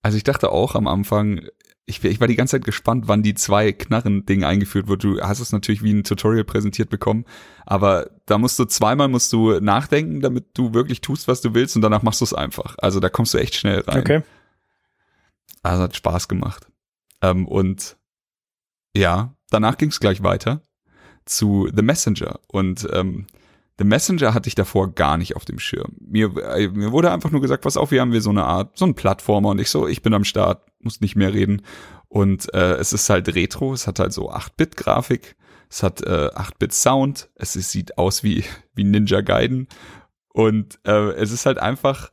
[0.01, 1.41] Also ich dachte auch am Anfang,
[1.85, 5.03] ich, ich war die ganze Zeit gespannt, wann die zwei Knarren-Ding eingeführt wird.
[5.03, 7.25] Du hast es natürlich wie ein Tutorial präsentiert bekommen,
[7.65, 11.75] aber da musst du zweimal musst du nachdenken, damit du wirklich tust, was du willst
[11.75, 12.77] und danach machst du es einfach.
[12.77, 13.99] Also da kommst du echt schnell rein.
[13.99, 14.21] Okay.
[15.61, 16.67] Also hat Spaß gemacht.
[17.21, 17.97] Ähm, und
[18.95, 20.61] ja, danach ging es gleich weiter
[21.29, 23.27] zu The Messenger und ähm,
[23.79, 25.93] The Messenger hatte ich davor gar nicht auf dem Schirm.
[26.01, 28.77] Mir, äh, mir wurde einfach nur gesagt, pass auf, wir haben wir so eine Art,
[28.77, 31.61] so ein Plattformer und ich so, ich bin am Start, muss nicht mehr reden.
[32.09, 35.37] Und äh, es ist halt Retro, es hat halt so 8-Bit-Grafik,
[35.69, 38.43] es hat äh, 8-Bit-Sound, es ist, sieht aus wie,
[38.75, 39.69] wie Ninja Gaiden
[40.27, 42.11] und äh, es ist halt einfach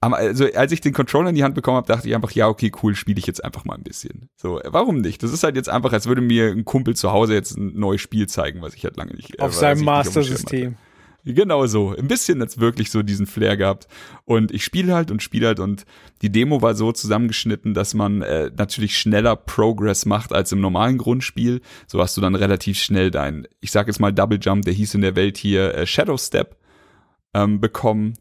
[0.00, 2.70] also als ich den Controller in die Hand bekommen habe, dachte ich einfach, ja, okay,
[2.82, 4.28] cool, spiele ich jetzt einfach mal ein bisschen.
[4.36, 5.22] So, warum nicht?
[5.22, 8.00] Das ist halt jetzt einfach, als würde mir ein Kumpel zu Hause jetzt ein neues
[8.00, 10.76] Spiel zeigen, was ich halt lange nicht Auf seinem Master-System.
[11.24, 11.94] Genau so.
[11.96, 13.88] Ein bisschen jetzt wirklich so diesen Flair gehabt.
[14.24, 15.84] Und ich spiele halt und spiele halt und
[16.22, 20.96] die Demo war so zusammengeschnitten, dass man äh, natürlich schneller Progress macht als im normalen
[20.96, 21.60] Grundspiel.
[21.86, 24.94] So hast du dann relativ schnell dein, ich sag jetzt mal Double Jump, der hieß
[24.94, 26.56] in der Welt hier äh, Shadow Step
[27.34, 28.14] ähm, bekommen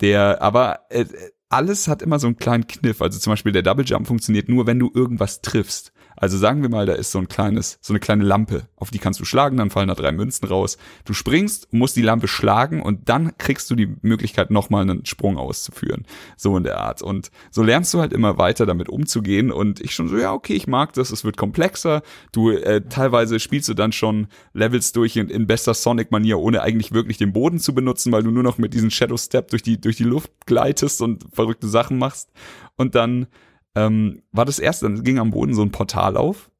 [0.00, 1.04] der, aber äh,
[1.48, 3.02] alles hat immer so einen kleinen Kniff.
[3.02, 5.92] Also zum Beispiel der Double Jump funktioniert nur, wenn du irgendwas triffst.
[6.20, 8.98] Also sagen wir mal, da ist so ein kleines, so eine kleine Lampe, auf die
[8.98, 10.76] kannst du schlagen, dann fallen da drei Münzen raus.
[11.06, 15.38] Du springst, musst die Lampe schlagen und dann kriegst du die Möglichkeit, nochmal einen Sprung
[15.38, 16.04] auszuführen.
[16.36, 17.00] So in der Art.
[17.00, 19.50] Und so lernst du halt immer weiter damit umzugehen.
[19.50, 22.02] Und ich schon so, ja, okay, ich mag das, es wird komplexer.
[22.32, 26.92] Du äh, teilweise spielst du dann schon Levels durch in, in bester Sonic-Manier, ohne eigentlich
[26.92, 29.80] wirklich den Boden zu benutzen, weil du nur noch mit diesem Shadow Step durch die,
[29.80, 32.30] durch die Luft gleitest und verrückte Sachen machst.
[32.76, 33.26] Und dann
[33.74, 36.50] ähm, war das erste, dann ging am Boden so ein Portal auf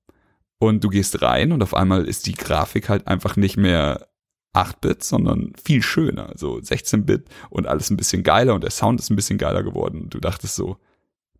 [0.58, 4.08] und du gehst rein und auf einmal ist die Grafik halt einfach nicht mehr
[4.54, 9.10] 8-Bit, sondern viel schöner, so 16-Bit und alles ein bisschen geiler und der Sound ist
[9.10, 10.02] ein bisschen geiler geworden.
[10.02, 10.76] Und du dachtest so,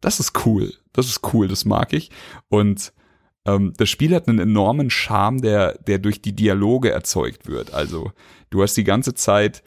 [0.01, 2.11] das ist cool, das ist cool, das mag ich.
[2.49, 2.93] Und
[3.47, 7.75] ähm, das Spiel hat einen enormen Charme, der, der durch die Dialoge erzeugt wird.
[7.75, 8.13] Also
[8.51, 9.63] du hast die ganze Zeit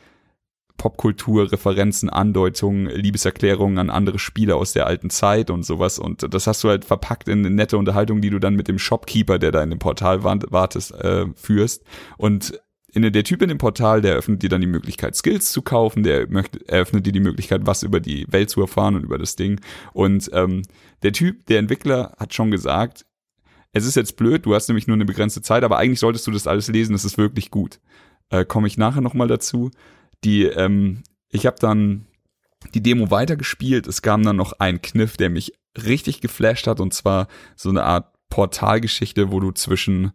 [0.77, 5.99] Popkultur, Referenzen, Andeutungen, Liebeserklärungen an andere Spiele aus der alten Zeit und sowas.
[5.99, 8.79] Und das hast du halt verpackt in eine nette Unterhaltung, die du dann mit dem
[8.79, 11.83] Shopkeeper, der da in dem Portal wartest, äh, führst.
[12.17, 12.59] Und
[12.93, 16.03] in der Typ in dem Portal, der eröffnet dir dann die Möglichkeit, Skills zu kaufen,
[16.03, 16.27] der
[16.67, 19.59] eröffnet dir die Möglichkeit, was über die Welt zu erfahren und über das Ding.
[19.93, 20.61] Und ähm,
[21.01, 23.05] der Typ, der Entwickler, hat schon gesagt,
[23.71, 26.31] es ist jetzt blöd, du hast nämlich nur eine begrenzte Zeit, aber eigentlich solltest du
[26.31, 27.79] das alles lesen, das ist wirklich gut.
[28.29, 29.71] Äh, Komme ich nachher nochmal dazu
[30.23, 32.05] die, ähm, ich habe dann
[32.73, 33.87] die Demo weitergespielt.
[33.87, 37.83] Es kam dann noch ein Kniff, der mich richtig geflasht hat, und zwar so eine
[37.83, 40.11] Art Portalgeschichte, wo du zwischen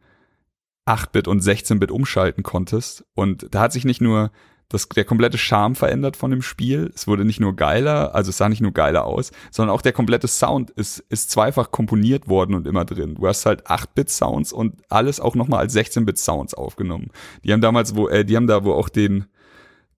[0.87, 3.05] 8-Bit und 16-Bit umschalten konntest.
[3.15, 4.31] Und da hat sich nicht nur
[4.69, 6.91] das, der komplette Charme verändert von dem Spiel.
[6.95, 9.93] Es wurde nicht nur geiler, also es sah nicht nur geiler aus, sondern auch der
[9.93, 13.15] komplette Sound ist, ist zweifach komponiert worden und immer drin.
[13.15, 17.11] Du hast halt 8-Bit-Sounds und alles auch nochmal als 16-Bit-Sounds aufgenommen.
[17.45, 19.27] Die haben damals, wo, äh, die haben da wo auch den,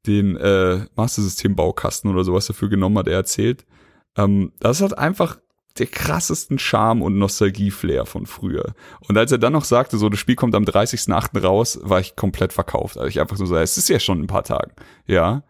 [0.06, 3.66] den äh, Master System Baukasten oder sowas dafür genommen hat, er erzählt.
[4.16, 5.38] Ähm, das hat einfach
[5.78, 8.74] der krassesten Charme und Nostalgie-Flair von früher.
[9.06, 11.40] Und als er dann noch sagte, so, das Spiel kommt am 30.08.
[11.42, 12.96] raus, war ich komplett verkauft.
[12.98, 14.72] Also ich einfach so, es ist ja schon ein paar Tagen.
[15.06, 15.44] Ja.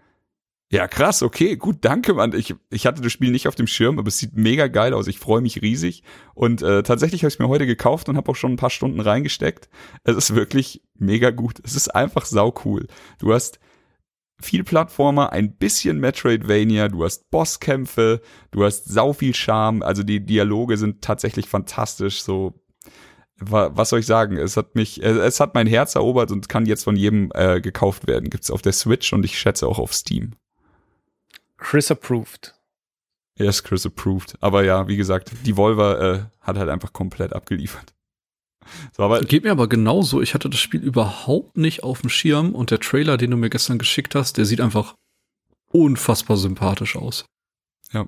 [0.73, 2.33] Ja, krass, okay, gut, danke, Mann.
[2.33, 5.09] Ich, ich hatte das Spiel nicht auf dem Schirm, aber es sieht mega geil aus.
[5.09, 6.05] Ich freue mich riesig.
[6.35, 8.71] Und äh, tatsächlich habe ich es mir heute gekauft und habe auch schon ein paar
[8.71, 9.69] Stunden reingesteckt.
[10.05, 11.57] Es ist wirklich mega gut.
[11.65, 12.87] Es ist einfach sau cool.
[13.19, 13.59] Du hast
[14.41, 18.21] viel Plattformer, ein bisschen Metroidvania, du hast Bosskämpfe,
[18.51, 22.55] du hast sau viel Charme, also die Dialoge sind tatsächlich fantastisch, so
[23.43, 24.37] was soll ich sagen?
[24.37, 28.07] Es hat mich, es hat mein Herz erobert und kann jetzt von jedem äh, gekauft
[28.07, 28.29] werden.
[28.29, 30.35] Gibt's auf der Switch und ich schätze auch auf Steam.
[31.57, 32.55] Chris approved.
[33.37, 34.37] Yes, Chris approved.
[34.41, 37.95] Aber ja, wie gesagt, die Volver äh, hat halt einfach komplett abgeliefert.
[38.97, 40.21] So, aber Geht mir aber genauso.
[40.21, 43.51] Ich hatte das Spiel überhaupt nicht auf dem Schirm und der Trailer, den du mir
[43.51, 44.95] gestern geschickt hast, der sieht einfach
[45.73, 47.25] unfassbar sympathisch aus.
[47.93, 48.07] Ja.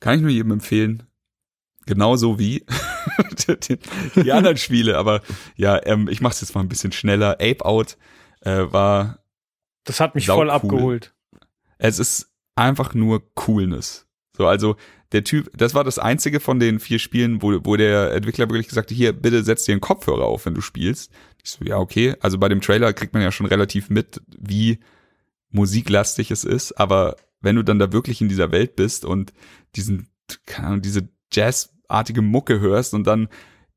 [0.00, 1.04] Kann ich nur jedem empfehlen.
[1.86, 2.66] Genauso wie
[4.16, 4.98] die anderen Spiele.
[4.98, 5.22] Aber
[5.56, 7.38] ja, ähm, ich mach's jetzt mal ein bisschen schneller.
[7.40, 7.96] Ape Out
[8.42, 9.20] äh, war.
[9.84, 10.50] Das hat mich voll cool.
[10.50, 11.14] abgeholt.
[11.78, 14.06] Es ist einfach nur Coolness.
[14.36, 14.76] So, also
[15.12, 18.68] der Typ, das war das einzige von den vier Spielen, wo, wo der Entwickler wirklich
[18.68, 21.10] gesagt hat, hier, bitte setz dir einen Kopfhörer auf, wenn du spielst.
[21.42, 22.14] Ich so, ja, okay.
[22.20, 24.78] Also bei dem Trailer kriegt man ja schon relativ mit, wie
[25.50, 29.32] musiklastig es ist, aber wenn du dann da wirklich in dieser Welt bist und
[29.76, 30.08] diesen,
[30.44, 33.28] keine Ahnung, diese Jazzartige Mucke hörst und dann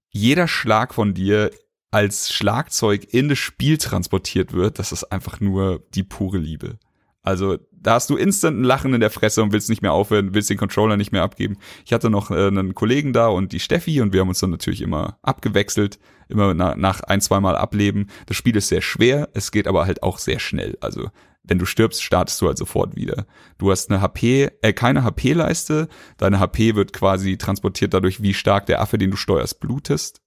[0.10, 1.52] jeder Schlag von dir
[1.92, 6.80] als Schlagzeug in das Spiel transportiert wird, das ist einfach nur die pure Liebe.
[7.22, 10.34] Also da hast du instant ein Lachen in der Fresse und willst nicht mehr aufhören,
[10.34, 11.58] willst den Controller nicht mehr abgeben.
[11.86, 14.52] Ich hatte noch äh, einen Kollegen da und die Steffi und wir haben uns dann
[14.52, 18.08] natürlich immer abgewechselt, immer na, nach ein, zweimal ableben.
[18.28, 20.78] Das Spiel ist sehr schwer, es geht aber halt auch sehr schnell.
[20.80, 21.10] Also
[21.44, 23.26] wenn du stirbst, startest du halt sofort wieder.
[23.58, 25.88] Du hast eine HP, äh, keine HP-Leiste.
[26.18, 30.22] Deine HP wird quasi transportiert dadurch, wie stark der Affe, den du steuerst, blutest.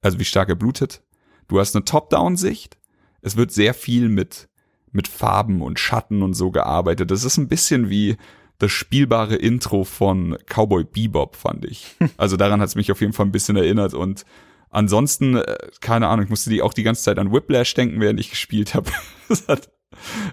[0.00, 1.04] Also wie stark er blutet.
[1.46, 2.76] Du hast eine Top-Down-Sicht.
[3.20, 4.48] Es wird sehr viel mit
[4.92, 7.10] mit Farben und Schatten und so gearbeitet.
[7.10, 8.16] Das ist ein bisschen wie
[8.58, 11.96] das spielbare Intro von Cowboy Bebop, fand ich.
[12.16, 14.24] Also daran hat es mich auf jeden Fall ein bisschen erinnert und
[14.70, 18.20] ansonsten, äh, keine Ahnung, ich musste die auch die ganze Zeit an Whiplash denken, während
[18.20, 18.90] ich gespielt habe.
[19.28, 19.70] Es hat,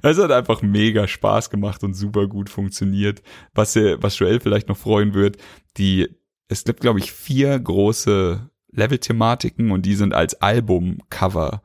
[0.02, 3.22] es hat einfach mega Spaß gemacht und super gut funktioniert.
[3.54, 5.38] Was, was Joel vielleicht noch freuen wird,
[5.78, 6.10] die,
[6.50, 11.62] es gibt, glaube ich, vier große Level-Thematiken und die sind als Album-Cover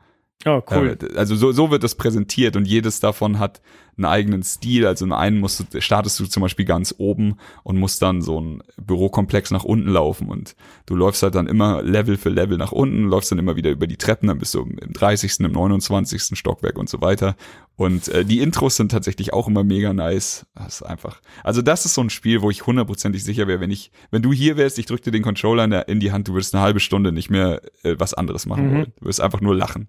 [0.46, 0.98] Oh, cool.
[1.16, 3.60] Also so, so wird das präsentiert und jedes davon hat
[3.96, 4.86] einen eigenen Stil.
[4.86, 8.40] Also in einem musst du, startest du zum Beispiel ganz oben und musst dann so
[8.40, 10.56] ein Bürokomplex nach unten laufen und
[10.86, 13.86] du läufst halt dann immer Level für Level nach unten, läufst dann immer wieder über
[13.86, 16.36] die Treppen, dann bist du im 30., im 29.
[16.38, 17.36] Stockwerk und so weiter.
[17.76, 20.46] Und äh, die Intros sind tatsächlich auch immer mega nice.
[20.54, 21.20] Das ist einfach.
[21.42, 24.32] Also das ist so ein Spiel, wo ich hundertprozentig sicher wäre, wenn ich, wenn du
[24.32, 27.12] hier wärst, ich drücke dir den Controller in die Hand, du würdest eine halbe Stunde
[27.12, 28.74] nicht mehr äh, was anderes machen mhm.
[28.74, 28.92] wollen.
[28.98, 29.88] Du würdest einfach nur lachen.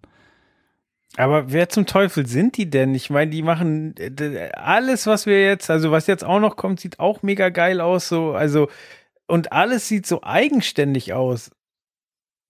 [1.18, 2.94] Aber wer zum Teufel sind die denn?
[2.94, 6.80] Ich meine, die machen äh, alles, was wir jetzt, also was jetzt auch noch kommt,
[6.80, 8.68] sieht auch mega geil aus, so, also,
[9.28, 11.52] und alles sieht so eigenständig aus.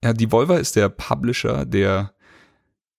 [0.04, 2.14] Ja, die Volva ist der Publisher, der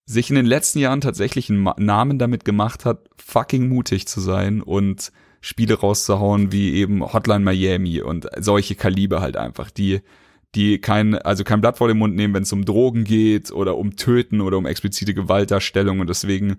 [0.07, 4.63] sich in den letzten Jahren tatsächlich einen Namen damit gemacht hat, fucking mutig zu sein
[4.63, 10.01] und Spiele rauszuhauen wie eben Hotline Miami und solche Kaliber halt einfach, die
[10.57, 13.77] die kein, also kein Blatt vor den Mund nehmen, wenn es um Drogen geht oder
[13.77, 16.57] um Töten oder um explizite Gewaltdarstellung und deswegen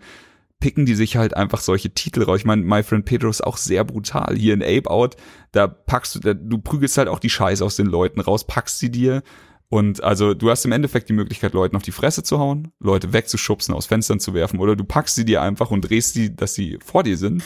[0.59, 2.39] picken die sich halt einfach solche Titel raus.
[2.39, 4.35] Ich meine, My Friend Pedro ist auch sehr brutal.
[4.35, 5.15] Hier in Ape Out,
[5.51, 8.79] da packst du, da, du prügelst halt auch die Scheiße aus den Leuten raus, packst
[8.79, 9.21] sie dir
[9.69, 13.13] und also du hast im Endeffekt die Möglichkeit, Leuten auf die Fresse zu hauen, Leute
[13.13, 16.53] wegzuschubsen, aus Fenstern zu werfen oder du packst sie dir einfach und drehst sie, dass
[16.53, 17.43] sie vor dir sind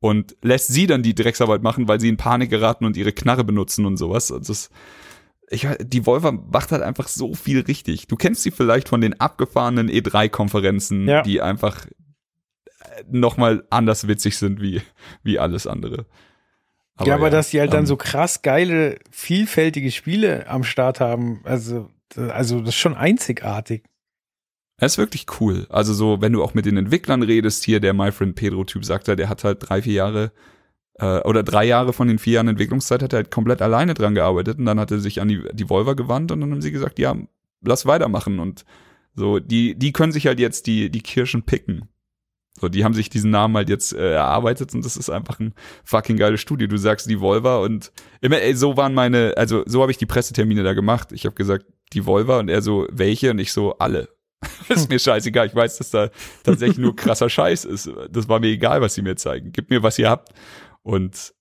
[0.00, 3.44] und lässt sie dann die Drecksarbeit machen, weil sie in Panik geraten und ihre Knarre
[3.44, 4.32] benutzen und sowas.
[4.32, 4.70] Also das,
[5.52, 8.06] ich, die Volver macht halt einfach so viel richtig.
[8.06, 11.22] Du kennst sie vielleicht von den abgefahrenen E3-Konferenzen, ja.
[11.22, 14.80] die einfach äh, nochmal anders witzig sind wie,
[15.22, 16.06] wie alles andere.
[16.96, 20.64] Aber ja, aber ja, dass die halt ähm, dann so krass geile, vielfältige Spiele am
[20.64, 23.84] Start haben, also, also das ist schon einzigartig.
[24.78, 25.66] Das ist wirklich cool.
[25.68, 29.08] Also so, wenn du auch mit den Entwicklern redest, hier der My Friend Pedro-Typ sagt
[29.08, 30.32] er, der hat halt drei, vier Jahre
[30.94, 34.14] äh, oder drei Jahre von den vier Jahren Entwicklungszeit hat er halt komplett alleine dran
[34.14, 36.72] gearbeitet und dann hat er sich an die, die Volver gewandt und dann haben sie
[36.72, 37.16] gesagt, ja,
[37.62, 38.64] lass weitermachen und
[39.14, 41.88] so, die, die können sich halt jetzt die, die Kirschen picken.
[42.60, 45.54] So, die haben sich diesen Namen halt jetzt äh, erarbeitet und das ist einfach ein
[45.84, 46.68] fucking geiles Studio.
[46.68, 50.06] Du sagst die Volver und immer, ey, so waren meine, also so habe ich die
[50.06, 51.12] Pressetermine da gemacht.
[51.12, 53.30] Ich habe gesagt, die Volver und er so, welche?
[53.30, 54.08] Und ich so, alle.
[54.68, 55.46] ist mir scheißegal.
[55.46, 56.10] Ich weiß, dass da
[56.42, 57.90] tatsächlich nur krasser Scheiß ist.
[58.10, 59.52] Das war mir egal, was sie mir zeigen.
[59.52, 60.32] Gib mir, was ihr habt.
[60.82, 61.34] Und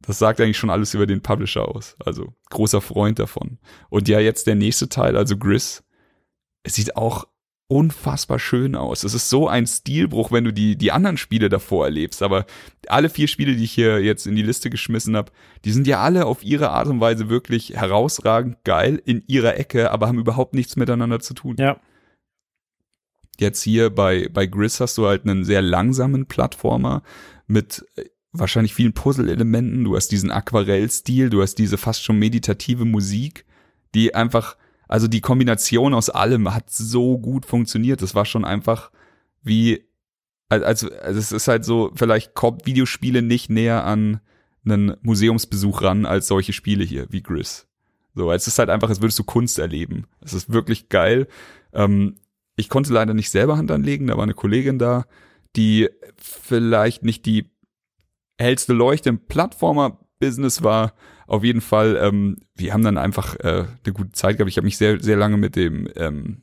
[0.00, 1.96] das sagt eigentlich schon alles über den Publisher aus.
[2.04, 3.58] Also großer Freund davon.
[3.88, 5.84] Und ja, jetzt der nächste Teil, also Gris.
[6.64, 7.26] Es sieht auch
[7.72, 9.02] unfassbar schön aus.
[9.02, 12.22] Es ist so ein Stilbruch, wenn du die, die anderen Spiele davor erlebst.
[12.22, 12.44] Aber
[12.88, 15.32] alle vier Spiele, die ich hier jetzt in die Liste geschmissen habe,
[15.64, 19.90] die sind ja alle auf ihre Art und Weise wirklich herausragend geil in ihrer Ecke,
[19.90, 21.56] aber haben überhaupt nichts miteinander zu tun.
[21.58, 21.80] Ja.
[23.40, 27.02] Jetzt hier bei, bei Gris hast du halt einen sehr langsamen Plattformer
[27.46, 27.86] mit
[28.32, 33.44] wahrscheinlich vielen Puzzle-Elementen, du hast diesen Aquarellstil, du hast diese fast schon meditative Musik,
[33.94, 34.56] die einfach,
[34.88, 38.02] also die Kombination aus allem hat so gut funktioniert.
[38.02, 38.90] Das war schon einfach
[39.42, 39.84] wie,
[40.48, 44.20] also, also es ist halt so, vielleicht kommt Videospiele nicht näher an
[44.64, 47.66] einen Museumsbesuch ran als solche Spiele hier, wie Gris.
[48.14, 50.06] So, es ist halt einfach, als würdest du Kunst erleben.
[50.20, 51.26] Es ist wirklich geil.
[51.72, 52.16] Ähm,
[52.56, 55.06] ich konnte leider nicht selber Hand anlegen, da war eine Kollegin da,
[55.56, 57.51] die vielleicht nicht die
[58.42, 60.94] hellste Leuchte im Plattformer-Business war.
[61.26, 64.50] Auf jeden Fall, ähm, wir haben dann einfach äh, eine gute Zeit gehabt.
[64.50, 66.42] Ich habe mich sehr, sehr lange mit dem ähm,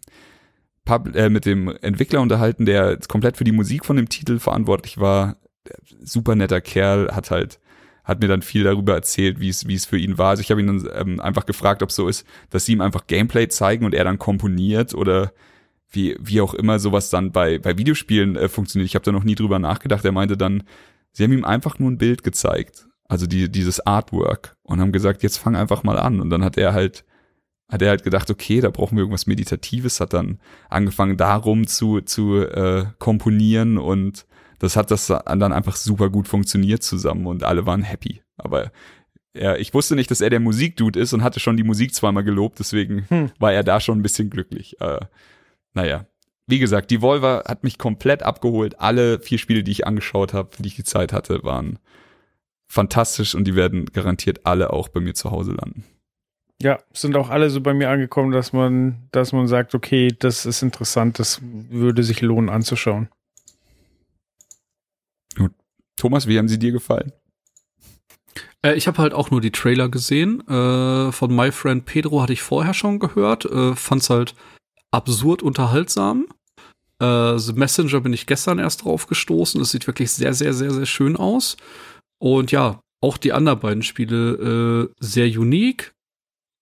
[0.86, 4.98] Pub, äh, mit dem Entwickler unterhalten, der komplett für die Musik von dem Titel verantwortlich
[4.98, 5.38] war.
[6.02, 7.60] Super netter Kerl, hat halt
[8.10, 10.32] hat mir dann viel darüber erzählt, wie es wie es für ihn war.
[10.32, 12.82] Also ich habe ihn dann ähm, einfach gefragt, ob es so ist, dass sie ihm
[12.82, 15.32] einfach Gameplay zeigen und er dann komponiert oder
[15.92, 18.88] wie wie auch immer sowas dann bei bei Videospielen äh, funktioniert.
[18.88, 20.04] Ich habe da noch nie drüber nachgedacht.
[20.06, 20.64] Er meinte dann,
[21.12, 25.24] Sie haben ihm einfach nur ein Bild gezeigt, also die, dieses Artwork und haben gesagt,
[25.24, 26.22] jetzt fang einfach mal an.
[26.22, 27.06] Und dann hat er halt,
[27.70, 30.40] hat er halt gedacht, okay, da brauchen wir irgendwas Meditatives, hat dann
[30.70, 34.26] angefangen darum zu, zu äh, komponieren und
[34.60, 38.22] das hat das dann einfach super gut funktioniert zusammen und alle waren happy.
[38.38, 38.72] Aber
[39.34, 42.24] ja, ich wusste nicht, dass er der Musikdude ist und hatte schon die Musik zweimal
[42.24, 43.32] gelobt, deswegen hm.
[43.40, 44.80] war er da schon ein bisschen glücklich.
[44.82, 45.00] Äh,
[45.74, 46.06] naja,
[46.50, 48.80] wie gesagt, die Volver hat mich komplett abgeholt.
[48.80, 51.80] Alle vier Spiele, die ich angeschaut habe, für die ich die Zeit hatte, waren
[52.68, 55.84] fantastisch und die werden garantiert alle auch bei mir zu Hause landen.
[56.62, 60.46] Ja, sind auch alle so bei mir angekommen, dass man, dass man sagt, okay, das
[60.46, 63.10] ist interessant, das würde sich lohnen anzuschauen.
[65.38, 65.54] Gut.
[65.96, 67.14] Thomas, wie haben sie dir gefallen?
[68.62, 70.46] Äh, ich habe halt auch nur die Trailer gesehen.
[70.48, 73.46] Äh, von My Friend Pedro hatte ich vorher schon gehört.
[73.46, 74.36] Äh, fand's halt
[74.92, 76.28] absurd unterhaltsam.
[77.02, 79.60] Äh, The Messenger bin ich gestern erst drauf gestoßen.
[79.62, 81.58] Es sieht wirklich sehr, sehr, sehr, sehr schön aus.
[82.22, 85.94] Und ja, auch die anderen beiden Spiele äh, sehr unique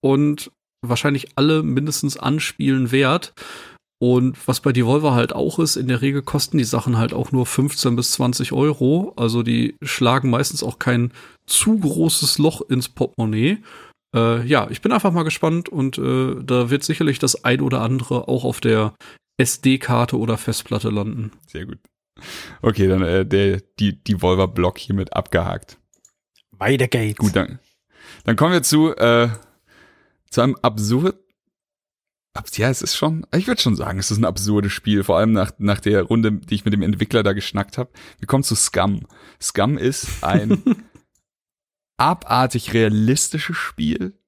[0.03, 0.51] und
[0.85, 3.33] wahrscheinlich alle mindestens anspielen wert.
[3.99, 7.31] Und was bei Devolver halt auch ist, in der Regel kosten die Sachen halt auch
[7.31, 9.13] nur 15 bis 20 Euro.
[9.15, 11.11] Also die schlagen meistens auch kein
[11.47, 13.57] zu großes Loch ins Portemonnaie.
[14.15, 17.81] Äh, ja, ich bin einfach mal gespannt und äh, da wird sicherlich das ein oder
[17.81, 18.93] andere auch auf der
[19.37, 21.31] SD-Karte oder Festplatte landen.
[21.47, 21.79] Sehr gut.
[22.61, 25.77] Okay, dann äh, der, die, die Volver-Block hiermit abgehakt.
[26.51, 27.19] Weiter geht's.
[27.19, 27.59] Gut, dann,
[28.23, 29.29] dann kommen wir zu, äh,
[30.29, 31.15] zu einem absurd.
[32.53, 35.31] Ja, es ist schon, ich würde schon sagen, es ist ein absurdes Spiel, vor allem
[35.31, 37.89] nach, nach der Runde, die ich mit dem Entwickler da geschnackt habe.
[38.19, 39.07] Wir kommen zu Scum.
[39.41, 40.61] Scum ist ein
[41.97, 44.19] abartig realistisches Spiel.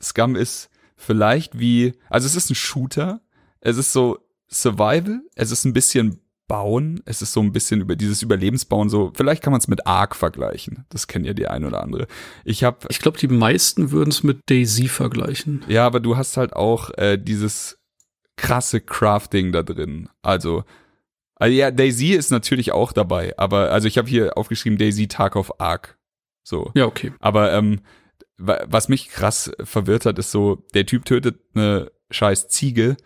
[0.00, 3.20] Scum ist vielleicht wie, also es ist ein Shooter,
[3.60, 4.18] es ist so
[4.50, 9.12] Survival, es ist ein bisschen Bauen, es ist so ein bisschen über dieses Überlebensbauen so,
[9.14, 10.86] vielleicht kann man es mit Ark vergleichen.
[10.88, 12.06] Das kennt ja die ein oder andere.
[12.44, 15.62] Ich habe Ich glaube, die meisten würden es mit Daisy vergleichen.
[15.68, 17.78] Ja, aber du hast halt auch äh, dieses
[18.36, 20.08] krasse Crafting da drin.
[20.22, 20.64] Also
[21.38, 25.36] also ja, Daisy ist natürlich auch dabei, aber also ich habe hier aufgeschrieben Daisy Tag
[25.36, 25.98] of Ark.
[26.42, 26.72] So.
[26.74, 27.12] Ja, okay.
[27.20, 27.80] Aber ähm,
[28.38, 32.96] was mich krass verwirrt hat, ist so, der Typ tötet eine scheiß Ziege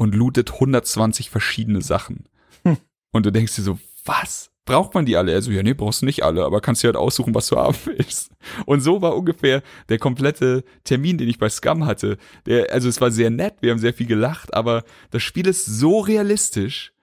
[0.00, 2.24] und lootet 120 verschiedene Sachen.
[2.64, 2.78] Hm.
[3.12, 4.50] Und du denkst dir so, was?
[4.64, 5.30] Braucht man die alle?
[5.30, 7.58] Er so, ja, nee, brauchst du nicht alle, aber kannst dir halt aussuchen, was du
[7.58, 8.32] haben willst.
[8.64, 12.16] Und so war ungefähr der komplette Termin, den ich bei Scum hatte.
[12.46, 15.66] Der, also es war sehr nett, wir haben sehr viel gelacht, aber das Spiel ist
[15.66, 16.94] so realistisch,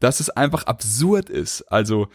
[0.00, 1.70] dass es einfach absurd ist.
[1.70, 2.08] Also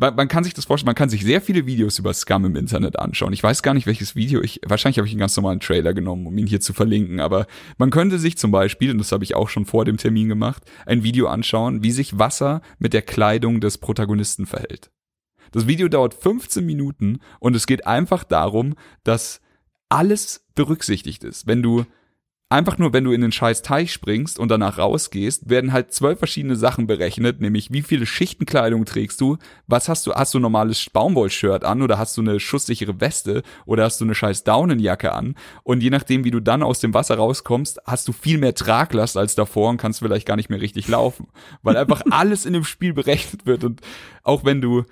[0.00, 2.56] man, man kann sich das vorstellen, man kann sich sehr viele Videos über Scum im
[2.56, 3.32] Internet anschauen.
[3.32, 6.26] Ich weiß gar nicht, welches Video ich, wahrscheinlich habe ich einen ganz normalen Trailer genommen,
[6.26, 7.46] um ihn hier zu verlinken, aber
[7.78, 10.64] man könnte sich zum Beispiel, und das habe ich auch schon vor dem Termin gemacht,
[10.86, 14.90] ein Video anschauen, wie sich Wasser mit der Kleidung des Protagonisten verhält.
[15.52, 19.40] Das Video dauert 15 Minuten und es geht einfach darum, dass
[19.88, 21.46] alles berücksichtigt ist.
[21.46, 21.84] Wenn du
[22.50, 26.18] einfach nur, wenn du in den scheiß Teich springst und danach rausgehst, werden halt zwölf
[26.18, 29.38] verschiedene Sachen berechnet, nämlich wie viele Schichten Kleidung trägst du,
[29.68, 33.44] was hast du, hast du ein normales Baumwollshirt an oder hast du eine schusssichere Weste
[33.66, 35.36] oder hast du eine scheiß Daunenjacke an?
[35.62, 39.16] Und je nachdem, wie du dann aus dem Wasser rauskommst, hast du viel mehr Traglast
[39.16, 41.28] als davor und kannst vielleicht gar nicht mehr richtig laufen,
[41.62, 43.62] weil einfach alles in dem Spiel berechnet wird.
[43.62, 43.80] Und
[44.24, 44.84] auch wenn du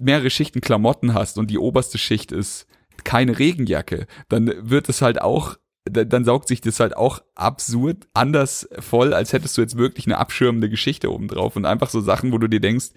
[0.00, 2.66] mehrere Schichten Klamotten hast und die oberste Schicht ist
[3.04, 5.56] keine Regenjacke, dann wird es halt auch
[5.90, 10.18] dann saugt sich das halt auch absurd anders voll, als hättest du jetzt wirklich eine
[10.18, 12.90] abschirmende Geschichte obendrauf und einfach so Sachen, wo du dir denkst,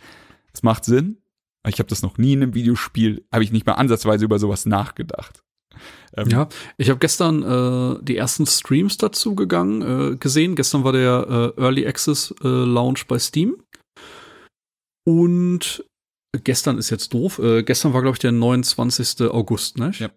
[0.54, 1.18] es macht Sinn.
[1.68, 4.66] Ich habe das noch nie in einem Videospiel, habe ich nicht mal ansatzweise über sowas
[4.66, 5.44] nachgedacht.
[6.16, 10.56] Ähm, ja, ich habe gestern äh, die ersten Streams dazu gegangen, äh, gesehen.
[10.56, 13.64] Gestern war der äh, Early Access äh, Launch bei Steam.
[15.06, 15.86] Und
[16.44, 17.40] gestern ist jetzt doof.
[17.40, 19.22] Äh, gestern war, glaube ich, der 29.
[19.32, 19.92] August, ne?
[19.98, 20.10] Ja.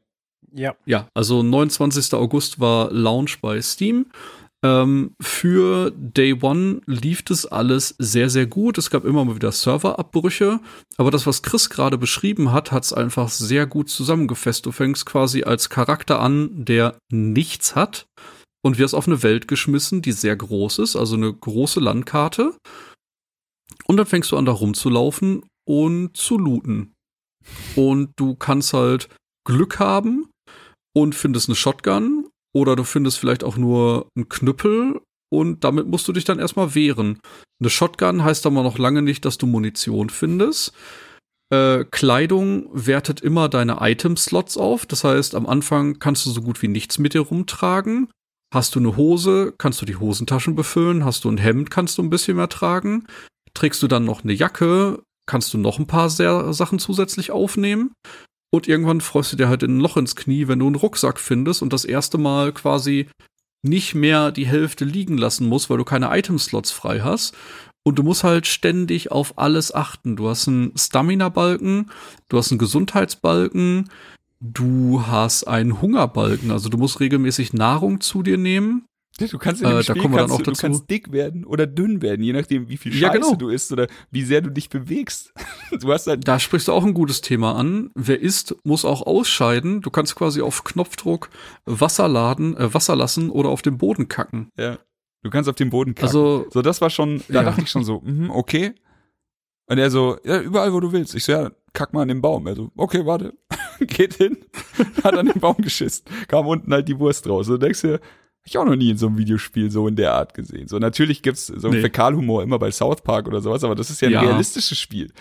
[0.54, 0.76] Ja.
[0.86, 2.14] Ja, also 29.
[2.14, 4.06] August war Launch bei Steam.
[4.64, 8.78] Ähm, für Day One lief das alles sehr, sehr gut.
[8.78, 10.60] Es gab immer mal wieder Serverabbrüche.
[10.96, 14.64] Aber das, was Chris gerade beschrieben hat, hat es einfach sehr gut zusammengefasst.
[14.64, 18.06] Du fängst quasi als Charakter an, der nichts hat
[18.64, 22.56] und wirst auf eine Welt geschmissen, die sehr groß ist, also eine große Landkarte.
[23.86, 26.94] Und dann fängst du an, da rumzulaufen und zu looten.
[27.76, 29.10] Und du kannst halt
[29.46, 30.30] Glück haben
[30.94, 35.00] und findest eine Shotgun oder du findest vielleicht auch nur einen Knüppel
[35.32, 37.18] und damit musst du dich dann erstmal wehren.
[37.60, 40.72] Eine Shotgun heißt aber noch lange nicht, dass du Munition findest.
[41.52, 44.86] Äh, Kleidung wertet immer deine Item-Slots auf.
[44.86, 48.08] Das heißt, am Anfang kannst du so gut wie nichts mit dir rumtragen.
[48.52, 51.04] Hast du eine Hose, kannst du die Hosentaschen befüllen.
[51.04, 53.06] Hast du ein Hemd, kannst du ein bisschen mehr tragen.
[53.54, 57.92] Trägst du dann noch eine Jacke, kannst du noch ein paar Sachen zusätzlich aufnehmen.
[58.54, 61.60] Und irgendwann freust du dir halt ein Loch ins Knie, wenn du einen Rucksack findest
[61.60, 63.08] und das erste Mal quasi
[63.62, 67.34] nicht mehr die Hälfte liegen lassen musst, weil du keine Item-Slots frei hast.
[67.82, 70.14] Und du musst halt ständig auf alles achten.
[70.14, 71.90] Du hast einen Stamina-Balken,
[72.28, 73.90] du hast einen Gesundheitsbalken,
[74.40, 76.52] du hast einen Hungerbalken.
[76.52, 78.86] Also du musst regelmäßig Nahrung zu dir nehmen.
[79.18, 80.62] Du kannst in dem Äh, da Spiel kommen wir dann auch du, du dazu.
[80.62, 83.34] kannst dick werden oder dünn werden, je nachdem, wie viel Scheiße Ja, genau.
[83.36, 85.32] du isst oder wie sehr du dich bewegst.
[85.80, 87.90] Du hast halt Da sprichst du auch ein gutes Thema an.
[87.94, 89.80] Wer isst, muss auch ausscheiden.
[89.82, 91.30] Du kannst quasi auf Knopfdruck
[91.64, 94.50] Wasser laden, äh, Wasser lassen oder auf den Boden kacken.
[94.58, 94.78] Ja.
[95.22, 96.06] Du kannst auf den Boden kacken.
[96.08, 97.42] Also so, das war schon, da Ja.
[97.44, 98.74] dachte ich schon so, mhm, okay.
[99.66, 101.14] Und er so, ja, überall, wo du willst.
[101.14, 102.46] Ich so, ja, kack mal an den Baum.
[102.46, 103.32] Er so, okay, warte.
[103.80, 104.36] Geht hin,
[105.04, 106.04] hat an den Baum geschissen.
[106.28, 107.48] Kam unten halt die Wurst raus.
[107.48, 108.00] Und du denkst dir,
[108.46, 110.68] ich auch noch nie in so einem Videospiel so in der Art gesehen.
[110.68, 111.82] So, natürlich gibt's so einen Nee.
[111.82, 114.20] Fäkalhumor immer bei South Park oder sowas, aber das ist ja ein Ja.
[114.20, 115.12] realistisches Spiel.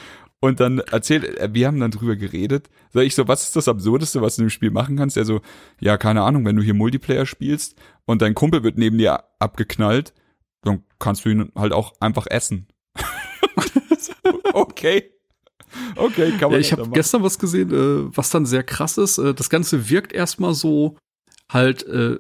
[0.42, 2.70] Und dann erzählt, äh, wir haben dann drüber geredet.
[2.92, 5.16] Sag ich so, was ist das Absurdeste, was du in dem Spiel machen kannst?
[5.16, 5.40] Er so,
[5.80, 10.14] ja, keine Ahnung, wenn du hier Multiplayer spielst und dein Kumpel wird neben dir abgeknallt,
[10.64, 12.68] dann kannst du ihn halt auch einfach essen.
[14.54, 15.12] okay.
[15.96, 19.18] Okay, kann man Ja, ich habe gestern was gesehen, äh, was dann sehr krass ist.
[19.18, 20.98] Äh, das Ganze wirkt erstmal so
[21.50, 22.20] halt, äh,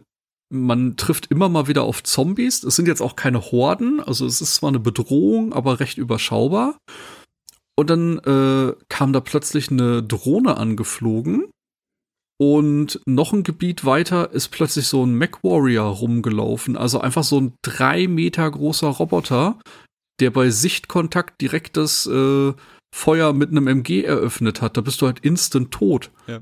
[0.54, 2.64] man trifft immer mal wieder auf Zombies.
[2.64, 6.78] Es sind jetzt auch keine Horden, also es ist zwar eine Bedrohung, aber recht überschaubar.
[7.76, 11.50] Und dann äh, kam da plötzlich eine Drohne angeflogen.
[12.40, 16.78] Und noch ein Gebiet weiter ist plötzlich so ein Mech Warrior rumgelaufen.
[16.78, 19.60] Also einfach so ein drei Meter großer Roboter,
[20.20, 22.54] der bei Sichtkontakt direkt das äh,
[22.94, 24.78] Feuer mit einem MG eröffnet hat.
[24.78, 26.12] Da bist du halt instant tot.
[26.28, 26.42] Ja.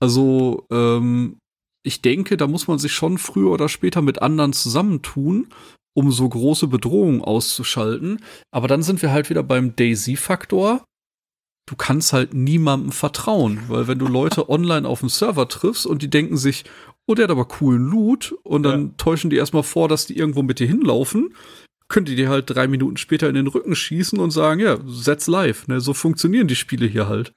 [0.00, 1.38] Also, ähm,
[1.84, 5.48] ich denke, da muss man sich schon früher oder später mit anderen zusammentun,
[5.94, 8.20] um so große Bedrohungen auszuschalten.
[8.50, 10.84] Aber dann sind wir halt wieder beim Daisy-Faktor.
[11.66, 16.02] Du kannst halt niemandem vertrauen, weil wenn du Leute online auf dem Server triffst und
[16.02, 16.64] die denken sich,
[17.06, 18.90] oh, der hat aber coolen Loot und dann Ja.
[18.96, 21.34] täuschen die erstmal vor, dass die irgendwo mit dir hinlaufen,
[21.88, 25.26] könnt ihr dir halt drei Minuten später in den Rücken schießen und sagen, ja, setz
[25.26, 25.68] live.
[25.68, 25.80] Ne?
[25.80, 27.32] So funktionieren die Spiele hier halt.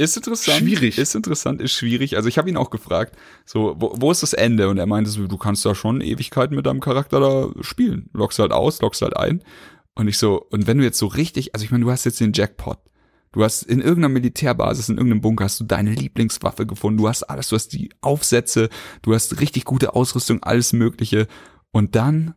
[0.00, 0.60] Ist interessant.
[0.60, 0.96] Schwierig.
[0.96, 2.16] Ist interessant, ist schwierig.
[2.16, 4.70] Also ich habe ihn auch gefragt, so, wo, wo ist das Ende?
[4.70, 8.08] Und er meinte so, du kannst da schon Ewigkeiten mit deinem Charakter da spielen.
[8.14, 9.44] Lockst halt aus, lockst halt ein.
[9.94, 12.18] Und ich so, und wenn du jetzt so richtig, also ich meine, du hast jetzt
[12.18, 12.78] den Jackpot.
[13.32, 16.98] Du hast in irgendeiner Militärbasis, in irgendeinem Bunker hast du deine Lieblingswaffe gefunden.
[16.98, 18.70] Du hast alles, du hast die Aufsätze,
[19.02, 21.28] du hast richtig gute Ausrüstung, alles Mögliche.
[21.72, 22.34] Und dann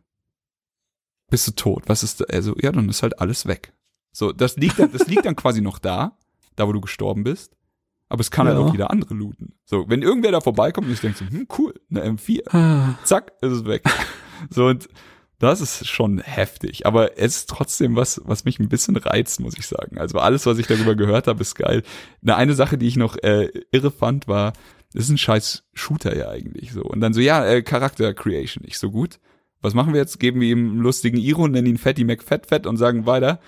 [1.30, 1.84] bist du tot.
[1.86, 2.26] Was ist da?
[2.26, 3.72] Also, ja, dann ist halt alles weg.
[4.12, 6.18] So, das liegt dann, das liegt dann quasi noch da,
[6.56, 7.53] da wo du gestorben bist.
[8.14, 8.62] Aber es kann halt Ja.
[8.64, 9.54] auch jeder andere looten.
[9.64, 12.48] So, wenn irgendwer da vorbeikommt und ich denke so, hm, cool, eine M4.
[12.54, 12.94] Ah.
[13.02, 13.82] Zack, ist es weg.
[14.50, 14.88] so, und
[15.40, 16.86] das ist schon heftig.
[16.86, 19.98] Aber es ist trotzdem was, was mich ein bisschen reizt, muss ich sagen.
[19.98, 21.82] Also alles, was ich darüber gehört habe, ist geil.
[22.22, 24.52] Eine, eine Sache, die ich noch äh, irre fand, war,
[24.92, 26.82] das ist ein scheiß Shooter ja eigentlich so.
[26.82, 29.18] Und dann so, ja, äh, Charakter Creation, nicht so gut.
[29.60, 30.20] Was machen wir jetzt?
[30.20, 33.40] Geben wir ihm einen lustigen Iro, nennen ihn Fatty McFett Fett und sagen weiter.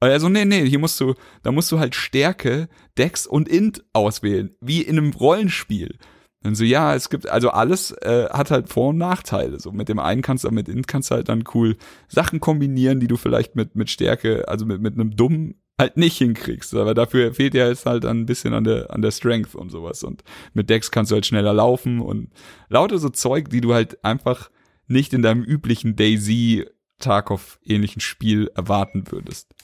[0.00, 3.48] Und er so, nee, nee, hier musst du, da musst du halt Stärke, Dex und
[3.48, 5.98] Int auswählen, wie in einem Rollenspiel.
[6.42, 9.60] Dann so, ja, es gibt, also alles äh, hat halt Vor- und Nachteile.
[9.60, 11.76] So mit dem einen kannst du, mit Int kannst du halt dann cool
[12.08, 16.16] Sachen kombinieren, die du vielleicht mit, mit Stärke, also mit, mit einem Dummen halt nicht
[16.16, 16.74] hinkriegst.
[16.74, 20.02] Aber dafür fehlt dir jetzt halt ein bisschen an der, an der Strength und sowas.
[20.02, 22.30] Und mit Dex kannst du halt schneller laufen und
[22.70, 24.50] lauter so Zeug, die du halt einfach
[24.86, 26.64] nicht in deinem üblichen Daisy
[27.00, 29.54] Tarkov ähnlichen Spiel erwarten würdest.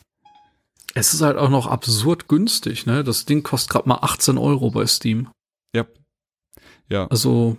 [0.98, 3.04] Es ist halt auch noch absurd günstig, ne?
[3.04, 5.28] Das Ding kostet gerade mal 18 Euro bei Steam.
[5.74, 5.84] Ja.
[6.88, 7.06] Ja.
[7.08, 7.58] Also,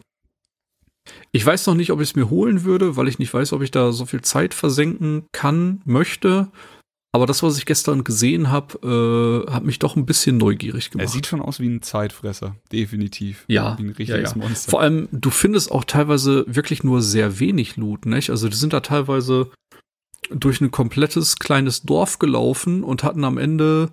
[1.31, 3.61] ich weiß noch nicht, ob ich es mir holen würde, weil ich nicht weiß, ob
[3.61, 6.51] ich da so viel Zeit versenken kann, möchte.
[7.13, 10.91] Aber das, was ich gestern gesehen habe, äh, hat mich doch ein bisschen neugierig Er
[10.97, 11.09] gemacht.
[11.09, 13.45] sieht schon aus wie ein Zeitfresser, definitiv.
[13.47, 14.37] Ja, Wie ein ja, richtiges ja.
[14.37, 14.71] Monster.
[14.71, 18.31] Vor allem, du findest auch teilweise wirklich nur sehr wenig Loot, nicht?
[18.31, 19.51] Also, die sind da teilweise
[20.31, 23.91] durch ein komplettes kleines Dorf gelaufen und hatten am Ende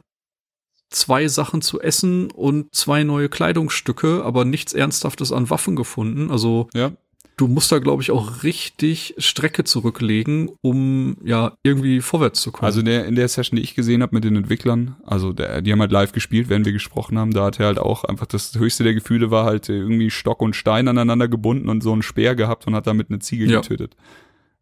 [0.91, 6.31] zwei Sachen zu essen und zwei neue Kleidungsstücke, aber nichts Ernsthaftes an Waffen gefunden.
[6.31, 6.93] Also, ja.
[7.37, 12.67] du musst da, glaube ich, auch richtig Strecke zurücklegen, um ja irgendwie vorwärts zu kommen.
[12.67, 15.63] Also in der, in der Session, die ich gesehen habe mit den Entwicklern, also der,
[15.63, 18.27] die haben halt live gespielt, während wir gesprochen haben, da hat er halt auch einfach
[18.27, 22.03] das höchste der Gefühle war halt irgendwie Stock und Stein aneinander gebunden und so einen
[22.03, 23.61] Speer gehabt und hat damit eine Ziege Ja.
[23.63, 23.97] getötet.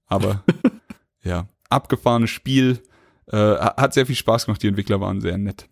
[0.07, 0.43] Aber
[1.25, 2.83] ja, abgefahrenes Spiel,
[3.27, 5.69] äh, hat sehr viel Spaß gemacht, die Entwickler waren sehr nett.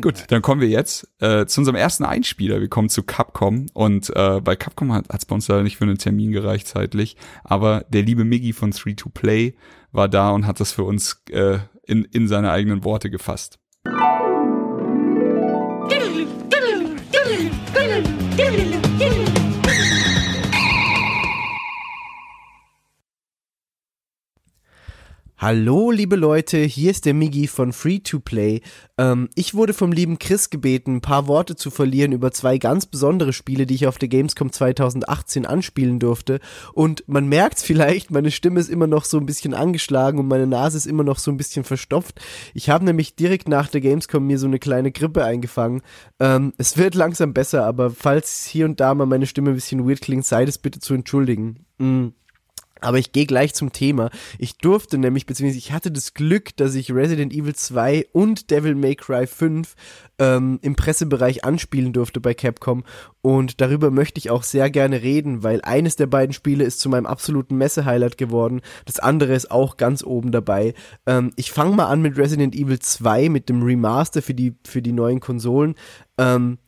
[0.00, 2.62] Gut, dann kommen wir jetzt äh, zu unserem ersten Einspieler.
[2.62, 5.84] Wir kommen zu Capcom und äh, bei Capcom hat es bei uns leider nicht für
[5.84, 9.54] einen Termin gereicht zeitlich, aber der liebe Miggy von 3-2-Play
[9.92, 13.58] war da und hat das für uns äh, in, in seine eigenen Worte gefasst.
[25.44, 28.62] Hallo, liebe Leute, hier ist der Migi von Free to Play.
[28.96, 32.86] Ähm, ich wurde vom lieben Chris gebeten, ein paar Worte zu verlieren über zwei ganz
[32.86, 36.40] besondere Spiele, die ich auf der Gamescom 2018 anspielen durfte.
[36.72, 40.46] Und man merkt's vielleicht, meine Stimme ist immer noch so ein bisschen angeschlagen und meine
[40.46, 42.22] Nase ist immer noch so ein bisschen verstopft.
[42.54, 45.82] Ich habe nämlich direkt nach der Gamescom mir so eine kleine Grippe eingefangen.
[46.20, 49.86] Ähm, es wird langsam besser, aber falls hier und da mal meine Stimme ein bisschen
[49.86, 51.66] weird klingt, sei es bitte zu entschuldigen.
[51.76, 52.12] Mm.
[52.84, 54.10] Aber ich gehe gleich zum Thema.
[54.38, 58.74] Ich durfte nämlich, beziehungsweise ich hatte das Glück, dass ich Resident Evil 2 und Devil
[58.74, 59.74] May Cry 5
[60.18, 62.84] ähm, im Pressebereich anspielen durfte bei Capcom.
[63.22, 66.88] Und darüber möchte ich auch sehr gerne reden, weil eines der beiden Spiele ist zu
[66.88, 68.60] meinem absoluten Messe-Highlight geworden.
[68.84, 70.74] Das andere ist auch ganz oben dabei.
[71.06, 74.82] Ähm, ich fange mal an mit Resident Evil 2, mit dem Remaster für die, für
[74.82, 75.74] die neuen Konsolen.
[76.18, 76.58] Ähm,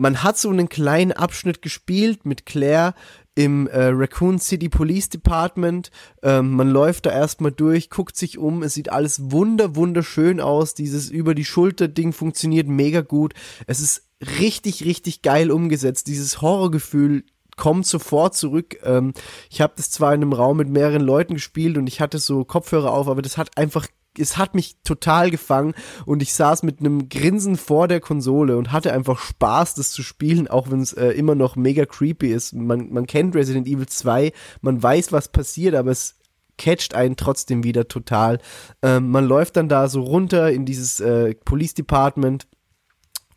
[0.00, 2.94] man hat so einen kleinen Abschnitt gespielt mit Claire
[3.34, 5.90] im äh, Raccoon City Police Department.
[6.22, 10.74] Ähm, man läuft da erstmal durch, guckt sich um, es sieht alles wunder, wunderschön aus.
[10.74, 13.34] Dieses über die Schulter Ding funktioniert mega gut.
[13.66, 16.06] Es ist richtig, richtig geil umgesetzt.
[16.08, 17.24] Dieses Horrorgefühl
[17.56, 18.78] kommt sofort zurück.
[18.82, 19.12] Ähm,
[19.50, 22.44] ich habe das zwar in einem Raum mit mehreren Leuten gespielt und ich hatte so
[22.44, 23.86] Kopfhörer auf, aber das hat einfach
[24.18, 25.74] es hat mich total gefangen
[26.04, 30.02] und ich saß mit einem Grinsen vor der Konsole und hatte einfach Spaß, das zu
[30.02, 32.54] spielen, auch wenn es äh, immer noch mega creepy ist.
[32.54, 34.32] Man, man kennt Resident Evil 2,
[34.62, 36.16] man weiß, was passiert, aber es
[36.58, 38.38] catcht einen trotzdem wieder total.
[38.82, 42.46] Ähm, man läuft dann da so runter in dieses äh, Police Department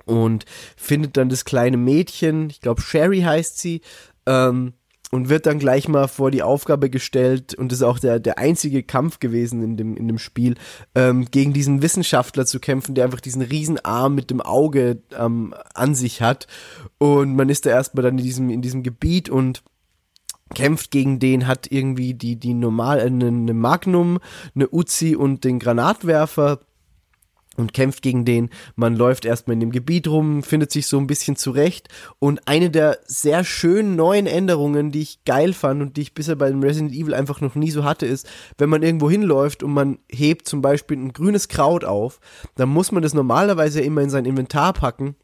[0.06, 0.46] und
[0.76, 3.82] findet dann das kleine Mädchen, ich glaube Sherry heißt sie,
[4.26, 4.74] ähm,
[5.14, 8.40] und wird dann gleich mal vor die Aufgabe gestellt, und das ist auch der, der
[8.40, 10.56] einzige Kampf gewesen in dem, in dem Spiel,
[10.96, 15.54] ähm, gegen diesen Wissenschaftler zu kämpfen, der einfach diesen riesen Arm mit dem Auge ähm,
[15.76, 16.48] an sich hat.
[16.98, 19.62] Und man ist da erstmal dann in diesem, in diesem Gebiet und
[20.56, 24.18] kämpft gegen den, hat irgendwie die, die normal, äh, eine, eine Magnum,
[24.56, 26.62] eine Uzi und den Granatwerfer
[27.58, 28.50] und kämpft gegen den.
[28.76, 31.90] Man läuft erstmal in dem Gebiet rum, findet sich so ein bisschen zurecht.
[32.20, 36.36] Und eine der sehr schönen neuen Änderungen, die ich geil fand und die ich bisher
[36.36, 39.74] bei dem Resident Evil einfach noch nie so hatte, ist, wenn man irgendwo hinläuft und
[39.74, 42.20] man hebt zum Beispiel ein grünes Kraut auf,
[42.56, 45.16] dann muss man das normalerweise immer in sein Inventar packen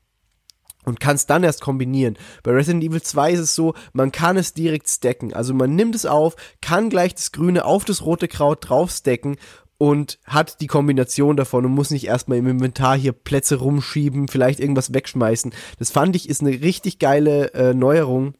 [0.86, 2.18] und kann es dann erst kombinieren.
[2.44, 5.34] Bei Resident Evil 2 ist es so, man kann es direkt stacken.
[5.34, 9.38] Also man nimmt es auf, kann gleich das grüne auf das rote Kraut draufstecken
[9.80, 14.60] und hat die Kombination davon und muss nicht erstmal im Inventar hier Plätze rumschieben, vielleicht
[14.60, 15.54] irgendwas wegschmeißen.
[15.80, 18.34] Das fand ich ist eine richtig geile äh, Neuerung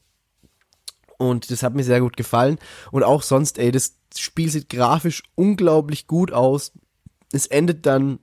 [1.18, 2.60] und das hat mir sehr gut gefallen
[2.92, 6.74] und auch sonst, ey, das Spiel sieht grafisch unglaublich gut aus.
[7.32, 8.20] Es endet dann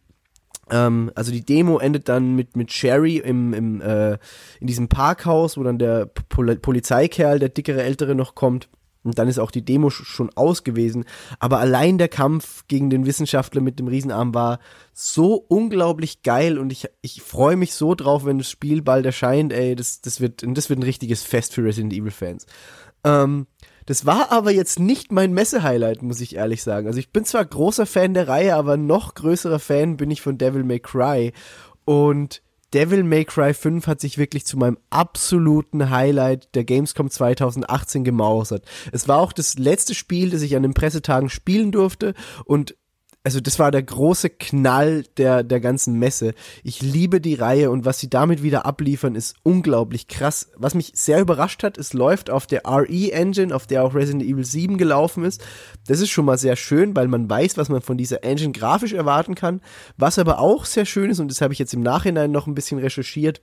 [0.70, 4.18] ähm, also die Demo endet dann mit, mit Sherry im, im, äh,
[4.60, 8.68] in diesem Parkhaus, wo dann der Pol Polizeikerl, der dickere Ältere noch kommt.
[9.06, 11.04] Und dann ist auch die Demo schon aus gewesen.
[11.38, 14.58] Aber allein der Kampf gegen den Wissenschaftler mit dem Riesenarm war
[14.92, 19.52] so unglaublich geil und ich, ich freue mich so drauf, wenn das Spiel bald erscheint.
[19.52, 22.46] Ey, das, das, wird, das wird ein richtiges Fest für Resident Evil Fans.
[23.04, 23.46] Ähm,
[23.86, 26.88] das war aber jetzt nicht mein Messe-Highlight, muss ich ehrlich sagen.
[26.88, 30.38] Also ich bin zwar großer Fan der Reihe, aber noch größerer Fan bin ich von
[30.38, 31.32] Devil May Cry.
[31.84, 32.42] Und
[32.74, 38.64] Devil May Cry 5 hat sich wirklich zu meinem absoluten Highlight der Gamescom 2018 gemausert.
[38.92, 42.14] Es war auch das letzte Spiel, das ich an den Pressetagen spielen durfte
[42.44, 42.76] und
[43.26, 46.32] also das war der große Knall der, der ganzen Messe.
[46.62, 50.52] Ich liebe die Reihe und was sie damit wieder abliefern, ist unglaublich krass.
[50.56, 54.44] Was mich sehr überrascht hat, es läuft auf der RE-Engine, auf der auch Resident Evil
[54.44, 55.44] 7 gelaufen ist.
[55.88, 58.92] Das ist schon mal sehr schön, weil man weiß, was man von dieser Engine grafisch
[58.92, 59.60] erwarten kann.
[59.96, 62.54] Was aber auch sehr schön ist, und das habe ich jetzt im Nachhinein noch ein
[62.54, 63.42] bisschen recherchiert,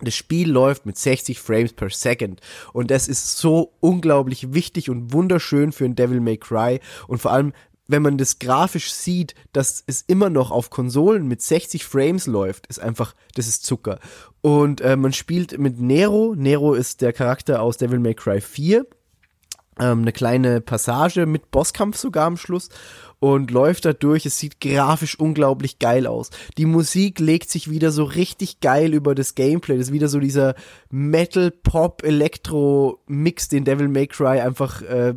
[0.00, 2.40] das Spiel läuft mit 60 Frames per Second
[2.72, 7.30] und das ist so unglaublich wichtig und wunderschön für ein Devil May Cry und vor
[7.30, 7.52] allem
[7.86, 12.66] wenn man das grafisch sieht, dass es immer noch auf Konsolen mit 60 Frames läuft,
[12.68, 13.98] ist einfach, das ist Zucker.
[14.40, 16.34] Und äh, man spielt mit Nero.
[16.36, 18.86] Nero ist der Charakter aus Devil May Cry 4.
[19.80, 22.68] Ähm, eine kleine Passage mit Bosskampf sogar am Schluss
[23.20, 24.26] und läuft da durch.
[24.26, 26.30] Es sieht grafisch unglaublich geil aus.
[26.58, 29.78] Die Musik legt sich wieder so richtig geil über das Gameplay.
[29.78, 30.54] Das ist wieder so dieser
[30.90, 35.14] Metal, Pop, Elektro Mix, den Devil May Cry einfach äh,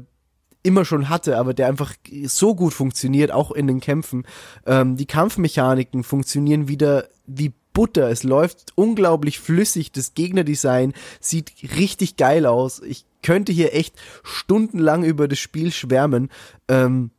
[0.66, 1.94] immer schon hatte, aber der einfach
[2.26, 4.26] so gut funktioniert, auch in den Kämpfen.
[4.66, 8.10] Ähm, die Kampfmechaniken funktionieren wieder wie Butter.
[8.10, 9.92] Es läuft unglaublich flüssig.
[9.92, 12.82] Das Gegnerdesign sieht richtig geil aus.
[12.82, 16.30] Ich könnte hier echt stundenlang über das Spiel schwärmen.
[16.68, 17.12] Ähm,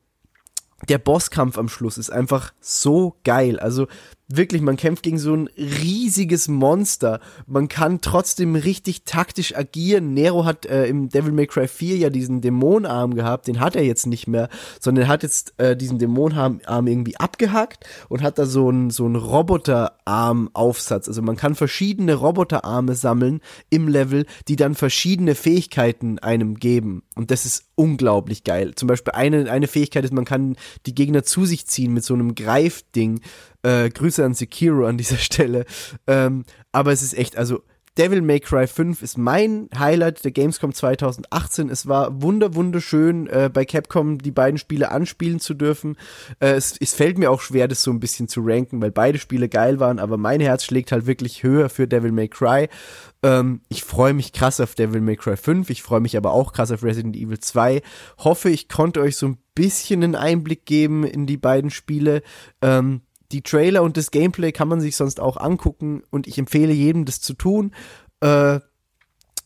[0.88, 3.58] der Bosskampf am Schluss ist einfach so geil.
[3.60, 3.86] Also
[4.28, 7.20] wirklich, man kämpft gegen so ein riesiges Monster.
[7.46, 10.14] Man kann trotzdem richtig taktisch agieren.
[10.14, 13.84] Nero hat äh, im Devil May Cry 4 ja diesen Dämonarm gehabt, den hat er
[13.84, 14.48] jetzt nicht mehr,
[14.80, 18.90] sondern er hat jetzt äh, diesen Dämonarm Arm irgendwie abgehackt und hat da so einen
[18.90, 21.08] so einen Roboterarm-Aufsatz.
[21.08, 23.40] Also man kann verschiedene Roboterarme sammeln
[23.70, 27.02] im Level, die dann verschiedene Fähigkeiten einem geben.
[27.14, 28.74] Und das ist unglaublich geil.
[28.74, 30.56] Zum Beispiel eine, eine Fähigkeit ist, man kann
[30.86, 33.20] die Gegner zu sich ziehen mit so einem Greifding.
[33.62, 35.64] Äh, Grüße an Sekiro an dieser Stelle.
[36.06, 37.62] Ähm, aber es ist echt, also
[37.98, 41.70] Devil May Cry 5 ist mein Highlight der Gamescom 2018.
[41.70, 45.96] Es war wunder wunderschön, äh, bei Capcom die beiden Spiele anspielen zu dürfen.
[46.38, 49.18] Äh, es, es fällt mir auch schwer, das so ein bisschen zu ranken, weil beide
[49.18, 52.68] Spiele geil waren, aber mein Herz schlägt halt wirklich höher für Devil May Cry.
[53.22, 56.52] Ähm, ich freue mich krass auf Devil May Cry 5, ich freue mich aber auch
[56.52, 57.80] krass auf Resident Evil 2.
[58.18, 62.22] Hoffe, ich konnte euch so ein bisschen einen Einblick geben in die beiden Spiele.
[62.60, 63.00] Ähm,
[63.32, 67.04] die Trailer und das Gameplay kann man sich sonst auch angucken und ich empfehle jedem,
[67.04, 67.72] das zu tun.
[68.20, 68.60] Äh,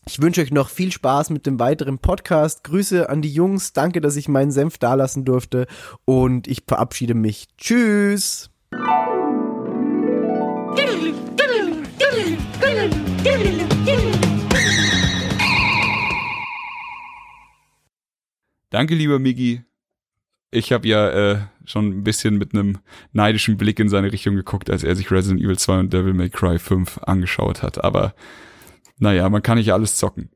[0.07, 2.63] ich wünsche euch noch viel Spaß mit dem weiteren Podcast.
[2.63, 3.71] Grüße an die Jungs.
[3.71, 5.67] Danke, dass ich meinen Senf dalassen durfte.
[6.05, 7.47] Und ich verabschiede mich.
[7.57, 8.49] Tschüss.
[18.71, 19.63] Danke, lieber Migi.
[20.49, 21.39] Ich habe ja äh,
[21.71, 22.79] schon ein bisschen mit einem
[23.13, 26.29] neidischen Blick in seine Richtung geguckt, als er sich Resident Evil 2 und Devil May
[26.29, 27.83] Cry 5 angeschaut hat.
[27.83, 28.13] Aber
[28.97, 30.29] naja, man kann nicht alles zocken.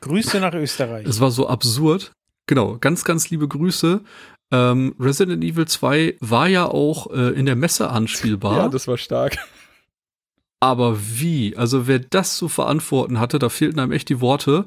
[0.00, 1.06] Grüße nach Österreich.
[1.06, 2.12] Es war so absurd.
[2.46, 4.02] Genau, ganz, ganz liebe Grüße.
[4.50, 8.56] Ähm, Resident Evil 2 war ja auch äh, in der Messe anspielbar.
[8.56, 9.36] Ja, das war stark.
[10.60, 11.56] Aber wie?
[11.56, 14.66] Also wer das zu verantworten hatte, da fehlten einem echt die Worte.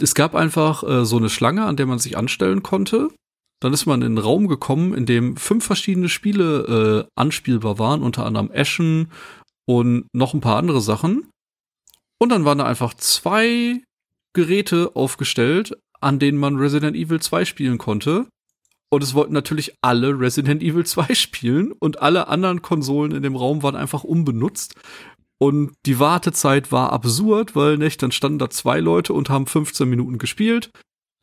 [0.00, 3.08] Es gab einfach äh, so eine Schlange, an der man sich anstellen konnte.
[3.60, 8.02] Dann ist man in einen Raum gekommen, in dem fünf verschiedene Spiele äh, anspielbar waren,
[8.02, 9.10] unter anderem Ashen
[9.66, 11.30] und noch ein paar andere Sachen.
[12.18, 13.82] Und dann waren da einfach zwei
[14.34, 18.26] Geräte aufgestellt, an denen man Resident Evil 2 spielen konnte.
[18.90, 23.36] Und es wollten natürlich alle Resident Evil 2 spielen und alle anderen Konsolen in dem
[23.36, 24.74] Raum waren einfach unbenutzt.
[25.38, 29.88] Und die Wartezeit war absurd, weil nicht, dann standen da zwei Leute und haben 15
[29.88, 30.70] Minuten gespielt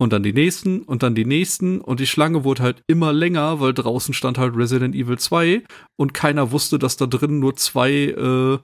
[0.03, 3.59] und dann die nächsten und dann die nächsten und die Schlange wurde halt immer länger,
[3.61, 5.64] weil draußen stand halt Resident Evil 2
[5.98, 8.59] und keiner wusste, dass da drin nur zwei äh,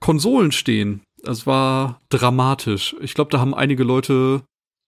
[0.00, 1.02] Konsolen stehen.
[1.22, 2.96] Es war dramatisch.
[3.00, 4.42] Ich glaube, da haben einige Leute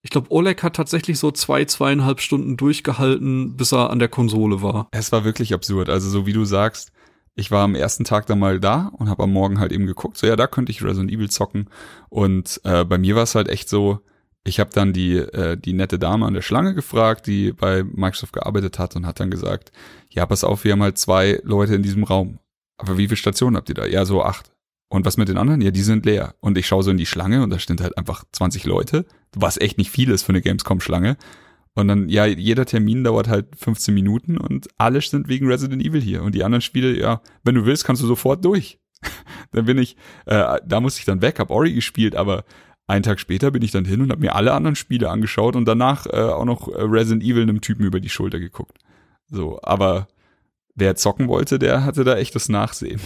[0.05, 4.63] ich glaube, Oleg hat tatsächlich so zwei, zweieinhalb Stunden durchgehalten, bis er an der Konsole
[4.63, 4.89] war.
[4.93, 5.91] Es war wirklich absurd.
[5.91, 6.93] Also so wie du sagst,
[7.35, 10.17] ich war am ersten Tag dann mal da und habe am Morgen halt eben geguckt,
[10.17, 11.69] so ja, da könnte ich Resident Evil zocken.
[12.09, 14.01] Und äh, bei mir war es halt echt so,
[14.49, 18.33] ich habe dann die, äh, die nette Dame an der Schlange gefragt, die bei Microsoft
[18.33, 19.71] gearbeitet hat und hat dann gesagt,
[20.11, 22.39] ja, pass auf, wir haben halt zwei Leute in diesem Raum.
[22.79, 23.87] Aber wie viele Stationen habt ihr da?
[23.87, 24.51] Ja, so acht.
[24.89, 25.61] Und was mit den anderen?
[25.61, 26.35] Ja, die sind leer.
[26.41, 29.05] Und ich schaue so in die Schlange und da sind halt einfach 20 Leute,
[29.37, 31.17] was echt nicht viel ist für eine Gamescom-Schlange.
[31.75, 36.01] Und dann, ja, jeder Termin dauert halt 15 Minuten und alle sind wegen Resident Evil
[36.01, 36.23] hier.
[36.23, 38.81] Und die anderen Spiele, ja, wenn du willst, kannst du sofort durch.
[39.53, 39.97] dann bin ich,
[40.27, 42.45] äh, da musste ich dann weg, hab Ori gespielt, aber
[42.89, 45.67] einen Tag später bin ich dann hin und habe mir alle anderen Spiele angeschaut und
[45.67, 48.79] danach äh, auch noch äh, Resident Evil einem Typen über die Schulter geguckt.
[49.29, 50.09] So, aber
[50.75, 53.01] wer zocken wollte, der hatte da echt das Nachsehen.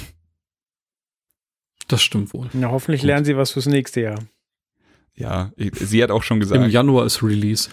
[1.88, 2.48] Das stimmt wohl.
[2.52, 3.08] Na, hoffentlich Gut.
[3.08, 4.18] lernen sie was fürs nächste Jahr.
[5.14, 6.62] Ja, sie hat auch schon gesagt.
[6.62, 7.68] Im Januar ist Release.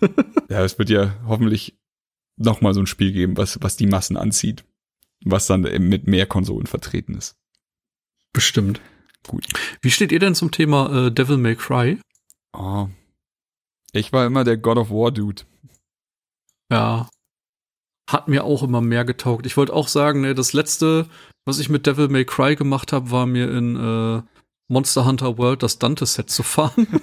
[0.48, 1.78] ja, es wird ja hoffentlich
[2.36, 4.64] noch mal so ein Spiel geben, was, was die Massen anzieht.
[5.22, 7.36] Was dann mit mehr Konsolen vertreten ist.
[8.32, 8.80] Bestimmt.
[9.26, 9.46] Gut.
[9.82, 11.98] Wie steht ihr denn zum Thema äh, Devil May Cry?
[12.52, 12.88] Oh.
[13.92, 15.42] Ich war immer der God of War Dude.
[16.70, 17.08] Ja.
[18.08, 19.46] Hat mir auch immer mehr getaugt.
[19.46, 21.08] Ich wollte auch sagen, ne, das letzte,
[21.44, 24.22] was ich mit Devil May Cry gemacht habe, war mir in äh,
[24.68, 26.86] Monster Hunter World das Dante-Set zu fahren.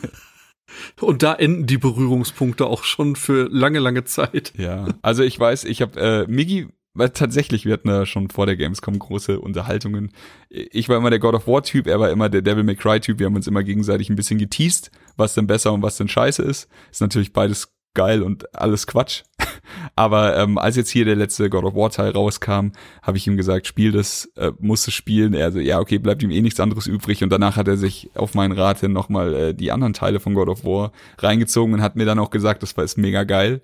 [0.99, 4.53] Und da enden die Berührungspunkte auch schon für lange, lange Zeit.
[4.57, 6.67] Ja, also ich weiß, ich habe äh, Migi
[6.97, 10.11] weil tatsächlich, wir hatten ja schon vor der Gamescom große Unterhaltungen.
[10.49, 12.99] Ich war immer der God of War Typ, er war immer der Devil May Cry
[12.99, 13.19] Typ.
[13.19, 16.43] Wir haben uns immer gegenseitig ein bisschen geteased, was denn besser und was denn scheiße
[16.43, 16.69] ist.
[16.91, 19.23] Ist natürlich beides geil und alles Quatsch.
[19.95, 22.69] Aber ähm, als jetzt hier der letzte God of War Teil rauskam,
[23.01, 25.33] habe ich ihm gesagt, spiel das, äh, musst du spielen.
[25.33, 27.23] Er so, ja, okay, bleibt ihm eh nichts anderes übrig.
[27.23, 30.35] Und danach hat er sich auf meinen Rat hin nochmal äh, die anderen Teile von
[30.35, 33.61] God of War reingezogen und hat mir dann auch gesagt, das war ist mega geil.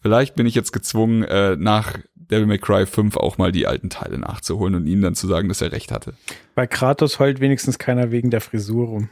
[0.00, 3.90] Vielleicht bin ich jetzt gezwungen, äh, nach Devil May Cry 5 auch mal die alten
[3.90, 6.14] Teile nachzuholen und ihm dann zu sagen, dass er recht hatte.
[6.54, 9.10] Bei Kratos heult wenigstens keiner wegen der Frisur rum.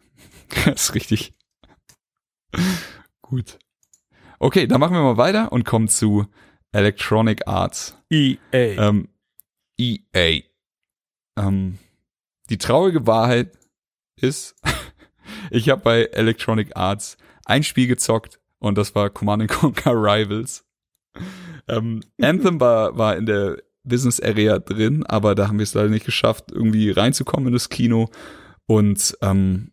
[0.64, 1.34] das ist richtig.
[3.22, 3.58] Gut.
[4.38, 6.26] Okay, dann machen wir mal weiter und kommen zu
[6.72, 7.96] Electronic Arts.
[8.10, 8.38] EA.
[8.52, 9.08] Ähm,
[9.78, 10.42] EA.
[11.38, 11.78] ähm,
[12.48, 13.52] die traurige Wahrheit
[14.16, 14.54] ist,
[15.50, 20.64] ich habe bei Electronic Arts ein Spiel gezockt und das war Command Conquer Rivals.
[21.68, 25.88] Ähm, Anthem war, war in der Business Area drin, aber da haben wir es leider
[25.88, 28.10] nicht geschafft, irgendwie reinzukommen in das Kino.
[28.66, 29.72] Und ähm,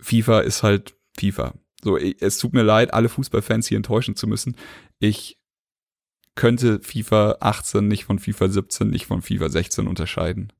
[0.00, 1.54] FIFA ist halt FIFA.
[1.82, 4.56] So, es tut mir leid, alle Fußballfans hier enttäuschen zu müssen.
[4.98, 5.38] Ich
[6.34, 10.52] könnte FIFA 18 nicht von FIFA 17, nicht von FIFA 16 unterscheiden.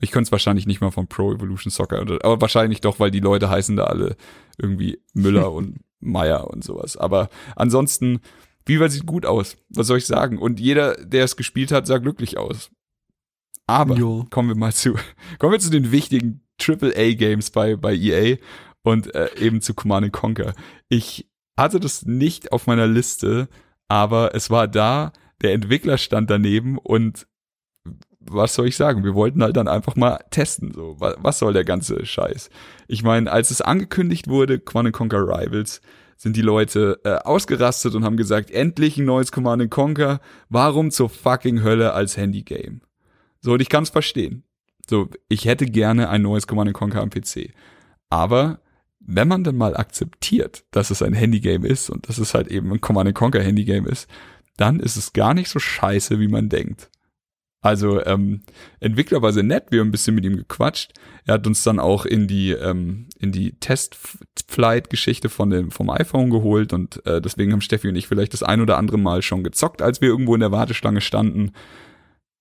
[0.00, 3.20] Ich könnte es wahrscheinlich nicht mal von Pro Evolution Soccer, aber wahrscheinlich doch, weil die
[3.20, 4.16] Leute heißen da alle
[4.58, 6.96] irgendwie Müller und Meier und sowas.
[6.96, 8.20] Aber ansonsten,
[8.66, 9.56] FIFA sieht gut aus.
[9.68, 10.38] Was soll ich sagen?
[10.38, 12.70] Und jeder, der es gespielt hat, sah glücklich aus.
[13.66, 14.26] Aber Jo.
[14.30, 14.94] kommen wir mal zu,
[15.38, 18.36] kommen wir zu den wichtigen AAA Games bei, bei EA
[18.82, 20.54] und äh, eben zu Command Conquer.
[20.88, 23.48] Ich hatte das nicht auf meiner Liste,
[23.88, 25.12] aber es war da,
[25.42, 27.26] der Entwickler stand daneben und
[28.32, 29.04] was soll ich sagen?
[29.04, 30.72] Wir wollten halt dann einfach mal testen.
[30.72, 32.50] So, was, was soll der ganze Scheiß?
[32.88, 35.80] Ich meine, als es angekündigt wurde, Command Conquer Rivals,
[36.16, 40.20] sind die Leute äh, ausgerastet und haben gesagt, endlich ein neues Command Conquer.
[40.50, 42.80] Warum zur fucking Hölle als Handygame?
[43.40, 44.44] So, und ich kann es verstehen.
[44.86, 47.54] So, ich hätte gerne ein neues Command Conquer am PC.
[48.10, 48.60] Aber
[49.00, 52.70] wenn man dann mal akzeptiert, dass es ein Handygame ist und dass es halt eben
[52.70, 54.06] ein Command Conquer Handygame ist,
[54.58, 56.90] dann ist es gar nicht so scheiße, wie man denkt.
[57.62, 58.40] Also ähm,
[58.80, 60.92] Entwickler war sehr nett, wir haben ein bisschen mit ihm gequatscht.
[61.26, 66.30] Er hat uns dann auch in die ähm, in die Test-Flight-Geschichte von dem vom iPhone
[66.30, 69.44] geholt und äh, deswegen haben Steffi und ich vielleicht das ein oder andere Mal schon
[69.44, 71.52] gezockt, als wir irgendwo in der Warteschlange standen.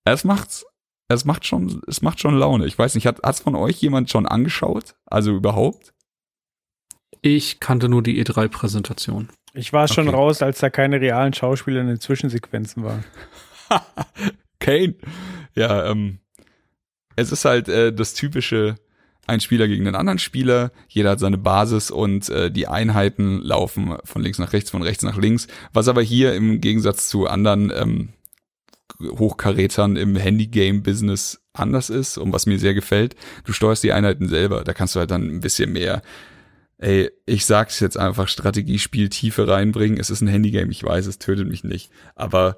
[0.05, 0.65] Es macht's,
[1.09, 2.65] es macht schon, es macht schon Laune.
[2.65, 4.95] Ich weiß nicht, hat hat's von euch jemand schon angeschaut?
[5.05, 5.93] Also überhaupt?
[7.21, 9.27] Ich kannte nur die E3-Präsentation.
[9.53, 10.15] Ich war schon Okay.
[10.15, 13.03] raus, als da keine realen Schauspieler in den Zwischensequenzen waren.
[14.59, 14.95] Kane.
[15.55, 16.19] Ja, ähm,
[17.15, 18.75] es ist halt äh, das typische
[19.29, 20.71] ein Spieler gegen den anderen Spieler.
[20.87, 25.03] Jeder hat seine Basis und äh, die Einheiten laufen von links nach rechts, von rechts
[25.03, 25.47] nach links.
[25.71, 28.09] Was aber hier im Gegensatz zu anderen ähm,
[29.01, 33.15] Hochkarätern im Handy-Game-Business anders ist und was mir sehr gefällt,
[33.45, 34.63] du steuerst die Einheiten selber.
[34.63, 36.01] Da kannst du halt dann ein bisschen mehr,
[36.79, 39.99] ey, ich sag's jetzt einfach, Strategiespiel Tiefe reinbringen.
[39.99, 41.91] Es ist ein Handygame, ich weiß, es tötet mich nicht.
[42.15, 42.55] Aber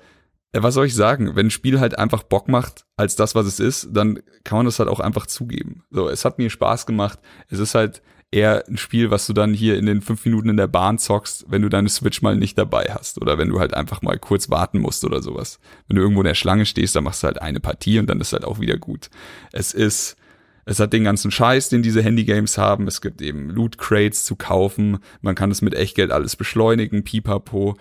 [0.53, 1.35] was soll ich sagen?
[1.35, 4.65] Wenn ein Spiel halt einfach Bock macht als das, was es ist, dann kann man
[4.65, 5.83] das halt auch einfach zugeben.
[5.89, 7.19] So, es hat mir Spaß gemacht.
[7.47, 10.57] Es ist halt eher ein Spiel, was du dann hier in den fünf Minuten in
[10.57, 13.73] der Bahn zockst, wenn du deine Switch mal nicht dabei hast oder wenn du halt
[13.73, 15.59] einfach mal kurz warten musst oder sowas.
[15.87, 18.21] Wenn du irgendwo in der Schlange stehst, dann machst du halt eine Partie und dann
[18.21, 19.09] ist halt auch wieder gut.
[19.51, 20.15] Es ist,
[20.63, 22.87] es hat den ganzen Scheiß, den diese Handygames haben.
[22.87, 24.99] Es gibt eben Loot Crates zu kaufen.
[25.21, 27.75] Man kann es mit Echtgeld alles beschleunigen, pipapo.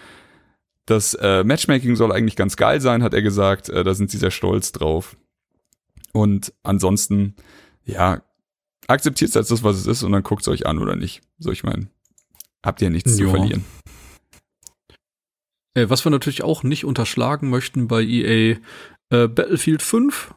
[0.86, 3.68] Das äh, Matchmaking soll eigentlich ganz geil sein, hat er gesagt.
[3.68, 5.16] Äh, da sind sie sehr stolz drauf.
[6.12, 7.34] Und ansonsten,
[7.84, 8.22] ja,
[8.88, 11.22] akzeptiert es als das, was es ist und dann guckt es euch an oder nicht.
[11.38, 11.88] So, ich meine,
[12.64, 13.30] habt ihr nichts zu Ja.
[13.30, 13.64] verlieren.
[15.74, 18.56] Äh, was wir natürlich auch nicht unterschlagen möchten bei EA,
[19.12, 20.34] äh, Battlefield 5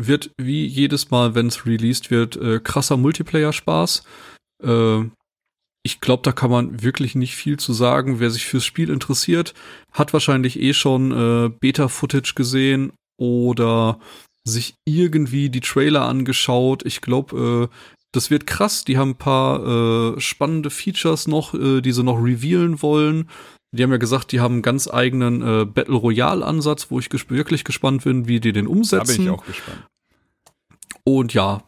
[0.00, 4.04] wird wie jedes Mal, wenn es released wird, äh, krasser Multiplayer-Spaß.
[4.62, 5.04] Äh,
[5.88, 8.20] ich glaube, da kann man wirklich nicht viel zu sagen.
[8.20, 9.54] Wer sich fürs Spiel interessiert,
[9.90, 13.98] hat wahrscheinlich eh schon äh, Beta-Footage gesehen oder
[14.44, 16.84] sich irgendwie die Trailer angeschaut.
[16.84, 17.74] Ich glaube, äh,
[18.12, 18.84] das wird krass.
[18.84, 23.30] Die haben ein paar äh, spannende Features noch, äh, die sie noch revealen wollen.
[23.72, 27.08] Die haben ja gesagt, die haben einen ganz eigenen äh, Battle Royale Ansatz, wo ich
[27.08, 29.16] ges wirklich gespannt bin, wie die den Da umsetzen.
[29.16, 29.86] bin ich auch gespannt.
[31.04, 31.62] Und ja,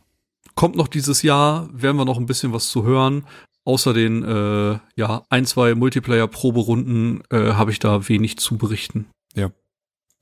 [0.56, 3.24] kommt noch dieses Jahr, werden wir noch ein bisschen was zu hören.
[3.70, 9.06] Außer den äh, ja ein, zwei Multiplayer-Proberunden äh, habe ich da wenig zu berichten.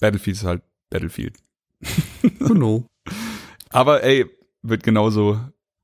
[0.01, 1.37] Battlefield ist halt Battlefield.
[2.41, 2.87] Genau.
[3.71, 4.27] Aber ey,
[4.63, 5.41] wird genauso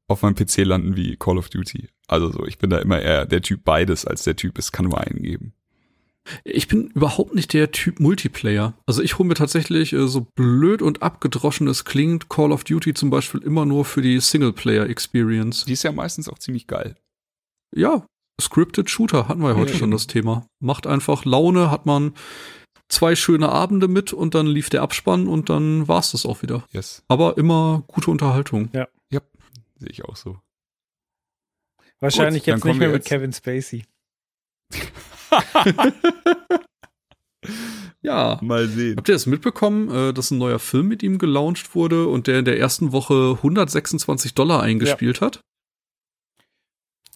[0.08, 1.88] auf meinem PC landen wie Call of Duty.
[2.06, 4.86] Also so, ich bin da immer eher der Typ beides, als der Typ, es kann
[4.86, 5.52] nur einen geben.
[6.42, 8.74] Ich bin überhaupt nicht der Typ Multiplayer.
[8.86, 12.94] Also ich hole mir tatsächlich, äh, so blöd und abgedroschen es klingt, Call of Duty
[12.94, 15.66] zum Beispiel immer nur für die Singleplayer-Experience.
[15.66, 16.96] Die ist ja meistens auch ziemlich geil.
[17.74, 18.06] Ja,
[18.40, 19.78] Scripted Shooter hatten wir ja heute Ja.
[19.78, 20.46] schon das Thema.
[20.60, 22.14] Macht einfach Laune, hat man
[22.88, 26.64] zwei schöne Abende mit und dann lief der Abspann und dann war's das auch wieder.
[26.72, 27.02] Yes.
[27.08, 28.70] Aber immer gute Unterhaltung.
[29.76, 30.38] Sehe ich auch so.
[32.00, 33.84] Wahrscheinlich Gut, jetzt nicht mehr wir mit jetzt- Kevin Spacey.
[38.02, 38.38] Ja.
[38.42, 38.96] Mal sehen.
[38.98, 42.38] Habt ihr das mitbekommen, äh, dass ein neuer Film mit ihm gelauncht wurde und der
[42.38, 45.40] in der ersten Woche 126 Dollar eingespielt hat?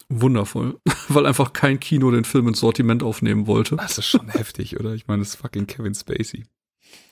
[0.09, 0.79] Wundervoll.
[1.07, 3.75] Weil einfach kein Kino den Film ins Sortiment aufnehmen wollte.
[3.75, 4.93] Das ist schon heftig, oder?
[4.93, 6.45] Ich meine, das ist fucking Kevin Spacey.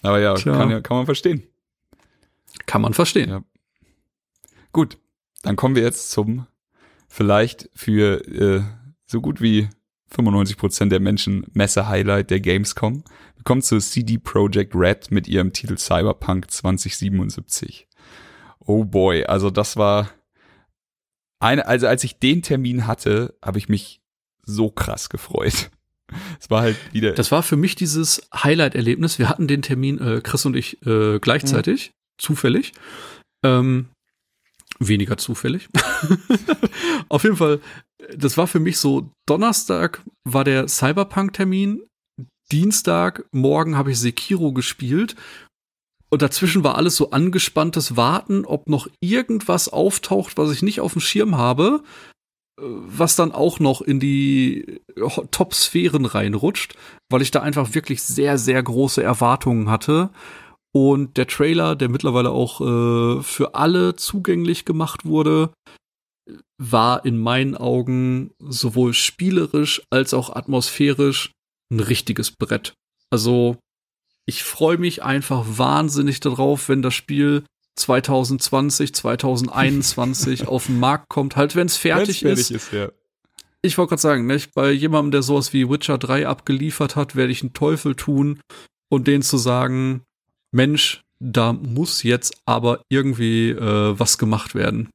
[0.01, 1.43] Aber ja, kann, ja, kann man verstehen.
[2.65, 3.29] Kann man verstehen.
[3.29, 3.43] Ja.
[4.71, 4.97] Gut,
[5.43, 6.47] dann kommen wir jetzt zum
[7.07, 8.63] vielleicht für äh,
[9.05, 9.69] so gut wie
[10.13, 13.03] 95% der Menschen Messe-Highlight der Gamescom.
[13.35, 17.87] Wir kommen zu CD Projekt Red mit ihrem Titel Cyberpunk 2077.
[18.59, 20.09] Oh boy, also das war
[21.39, 24.01] eine, also als ich den Termin hatte, habe ich mich
[24.43, 25.69] so krass gefreut.
[26.39, 27.11] Es war halt wieder.
[27.11, 29.19] Das war für mich dieses Highlight-Erlebnis.
[29.19, 31.93] Wir hatten den Termin, äh, Chris und ich, äh, gleichzeitig, mhm.
[32.17, 32.71] zufällig.
[33.43, 33.89] Ähm,
[34.79, 35.67] weniger zufällig.
[37.09, 37.59] Auf jeden Fall,
[38.15, 41.83] das war für mich so, Donnerstag war der Cyberpunk-Termin,
[42.53, 45.17] Dienstag, morgen habe ich Sekiro gespielt
[46.09, 50.93] und dazwischen war alles so angespanntes Warten, ob noch irgendwas auftaucht, was ich nicht auf
[50.93, 51.83] dem Schirm habe,
[52.59, 54.81] äh, was dann auch noch in die
[55.31, 56.75] Top-Sphären reinrutscht,
[57.09, 60.09] weil ich da einfach wirklich sehr, sehr große Erwartungen hatte.
[60.73, 65.51] Und der Trailer, der mittlerweile auch äh, für alle zugänglich gemacht wurde,
[66.57, 71.31] war in meinen Augen sowohl spielerisch als auch atmosphärisch
[71.71, 72.73] ein richtiges Brett.
[73.09, 73.57] Also
[74.27, 77.45] ich freue mich einfach wahnsinnig darauf, wenn das Spiel
[77.77, 82.51] 2020, 2021 auf den Markt kommt, halt wenn es fertig, fertig, ist.
[82.51, 82.89] ist ja.
[83.61, 87.31] Ich wollte gerade sagen, ne, bei jemandem, der sowas wie Witcher 3 abgeliefert hat, werde
[87.31, 88.41] ich einen Teufel tun
[88.89, 90.03] und denen zu sagen,
[90.51, 94.89] Mensch, da muss jetzt aber irgendwie äh, was gemacht werden.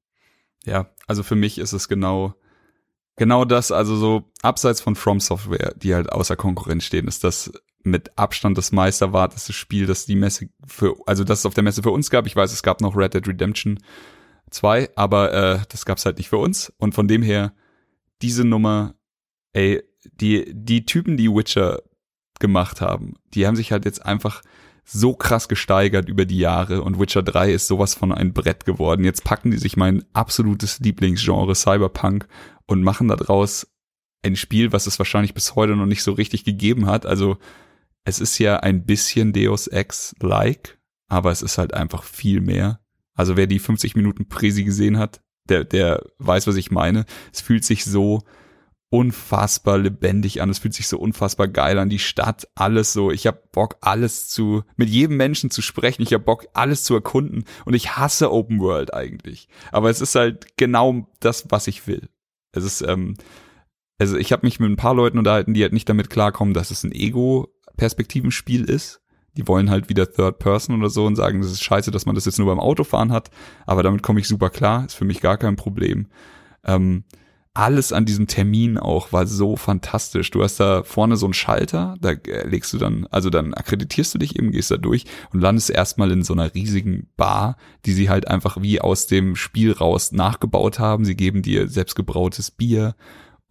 [0.64, 2.34] Ja, also für mich ist es genau
[3.16, 7.52] genau das, also so abseits von From Software, die halt außer Konkurrenz stehen, ist das
[7.84, 11.82] mit Abstand das meisterwarteste Spiel, das die Messe für, also das es auf der Messe
[11.82, 12.26] für uns gab.
[12.26, 13.78] Ich weiß, es gab noch Red Dead Redemption
[14.50, 16.72] 2, aber äh, das gab's halt nicht für uns.
[16.78, 17.52] Und von dem her,
[18.20, 18.94] diese Nummer,
[19.52, 21.82] ey, die, die Typen, die Witcher
[22.38, 24.42] gemacht haben, die haben sich halt jetzt einfach
[24.84, 29.04] so krass gesteigert über die Jahre und Witcher 3 ist sowas von ein Brett geworden.
[29.04, 32.26] Jetzt packen die sich mein absolutes Lieblingsgenre Cyberpunk
[32.66, 33.68] und machen daraus
[34.22, 37.06] ein Spiel, was es wahrscheinlich bis heute noch nicht so richtig gegeben hat.
[37.06, 37.38] Also
[38.04, 42.80] es ist ja ein bisschen Deus Ex-like, aber es ist halt einfach viel mehr.
[43.14, 47.04] Also wer die 50 Minuten Presi gesehen hat, der, der weiß, was ich meine.
[47.32, 48.22] Es fühlt sich so
[48.92, 50.50] unfassbar lebendig an.
[50.50, 51.88] Es fühlt sich so unfassbar geil an.
[51.88, 53.10] Die Stadt, alles so.
[53.10, 56.02] Ich habe Bock, alles zu, mit jedem Menschen zu sprechen.
[56.02, 57.44] Ich habe Bock, alles zu erkunden.
[57.64, 59.48] Und ich hasse Open World eigentlich.
[59.72, 62.08] Aber es ist halt genau das, was ich will.
[62.52, 63.14] Es ist, ähm,
[63.98, 66.70] also ich habe mich mit ein paar Leuten unterhalten, die halt nicht damit klarkommen, dass
[66.70, 66.92] es ein
[67.72, 69.00] Ego-Perspektivenspiel ist.
[69.36, 72.14] Die wollen halt wieder Third Person oder so und sagen, das ist scheiße, dass man
[72.14, 73.30] das jetzt nur beim Autofahren hat.
[73.66, 74.84] Aber damit komme ich super klar.
[74.84, 76.08] Ist für mich gar kein Problem.
[76.64, 77.04] Ähm,
[77.54, 80.30] alles an diesem Termin auch war so fantastisch.
[80.30, 82.12] Du hast da vorne so einen Schalter, da
[82.44, 86.10] legst du dann, also dann akkreditierst du dich eben, gehst da durch und landest erstmal
[86.12, 90.78] in so einer riesigen Bar, die sie halt einfach wie aus dem Spiel raus nachgebaut
[90.78, 91.04] haben.
[91.04, 92.94] Sie geben dir selbstgebrautes Bier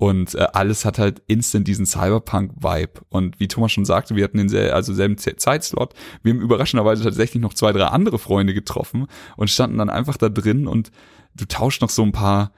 [0.01, 3.01] und äh, alles hat halt instant diesen Cyberpunk-Vibe.
[3.09, 5.93] Und wie Thomas schon sagte, wir hatten den sel also selben Zeitslot.
[6.23, 9.05] Wir haben überraschenderweise tatsächlich noch zwei, drei andere Freunde getroffen
[9.38, 10.91] und standen dann einfach da drin und
[11.35, 12.51] du tauschst noch so ein paar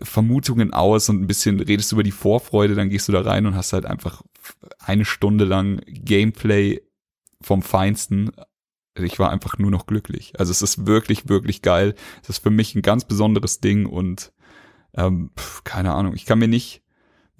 [0.00, 3.56] Vermutungen aus und ein bisschen redest über die Vorfreude, dann gehst du da rein und
[3.56, 4.22] hast halt einfach
[4.78, 6.80] eine Stunde lang Gameplay
[7.40, 8.30] vom Feinsten.
[8.94, 10.34] Ich war einfach nur noch glücklich.
[10.38, 11.96] Also es ist wirklich, wirklich geil.
[12.22, 14.30] Es ist für mich ein ganz besonderes Ding und
[14.98, 16.14] ähm, pf, keine Ahnung.
[16.14, 16.82] Ich kann mir nicht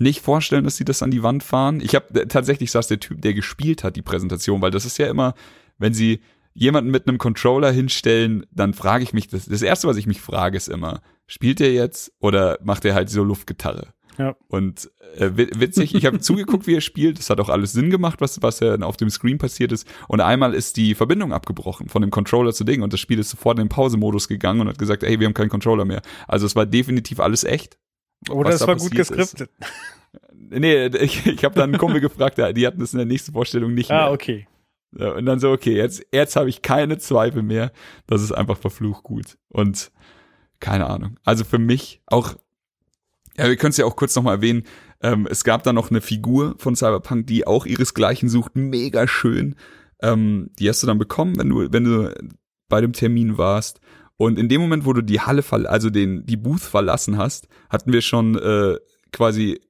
[0.01, 1.81] nicht vorstellen, dass sie das an die Wand fahren.
[1.81, 4.99] Ich habe äh, tatsächlich saß der Typ, der gespielt hat, die Präsentation, weil das ist
[4.99, 5.35] ja immer,
[5.79, 6.21] wenn sie
[6.55, 10.21] jemanden mit einem Controller hinstellen, dann frage ich mich, das, das erste, was ich mich
[10.21, 13.93] frage, ist immer, spielt er jetzt oder macht er halt so Luftgitarre?
[14.19, 14.37] Ja.
[14.49, 17.19] Und äh, witzig, ich habe zugeguckt, wie er spielt.
[17.19, 19.87] Das hat auch alles Sinn gemacht, was, was ja auf dem Screen passiert ist.
[20.09, 23.31] Und einmal ist die Verbindung abgebrochen von dem Controller zu Ding und das Spiel ist
[23.31, 26.03] sofort in den Pausemodus gegangen und hat gesagt, ey, wir haben keinen Controller mehr.
[26.27, 27.79] Also es war definitiv alles echt.
[28.29, 29.51] Oder es war gut geskriptet.
[29.61, 29.73] Ist.
[30.51, 33.75] Nee, ich, ich habe dann einen Kumpel gefragt, die hatten das in der nächsten Vorstellung
[33.75, 34.05] nicht ah, mehr.
[34.05, 34.47] Ah, okay.
[34.93, 37.73] Und dann so, okay, jetzt, jetzt habe ich keine Zweifel mehr.
[38.07, 39.37] Das ist einfach verflucht gut.
[39.49, 39.93] Und
[40.61, 41.19] keine Ahnung.
[41.25, 42.35] Also für mich auch,
[43.39, 44.65] ja, wir können es ja auch kurz nochmal erwähnen,
[45.03, 49.55] ähm, es gab da noch eine Figur von Cyberpunk, die auch ihresgleichen sucht, mega schön.
[50.03, 52.15] Ähm, die hast du dann bekommen, wenn du, wenn du
[52.69, 53.81] bei dem Termin warst.
[54.17, 57.93] Und in dem Moment, wo du die Halle, also den, die Booth verlassen hast, hatten
[57.93, 58.77] wir schon äh,
[59.13, 59.61] quasi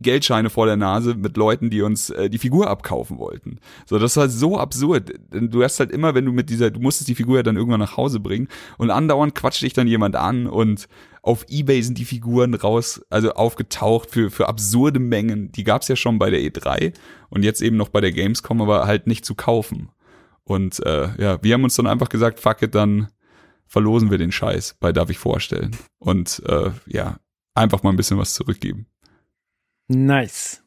[0.00, 3.58] Geldscheine vor der Nase mit Leuten, die uns äh, die Figur abkaufen wollten.
[3.86, 5.12] So, das war so absurd.
[5.30, 7.80] Du hast halt immer, wenn du mit dieser, du musstest die Figur ja dann irgendwann
[7.80, 10.86] nach Hause bringen und andauernd quatscht dich dann jemand an und
[11.26, 15.50] auf Ebay sind die Figuren raus, also aufgetaucht für, für absurde Mengen.
[15.50, 16.94] Die gab's ja schon bei der E3
[17.30, 19.90] und jetzt eben noch bei der Gamescom, aber halt nicht zu kaufen.
[20.44, 23.08] Und äh, ja, wir haben uns dann einfach gesagt, fuck it, dann
[23.66, 25.76] verlosen wir den Scheiß bei Darf ich vorstellen.
[25.98, 27.18] Und äh, ja,
[27.54, 28.86] einfach mal ein bisschen was zurückgeben.
[29.88, 30.62] Nice.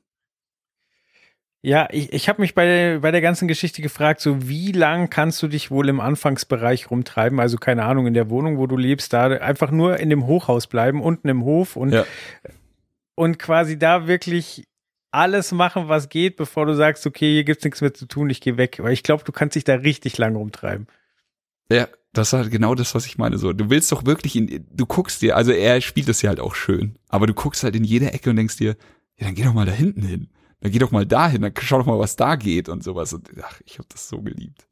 [1.61, 5.09] Ja, ich, ich habe mich bei der, bei der ganzen Geschichte gefragt, so wie lang
[5.09, 7.39] kannst du dich wohl im Anfangsbereich rumtreiben?
[7.39, 10.67] Also keine Ahnung, in der Wohnung, wo du lebst, da einfach nur in dem Hochhaus
[10.67, 12.05] bleiben, unten im Hof und, Ja.
[13.15, 14.63] und quasi da wirklich
[15.11, 18.39] alles machen, was geht, bevor du sagst, okay, hier gibt's nichts mehr zu tun, ich
[18.39, 18.77] gehe weg.
[18.81, 20.87] Weil ich glaube, du kannst dich da richtig lang rumtreiben.
[21.69, 23.37] Ja, das ist halt genau das, was ich meine.
[23.37, 26.39] So, du willst doch wirklich in, du guckst dir, also er spielt das ja halt
[26.39, 28.77] auch schön, aber du guckst halt in jede Ecke und denkst dir,
[29.17, 30.29] ja, dann geh doch mal da hinten hin.
[30.61, 33.13] Dann geh doch mal dahin, dann schau doch mal, was da geht und sowas.
[33.13, 34.67] Und ach, ich habe das so geliebt.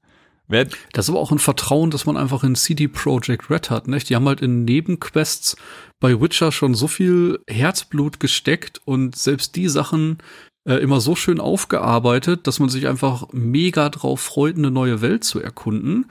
[0.49, 3.87] Wer, Das ist aber auch ein Vertrauen, das man einfach in CD Projekt Red hat,
[3.87, 4.09] nicht?
[4.09, 5.57] Die haben halt in Nebenquests
[5.99, 10.19] bei Witcher schon so viel Herzblut gesteckt und selbst die Sachen
[10.65, 15.25] äh, immer so schön aufgearbeitet, dass man sich einfach mega drauf freut, eine neue Welt
[15.25, 16.05] zu erkunden.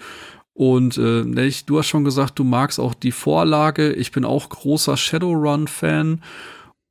[0.52, 1.68] Und äh, nicht?
[1.68, 3.92] du hast schon gesagt, du magst auch die Vorlage.
[3.92, 6.22] Ich bin auch großer Shadowrun-Fan.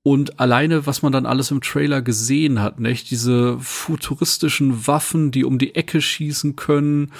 [0.07, 3.09] Und alleine, was man dann alles im Trailer gesehen hat, nicht?
[3.09, 7.11] Diese futuristischen Waffen, die um die Ecke schießen können,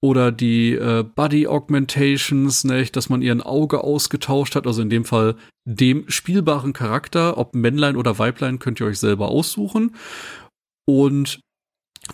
[0.00, 2.96] oder die äh, Body Augmentations, nicht?
[2.96, 5.36] Dass man ihren Auge ausgetauscht hat, also in dem Fall
[5.66, 9.94] dem spielbaren Charakter, ob Männlein oder Weiblein, könnt ihr euch selber aussuchen.
[10.88, 11.40] Und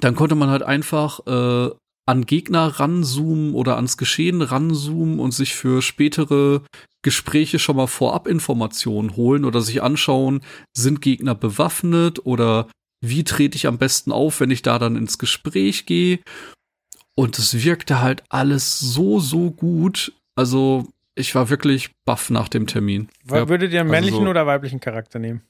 [0.00, 1.70] dann konnte man halt einfach äh,
[2.06, 6.62] an Gegner ranzoomen oder ans Geschehen ranzoomen und sich für spätere
[7.02, 10.40] Gespräche schon mal vorab Informationen holen oder sich anschauen,
[10.72, 12.68] sind Gegner bewaffnet oder
[13.00, 16.20] wie trete ich am besten auf, wenn ich da dann ins Gespräch gehe.
[17.14, 20.12] Und es wirkte halt alles so, so gut.
[20.34, 23.08] Also ich war wirklich baff nach dem Termin.
[23.28, 25.42] Ja, Würdet ihr einen also männlichen so- oder weiblichen Charakter nehmen?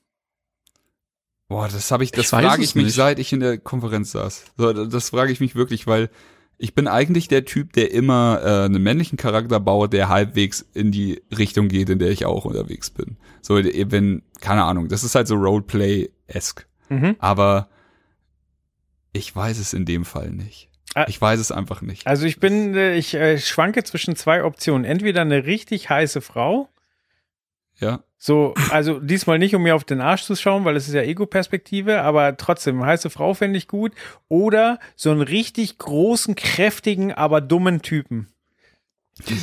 [1.48, 2.94] boah, das habe ich, das frage ich mich, nicht.
[2.94, 4.52] seit ich in der Konferenz saß.
[4.56, 6.10] So, das frage ich mich wirklich, weil
[6.58, 10.90] ich bin eigentlich der Typ, der immer äh, einen männlichen Charakter baut, der halbwegs in
[10.90, 13.16] die Richtung geht, in der ich auch unterwegs bin.
[13.42, 16.66] So, wenn, keine Ahnung, das ist halt so Roleplay-esque.
[16.88, 17.16] Mhm.
[17.18, 17.68] Aber
[19.12, 20.70] ich weiß es in dem Fall nicht.
[20.94, 21.04] Ah.
[21.08, 22.06] Ich weiß es einfach nicht.
[22.06, 24.84] Also ich bin, äh, ich äh, schwanke zwischen zwei Optionen.
[24.84, 26.70] Entweder eine richtig heiße Frau,
[27.78, 28.00] Ja.
[28.16, 31.02] so, also diesmal nicht, um mir auf den Arsch zu schauen, weil es ist ja
[31.02, 33.92] Ego-Perspektive, aber trotzdem, heiße Frau fände ich gut.
[34.28, 38.28] Oder so einen richtig großen, kräftigen, aber dummen Typen.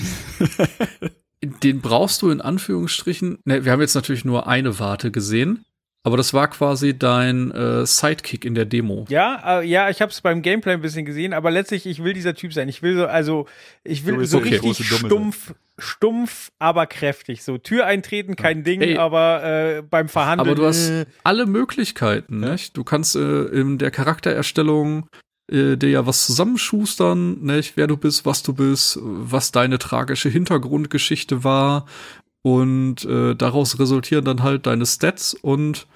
[1.43, 3.39] Den brauchst du in Anführungsstrichen.
[3.43, 5.65] Ne, wir haben jetzt natürlich nur eine Warte gesehen,
[6.05, 9.05] aber das war quasi dein äh, Sidekick in der Demo.
[9.09, 12.13] Ja, äh, ja, ich habe es beim Gameplay ein bisschen gesehen, aber letztlich, ich will
[12.13, 12.67] dieser Typ sein.
[12.67, 13.47] Ich will so, also,
[13.85, 17.43] ich will so okay, richtig stumpf, stumpf, aber kräftig.
[17.43, 18.97] So Tür eintreten, kein Ding, Ey.
[18.97, 20.49] aber äh, beim Verhandeln.
[20.49, 22.51] Aber du hast äh, alle Möglichkeiten, Ja.
[22.51, 22.75] nicht?
[22.75, 25.07] Du kannst äh, in der Charaktererstellung
[25.49, 27.77] äh, dir ja was zusammenschustern, nicht?
[27.77, 31.85] Wer du bist, was du bist, was deine tragische Hintergrundgeschichte war
[32.43, 35.87] und äh, daraus resultieren dann halt deine Stats und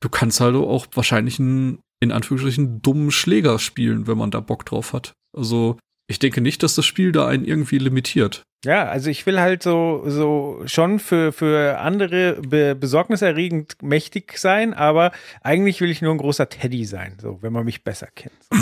[0.00, 4.66] du kannst halt auch wahrscheinlich einen in Anführungsstrichen dummen Schläger spielen, wenn man da Bock
[4.66, 5.14] drauf hat.
[5.34, 8.42] Also ich denke nicht, dass das Spiel da einen irgendwie limitiert.
[8.64, 14.74] Ja, also ich will halt so, so schon für, für andere be besorgniserregend mächtig sein,
[14.74, 18.34] aber eigentlich will ich nur ein großer Teddy sein, so, wenn man mich besser kennt.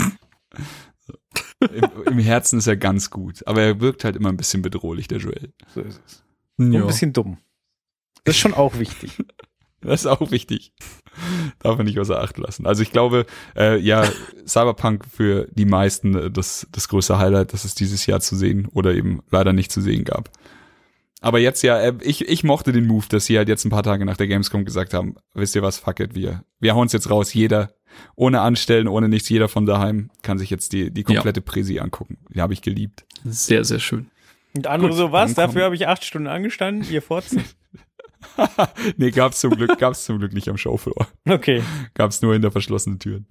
[1.59, 3.45] Im, Im Herzen ist er ganz gut.
[3.47, 5.53] Aber er wirkt halt immer ein bisschen bedrohlich, der Joel.
[5.73, 6.24] So ist es.
[6.57, 7.37] Und ein bisschen dumm.
[8.23, 9.11] Das ist schon auch wichtig.
[9.81, 10.73] Das ist auch wichtig.
[11.59, 12.65] Darf man nicht außer Acht lassen.
[12.65, 13.25] Also ich glaube,
[13.55, 14.09] äh, ja,
[14.47, 18.67] Cyberpunk für die meisten äh, das, das größte Highlight, das es dieses Jahr zu sehen
[18.73, 20.31] oder eben leider nicht zu sehen gab.
[21.21, 23.83] Aber jetzt ja, äh, ich, ich mochte den Move, dass sie halt jetzt ein paar
[23.83, 26.93] Tage nach der Gamescom gesagt haben, wisst ihr was, fuck it, wir, wir hauen es
[26.93, 27.71] jetzt raus, jeder,
[28.15, 32.17] ohne Anstellen, ohne nichts, jeder von daheim kann sich jetzt die, die komplette Präsi angucken.
[32.33, 33.05] Die habe ich geliebt.
[33.23, 34.07] Sehr, sehr schön.
[34.55, 35.33] Und andere Gut, so, was?
[35.33, 37.43] Dafür habe ich acht Stunden angestanden, ihr Fotzen.
[38.97, 41.07] nee, gab's zum Glück, gab's zum Glück nicht am Showfloor.
[41.27, 41.61] Okay.
[41.93, 43.27] gab's nur hinter verschlossenen Türen.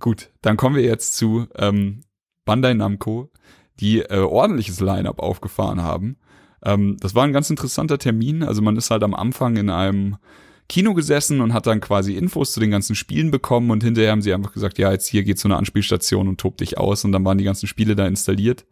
[0.00, 2.02] Gut, dann kommen wir jetzt zu ähm,
[2.44, 3.30] Bandai Namco,
[3.78, 6.16] die äh, ordentliches Line-up aufgefahren haben.
[6.64, 8.42] Ähm, das war ein ganz interessanter Termin.
[8.42, 10.16] Also man ist halt am Anfang in einem
[10.68, 14.22] Kino gesessen und hat dann quasi Infos zu den ganzen Spielen bekommen und hinterher haben
[14.22, 17.12] sie einfach gesagt, ja, jetzt hier geht's zu einer Anspielstation und tob dich aus und
[17.12, 18.64] dann waren die ganzen Spiele da installiert.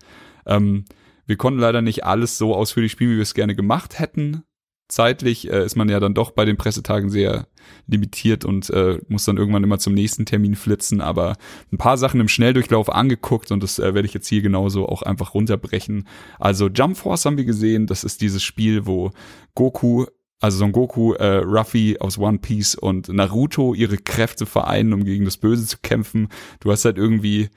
[0.50, 0.84] Ähm,
[1.26, 4.42] wir konnten leider nicht alles so ausführlich spielen, wie wir es gerne gemacht hätten.
[4.88, 7.46] Zeitlich äh, ist man ja dann doch bei den Pressetagen sehr
[7.86, 11.00] limitiert und äh, muss dann irgendwann immer zum nächsten Termin flitzen.
[11.00, 11.36] Aber
[11.72, 15.02] ein paar Sachen im Schnelldurchlauf angeguckt und das äh, werde ich jetzt hier genauso auch
[15.02, 16.08] einfach runterbrechen.
[16.40, 17.86] Also Jump Force haben wir gesehen.
[17.86, 19.12] Das ist dieses Spiel, wo
[19.54, 20.06] Goku,
[20.40, 25.24] also Son Goku, äh, Ruffy aus One Piece und Naruto ihre Kräfte vereinen, um gegen
[25.24, 26.28] das Böse zu kämpfen.
[26.58, 27.50] Du hast halt irgendwie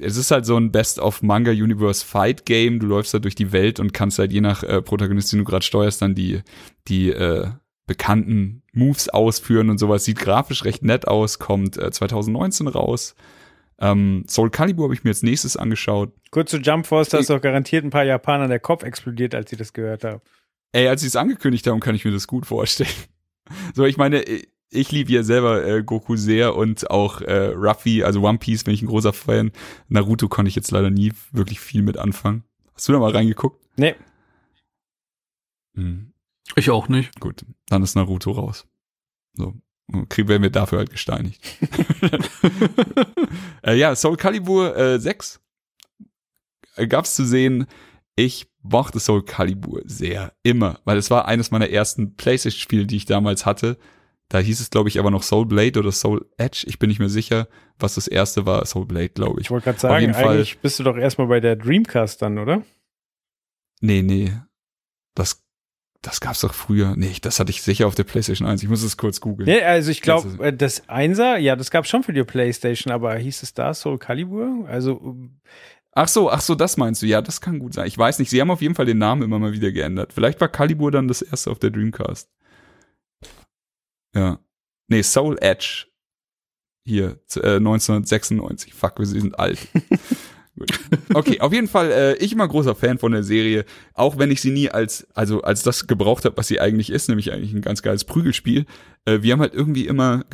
[0.00, 2.80] es ist halt so ein Best-of-Manga-Universe-Fight-Game.
[2.80, 5.44] Du läufst da durch die Welt und kannst halt je nach äh, Protagonist, den du
[5.44, 6.42] gerade steuerst, dann die,
[6.88, 7.48] die äh,
[7.86, 10.04] bekannten Moves ausführen und sowas.
[10.04, 13.14] Sieht grafisch recht nett aus, kommt äh, 2019 raus.
[13.80, 16.12] Ähm, Soul Calibur habe ich mir als nächstes angeschaut.
[16.30, 19.50] Kurz zu Jump Force, da ist doch garantiert ein paar Japaner der Kopf explodiert, als
[19.50, 20.20] sie das gehört haben.
[20.72, 22.90] Ey, als sie es angekündigt haben, kann ich mir das gut vorstellen.
[23.74, 24.24] So, ich meine,
[24.70, 28.74] ich liebe ja selber äh, Goku sehr und auch äh, Ruffy, also One Piece bin
[28.74, 29.52] ich ein großer Fan.
[29.88, 32.44] Naruto konnte ich jetzt leider nie wirklich viel mit anfangen.
[32.74, 33.60] Hast du da mal reingeguckt?
[33.76, 33.94] Nee.
[35.74, 36.12] Hm,
[36.56, 37.18] Ich auch nicht.
[37.20, 38.66] gut, dann ist Naruto raus.
[39.34, 39.54] So,
[40.08, 41.40] kriegen werden wir dafür halt gesteinigt.
[43.62, 45.40] äh, ja, Soul Calibur äh, 6
[46.76, 47.66] äh, gab's zu sehen.
[48.16, 53.06] Ich mochte Soul Calibur sehr, immer, weil es war eines meiner ersten Playstation-Spiele, die ich
[53.06, 53.78] damals hatte.
[54.30, 56.64] Da hieß es, glaube ich, aber noch Soul Blade oder Soul Edge.
[56.68, 57.48] Ich bin nicht mehr sicher,
[57.80, 58.64] was das erste war.
[58.64, 59.46] Soul Blade, glaube ich.
[59.46, 60.36] Ich wollte gerade Auf sagen, jeden Fall.
[60.36, 62.62] eigentlich bist du doch erstmal bei der Dreamcast dann, oder?
[63.80, 64.32] Nee, nee.
[65.16, 65.42] Das,
[66.00, 66.94] das gab's doch früher.
[66.96, 68.62] Nee, das hatte ich sicher auf der PlayStation 1.
[68.62, 69.48] Ich muss es kurz googeln.
[69.48, 73.42] Nee, also ich glaube, das Einser, ja, das gab schon für die Playstation, aber hieß
[73.42, 74.64] es da Soul Calibur?
[74.68, 75.16] Also,
[75.92, 77.06] Ach so, ach so, das meinst du.
[77.06, 77.88] Ja, das kann gut sein.
[77.88, 78.30] Ich weiß nicht.
[78.30, 80.12] Sie haben auf jeden Fall den Namen immer mal wieder geändert.
[80.12, 82.30] Vielleicht war Calibur dann das erste auf der Dreamcast.
[84.14, 84.38] Ja.
[84.88, 85.86] Nee, Soul Edge.
[86.84, 88.74] Hier, äh, 1996.
[88.74, 89.58] Fuck, wir sind alt.
[91.14, 93.64] Okay, auf jeden Fall, äh, ich immer großer Fan von der Serie,
[93.94, 97.08] auch wenn ich sie nie als, also als das gebraucht habe, was sie eigentlich ist,
[97.08, 98.66] nämlich eigentlich ein ganz geiles Prügelspiel.
[99.06, 100.24] Äh, wir haben halt irgendwie immer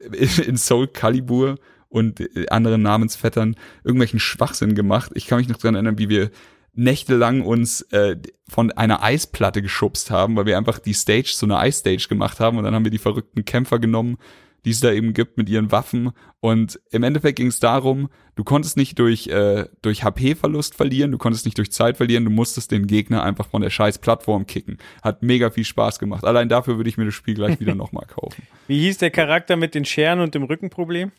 [0.46, 1.56] in Soul Calibur
[1.88, 5.12] und äh, anderen Namensvettern irgendwelchen Schwachsinn gemacht.
[5.14, 6.30] Ich kann mich noch dran erinnern, wie wir
[6.74, 8.16] nächtelang uns äh,
[8.48, 12.58] von einer Eisplatte geschubst haben, weil wir einfach die Stage zu einer Eisstage gemacht haben
[12.58, 14.18] und dann haben wir die verrückten Kämpfer genommen,
[14.64, 18.44] die es da eben gibt mit ihren Waffen und im Endeffekt ging es darum, du
[18.44, 22.70] konntest nicht durch äh, durch HP-Verlust verlieren, du konntest nicht durch Zeit verlieren, du musstest
[22.70, 24.78] den Gegner einfach von der scheiß Plattform kicken.
[25.02, 26.24] Hat mega viel Spaß gemacht.
[26.24, 28.42] Allein dafür würde ich mir das Spiel gleich wieder nochmal kaufen.
[28.66, 31.12] wie hieß der Charakter mit den Scheren und dem Rückenproblem?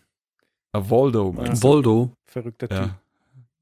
[0.74, 1.68] Voldo, meinst du?
[1.68, 2.78] Voldo, Verrückter Typ.
[2.78, 3.00] Ja.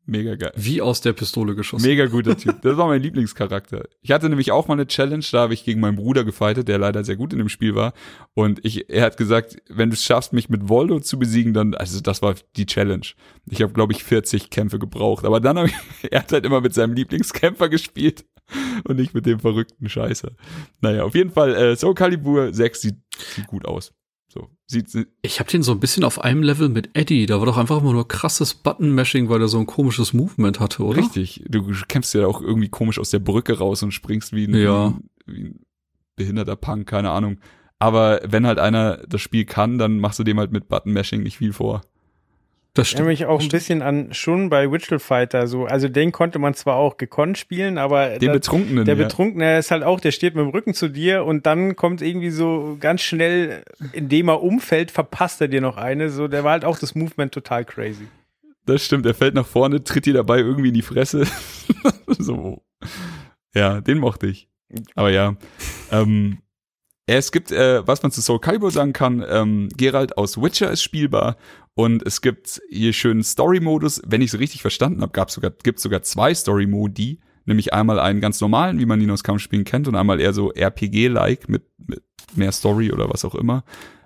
[0.05, 0.51] Mega geil.
[0.55, 1.87] wie aus der Pistole geschossen.
[1.87, 2.53] Mega guter Typ.
[2.61, 3.87] Das war mein Lieblingscharakter.
[4.01, 6.77] Ich hatte nämlich auch mal eine Challenge, da habe ich gegen meinen Bruder gefightet, der
[6.77, 7.93] leider sehr gut in dem Spiel war.
[8.33, 11.73] Und ich, er hat gesagt, wenn du es schaffst, mich mit Voldo zu besiegen, dann,
[11.73, 13.05] also das war die Challenge.
[13.49, 15.25] Ich habe, glaube ich, 40 Kämpfe gebraucht.
[15.25, 15.75] Aber dann habe ich,
[16.11, 18.25] er hat halt immer mit seinem Lieblingskämpfer gespielt
[18.83, 20.31] und nicht mit dem verrückten Scheißer.
[20.81, 22.95] Naja, auf jeden Fall, äh, Soul Calibur 6 sieht,
[23.35, 23.93] sieht gut aus.
[24.33, 24.87] So, sieht,
[25.21, 27.27] Ich habe den so ein bisschen auf einem Level mit Eddie.
[27.27, 30.83] Da war doch einfach immer nur krasses Button-Mashing, weil er so ein komisches Movement hatte,
[30.83, 30.97] oder?
[30.97, 31.43] Richtig.
[31.47, 34.97] Du kämpfst ja auch irgendwie komisch aus der Brücke raus und springst wie ein, Ja.
[35.27, 35.59] wie ein
[36.15, 37.37] behinderter Punk, keine Ahnung.
[37.77, 41.37] Aber wenn halt einer das Spiel kann, dann machst du dem halt mit Button-Mashing nicht
[41.37, 41.81] viel vor.
[42.75, 45.65] Das Ich erinnere mich auch ein bisschen an schon bei Witchel Fighter so.
[45.65, 48.85] Also den konnte man zwar auch gekonnt spielen, aber Den da- Betrunkenen.
[48.85, 49.03] der ja.
[49.03, 52.31] Betrunkene ist halt auch, der steht mit dem Rücken zu dir und dann kommt irgendwie
[52.31, 56.09] so ganz schnell, indem er umfällt, verpasst er dir noch eine.
[56.09, 58.07] So, der war halt auch das Movement total crazy.
[58.65, 61.27] Das stimmt, er fällt nach vorne, tritt dir dabei irgendwie in die Fresse.
[62.07, 62.63] so.
[63.53, 64.47] Ja, den mochte ich.
[64.95, 65.35] Aber ja.
[65.91, 66.39] Ähm,
[67.05, 70.81] es gibt, äh, was man zu Soul Calibur sagen kann, ähm, Geralt aus Witcher ist
[70.81, 71.35] spielbar
[71.75, 74.01] und es gibt hier schönen Story-Modus.
[74.05, 78.21] Wenn ich es richtig verstanden habe, gab sogar, gibt sogar zwei Story-Modi, nämlich einmal einen
[78.21, 82.03] ganz normalen, wie man ihn aus Kampfspielen kennt, und einmal eher so RPG-like mit, mit
[82.35, 83.63] mehr Story oder was auch immer.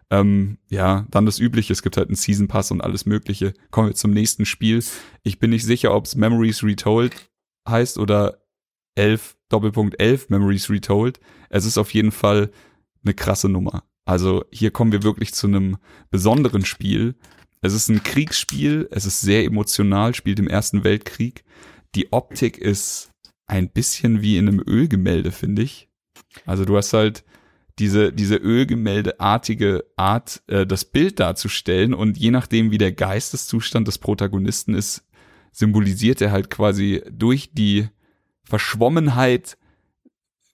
[0.09, 3.53] Ähm, ja, dann das Übliche, es gibt halt einen Season Pass und alles Mögliche.
[3.71, 4.81] Kommen wir zum nächsten Spiel.
[5.23, 7.13] Ich bin nicht sicher, ob es Memories Retold
[7.67, 8.45] heißt oder
[8.95, 11.19] 11, Doppelpunkt 11 Memories Retold.
[11.49, 12.51] Es ist auf jeden Fall
[13.03, 13.83] eine krasse Nummer.
[14.05, 15.77] Also hier kommen wir wirklich zu einem
[16.09, 17.15] besonderen Spiel.
[17.61, 21.43] Es ist ein Kriegsspiel, es ist sehr emotional, spielt im Ersten Weltkrieg.
[21.95, 23.11] Die Optik ist
[23.47, 25.89] ein bisschen wie in einem Ölgemälde, finde ich.
[26.45, 27.23] Also du hast halt
[27.79, 33.97] diese, diese Ölgemäldeartige Art, äh, das Bild darzustellen und je nachdem, wie der Geisteszustand des
[33.97, 35.05] Protagonisten ist,
[35.51, 37.87] symbolisiert er halt quasi durch die
[38.43, 39.57] Verschwommenheit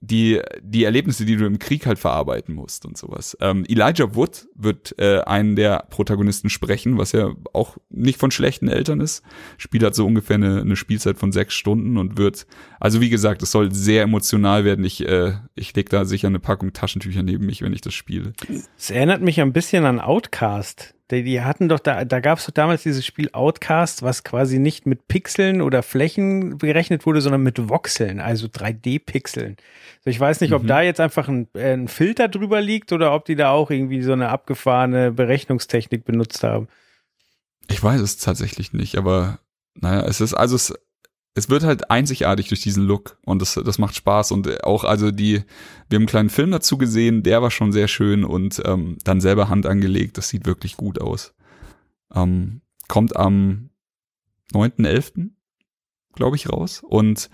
[0.06, 3.38] die, die Erlebnisse, die du im Krieg halt verarbeiten musst und sowas.
[3.40, 8.68] Ähm, Elijah Wood wird äh, einen der Protagonisten sprechen, was ja auch nicht von schlechten
[8.68, 9.24] Eltern ist.
[9.58, 12.46] Spiel hat so ungefähr eine, eine Spielzeit von sechs Stunden und wird,
[12.82, 14.84] also wie gesagt, es soll sehr emotional werden.
[14.84, 18.34] Ich, äh, ich leg da sicher eine Packung Taschentücher neben mich, wenn ich das spiele.
[18.78, 20.93] Es erinnert mich ein bisschen an Outcast.
[21.12, 24.58] Die, die hatten doch da, da gab es doch damals dieses Spiel Outcast, was quasi
[24.58, 29.58] nicht mit Pixeln oder Flächen berechnet wurde, sondern mit Voxeln, also 3D-Pixeln.
[30.04, 30.68] So, ich weiß nicht, ob Mhm.
[30.68, 34.02] da jetzt einfach ein, äh, ein Filter drüber liegt oder ob die da auch irgendwie
[34.02, 36.68] so eine abgefahrene Berechnungstechnik benutzt haben.
[37.70, 39.40] Ich weiß es tatsächlich nicht, aber
[39.76, 40.74] naja, es ist, also es,
[41.36, 45.12] es wird halt einzigartig durch diesen Look und das, das macht Spaß und auch, also
[45.12, 45.44] die,
[45.90, 49.22] wir haben einen kleinen Film dazu gesehen, der war schon sehr schön und ähm, dann
[49.22, 51.34] selber Hand angelegt, das sieht wirklich gut aus.
[52.14, 53.70] Ähm, kommt am
[54.54, 55.32] 9.11.,
[56.14, 57.30] glaube ich, raus und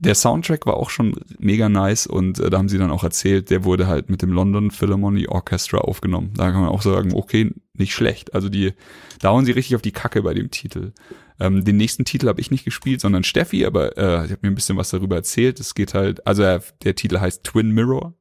[0.00, 3.50] der Soundtrack war auch schon mega nice und äh, da haben sie dann auch erzählt,
[3.50, 6.32] der wurde halt mit dem London Philharmonic Orchestra aufgenommen.
[6.36, 8.32] Da kann man auch sagen, okay, nicht schlecht.
[8.32, 8.72] Also die,
[9.20, 10.92] da hauen sie richtig auf die Kacke bei dem Titel.
[11.40, 14.50] Ähm, den nächsten Titel habe ich nicht gespielt, sondern Steffi, aber äh, sie hat mir
[14.50, 15.58] ein bisschen was darüber erzählt.
[15.58, 18.14] Es geht halt, also äh, der Titel heißt Twin Mirror.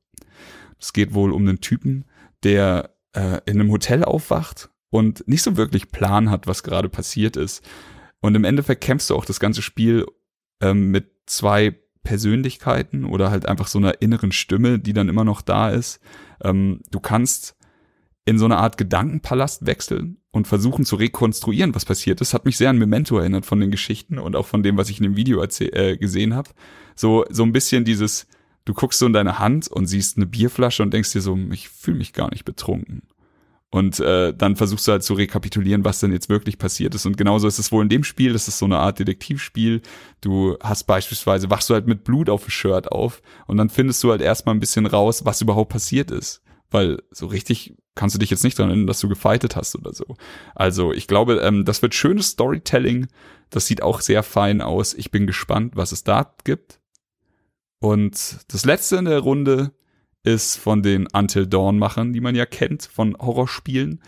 [0.79, 2.05] Es geht wohl um einen Typen,
[2.43, 7.35] der äh, in einem Hotel aufwacht und nicht so wirklich Plan hat, was gerade passiert
[7.35, 7.61] ist.
[8.21, 10.05] Und im Endeffekt kämpfst du auch das ganze Spiel
[10.61, 15.41] ähm, mit zwei Persönlichkeiten oder halt einfach so einer inneren Stimme, die dann immer noch
[15.41, 15.99] da ist.
[16.41, 17.57] Ähm, du kannst
[18.25, 22.33] in so eine Art Gedankenpalast wechseln und versuchen zu rekonstruieren, was passiert ist.
[22.33, 24.97] Hat mich sehr an Memento erinnert von den Geschichten und auch von dem, was ich
[24.97, 26.49] in dem Video äh, gesehen habe.
[26.95, 28.27] So, so ein bisschen dieses,
[28.65, 31.69] du guckst so in deine Hand und siehst eine Bierflasche und denkst dir so, ich
[31.69, 33.03] fühle mich gar nicht betrunken.
[33.71, 37.05] Und äh, dann versuchst du halt zu rekapitulieren, was denn jetzt wirklich passiert ist.
[37.05, 39.81] Und genauso ist es wohl in dem Spiel, das ist so eine Art Detektivspiel.
[40.21, 44.03] Du hast beispielsweise, wachst du halt mit Blut auf dem Shirt auf und dann findest
[44.03, 46.41] du halt erstmal ein bisschen raus, was überhaupt passiert ist.
[46.71, 49.93] Weil so richtig kannst du dich jetzt nicht daran erinnern, dass du gefightet hast oder
[49.93, 50.15] so.
[50.55, 53.07] Also ich glaube, ähm, das wird schönes Storytelling.
[53.49, 54.93] Das sieht auch sehr fein aus.
[54.93, 56.79] Ich bin gespannt, was es da gibt.
[57.79, 59.73] Und das letzte in der Runde
[60.23, 64.01] ist von den Until Dawn-Machern, die man ja kennt von Horrorspielen.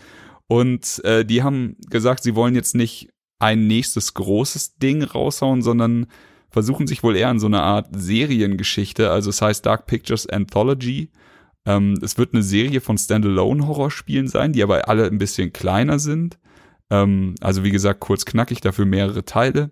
[0.46, 6.06] Und äh, die haben gesagt, sie wollen jetzt nicht ein nächstes großes Ding raushauen, sondern
[6.48, 9.10] versuchen sich wohl eher an so eine Art Seriengeschichte.
[9.10, 11.10] Also es heißt Dark Pictures Anthology.
[11.64, 16.38] Ähm, es wird eine Serie von Standalone-Horrorspielen sein, die aber alle ein bisschen kleiner sind.
[16.90, 19.70] Ähm, also wie gesagt, kurz knackig, dafür mehrere Teile.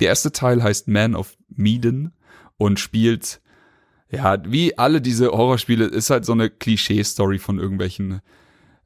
[0.00, 2.12] Der erste Teil heißt Man of Medan
[2.56, 3.42] und spielt
[4.12, 8.20] ja, wie alle diese Horrorspiele, ist halt so eine Klischee-Story von irgendwelchen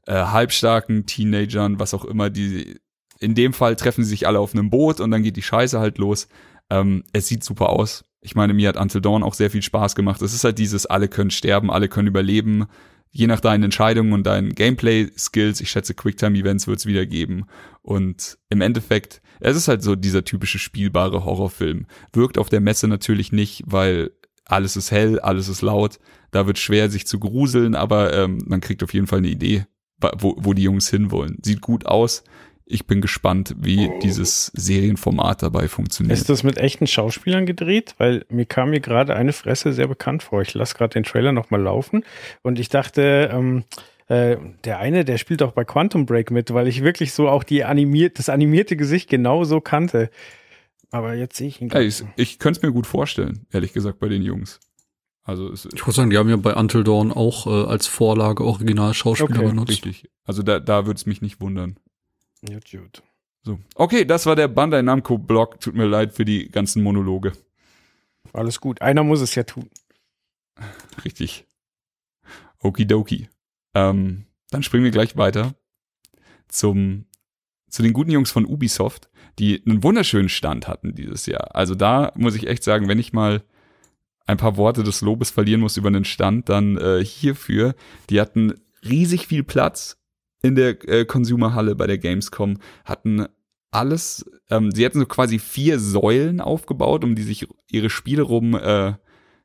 [0.05, 2.79] äh, halbstarken Teenagern, was auch immer, die
[3.19, 5.79] in dem Fall treffen sie sich alle auf einem Boot und dann geht die Scheiße
[5.79, 6.29] halt los.
[6.69, 8.05] Ähm, es sieht super aus.
[8.27, 10.21] Ich meine, mir hat Until Dawn auch sehr viel Spaß gemacht.
[10.21, 12.65] Es ist halt dieses, alle können sterben, alle können überleben.
[13.09, 17.45] Je nach deinen Entscheidungen und deinen Gameplay-Skills, ich schätze, Quicktime-Events wird es wieder geben.
[17.83, 21.85] Und im Endeffekt, es ist halt so dieser typische spielbare Horrorfilm.
[22.11, 24.11] Wirkt auf der Messe natürlich nicht, weil
[24.43, 25.97] alles ist hell, alles ist laut.
[26.31, 29.67] Da wird schwer, sich zu gruseln, aber ähm, man kriegt auf jeden Fall eine Idee,
[30.19, 31.37] wo, wo die Jungs hinwollen.
[31.43, 32.25] Sieht gut aus.
[32.69, 36.17] Ich bin gespannt, wie dieses Serienformat dabei funktioniert.
[36.17, 37.95] Ist das mit echten Schauspielern gedreht?
[37.97, 40.41] Weil mir kam mir gerade eine Fresse sehr bekannt vor.
[40.41, 42.03] Ich lasse gerade den Trailer nochmal laufen
[42.43, 43.63] und ich dachte, ähm,
[44.07, 47.43] äh, der eine, der spielt auch bei Quantum Break mit, weil ich wirklich so auch
[47.43, 50.09] die animiert, das animierte Gesicht genau so kannte.
[50.91, 51.69] Aber jetzt sehe ich ihn.
[51.69, 54.59] Ja, ich ich könnte es mir gut vorstellen, ehrlich gesagt, bei den Jungs.
[55.23, 58.45] Also es, ich muss sagen, die haben ja bei Until Dawn auch äh, als Vorlage
[58.45, 59.49] Original-Schauspieler okay.
[59.49, 59.71] benutzt.
[59.71, 60.09] Richtig.
[60.23, 61.77] Also da, da würde es mich nicht wundern.
[62.47, 63.03] Gut, gut.
[63.43, 63.59] So.
[63.75, 65.59] Okay, das war der Bandai Namco-Blog.
[65.59, 67.33] Tut mir leid für die ganzen Monologe.
[68.33, 68.81] Alles gut.
[68.81, 69.69] Einer muss es ja tun.
[71.05, 71.45] Richtig.
[72.59, 73.29] Okidoki.
[73.73, 75.55] Ähm, dann springen wir gleich weiter
[76.47, 77.05] zum,
[77.69, 79.09] zu den guten Jungs von Ubisoft
[79.39, 81.55] die einen wunderschönen Stand hatten dieses Jahr.
[81.55, 83.43] Also da muss ich echt sagen, wenn ich mal
[84.25, 87.75] ein paar Worte des Lobes verlieren muss über den Stand, dann äh, hierfür.
[88.09, 89.97] Die hatten riesig viel Platz
[90.41, 93.25] in der äh, Consumerhalle bei der Gamescom, hatten
[93.71, 98.55] alles, ähm, sie hatten so quasi vier Säulen aufgebaut, um die sich ihre Spiele rum
[98.55, 98.93] äh,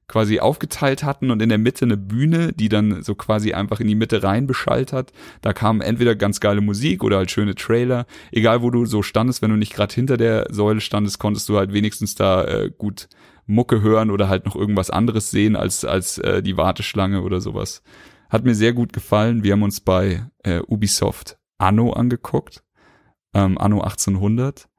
[0.09, 3.89] quasi aufgeteilt hatten und in der Mitte eine Bühne, die dann so quasi einfach in
[3.89, 5.12] die Mitte rein beschallt hat.
[5.41, 8.07] Da kam entweder ganz geile Musik oder halt schöne Trailer.
[8.31, 11.57] Egal wo du so standest, wenn du nicht gerade hinter der Säule standest, konntest du
[11.57, 13.09] halt wenigstens da äh, gut
[13.47, 17.83] Mucke hören oder halt noch irgendwas anderes sehen als, als äh, die Warteschlange oder sowas.
[18.33, 19.44] Hat mir sehr gut gefallen.
[19.44, 22.65] Wir haben uns bei äh, Ubisoft Anno angeguckt.
[23.35, 24.70] Ähm, Anno 1800.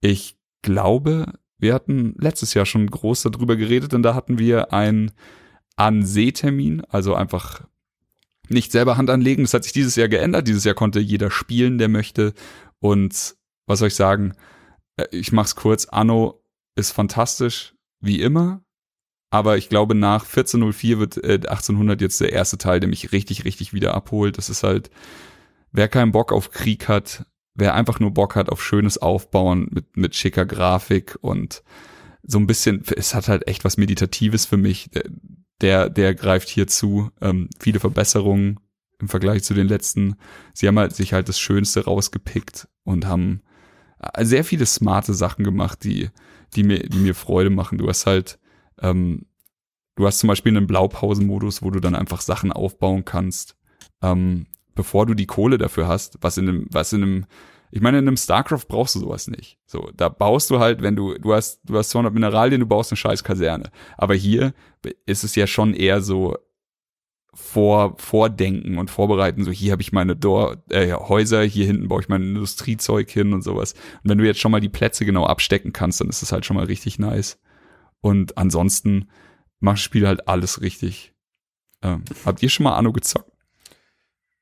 [0.00, 5.12] Ich glaube, wir hatten letztes Jahr schon groß darüber geredet, denn da hatten wir einen
[5.76, 7.68] Ansehtermin, also einfach
[8.48, 9.44] nicht selber Hand anlegen.
[9.44, 10.48] Das hat sich dieses Jahr geändert.
[10.48, 12.34] Dieses Jahr konnte jeder spielen, der möchte.
[12.80, 13.36] Und
[13.66, 14.32] was soll ich sagen?
[14.96, 15.84] Äh, ich mach's kurz.
[15.84, 16.42] Anno
[16.74, 18.65] ist fantastisch, wie immer.
[19.30, 23.44] Aber ich glaube, nach 1404 wird äh, 1800 jetzt der erste Teil, der mich richtig,
[23.44, 24.38] richtig wieder abholt.
[24.38, 24.90] Das ist halt,
[25.72, 29.96] wer keinen Bock auf Krieg hat, wer einfach nur Bock hat auf schönes Aufbauen mit,
[29.96, 31.62] mit schicker Grafik und
[32.22, 34.90] so ein bisschen, es hat halt echt was Meditatives für mich.
[35.60, 37.10] Der, der greift hier zu.
[37.20, 38.60] Ähm, viele Verbesserungen
[38.98, 40.16] im Vergleich zu den letzten.
[40.52, 43.42] Sie haben halt sich halt das Schönste rausgepickt und haben
[44.00, 46.10] äh, sehr viele smarte Sachen gemacht, die,
[46.54, 47.78] die mir, die mir Freude machen.
[47.78, 48.38] Du hast halt,
[48.80, 49.26] ähm,
[49.94, 53.56] du hast zum Beispiel einen Blaupausenmodus, wo du dann einfach Sachen aufbauen kannst,
[54.02, 57.26] ähm, bevor du die Kohle dafür hast, was in einem, was in einem,
[57.70, 59.58] ich meine, in einem StarCraft brauchst du sowas nicht.
[59.66, 62.92] So, da baust du halt, wenn du, du hast, du hast 200 Mineralien, du baust
[62.92, 63.70] eine scheiß Kaserne.
[63.96, 64.54] Aber hier
[65.04, 66.36] ist es ja schon eher so,
[67.36, 69.44] vor, vordenken und vorbereiten.
[69.44, 73.34] So, hier habe ich meine Dor äh, Häuser, hier hinten baue ich mein Industriezeug hin
[73.34, 73.74] und sowas.
[74.02, 76.46] Und wenn du jetzt schon mal die Plätze genau abstecken kannst, dann ist es halt
[76.46, 77.38] schon mal richtig nice.
[78.06, 79.08] Und ansonsten
[79.58, 81.12] macht das Spiel halt alles richtig.
[81.82, 83.32] Ähm, habt ihr schon mal Anno gezockt?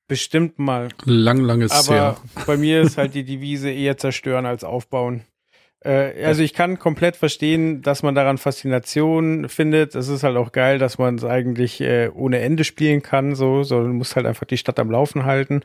[0.07, 0.91] Bestimmt mal.
[1.07, 2.17] Lang, langes Aber her.
[2.47, 5.25] bei mir ist halt die Devise eher zerstören als aufbauen.
[5.81, 9.95] Äh, also ich kann komplett verstehen, dass man daran Faszination findet.
[9.95, 13.35] Es ist halt auch geil, dass man es eigentlich äh, ohne Ende spielen kann.
[13.35, 15.63] So, so du musst halt einfach die Stadt am Laufen halten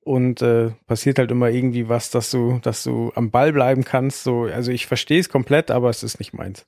[0.00, 4.24] und äh, passiert halt immer irgendwie was, dass du, dass du am Ball bleiben kannst.
[4.24, 6.66] So, also ich verstehe es komplett, aber es ist nicht meins.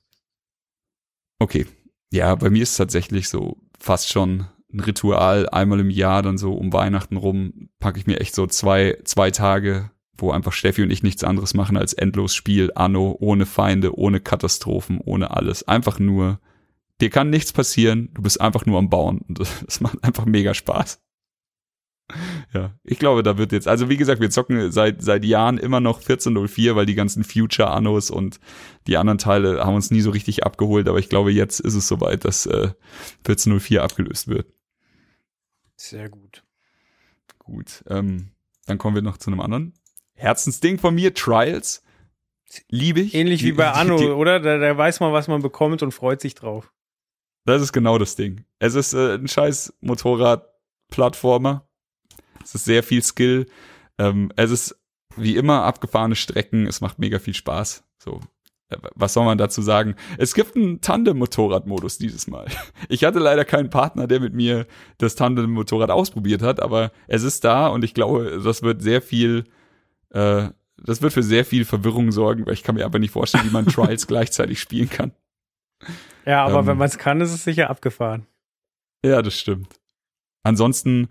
[1.39, 1.65] Okay.
[2.11, 5.49] Ja, bei mir ist es tatsächlich so fast schon ein Ritual.
[5.49, 9.31] Einmal im Jahr, dann so um Weihnachten rum, packe ich mir echt so zwei, zwei
[9.31, 13.97] Tage, wo einfach Steffi und ich nichts anderes machen als endlos Spiel, Anno, ohne Feinde,
[13.97, 15.67] ohne Katastrophen, ohne alles.
[15.67, 16.39] Einfach nur,
[16.99, 19.19] dir kann nichts passieren, du bist einfach nur am Bauen.
[19.27, 21.01] Und das, das macht einfach mega Spaß.
[22.53, 25.79] Ja, ich glaube, da wird jetzt, also wie gesagt, wir zocken seit, seit Jahren immer
[25.79, 28.39] noch 1404, weil die ganzen Future Annos und
[28.87, 31.87] die anderen Teile haben uns nie so richtig abgeholt, aber ich glaube, jetzt ist es
[31.87, 32.71] soweit, dass äh,
[33.19, 34.47] 1404 abgelöst wird.
[35.75, 36.43] Sehr gut.
[37.37, 38.31] Gut, ähm,
[38.65, 39.73] dann kommen wir noch zu einem anderen
[40.15, 41.83] Herzensding von mir, Trials.
[42.69, 43.13] Liebe ich.
[43.13, 44.39] Ähnlich wie bei die- Anno, die- oder?
[44.39, 46.73] Da, da weiß man, was man bekommt und freut sich drauf.
[47.45, 48.43] Das ist genau das Ding.
[48.57, 51.68] Es ist äh, ein scheiß Motorrad-Plattformer.
[52.49, 53.45] Es ist sehr viel Skill.
[53.97, 54.75] Ähm, es ist
[55.15, 56.65] wie immer abgefahrene Strecken.
[56.67, 57.83] Es macht mega viel Spaß.
[57.99, 58.21] So.
[58.69, 59.95] äh, Was soll man dazu sagen?
[60.17, 62.47] Es gibt einen Tandem-Motorrad-Modus dieses Mal.
[62.89, 64.65] Ich hatte leider keinen Partner, der mit mir
[64.97, 69.43] das Tandem-Motorrad ausprobiert hat, aber es ist da und ich glaube, das wird sehr viel,
[70.09, 73.45] äh, das wird für sehr viel Verwirrung sorgen, weil ich kann mir aber nicht vorstellen,
[73.45, 75.11] wie man Trials gleichzeitig spielen kann.
[76.25, 76.67] Ja, aber Ähm.
[76.67, 78.25] wenn man es kann, ist es sicher abgefahren.
[79.05, 79.79] Ja, das stimmt.
[80.43, 81.09] Ansonsten,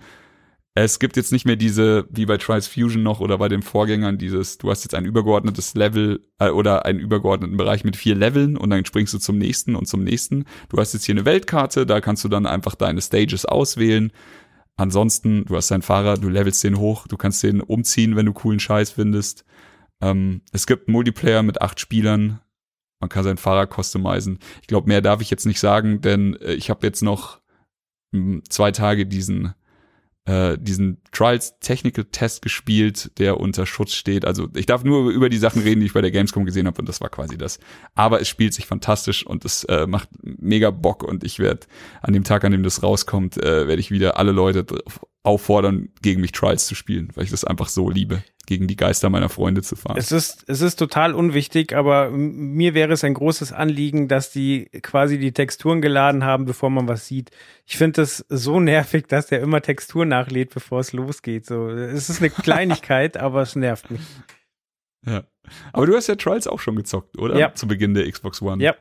[0.84, 4.18] es gibt jetzt nicht mehr diese, wie bei Trials Fusion noch oder bei den Vorgängern,
[4.18, 8.56] dieses, du hast jetzt ein übergeordnetes Level äh, oder einen übergeordneten Bereich mit vier Leveln
[8.56, 10.44] und dann springst du zum nächsten und zum nächsten.
[10.68, 14.12] Du hast jetzt hier eine Weltkarte, da kannst du dann einfach deine Stages auswählen.
[14.76, 18.32] Ansonsten, du hast deinen Fahrer, du levelst den hoch, du kannst den umziehen, wenn du
[18.32, 19.44] coolen Scheiß findest.
[20.00, 22.40] Ähm, es gibt einen Multiplayer mit acht Spielern.
[23.00, 24.38] Man kann seinen Fahrer customizen.
[24.60, 27.40] Ich glaube, mehr darf ich jetzt nicht sagen, denn äh, ich habe jetzt noch
[28.12, 29.54] m, zwei Tage diesen
[30.28, 34.26] äh, diesen Trials Technical Test gespielt, der unter Schutz steht.
[34.26, 36.80] Also ich darf nur über die Sachen reden, die ich bei der Gamescom gesehen habe
[36.80, 37.58] und das war quasi das.
[37.94, 41.66] Aber es spielt sich fantastisch und es äh, macht mega Bock und ich werde
[42.02, 44.66] an dem Tag, an dem das rauskommt, äh, werde ich wieder alle Leute
[45.22, 49.10] auffordern, gegen mich Trials zu spielen, weil ich das einfach so liebe, gegen die Geister
[49.10, 49.98] meiner Freunde zu fahren.
[49.98, 54.70] Es ist, es ist total unwichtig, aber mir wäre es ein großes Anliegen, dass die
[54.82, 57.30] quasi die Texturen geladen haben, bevor man was sieht.
[57.66, 61.44] Ich finde das so nervig, dass der immer Texturen nachlädt, bevor es losgeht.
[61.44, 64.00] So, es ist eine Kleinigkeit, aber es nervt mich.
[65.06, 65.24] ja.
[65.74, 67.38] Aber du hast ja Trials auch schon gezockt, oder?
[67.38, 67.54] Ja.
[67.54, 68.64] Zu Beginn der Xbox One.
[68.64, 68.74] Ja.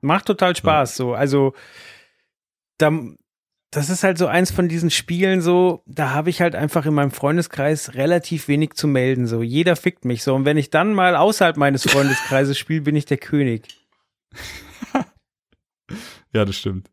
[0.00, 0.96] Macht total Spaß.
[0.96, 1.54] So, also
[2.78, 2.92] da,
[3.70, 6.94] das ist halt so eins von diesen Spielen so, da habe ich halt einfach in
[6.94, 9.26] meinem Freundeskreis relativ wenig zu melden.
[9.26, 10.34] So, jeder fickt mich so.
[10.34, 13.68] Und wenn ich dann mal außerhalb meines Freundeskreises spiele, bin ich der König.
[16.32, 16.90] Ja, das stimmt.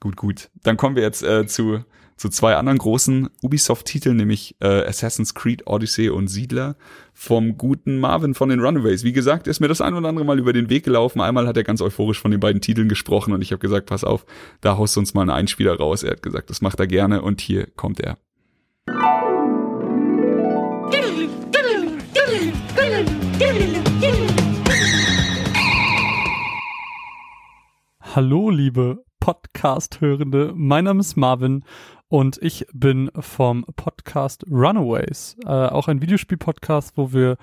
[0.00, 0.50] Gut, gut.
[0.62, 1.84] Dann kommen wir jetzt äh, zu,
[2.16, 6.76] zu zwei anderen großen Ubisoft-Titeln, nämlich äh, Assassin's Creed Odyssey und Siedler
[7.12, 9.04] vom guten Marvin von den Runaways.
[9.04, 11.20] Wie gesagt, ist mir das ein oder andere Mal über den Weg gelaufen.
[11.20, 14.02] Einmal hat er ganz euphorisch von den beiden Titeln gesprochen und ich habe gesagt, pass
[14.02, 14.24] auf,
[14.62, 16.02] da haust du uns mal einen Einspieler raus.
[16.02, 18.16] Er hat gesagt, das macht er gerne und hier kommt er.
[28.14, 30.52] Hallo, liebe Podcast-Hörende.
[30.54, 31.64] Mein Name ist Marvin
[32.08, 37.36] und ich bin vom Podcast Runaways, äh, auch ein Videospiel-Podcast, wo wir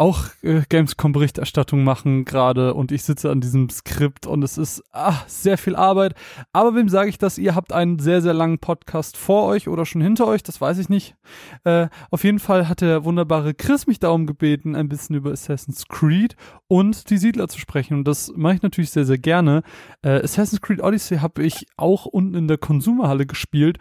[0.00, 5.20] auch äh, Gamescom-Berichterstattung machen gerade und ich sitze an diesem Skript und es ist ah,
[5.26, 6.14] sehr viel Arbeit.
[6.54, 7.36] Aber wem sage ich das?
[7.36, 10.78] Ihr habt einen sehr, sehr langen Podcast vor euch oder schon hinter euch, das weiß
[10.78, 11.16] ich nicht.
[11.64, 15.86] Äh, auf jeden Fall hat der wunderbare Chris mich darum gebeten, ein bisschen über Assassin's
[15.86, 16.34] Creed
[16.66, 19.62] und die Siedler zu sprechen und das mache ich natürlich sehr, sehr gerne.
[20.00, 23.76] Äh, Assassin's Creed Odyssey habe ich auch unten in der Konsumerhalle gespielt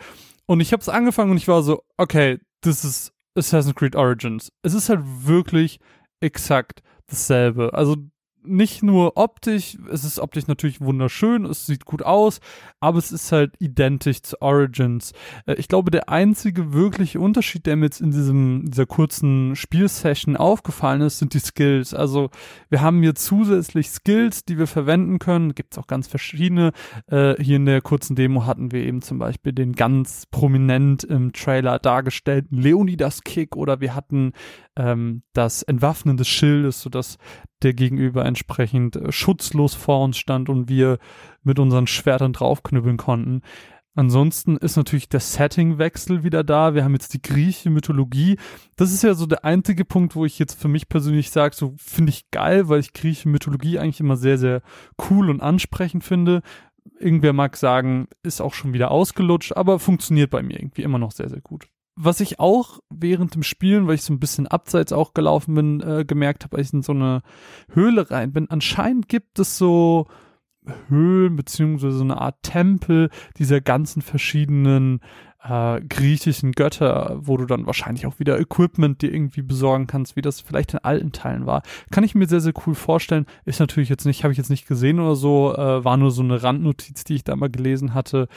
[0.48, 4.51] und ich habe es angefangen und ich war so, okay, das ist Assassin's Creed Origins.
[4.64, 5.80] Es ist halt wirklich
[6.22, 7.73] exakt dasselbe.
[7.73, 7.95] Also
[8.43, 12.40] nicht nur optisch, es ist optisch natürlich wunderschön, es sieht gut aus,
[12.80, 15.14] aber es ist halt identisch zu Origins.
[15.45, 20.38] Äh, ich glaube, der einzige wirkliche Unterschied, der mir jetzt in diesem, dieser kurzen Spielsession
[20.38, 21.93] aufgefallen ist, sind die Skills.
[21.93, 22.30] Also
[22.69, 25.56] wir haben hier zusätzlich Skills, die wir verwenden können.
[25.56, 26.72] Gibt es auch ganz verschiedene.
[27.08, 31.34] Äh, hier in der kurzen Demo hatten wir eben zum Beispiel den ganz prominent im
[31.34, 34.34] Trailer dargestellten Leonidas-Kick oder wir hatten
[34.76, 37.18] ähm, das Entwaffnen des Schildes, sodass
[37.63, 40.97] der Gegenüber entsprechend äh, schutzlos vor uns stand und wir
[41.43, 43.41] mit unseren Schwertern draufknüppeln konnten.
[43.95, 46.73] Ansonsten ist natürlich der Settingwechsel wieder da.
[46.73, 48.38] Wir haben jetzt die griechische Mythologie.
[48.77, 51.73] Das ist ja so der einzige Punkt, wo ich jetzt für mich persönlich sage, so
[51.77, 54.61] finde ich geil, weil ich griechische Mythologie eigentlich immer sehr, sehr
[55.09, 56.43] cool und ansprechend finde.
[56.99, 61.11] Irgendwer mag sagen, ist auch schon wieder ausgelutscht, aber funktioniert bei mir irgendwie immer noch
[61.11, 64.93] sehr, sehr gut was ich auch während dem Spielen, weil ich so ein bisschen abseits
[64.93, 67.22] auch gelaufen bin, äh, gemerkt habe, als ich in so eine
[67.72, 70.08] Höhle rein bin, anscheinend gibt es so
[70.88, 75.01] Höhlen beziehungsweise so eine Art Tempel dieser ganzen verschiedenen
[75.43, 80.22] äh, griechischen Götter, wo du dann wahrscheinlich auch wieder Equipment dir irgendwie besorgen kannst, wie
[80.22, 81.61] das vielleicht in alten Teilen war.
[81.92, 83.26] Kann ich mir sehr, sehr cool vorstellen.
[83.45, 86.24] Ist natürlich jetzt nicht, habe ich jetzt nicht gesehen oder so, äh, war nur so
[86.24, 88.27] eine Randnotiz, die ich da mal gelesen hatte.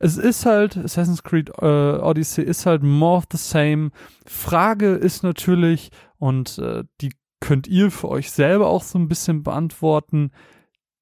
[0.00, 3.90] Es ist halt, Assassin's Creed äh, Odyssey ist halt more of the same.
[4.26, 9.44] Frage ist natürlich, und äh, die könnt ihr für euch selber auch so ein bisschen
[9.44, 10.32] beantworten,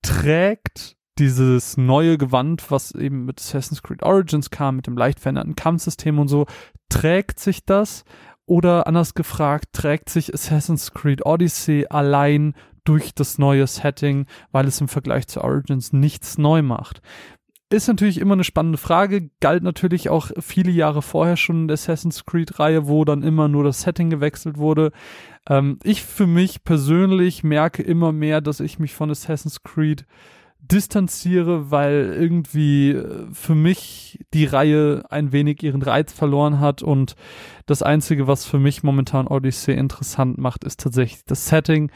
[0.02, 5.56] trägt dieses neue Gewand, was eben mit Assassin's Creed Origins kam, mit dem leicht veränderten
[5.56, 6.46] Kampfsystem und so,
[6.88, 8.04] trägt sich das?
[8.46, 12.54] Oder anders gefragt, trägt sich Assassin's Creed Odyssey allein
[12.84, 17.02] durch das neue Setting, weil es im Vergleich zu Origins nichts neu macht?
[17.68, 21.74] Ist natürlich immer eine spannende Frage, galt natürlich auch viele Jahre vorher schon in der
[21.74, 24.92] Assassin's Creed-Reihe, wo dann immer nur das Setting gewechselt wurde.
[25.48, 30.06] Ähm, ich für mich persönlich merke immer mehr, dass ich mich von Assassin's Creed
[30.70, 37.16] distanziere, weil irgendwie äh, für mich die Reihe ein wenig ihren Reiz verloren hat und
[37.66, 41.90] das Einzige, was für mich momentan Odyssey interessant macht, ist tatsächlich das Setting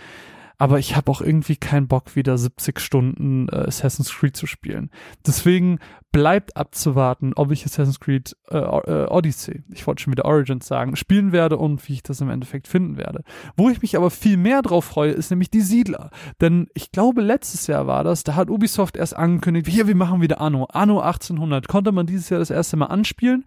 [0.60, 4.90] aber ich habe auch irgendwie keinen Bock, wieder 70 Stunden äh, Assassin's Creed zu spielen.
[5.26, 5.78] Deswegen
[6.12, 10.96] bleibt abzuwarten, ob ich Assassin's Creed äh, äh, Odyssey, ich wollte schon wieder Origins sagen,
[10.96, 13.24] spielen werde und wie ich das im Endeffekt finden werde.
[13.56, 16.10] Wo ich mich aber viel mehr drauf freue, ist nämlich die Siedler.
[16.42, 20.20] Denn ich glaube, letztes Jahr war das, da hat Ubisoft erst angekündigt, hier, wir machen
[20.20, 20.66] wieder Anno.
[20.66, 23.46] Anno 1800 konnte man dieses Jahr das erste Mal anspielen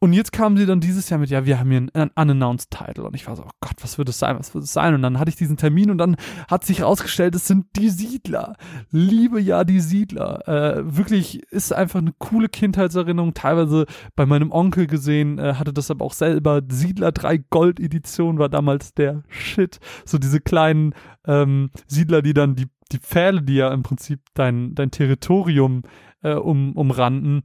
[0.00, 3.04] und jetzt kamen sie dann dieses Jahr mit, ja, wir haben hier einen unannounced Title.
[3.04, 4.94] Und ich war so, oh Gott, was wird es sein, was wird es sein?
[4.94, 6.16] Und dann hatte ich diesen Termin und dann
[6.48, 8.56] hat sich herausgestellt, es sind die Siedler.
[8.90, 10.46] Liebe ja die Siedler.
[10.48, 13.34] Äh, wirklich ist einfach eine coole Kindheitserinnerung.
[13.34, 16.62] Teilweise bei meinem Onkel gesehen, äh, hatte das aber auch selber.
[16.68, 19.78] Siedler 3 Gold Edition war damals der Shit.
[20.04, 20.94] So diese kleinen
[21.26, 25.82] ähm, Siedler, die dann die, die Pfähle, die ja im Prinzip dein, dein Territorium
[26.22, 27.42] äh, um, umrannten,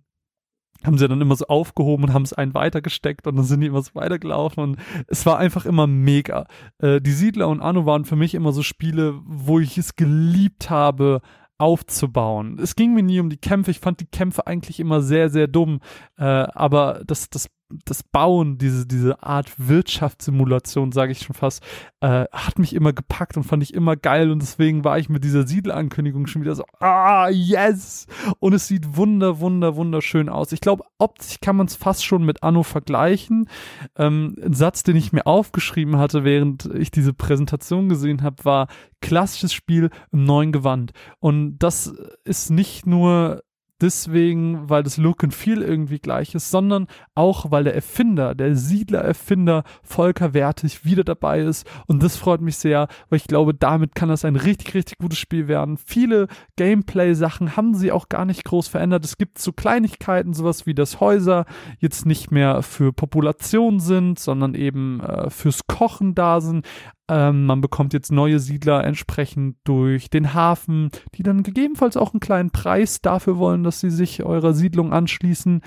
[0.84, 3.68] haben sie dann immer so aufgehoben und haben es einen weitergesteckt und dann sind die
[3.68, 4.78] immer so weitergelaufen und
[5.08, 6.46] es war einfach immer mega.
[6.80, 10.70] Äh, die Siedler und Anno waren für mich immer so Spiele, wo ich es geliebt
[10.70, 11.22] habe,
[11.58, 12.58] aufzubauen.
[12.60, 13.70] Es ging mir nie um die Kämpfe.
[13.70, 15.80] Ich fand die Kämpfe eigentlich immer sehr, sehr dumm.
[16.18, 17.50] Äh, aber das, das
[17.86, 21.64] das Bauen, diese, diese Art Wirtschaftssimulation, sage ich schon fast,
[22.02, 25.24] äh, hat mich immer gepackt und fand ich immer geil und deswegen war ich mit
[25.24, 28.08] dieser Siedelankündigung schon wieder so, ah, yes!
[28.40, 30.52] Und es sieht wunder, wunder, wunderschön aus.
[30.52, 33.48] Ich glaube, optisch kann man es fast schon mit Anno vergleichen.
[33.96, 38.68] Ähm, ein Satz, den ich mir aufgeschrieben hatte, während ich diese Präsentation gesehen habe, war
[39.02, 40.92] klassisches Spiel im neuen Gewand.
[41.20, 41.94] Und das
[42.24, 43.44] ist nicht nur
[43.82, 48.56] deswegen, weil das Look and Feel irgendwie gleich ist, sondern auch, weil der Erfinder, der
[48.56, 51.68] Siedler-Erfinder Volker Wertig wieder dabei ist.
[51.88, 55.20] Und das freut mich sehr, weil ich glaube, damit kann das ein richtig, richtig gutes
[55.20, 55.78] Spiel werden.
[55.78, 59.06] Viele Gameplay-Sachen haben sie auch gar nicht groß verändert.
[59.06, 61.46] Es gibt so Kleinigkeiten, sowas wie dass Häuser
[61.80, 66.66] jetzt nicht mehr für Population sind, sondern eben äh, fürs Kochen da sind.
[67.10, 72.20] Ähm, man bekommt jetzt neue Siedler entsprechend durch den Hafen, die dann gegebenenfalls auch einen
[72.20, 75.62] kleinen Preis dafür wollen, dass sie sich eurer Siedlung anschließen.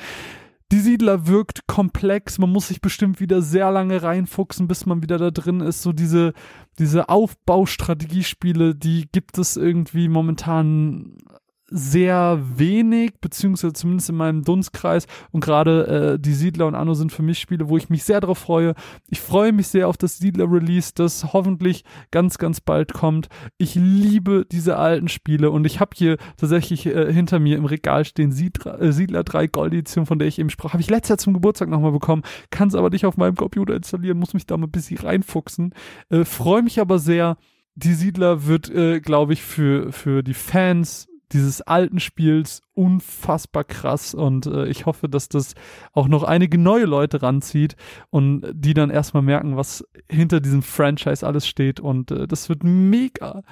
[0.72, 5.18] Die Siedler wirkt komplex, man muss sich bestimmt wieder sehr lange reinfuchsen, bis man wieder
[5.18, 5.82] da drin ist.
[5.82, 6.32] So diese,
[6.78, 11.16] diese Aufbaustrategiespiele, die gibt es irgendwie momentan
[11.76, 15.08] sehr wenig, beziehungsweise zumindest in meinem Dunstkreis.
[15.32, 18.20] Und gerade äh, die Siedler und Anno sind für mich Spiele, wo ich mich sehr
[18.20, 18.74] darauf freue.
[19.08, 23.26] Ich freue mich sehr auf das Siedler-Release, das hoffentlich ganz, ganz bald kommt.
[23.58, 28.04] Ich liebe diese alten Spiele und ich habe hier tatsächlich äh, hinter mir im Regal
[28.04, 30.74] stehen Siedler, äh, Siedler 3 Gold Edition, von der ich eben sprach.
[30.74, 33.74] Habe ich letztes Jahr zum Geburtstag nochmal bekommen, kann es aber nicht auf meinem Computer
[33.74, 35.74] installieren, muss mich da mal ein bisschen reinfuchsen.
[36.08, 37.36] Äh, freue mich aber sehr.
[37.74, 44.14] Die Siedler wird, äh, glaube ich, für, für die Fans dieses alten Spiels unfassbar krass
[44.14, 45.54] und äh, ich hoffe, dass das
[45.92, 47.76] auch noch einige neue Leute ranzieht
[48.10, 52.64] und die dann erstmal merken, was hinter diesem Franchise alles steht und äh, das wird
[52.64, 53.42] mega.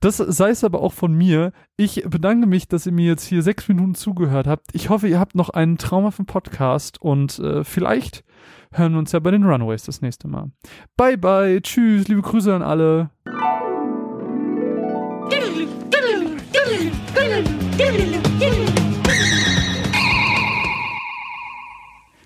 [0.00, 1.52] Das sei es aber auch von mir.
[1.76, 4.66] Ich bedanke mich, dass ihr mir jetzt hier sechs Minuten zugehört habt.
[4.72, 8.24] Ich hoffe, ihr habt noch einen traumhaften Podcast und äh, vielleicht
[8.72, 10.50] hören wir uns ja bei den Runaways das nächste Mal.
[10.96, 13.10] Bye bye, tschüss, liebe Grüße an alle.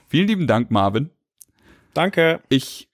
[0.09, 1.11] Vielen lieben Dank, Marvin.
[1.95, 2.41] Danke.
[2.49, 2.89] Ich,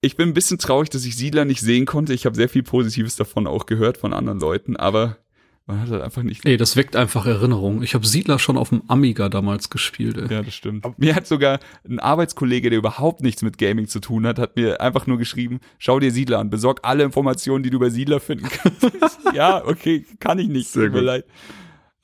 [0.00, 2.14] ich bin ein bisschen traurig, dass ich Siedler nicht sehen konnte.
[2.14, 5.18] Ich habe sehr viel Positives davon auch gehört von anderen Leuten, aber
[5.66, 6.46] man hat halt einfach nicht.
[6.46, 7.82] Ey, das weckt einfach Erinnerungen.
[7.82, 10.16] Ich habe Siedler schon auf dem Amiga damals gespielt.
[10.16, 10.32] Ey.
[10.32, 10.86] Ja, das stimmt.
[10.96, 14.80] Mir hat sogar ein Arbeitskollege, der überhaupt nichts mit Gaming zu tun hat, hat mir
[14.80, 18.48] einfach nur geschrieben, schau dir Siedler an, besorg alle Informationen, die du über Siedler finden
[18.48, 19.18] kannst.
[19.34, 20.68] ja, okay, kann ich nicht.
[20.68, 21.06] Sehr tut mir gut.
[21.06, 21.24] leid.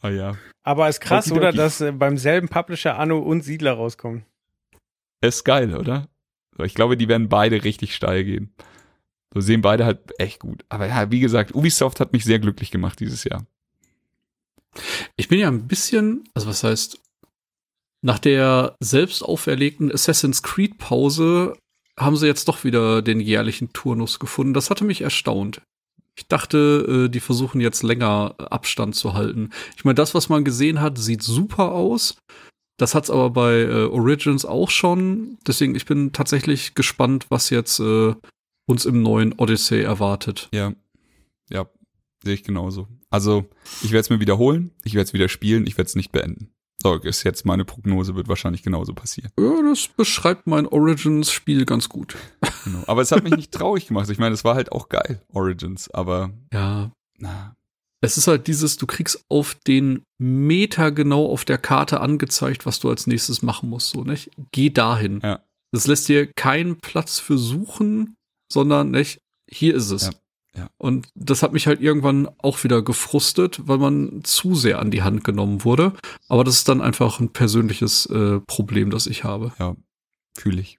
[0.00, 0.36] Ah ja.
[0.65, 1.49] Aber ist krass, Okidoki.
[1.49, 4.24] oder, dass äh, beim selben Publisher Anno und Siedler rauskommen.
[5.20, 6.08] Ist geil, oder?
[6.58, 8.52] Ich glaube, die werden beide richtig steil gehen.
[9.35, 10.65] So sehen beide halt echt gut.
[10.69, 13.47] Aber ja, wie gesagt, Ubisoft hat mich sehr glücklich gemacht dieses Jahr.
[15.17, 16.99] Ich bin ja ein bisschen, also was heißt,
[18.02, 21.55] nach der selbst auferlegten Assassin's Creed Pause
[21.99, 24.55] haben sie jetzt doch wieder den jährlichen Turnus gefunden.
[24.55, 25.62] Das hatte mich erstaunt.
[26.17, 29.51] Ich dachte, äh, die versuchen jetzt länger Abstand zu halten.
[29.77, 32.17] Ich meine, das, was man gesehen hat, sieht super aus.
[32.78, 35.39] Das hat's aber bei äh, Origins auch schon.
[35.47, 38.15] Deswegen, ich bin tatsächlich gespannt, was jetzt äh,
[38.66, 40.49] uns im neuen Odyssey erwartet.
[40.52, 40.73] Ja.
[41.50, 41.68] Ja,
[42.23, 42.89] sehe ich genauso.
[43.10, 43.44] Also,
[43.82, 46.52] ich werde es mir wiederholen, ich werde es wieder spielen, ich werde es nicht beenden.
[46.82, 49.31] So, ist jetzt meine Prognose, wird wahrscheinlich genauso passieren.
[49.39, 52.16] Ja, das beschreibt mein Origins-Spiel ganz gut.
[52.65, 52.82] Genau.
[52.86, 54.10] Aber es hat mich nicht traurig gemacht.
[54.10, 57.55] Ich meine, es war halt auch geil, Origins, aber Ja, na,
[58.00, 62.81] Es ist halt dieses, du kriegst auf den Meter genau auf der Karte angezeigt, was
[62.81, 64.31] du als nächstes machen musst, so, nicht?
[64.50, 65.20] Geh dahin.
[65.23, 65.41] Ja.
[65.73, 68.16] Das lässt dir keinen Platz für suchen,
[68.53, 69.21] sondern, nicht?
[69.49, 70.05] Hier ist es.
[70.05, 70.13] Ja,
[70.57, 70.71] ja.
[70.79, 75.03] Und das hat mich halt irgendwann auch wieder gefrustet, weil man zu sehr an die
[75.03, 75.93] Hand genommen wurde.
[76.29, 79.53] Aber das ist dann einfach ein persönliches äh, Problem, das ich habe.
[79.59, 79.77] ja,
[80.37, 80.79] fühle ich.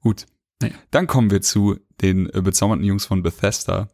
[0.00, 0.26] Gut.
[0.60, 0.74] Naja.
[0.90, 3.88] Dann kommen wir zu den äh, bezaubernden Jungs von Bethesda.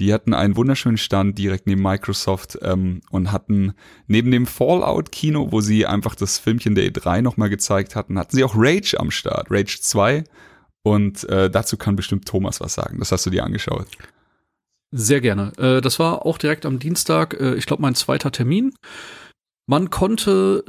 [0.00, 3.74] Die hatten einen wunderschönen Stand direkt neben Microsoft ähm, und hatten
[4.08, 8.42] neben dem Fallout-Kino, wo sie einfach das Filmchen der E3 nochmal gezeigt hatten, hatten sie
[8.42, 10.24] auch Rage am Start, Rage 2.
[10.84, 12.98] Und äh, dazu kann bestimmt Thomas was sagen.
[12.98, 13.86] Das hast du dir angeschaut.
[14.92, 15.52] Sehr gerne.
[15.56, 18.74] Äh, das war auch direkt am Dienstag, äh, ich glaube, mein zweiter Termin.
[19.66, 20.62] Man konnte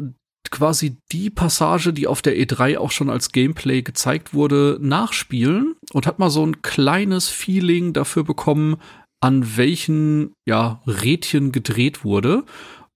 [0.51, 6.07] quasi die Passage, die auf der E3 auch schon als Gameplay gezeigt wurde, nachspielen und
[6.07, 8.77] hat mal so ein kleines Feeling dafür bekommen,
[9.19, 12.45] an welchen ja, Rädchen gedreht wurde.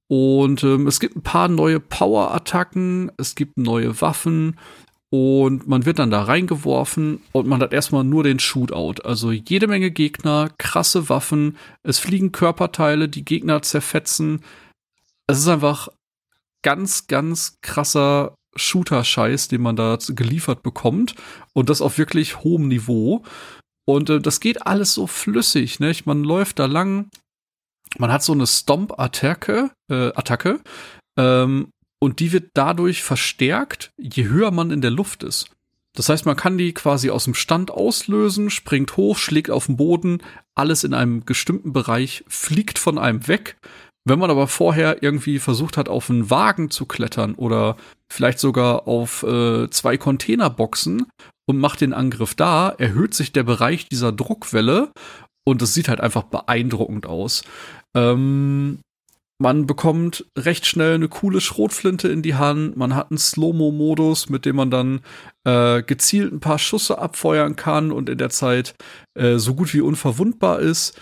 [0.07, 4.55] Und ähm, es gibt ein paar neue Power-Attacken, es gibt neue Waffen
[5.11, 9.01] und man wird dann da reingeworfen und man hat erstmal nur den Shootout.
[9.03, 14.43] Also jede Menge Gegner, krasse Waffen, es fliegen Körperteile, die Gegner zerfetzen.
[15.27, 15.89] Es ist einfach
[16.63, 21.15] ganz, ganz krasser Shooter-Scheiß, den man da geliefert bekommt.
[21.53, 23.23] Und das auf wirklich hohem Niveau.
[23.85, 25.91] Und äh, das geht alles so flüssig, ne?
[26.05, 27.09] Man läuft da lang,
[27.97, 30.59] man hat so eine Stomp-Attacke, äh, Attacke,
[31.17, 35.51] ähm, und die wird dadurch verstärkt, je höher man in der Luft ist.
[35.95, 39.77] Das heißt, man kann die quasi aus dem Stand auslösen, springt hoch, schlägt auf den
[39.77, 40.19] Boden,
[40.55, 43.57] alles in einem bestimmten Bereich fliegt von einem weg.
[44.05, 47.75] Wenn man aber vorher irgendwie versucht hat, auf einen Wagen zu klettern oder
[48.11, 51.05] vielleicht sogar auf äh, zwei Containerboxen
[51.45, 54.91] und macht den Angriff da, erhöht sich der Bereich dieser Druckwelle
[55.45, 57.43] und es sieht halt einfach beeindruckend aus.
[57.95, 58.79] Ähm,
[59.41, 62.75] man bekommt recht schnell eine coole Schrotflinte in die Hand.
[62.75, 64.99] Man hat einen Slow-Mo-Modus, mit dem man dann
[65.45, 68.75] äh, gezielt ein paar Schüsse abfeuern kann und in der Zeit
[69.17, 70.99] äh, so gut wie unverwundbar ist.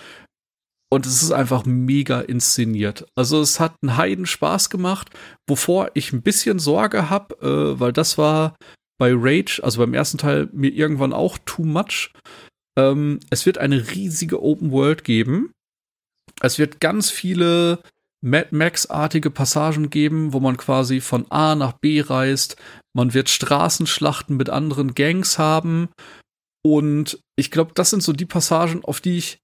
[0.90, 3.08] Und es ist einfach mega inszeniert.
[3.16, 5.10] Also es hat einen Heiden Spaß gemacht,
[5.50, 8.56] wovor ich ein bisschen Sorge habe, äh, weil das war
[9.00, 12.12] bei Rage, also beim ersten Teil, mir irgendwann auch too much.
[12.78, 15.52] Ähm, es wird eine riesige Open World geben.
[16.40, 17.80] Es wird ganz viele
[18.22, 22.58] Mad Max-artige Passagen geben, wo man quasi von A nach B reist.
[22.94, 25.90] Man wird Straßenschlachten mit anderen Gangs haben.
[26.64, 29.40] Und ich glaube, das sind so die Passagen, auf die ich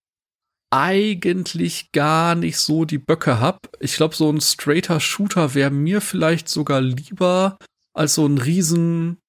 [0.72, 3.70] eigentlich gar nicht so die Böcke hab.
[3.80, 7.60] Ich glaube, so ein straighter Shooter wäre mir vielleicht sogar lieber
[7.94, 9.20] als so ein riesen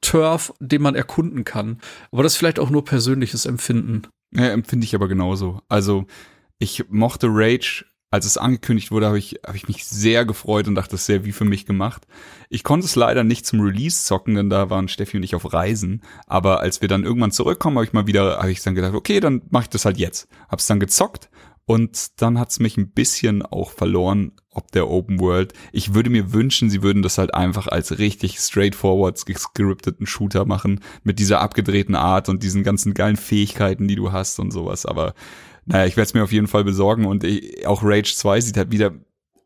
[0.00, 1.80] Turf, den man erkunden kann.
[2.12, 4.02] Aber das ist vielleicht auch nur persönliches Empfinden.
[4.32, 5.60] Ja, empfinde ich aber genauso.
[5.68, 6.06] Also,
[6.60, 10.74] ich mochte Rage als es angekündigt wurde, habe ich, hab ich mich sehr gefreut und
[10.74, 12.06] dachte, das ist sehr wie für mich gemacht.
[12.50, 15.50] Ich konnte es leider nicht zum Release zocken, denn da waren Steffi und ich auf
[15.50, 16.02] Reisen.
[16.26, 19.18] Aber als wir dann irgendwann zurückkommen, habe ich mal wieder, habe ich dann gedacht, okay,
[19.18, 20.28] dann mache ich das halt jetzt.
[20.50, 21.30] Hab's dann gezockt
[21.64, 25.54] und dann hat's mich ein bisschen auch verloren, ob der Open World.
[25.72, 30.80] Ich würde mir wünschen, sie würden das halt einfach als richtig straightforward gescripteten Shooter machen,
[31.02, 34.84] mit dieser abgedrehten Art und diesen ganzen geilen Fähigkeiten, die du hast und sowas.
[34.84, 35.14] Aber
[35.64, 38.56] naja, ich werde es mir auf jeden Fall besorgen und ich, auch Rage 2 sieht
[38.56, 38.92] halt wieder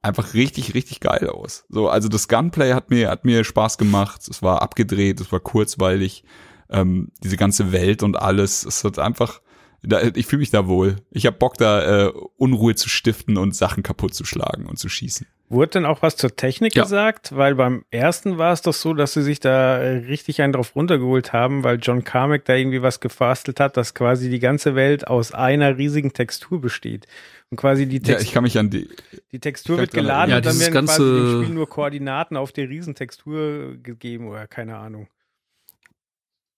[0.02, 1.64] einfach richtig, richtig geil aus.
[1.68, 4.26] So, also das Gunplay hat mir, hat mir Spaß gemacht.
[4.28, 6.24] Es war abgedreht, es war kurzweilig.
[6.68, 9.40] Ähm, diese ganze Welt und alles, es hat einfach,
[9.82, 10.96] da, ich fühle mich da wohl.
[11.10, 14.88] Ich habe Bock, da äh, Unruhe zu stiften und Sachen kaputt zu schlagen und zu
[14.88, 15.26] schießen.
[15.48, 16.82] Wurde denn auch was zur Technik ja.
[16.82, 17.36] gesagt?
[17.36, 20.74] Weil beim ersten war es doch so, dass sie sich da äh, richtig einen drauf
[20.74, 25.06] runtergeholt haben, weil John Carmack da irgendwie was gefastelt hat, dass quasi die ganze Welt
[25.06, 27.06] aus einer riesigen Textur besteht.
[27.50, 28.88] Und quasi die Textur, ja, ich kann mich an die,
[29.30, 32.50] die Textur wird geladen ja, und dann werden ganze quasi dem Spiel nur Koordinaten auf
[32.50, 35.06] der Riesentextur gegeben oder keine Ahnung.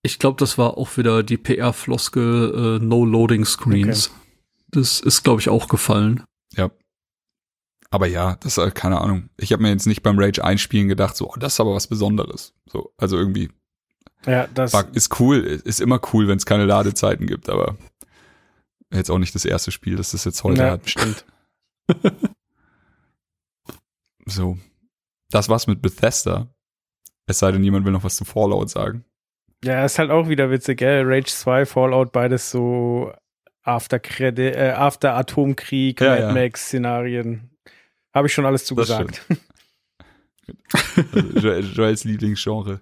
[0.02, 4.08] Ich glaube, das war auch wieder die PR-Floskel äh, No Loading Screens.
[4.08, 4.18] Okay.
[4.70, 6.22] Das ist, glaube ich, auch gefallen.
[6.54, 6.70] Ja.
[7.90, 9.30] Aber ja, das ist keine Ahnung.
[9.38, 11.86] Ich habe mir jetzt nicht beim Rage einspielen gedacht, so, oh, das ist aber was
[11.86, 12.54] Besonderes.
[12.66, 13.50] So, also irgendwie.
[14.26, 17.76] Ja, das ist cool, ist immer cool, wenn es keine Ladezeiten gibt, aber
[18.92, 20.88] jetzt auch nicht das erste Spiel, das das jetzt heute ja, hat.
[20.88, 21.24] Stimmt.
[24.26, 24.58] so.
[25.30, 26.48] Das war's mit Bethesda.
[27.26, 29.04] Es sei denn, jemand will noch was zu Fallout sagen.
[29.62, 31.04] Ja, ist halt auch wieder witzig, gell?
[31.04, 33.12] Rage 2, Fallout, beides so
[33.62, 36.32] After, Credit, äh, After Atomkrieg, ja, Mad.
[36.32, 37.50] Max-Szenarien.
[38.18, 39.22] Habe ich schon alles zugesagt.
[41.12, 42.80] also, Joels Lieblingsgenre.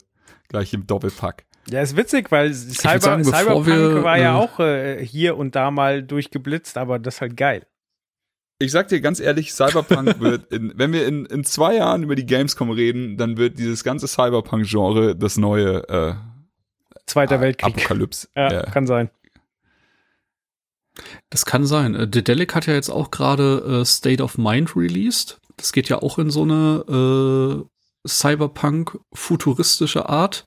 [0.49, 1.45] Gleich im Doppelpack.
[1.69, 5.55] Ja, ist witzig, weil Cyber, sagen, Cyberpunk wir, war ja äh, auch äh, hier und
[5.55, 7.67] da mal durchgeblitzt, aber das ist halt geil.
[8.59, 12.15] Ich sag dir ganz ehrlich, Cyberpunk wird, in, wenn wir in, in zwei Jahren über
[12.15, 16.15] die Gamescom reden, dann wird dieses ganze Cyberpunk-Genre das neue äh,
[17.05, 17.77] Zweiter Weltkrieg.
[17.77, 18.29] Apokalypse.
[18.35, 19.11] Ja, ja, kann sein.
[21.31, 21.95] Das kann sein.
[21.95, 25.39] Äh, Dedelic hat ja jetzt auch gerade äh, State of Mind released.
[25.57, 27.65] Das geht ja auch in so eine
[28.05, 30.45] äh, Cyberpunk-futuristische Art.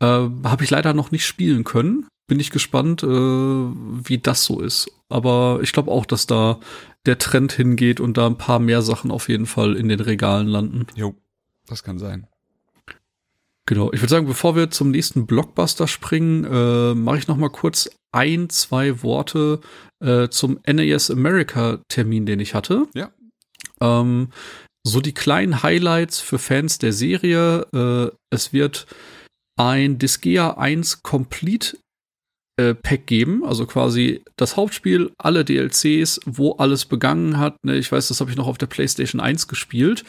[0.00, 2.06] Äh, Habe ich leider noch nicht spielen können.
[2.26, 4.90] Bin ich gespannt, äh, wie das so ist.
[5.08, 6.60] Aber ich glaube auch, dass da
[7.04, 10.46] der Trend hingeht und da ein paar mehr Sachen auf jeden Fall in den Regalen
[10.46, 10.86] landen.
[10.94, 11.14] Jo,
[11.66, 12.26] das kann sein.
[13.66, 17.50] Genau, ich würde sagen, bevor wir zum nächsten Blockbuster springen, äh, mache ich noch mal
[17.50, 19.60] kurz ein, zwei Worte
[20.04, 22.86] äh, zum NAS America Termin, den ich hatte.
[22.94, 23.10] Ja.
[23.80, 24.28] Ähm,
[24.84, 27.66] so die kleinen Highlights für Fans der Serie.
[27.72, 28.86] Äh, es wird
[29.58, 31.76] ein Disgaea 1 Complete
[32.58, 37.56] äh, Pack geben, also quasi das Hauptspiel, alle DLCs, wo alles begangen hat.
[37.64, 40.04] Ne, ich weiß, das habe ich noch auf der PlayStation 1 gespielt.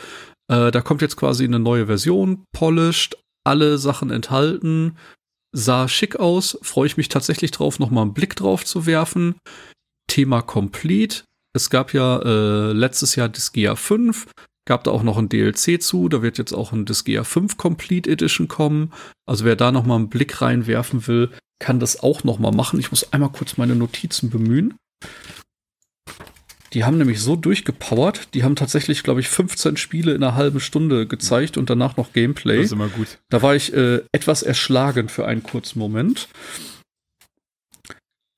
[0.52, 4.98] Äh, da kommt jetzt quasi eine neue Version, polished, alle Sachen enthalten.
[5.56, 9.36] Sah schick aus, freue ich mich tatsächlich drauf, nochmal einen Blick drauf zu werfen.
[10.08, 11.24] Thema Complete.
[11.56, 14.28] Es gab ja äh, letztes Jahr Disgaea 5,
[14.68, 18.10] gab da auch noch ein DLC zu, da wird jetzt auch ein Disgaea 5 Complete
[18.10, 18.92] Edition kommen.
[19.28, 22.80] Also wer da nochmal einen Blick reinwerfen will, kann das auch nochmal machen.
[22.80, 24.74] Ich muss einmal kurz meine Notizen bemühen.
[26.74, 30.60] Die haben nämlich so durchgepowert, die haben tatsächlich, glaube ich, 15 Spiele in einer halben
[30.60, 32.58] Stunde gezeigt und danach noch Gameplay.
[32.58, 33.20] Das ist immer gut.
[33.30, 36.28] Da war ich äh, etwas erschlagen für einen kurzen Moment.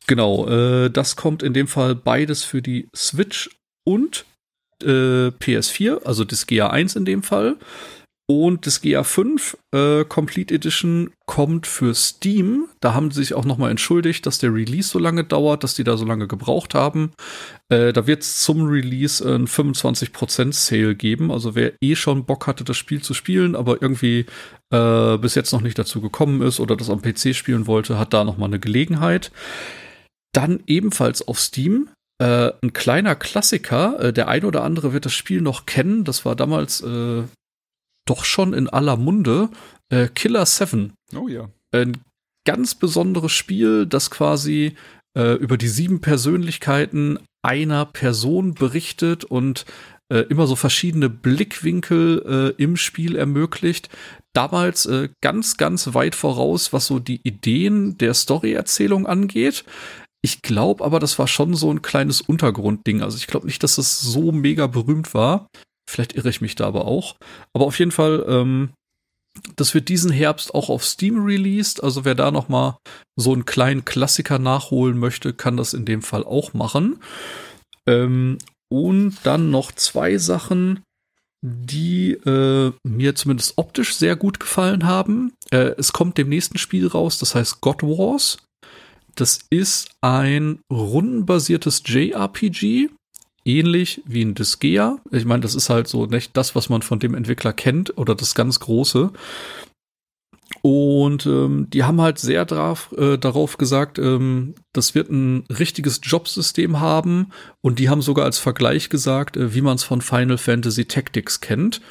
[0.08, 3.50] Genau, äh, das kommt in dem Fall beides für die Switch
[3.86, 4.26] und
[4.84, 7.56] äh, PS4, also das GA1 in dem Fall.
[8.28, 12.68] Und das GA5 äh, Complete Edition kommt für Steam.
[12.80, 15.84] Da haben sie sich auch nochmal entschuldigt, dass der Release so lange dauert, dass die
[15.84, 17.12] da so lange gebraucht haben.
[17.70, 21.32] Äh, da wird es zum Release einen 25% Sale geben.
[21.32, 24.26] Also wer eh schon Bock hatte, das Spiel zu spielen, aber irgendwie
[24.72, 28.14] äh, bis jetzt noch nicht dazu gekommen ist oder das am PC spielen wollte, hat
[28.14, 29.32] da nochmal eine Gelegenheit.
[30.34, 31.90] Dann ebenfalls auf Steam
[32.20, 34.00] äh, ein kleiner Klassiker.
[34.00, 36.06] Äh, der ein oder andere wird das Spiel noch kennen.
[36.06, 37.24] Das war damals äh,
[38.06, 39.50] doch schon in aller Munde.
[39.90, 40.94] Äh, Killer 7.
[41.16, 41.50] Oh ja.
[41.72, 41.98] Ein
[42.46, 44.76] ganz besonderes Spiel, das quasi
[45.18, 49.66] äh, über die sieben Persönlichkeiten einer Person berichtet und
[50.12, 53.90] äh, immer so verschiedene Blickwinkel äh, im Spiel ermöglicht.
[54.34, 59.64] Damals äh, ganz, ganz weit voraus, was so die Ideen der Storyerzählung angeht.
[60.22, 63.02] Ich glaube aber, das war schon so ein kleines Untergrundding.
[63.02, 65.48] Also ich glaube nicht, dass das so mega berühmt war.
[65.90, 67.16] Vielleicht irre ich mich da aber auch.
[67.54, 68.70] Aber auf jeden Fall, ähm,
[69.56, 71.84] das wird diesen Herbst auch auf Steam released.
[71.84, 72.78] Also wer da noch mal
[73.16, 77.00] so einen kleinen Klassiker nachholen möchte, kann das in dem Fall auch machen.
[77.88, 78.38] Ähm,
[78.72, 80.82] und dann noch zwei Sachen,
[81.46, 85.34] die äh, mir zumindest optisch sehr gut gefallen haben.
[85.52, 88.40] Äh, es kommt dem nächsten Spiel raus, das heißt God Wars.
[89.16, 92.90] Das ist ein rundenbasiertes JRPG
[93.46, 94.98] ähnlich wie ein Disgaea.
[95.12, 98.16] Ich meine, das ist halt so nicht das, was man von dem Entwickler kennt oder
[98.16, 99.12] das ganz große.
[100.62, 106.02] Und ähm, die haben halt sehr drauf, äh, darauf gesagt, ähm, das wird ein richtiges
[106.04, 107.32] Jobsystem haben.
[107.62, 111.40] Und die haben sogar als Vergleich gesagt, äh, wie man es von Final Fantasy Tactics
[111.40, 111.82] kennt.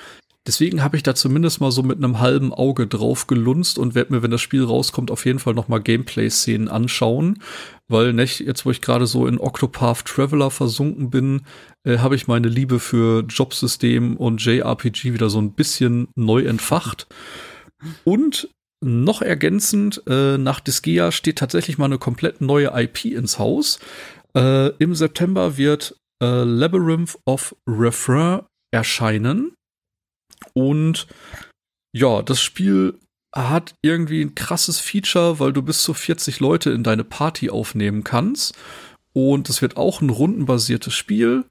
[0.47, 4.13] Deswegen habe ich da zumindest mal so mit einem halben Auge drauf gelunzt und werde
[4.13, 7.39] mir, wenn das Spiel rauskommt, auf jeden Fall noch mal Gameplay-Szenen anschauen.
[7.89, 11.43] Weil, nicht, jetzt wo ich gerade so in Octopath Traveler versunken bin,
[11.85, 17.07] äh, habe ich meine Liebe für Jobsystem und JRPG wieder so ein bisschen neu entfacht.
[18.05, 18.49] Und
[18.83, 23.79] noch ergänzend, äh, nach Disgaea steht tatsächlich mal eine komplett neue IP ins Haus.
[24.37, 29.55] Äh, Im September wird äh, Labyrinth of Refrain erscheinen.
[30.53, 31.07] Und
[31.93, 32.99] ja, das Spiel
[33.35, 38.05] hat irgendwie ein krasses Feature, weil du bis zu 40 Leute in deine Party aufnehmen
[38.05, 38.55] kannst.
[39.13, 41.45] Und es wird auch ein rundenbasiertes Spiel.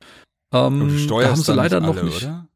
[0.54, 2.24] Ähm, da haben sie leider noch alle, nicht.
[2.24, 2.48] Oder?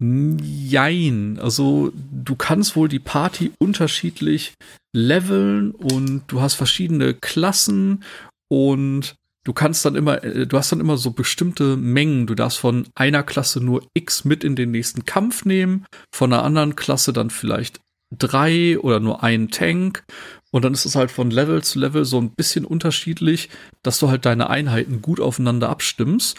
[0.00, 1.38] Jein.
[1.40, 4.54] Also du kannst wohl die Party unterschiedlich
[4.92, 8.02] leveln und du hast verschiedene Klassen
[8.48, 12.26] und du kannst dann immer, äh, du hast dann immer so bestimmte Mengen.
[12.26, 16.44] Du darfst von einer Klasse nur X mit in den nächsten Kampf nehmen, von einer
[16.44, 17.80] anderen Klasse dann vielleicht
[18.16, 20.04] drei oder nur einen Tank.
[20.50, 23.48] Und dann ist es halt von Level zu Level so ein bisschen unterschiedlich,
[23.82, 26.36] dass du halt deine Einheiten gut aufeinander abstimmst.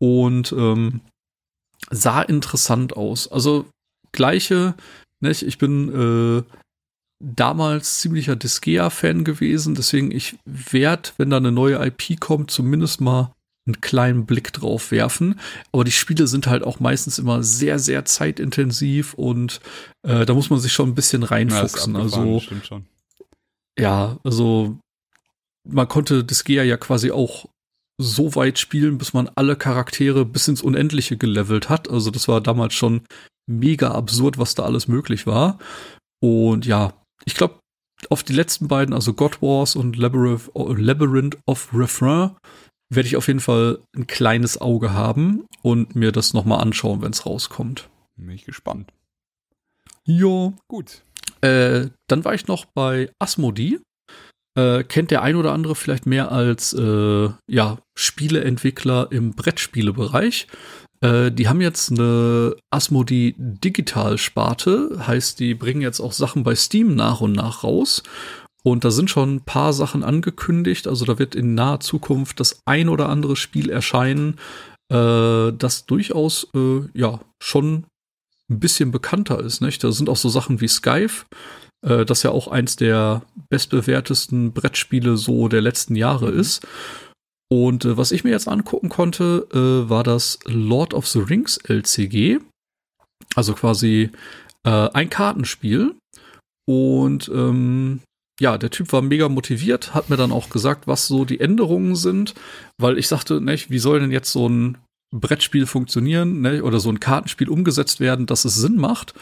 [0.00, 1.00] Und ähm,
[1.90, 3.30] sah interessant aus.
[3.30, 3.66] Also
[4.12, 4.74] gleiche,
[5.20, 5.42] nicht?
[5.42, 6.63] Ich bin äh,
[7.22, 13.32] damals ziemlicher Disgaea-Fan gewesen, deswegen ich werde, wenn da eine neue IP kommt, zumindest mal
[13.66, 15.40] einen kleinen Blick drauf werfen.
[15.72, 19.60] Aber die Spiele sind halt auch meistens immer sehr, sehr zeitintensiv und
[20.06, 21.94] äh, da muss man sich schon ein bisschen reinfuchsen.
[21.94, 22.42] Ja, also
[23.78, 24.78] ja, also
[25.66, 27.46] man konnte Disgaea ja quasi auch
[27.98, 31.88] so weit spielen, bis man alle Charaktere bis ins Unendliche gelevelt hat.
[31.88, 33.02] Also das war damals schon
[33.46, 35.58] mega absurd, was da alles möglich war.
[36.20, 36.92] Und ja,
[37.24, 37.60] ich glaube,
[38.10, 42.30] auf die letzten beiden, also God Wars und Labyrinth, Labyrinth of Refrain,
[42.90, 47.12] werde ich auf jeden Fall ein kleines Auge haben und mir das nochmal anschauen, wenn
[47.12, 47.88] es rauskommt.
[48.16, 48.92] Bin ich gespannt.
[50.06, 50.52] Ja.
[50.68, 51.02] Gut.
[51.40, 53.78] Äh, dann war ich noch bei Asmodee.
[54.56, 60.46] Äh, kennt der ein oder andere vielleicht mehr als äh, ja, Spieleentwickler im Brettspielebereich.
[61.04, 66.54] Äh, die haben jetzt eine Asmodee Digital Sparte, heißt, die bringen jetzt auch Sachen bei
[66.54, 68.02] Steam nach und nach raus.
[68.62, 70.88] Und da sind schon ein paar Sachen angekündigt.
[70.88, 74.36] Also da wird in naher Zukunft das ein oder andere Spiel erscheinen,
[74.90, 77.84] äh, das durchaus äh, ja schon
[78.48, 79.60] ein bisschen bekannter ist.
[79.60, 79.84] Nicht?
[79.84, 81.26] Da sind auch so Sachen wie Skype,
[81.86, 86.40] äh, das ja auch eins der bestbewertesten Brettspiele so der letzten Jahre mhm.
[86.40, 86.66] ist.
[87.54, 91.56] Und äh, was ich mir jetzt angucken konnte, äh, war das Lord of the Rings
[91.58, 92.40] LCG.
[93.36, 94.10] Also quasi
[94.64, 95.94] äh, ein Kartenspiel.
[96.66, 98.00] Und ähm,
[98.40, 101.94] ja, der Typ war mega motiviert, hat mir dann auch gesagt, was so die Änderungen
[101.94, 102.34] sind,
[102.76, 104.78] weil ich sagte, ne, wie soll denn jetzt so ein
[105.14, 109.14] Brettspiel funktionieren ne, oder so ein Kartenspiel umgesetzt werden, dass es Sinn macht.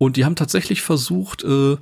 [0.00, 1.76] Und die haben tatsächlich versucht, äh,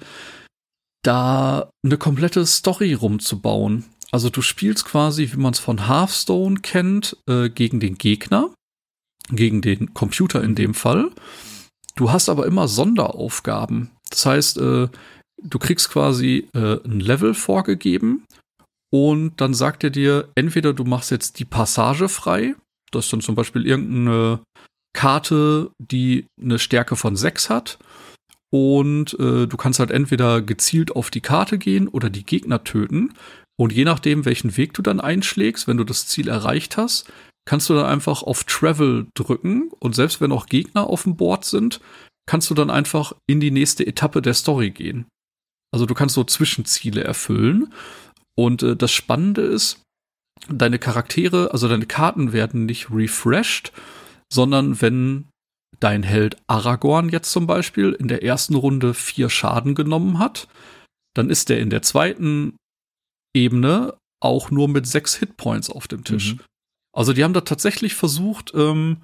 [1.05, 3.85] da eine komplette Story rumzubauen.
[4.13, 8.51] Also du spielst quasi, wie man es von Hearthstone kennt, äh, gegen den Gegner,
[9.31, 11.11] gegen den Computer in dem Fall.
[11.97, 13.91] Du hast aber immer Sonderaufgaben.
[14.11, 14.89] Das heißt, äh,
[15.43, 18.25] du kriegst quasi äh, ein Level vorgegeben
[18.93, 22.55] und dann sagt er dir, entweder du machst jetzt die Passage frei,
[22.91, 24.41] das ist dann zum Beispiel irgendeine
[24.95, 27.79] Karte, die eine Stärke von 6 hat.
[28.51, 33.15] Und äh, du kannst halt entweder gezielt auf die Karte gehen oder die Gegner töten.
[33.63, 37.13] Und je nachdem, welchen Weg du dann einschlägst, wenn du das Ziel erreicht hast,
[37.45, 39.71] kannst du dann einfach auf Travel drücken.
[39.79, 41.81] Und selbst wenn auch Gegner auf dem Board sind,
[42.27, 45.07] kannst du dann einfach in die nächste Etappe der Story gehen.
[45.73, 47.73] Also du kannst so Zwischenziele erfüllen.
[48.37, 49.81] Und äh, das Spannende ist,
[50.49, 53.73] deine Charaktere, also deine Karten werden nicht refreshed,
[54.33, 55.29] sondern wenn
[55.79, 60.49] dein Held Aragorn jetzt zum Beispiel in der ersten Runde vier Schaden genommen hat,
[61.15, 62.57] dann ist der in der zweiten
[63.35, 66.35] Ebene auch nur mit sechs Hitpoints auf dem Tisch.
[66.35, 66.41] Mhm.
[66.93, 68.99] Also die haben da tatsächlich versucht, ähm,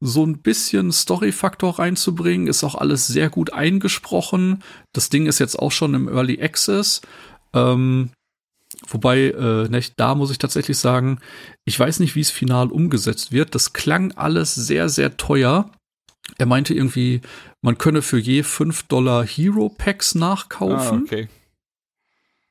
[0.00, 2.46] so ein bisschen Story-Faktor reinzubringen.
[2.46, 4.62] Ist auch alles sehr gut eingesprochen.
[4.92, 7.00] Das Ding ist jetzt auch schon im Early Access.
[7.52, 8.10] Ähm,
[8.86, 11.18] wobei, äh, nicht, da muss ich tatsächlich sagen,
[11.64, 13.54] ich weiß nicht, wie es final umgesetzt wird.
[13.54, 15.70] Das klang alles sehr, sehr teuer.
[16.36, 17.22] Er meinte irgendwie,
[17.62, 21.00] man könne für je 5 Dollar Hero Packs nachkaufen.
[21.00, 21.28] Ah, okay.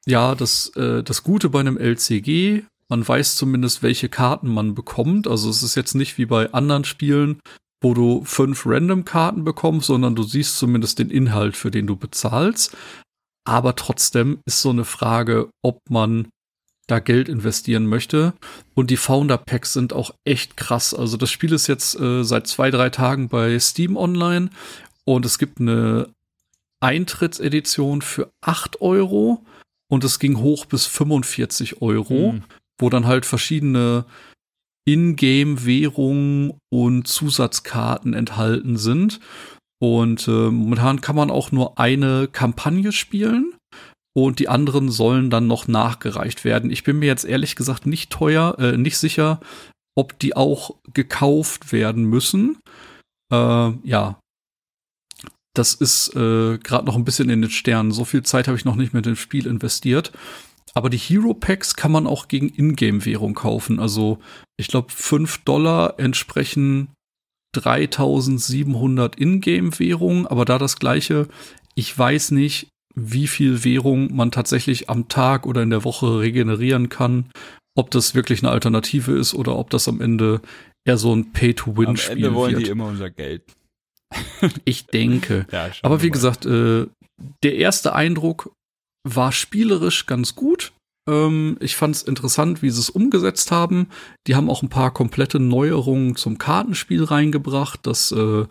[0.07, 5.27] Ja, das, äh, das Gute bei einem LCG, man weiß zumindest, welche Karten man bekommt.
[5.27, 7.41] Also es ist jetzt nicht wie bei anderen Spielen,
[7.81, 12.75] wo du fünf Random-Karten bekommst, sondern du siehst zumindest den Inhalt, für den du bezahlst.
[13.45, 16.29] Aber trotzdem ist so eine Frage, ob man
[16.87, 18.33] da Geld investieren möchte.
[18.75, 20.93] Und die Founder-Packs sind auch echt krass.
[20.93, 24.51] Also das Spiel ist jetzt äh, seit zwei, drei Tagen bei Steam online
[25.03, 26.09] und es gibt eine
[26.79, 29.43] Eintrittsedition für 8 Euro
[29.89, 32.43] und es ging hoch bis 45 Euro, Hm.
[32.79, 34.05] wo dann halt verschiedene
[34.87, 39.19] Ingame-Währungen und Zusatzkarten enthalten sind.
[39.79, 43.53] Und äh, momentan kann man auch nur eine Kampagne spielen
[44.15, 46.71] und die anderen sollen dann noch nachgereicht werden.
[46.71, 49.39] Ich bin mir jetzt ehrlich gesagt nicht teuer, äh, nicht sicher,
[49.95, 52.57] ob die auch gekauft werden müssen.
[53.31, 54.19] Äh, ja,
[55.57, 57.91] das ist äh, gerade noch ein bisschen in den Sternen.
[57.91, 60.11] So viel Zeit habe ich noch nicht mit dem Spiel investiert.
[60.73, 63.79] Aber die Hero Packs kann man auch gegen Ingame-Währung kaufen.
[63.79, 64.19] Also
[64.57, 66.89] ich glaube, 5 Dollar entsprechen
[67.55, 70.27] 3700 Ingame-Währung.
[70.27, 71.27] Aber da das gleiche,
[71.73, 76.89] ich weiß nicht, wie viel Währung man tatsächlich am Tag oder in der Woche regenerieren
[76.89, 77.29] kann.
[77.75, 80.41] Ob das wirklich eine Alternative ist oder ob das am Ende
[80.85, 82.67] eher so ein Am Pay-to-Win-Spiel Ende wollen wird.
[82.67, 83.56] die immer unser Geld.
[84.65, 85.45] Ich denke.
[85.51, 86.13] Ja, Aber wie mal.
[86.13, 86.87] gesagt, äh,
[87.43, 88.51] der erste Eindruck
[89.03, 90.73] war spielerisch ganz gut.
[91.09, 93.87] Ähm, ich fand es interessant, wie sie es umgesetzt haben.
[94.27, 98.45] Die haben auch ein paar komplette Neuerungen zum Kartenspiel reingebracht, dass äh,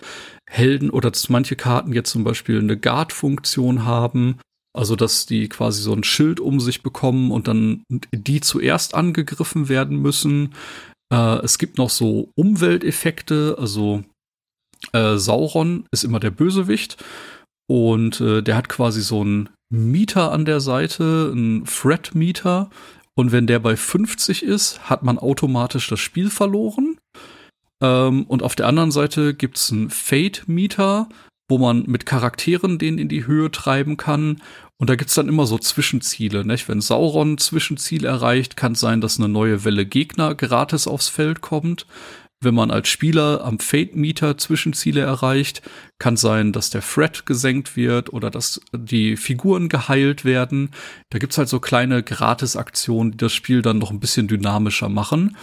[0.49, 4.39] Helden oder dass manche Karten jetzt zum Beispiel eine Guard-Funktion haben.
[4.75, 9.69] Also, dass die quasi so ein Schild um sich bekommen und dann die zuerst angegriffen
[9.69, 10.55] werden müssen.
[11.13, 14.03] Äh, es gibt noch so Umwelteffekte, also
[14.93, 16.97] äh, Sauron ist immer der Bösewicht
[17.69, 22.71] und äh, der hat quasi so einen Mieter an der Seite, einen Threat-Meter.
[23.15, 26.99] Und wenn der bei 50 ist, hat man automatisch das Spiel verloren.
[27.83, 31.09] Ähm, und auf der anderen Seite gibt's einen Fate-Meter,
[31.49, 34.43] wo man mit Charakteren den in die Höhe treiben kann.
[34.79, 36.45] Und da gibt's dann immer so Zwischenziele.
[36.45, 36.69] Nicht?
[36.69, 41.09] Wenn Sauron ein Zwischenziel erreicht, kann es sein, dass eine neue Welle Gegner gratis aufs
[41.09, 41.87] Feld kommt.
[42.47, 45.63] Wenn man als Spieler am Fate-Meter Zwischenziele erreicht,
[45.99, 50.71] kann sein, dass der Threat gesenkt wird oder dass die Figuren geheilt werden.
[51.11, 55.37] Da gibt's halt so kleine Gratis-Aktionen, die das Spiel dann noch ein bisschen dynamischer machen.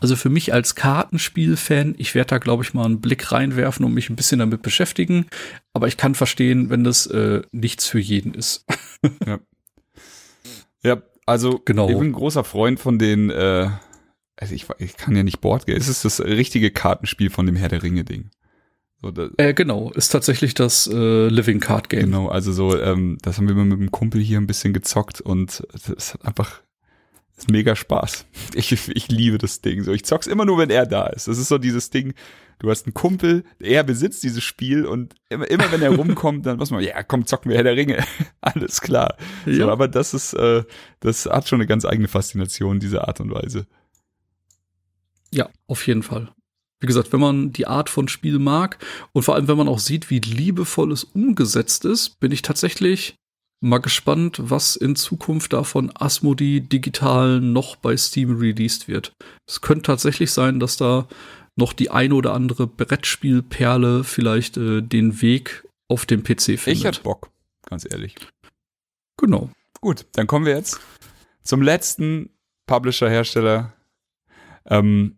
[0.00, 3.92] Also für mich als Kartenspiel-Fan, ich werde da, glaube ich, mal einen Blick reinwerfen und
[3.92, 5.26] mich ein bisschen damit beschäftigen.
[5.72, 8.64] Aber ich kann verstehen, wenn das äh, nichts für jeden ist.
[10.84, 11.88] Ja, also Genau.
[11.88, 13.70] ich bin ein großer Freund von den, äh,
[14.36, 17.68] also ich, ich kann ja nicht Boardgame, es ist das richtige Kartenspiel von dem Herr
[17.68, 18.30] der Ringe-Ding.
[19.00, 22.06] So, da, Äh, genau, ist tatsächlich das äh, Living Card Game.
[22.06, 25.20] Genau, also so, ähm, das haben wir mal mit dem Kumpel hier ein bisschen gezockt
[25.20, 25.62] und
[25.96, 26.62] es hat einfach
[27.36, 28.26] ist mega Spaß.
[28.54, 29.82] Ich, ich liebe das Ding.
[29.82, 31.26] So, ich zock's immer nur, wenn er da ist.
[31.26, 32.14] Das ist so dieses Ding,
[32.60, 36.58] du hast einen Kumpel, er besitzt dieses Spiel und immer, immer wenn er rumkommt, dann
[36.58, 38.04] muss man, ja, komm, zocken wir Herr der Ringe.
[38.40, 39.16] Alles klar.
[39.44, 39.68] So, Ja.
[39.68, 40.62] aber das ist, äh,
[41.00, 43.66] das hat schon eine ganz eigene Faszination, diese Art und Weise.
[45.34, 46.32] Ja, auf jeden Fall.
[46.80, 48.78] Wie gesagt, wenn man die Art von Spiel mag
[49.12, 53.16] und vor allem, wenn man auch sieht, wie liebevoll es umgesetzt ist, bin ich tatsächlich
[53.60, 59.12] mal gespannt, was in Zukunft da von Asmodee digital noch bei Steam released wird.
[59.48, 61.08] Es könnte tatsächlich sein, dass da
[61.56, 66.84] noch die eine oder andere Brettspielperle vielleicht äh, den Weg auf dem PC Ich findet.
[66.84, 67.30] hätte Bock,
[67.66, 68.16] ganz ehrlich.
[69.16, 69.50] genau.
[69.80, 70.80] Gut, dann kommen wir jetzt
[71.42, 72.30] zum letzten
[72.66, 73.72] Publisher-Hersteller.
[74.66, 75.16] Ähm,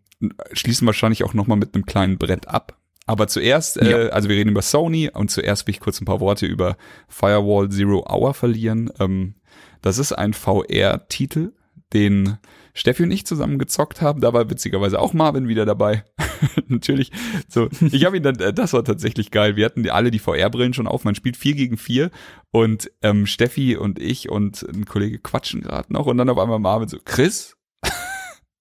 [0.53, 2.77] schließen wahrscheinlich auch noch mal mit einem kleinen Brett ab.
[3.05, 4.09] Aber zuerst, äh, Ja.
[4.09, 6.75] also wir reden über Sony und zuerst will ich kurz ein paar Worte über
[7.07, 8.91] Firewall Zero Hour verlieren.
[8.99, 9.35] Ähm,
[9.81, 11.53] das ist ein VR-Titel,
[11.93, 12.37] den
[12.73, 14.19] Steffi und ich zusammen gezockt haben.
[14.21, 16.03] Da war witzigerweise auch Marvin wieder dabei.
[16.67, 17.11] Natürlich.
[17.47, 19.55] So, ich habe ihn dann, äh, das war tatsächlich geil.
[19.55, 21.03] Wir hatten die, alle die VR-Brillen schon auf.
[21.05, 22.11] Man spielt vier gegen vier
[22.51, 26.59] und ähm, Steffi und ich und ein Kollege quatschen gerade noch und dann auf einmal
[26.59, 27.56] Marvin so, Chris?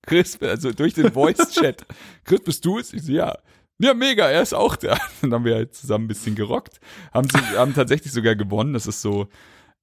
[0.06, 1.84] Chris, also durch den Voice-Chat.
[2.24, 2.92] Chris, bist du es?
[2.92, 3.36] Ich so, ja.
[3.78, 4.96] ja, mega, er ist auch da.
[5.20, 6.80] Dann haben wir halt zusammen ein bisschen gerockt,
[7.12, 8.72] haben, sie, haben tatsächlich sogar gewonnen.
[8.72, 9.28] Das ist so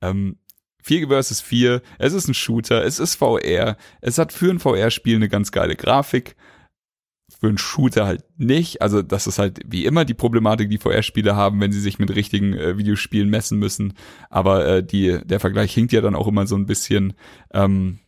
[0.02, 0.38] ähm,
[0.82, 1.82] 4 versus 4.
[2.00, 3.78] Es ist ein Shooter, es ist VR.
[4.02, 6.36] Es hat für ein VR-Spiel eine ganz geile Grafik.
[7.40, 8.82] Für einen Shooter halt nicht.
[8.82, 12.16] Also, das ist halt wie immer die Problematik, die VR-Spiele haben, wenn sie sich mit
[12.16, 13.94] richtigen äh, Videospielen messen müssen.
[14.30, 17.14] Aber äh, die, der Vergleich hinkt ja dann auch immer so ein bisschen.
[17.54, 18.00] Ähm,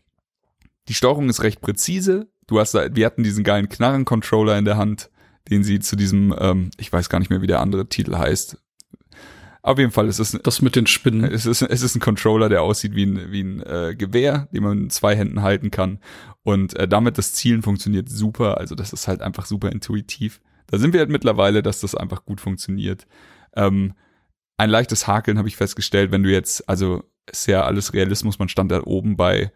[0.88, 2.28] die Steuerung ist recht präzise.
[2.48, 5.10] Du hast da, wir hatten diesen geilen Knarren-Controller in der Hand,
[5.50, 8.58] den sie zu diesem, ähm, ich weiß gar nicht mehr, wie der andere Titel heißt.
[9.62, 11.24] Auf jeden Fall, es ist, Das mit den Spinnen.
[11.24, 14.62] es ist, es ist ein Controller, der aussieht wie ein, wie ein äh, Gewehr, den
[14.62, 16.00] man in zwei Händen halten kann.
[16.44, 18.60] Und äh, damit das Zielen funktioniert super.
[18.60, 20.40] Also das ist halt einfach super intuitiv.
[20.68, 23.08] Da sind wir halt mittlerweile, dass das einfach gut funktioniert.
[23.56, 23.94] Ähm,
[24.58, 28.50] ein leichtes Hakeln habe ich festgestellt, wenn du jetzt, also ist ja alles Realismus, man
[28.50, 29.52] stand da oben bei,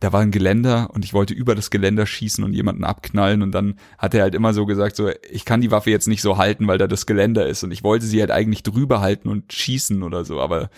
[0.00, 3.52] da war ein Geländer und ich wollte über das Geländer schießen und jemanden abknallen und
[3.52, 6.36] dann hat er halt immer so gesagt, so, ich kann die Waffe jetzt nicht so
[6.36, 9.52] halten, weil da das Geländer ist und ich wollte sie halt eigentlich drüber halten und
[9.52, 10.68] schießen oder so, aber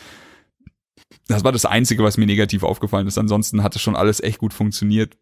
[1.29, 3.19] das war das Einzige, was mir negativ aufgefallen ist.
[3.19, 5.17] Ansonsten hat es schon alles echt gut funktioniert.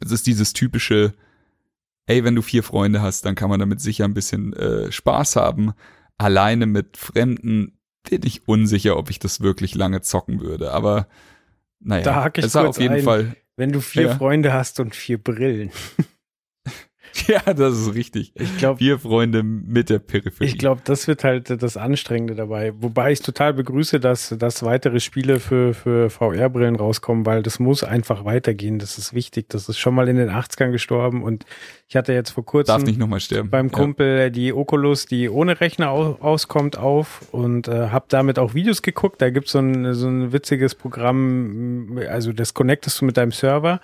[0.00, 1.14] Es ist dieses typische,
[2.06, 5.36] ey, wenn du vier Freunde hast, dann kann man damit sicher ein bisschen äh, Spaß
[5.36, 5.72] haben.
[6.18, 10.72] Alleine mit Fremden bin ich unsicher, ob ich das wirklich lange zocken würde.
[10.72, 11.06] Aber
[11.84, 13.02] naja, Da hack ich es war kurz auf jeden ein.
[13.02, 13.36] Fall.
[13.56, 14.14] Wenn du vier Ja.
[14.16, 15.70] Freunde hast und vier Brillen.
[17.26, 18.32] Ja, das ist richtig.
[18.36, 20.48] Ich glaube, Vier Freunde mit der Peripherie.
[20.48, 22.72] Ich glaube, das wird halt das Anstrengende dabei.
[22.76, 27.84] Wobei ich total begrüße, dass, dass weitere Spiele für, für VR-Brillen rauskommen, weil das muss
[27.84, 28.78] einfach weitergehen.
[28.78, 29.50] Das ist wichtig.
[29.50, 31.44] Das ist schon mal in den 80ern gestorben und
[31.92, 33.50] ich hatte jetzt vor kurzem darf nicht nochmal sterben.
[33.50, 33.72] beim Ja.
[33.72, 38.80] Kumpel die Oculus, die ohne Rechner au auskommt, auf und äh, habe damit auch Videos
[38.80, 39.20] geguckt.
[39.20, 43.80] Da gibt's so ein, so ein witziges Programm, also das connectest du mit deinem Server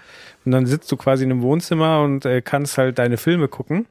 [0.46, 3.84] und dann sitzt du quasi in einem Wohnzimmer und äh, kannst halt deine Filme gucken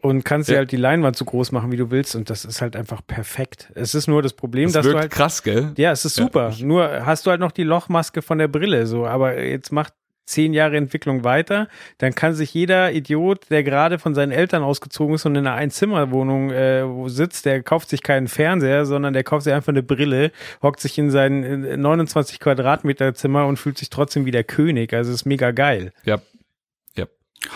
[0.00, 0.58] und kannst dir Ja.
[0.58, 3.70] halt die Leinwand so groß machen, wie du willst und das ist halt einfach perfekt.
[3.76, 5.70] Es ist nur das Problem, Das dass wirkt du halt krass, gell?
[5.76, 6.48] ja, es ist Ja, super.
[6.50, 9.06] ich- Nur hast du halt noch die Lochmaske von der Brille, so.
[9.06, 9.92] Aber jetzt macht
[10.24, 11.68] zehn Jahre Entwicklung weiter,
[11.98, 15.56] dann kann sich jeder Idiot, der gerade von seinen Eltern ausgezogen ist und in einer
[15.56, 20.30] Einzimmerwohnung äh, sitzt, der kauft sich keinen Fernseher, sondern der kauft sich einfach eine Brille,
[20.62, 24.92] hockt sich in sein äh, 29 Quadratmeter Zimmer und fühlt sich trotzdem wie der König.
[24.94, 25.92] Also ist mega geil.
[26.04, 26.20] Ja,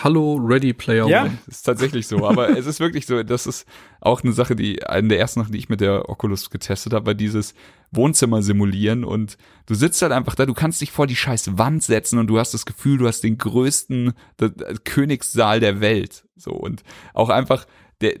[0.03, 1.23] Hallo, Ready Player Ja.
[1.23, 1.37] One.
[1.47, 2.27] ist tatsächlich so.
[2.27, 3.65] Aber es ist wirklich so, das ist
[4.01, 7.07] auch eine Sache, die, eine der ersten Sachen, die ich mit der Oculus getestet habe,
[7.07, 7.53] war dieses
[7.91, 11.83] Wohnzimmer simulieren und du sitzt halt einfach da, du kannst dich vor die scheiß Wand
[11.83, 16.25] setzen und du hast das Gefühl, du hast den größten der, der Königssaal der Welt.
[16.35, 16.83] So und
[17.13, 17.65] auch einfach
[18.01, 18.19] der,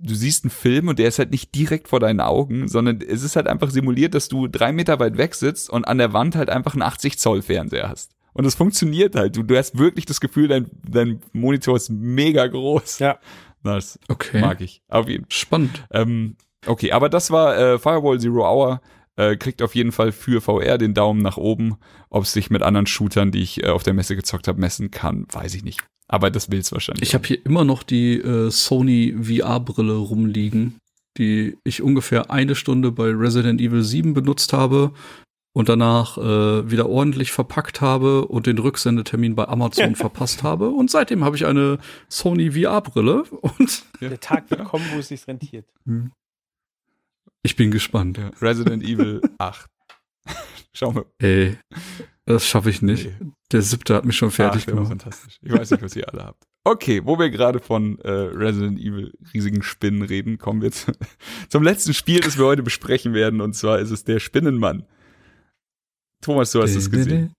[0.00, 3.22] du siehst einen Film und der ist halt nicht direkt vor deinen Augen, sondern es
[3.22, 6.36] ist halt einfach simuliert, dass du drei Meter weit weg sitzt und an der Wand
[6.36, 8.12] halt einfach einen 80 Zoll Fernseher hast.
[8.38, 9.36] Und es funktioniert halt.
[9.36, 13.00] Du, du hast wirklich das Gefühl, dein, dein Monitor ist mega groß.
[13.00, 13.18] Ja.
[13.64, 14.40] Das Okay.
[14.40, 14.80] mag ich.
[14.88, 15.32] Auf jeden Fall.
[15.32, 15.84] Spannend.
[15.90, 18.80] Ähm, okay, aber das war äh, Firewall Zero Hour.
[19.16, 21.78] Äh, kriegt auf jeden Fall für VR den Daumen nach oben.
[22.10, 24.92] Ob es sich mit anderen Shootern, die ich äh, auf der Messe gezockt habe, messen
[24.92, 25.80] kann, weiß ich nicht.
[26.06, 27.02] Aber das will's wahrscheinlich.
[27.08, 30.76] Ich habe hier immer noch die äh, Sony VR-Brille rumliegen,
[31.18, 34.92] die ich ungefähr eine Stunde bei Resident Evil 7 benutzt habe
[35.58, 40.68] und danach äh, wieder ordentlich verpackt habe und den Rücksendetermin bei Amazon verpasst habe.
[40.68, 41.78] Und seitdem habe ich eine
[42.08, 45.66] Sony VR-Brille und Der Tag wird kommen, wo es sich rentiert.
[47.42, 48.18] ich bin gespannt.
[48.18, 49.68] ja, Resident Evil 8.
[50.74, 51.06] Schauen wir.
[51.18, 51.58] Ey,
[52.24, 53.06] das schaffe ich nicht.
[53.20, 53.32] Nee.
[53.50, 54.86] Der siebte hat mich schon fertig Ach, gemacht.
[54.90, 55.40] fantastisch.
[55.42, 56.44] Ich weiß nicht, was ihr alle habt.
[56.62, 60.92] Okay, wo wir gerade von äh, Resident Evil riesigen Spinnen reden, kommen wir zu,
[61.48, 63.40] zum letzten Spiel, das wir heute besprechen werden.
[63.40, 64.86] Und zwar ist es der Spinnenmann.
[66.22, 67.32] Thomas, du hast es gesehen.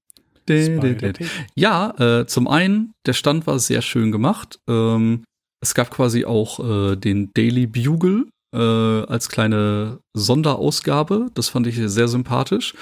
[1.56, 4.59] Ja, äh, zum einen, der Stand war sehr schön gemacht.
[4.67, 5.24] Ähm,
[5.61, 11.27] es gab quasi auch äh, den Daily Bugle äh, als kleine Sonderausgabe.
[11.33, 12.74] Das fand ich sehr sympathisch.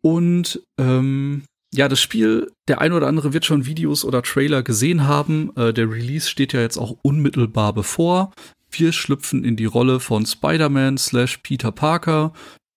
[0.00, 1.42] Und ähm,
[1.74, 5.54] ja, das Spiel, der ein oder andere wird schon Videos oder Trailer gesehen haben.
[5.56, 8.32] Äh, der Release steht ja jetzt auch unmittelbar bevor.
[8.70, 12.32] Wir schlüpfen in die Rolle von Spider-Man slash Peter Parker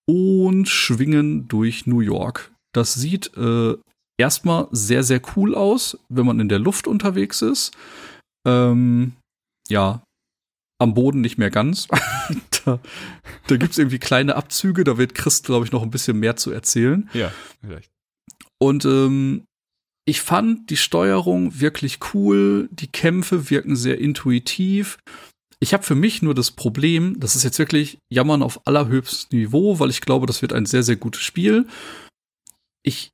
[0.08, 2.52] und schwingen durch New York.
[2.74, 3.76] Das sieht äh,
[4.18, 7.76] erstmal sehr, sehr cool aus, wenn man in der Luft unterwegs ist.
[8.48, 9.14] Ähm,
[9.70, 10.04] ja,
[10.82, 11.88] am Boden nicht mehr ganz.
[12.66, 12.80] da
[13.48, 16.36] da gibt es irgendwie kleine Abzüge, da wird Chris, glaube ich, noch ein bisschen mehr
[16.36, 17.10] zu erzählen.
[17.14, 17.92] Ja, vielleicht.
[18.60, 19.46] Und ähm,
[20.06, 24.98] ich fand die Steuerung wirklich cool, die Kämpfe wirken sehr intuitiv.
[25.64, 29.80] Ich habe für mich nur das Problem, das ist jetzt wirklich Jammern auf allerhöchstem Niveau,
[29.80, 31.68] weil ich glaube, das wird ein sehr, sehr gutes Spiel.
[32.86, 33.14] Ich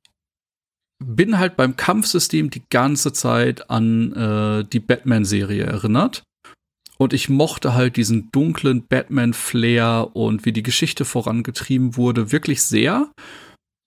[0.98, 6.24] bin halt beim Kampfsystem die ganze Zeit an äh, die Batman-Serie erinnert.
[6.98, 13.12] Und ich mochte halt diesen dunklen Batman-Flair und wie die Geschichte vorangetrieben wurde, wirklich sehr.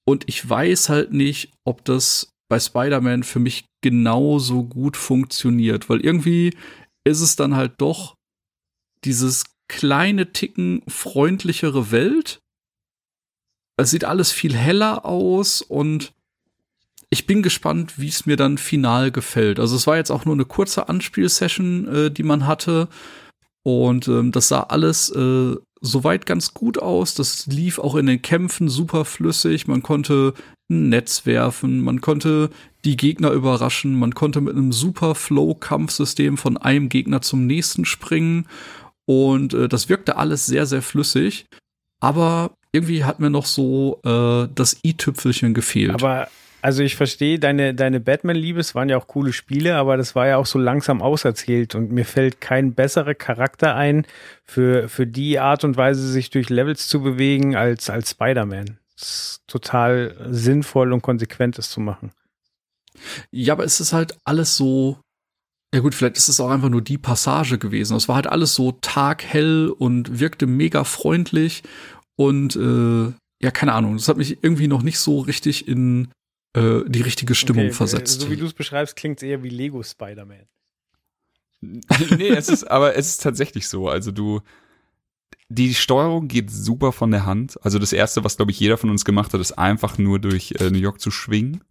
[0.08, 6.00] Und ich weiß halt nicht, ob das bei Spider-Man für mich genauso gut funktioniert, weil
[6.00, 6.56] irgendwie
[7.06, 8.16] ist es dann halt doch
[9.06, 12.42] dieses kleine Ticken freundlichere Welt.
[13.78, 16.14] Es sieht alles viel heller aus und
[17.10, 19.60] ich bin gespannt, wie es mir dann final gefällt.
[19.60, 22.88] Also es war jetzt auch nur eine kurze Anspielsession, äh, die man hatte.
[23.64, 27.14] Und ähm, das sah alles äh, soweit ganz gut aus.
[27.14, 29.68] Das lief auch in den Kämpfen super flüssig.
[29.68, 30.34] Man konnte
[30.70, 32.50] ein Netz werfen, man konnte
[32.86, 38.48] die Gegner überraschen, man konnte mit einem super Flow-Kampfsystem von einem Gegner zum nächsten springen.
[39.06, 41.46] Und äh, das wirkte alles sehr, sehr flüssig.
[42.00, 45.92] Aber irgendwie hat mir noch so äh, das i-Tüpfelchen gefehlt.
[45.92, 46.28] Aber
[46.64, 50.28] also ich verstehe deine, deine Batman-Liebe, es waren ja auch coole Spiele, aber das war
[50.28, 54.06] ja auch so langsam auserzählt und mir fällt kein besserer Charakter ein
[54.46, 58.80] für, für die Art und Weise, sich durch Levels zu bewegen, als, als Spider-Man.
[59.46, 62.14] Total sinnvoll und konsequent, das zu machen.
[63.30, 65.00] Ja, aber es ist halt alles so.
[65.74, 67.98] Ja gut, vielleicht ist es auch einfach nur die Passage gewesen.
[67.98, 71.64] Es war halt alles so taghell und wirkte mega freundlich
[72.16, 73.12] und äh,
[73.42, 73.98] ja, keine Ahnung.
[73.98, 76.12] Das hat mich irgendwie noch nicht so richtig in
[76.56, 78.22] äh, die richtige Stimmung okay, versetzt.
[78.22, 80.46] So wie du es beschreibst, klingt es eher wie Lego Spider-Man.
[82.18, 83.90] nee, es ist, aber es ist tatsächlich so.
[83.90, 84.42] Also du,
[85.50, 87.58] die Steuerung geht super von der Hand.
[87.64, 90.54] Also das erste, was glaube ich jeder von uns gemacht hat, ist einfach nur durch
[90.60, 91.64] äh, New York zu schwingen.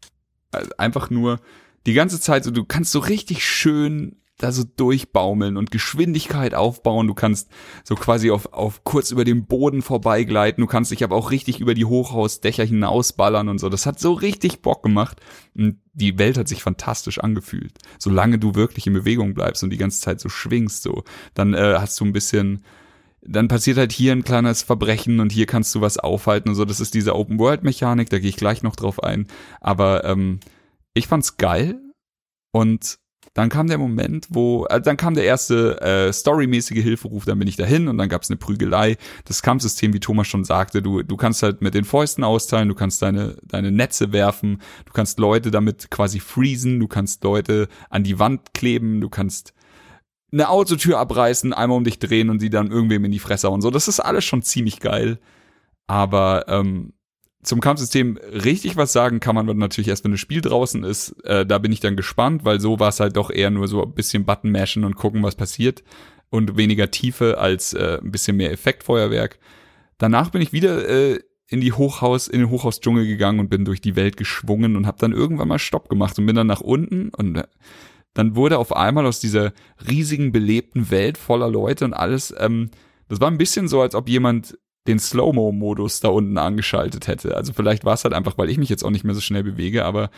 [0.51, 1.41] Also einfach nur
[1.87, 7.07] die ganze Zeit so, du kannst so richtig schön da so durchbaumeln und Geschwindigkeit aufbauen.
[7.07, 7.49] Du kannst
[7.85, 10.61] so quasi auf, auf kurz über dem Boden vorbeigleiten.
[10.61, 13.69] Du kannst dich aber auch richtig über die Hochhausdächer hinausballern und so.
[13.69, 15.21] Das hat so richtig Bock gemacht.
[15.55, 17.73] Und die Welt hat sich fantastisch angefühlt.
[17.99, 21.05] Solange du wirklich in Bewegung bleibst und die ganze Zeit so schwingst, so,
[21.35, 22.65] dann äh, hast du ein bisschen,
[23.21, 26.65] dann passiert halt hier ein kleines Verbrechen und hier kannst du was aufhalten und so.
[26.65, 29.29] Das ist diese Open-World-Mechanik, da gehe ich gleich noch drauf ein.
[29.61, 30.41] Aber ähm,
[30.95, 31.81] ich fand's geil
[32.53, 32.99] und
[33.35, 37.49] dann kam der Moment, wo, also dann kam der erste äh, storymäßige Hilferuf, dann bin
[37.49, 38.97] ich dahin und dann gab es eine Prügelei.
[39.25, 42.75] Das Kampfsystem, wie Thomas schon sagte, du, du kannst halt mit den Fäusten austeilen, du
[42.75, 48.05] kannst deine, deine Netze werfen, du kannst Leute damit quasi freezen, du kannst Leute an
[48.05, 49.55] die Wand kleben, du kannst
[50.31, 53.63] eine Autotür abreißen, einmal um dich drehen und sie dann irgendwem in die Fresse und
[53.63, 53.71] so.
[53.71, 55.19] Das ist alles schon ziemlich geil.
[55.87, 56.93] Aber ähm,
[57.43, 61.11] zum Kampfsystem richtig was sagen kann man natürlich erst, wenn das Spiel draußen ist.
[61.25, 63.83] Äh, da bin ich dann gespannt, weil so war es halt doch eher nur so
[63.83, 65.83] ein bisschen Button mashen und gucken, was passiert
[66.31, 69.39] und weniger Tiefe als äh, ein bisschen mehr Effektfeuerwerk.
[69.99, 73.81] Danach bin ich wieder äh, in die Hochhaus, in den Hochhausdschungel gegangen und bin durch
[73.81, 77.11] die Welt geschwungen und habe dann irgendwann mal Stopp gemacht und bin dann nach unten
[77.11, 77.45] und äh,
[78.15, 79.53] dann wurde auf einmal aus dieser
[79.89, 82.71] riesigen belebten Welt voller Leute und alles, ähm,
[83.09, 87.37] das war ein bisschen so, als ob jemand den Slow-Mo-Modus da unten angeschaltet hätte.
[87.37, 89.45] Also vielleicht war es halt einfach, weil ich mich jetzt auch nicht mehr so schnell
[89.45, 90.11] bewege, aber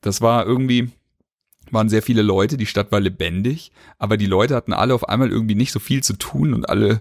[0.00, 0.90] das war irgendwie,
[1.70, 5.30] waren sehr viele Leute, die Stadt war lebendig, aber die Leute hatten alle auf einmal
[5.30, 7.00] irgendwie nicht so viel zu tun und alle,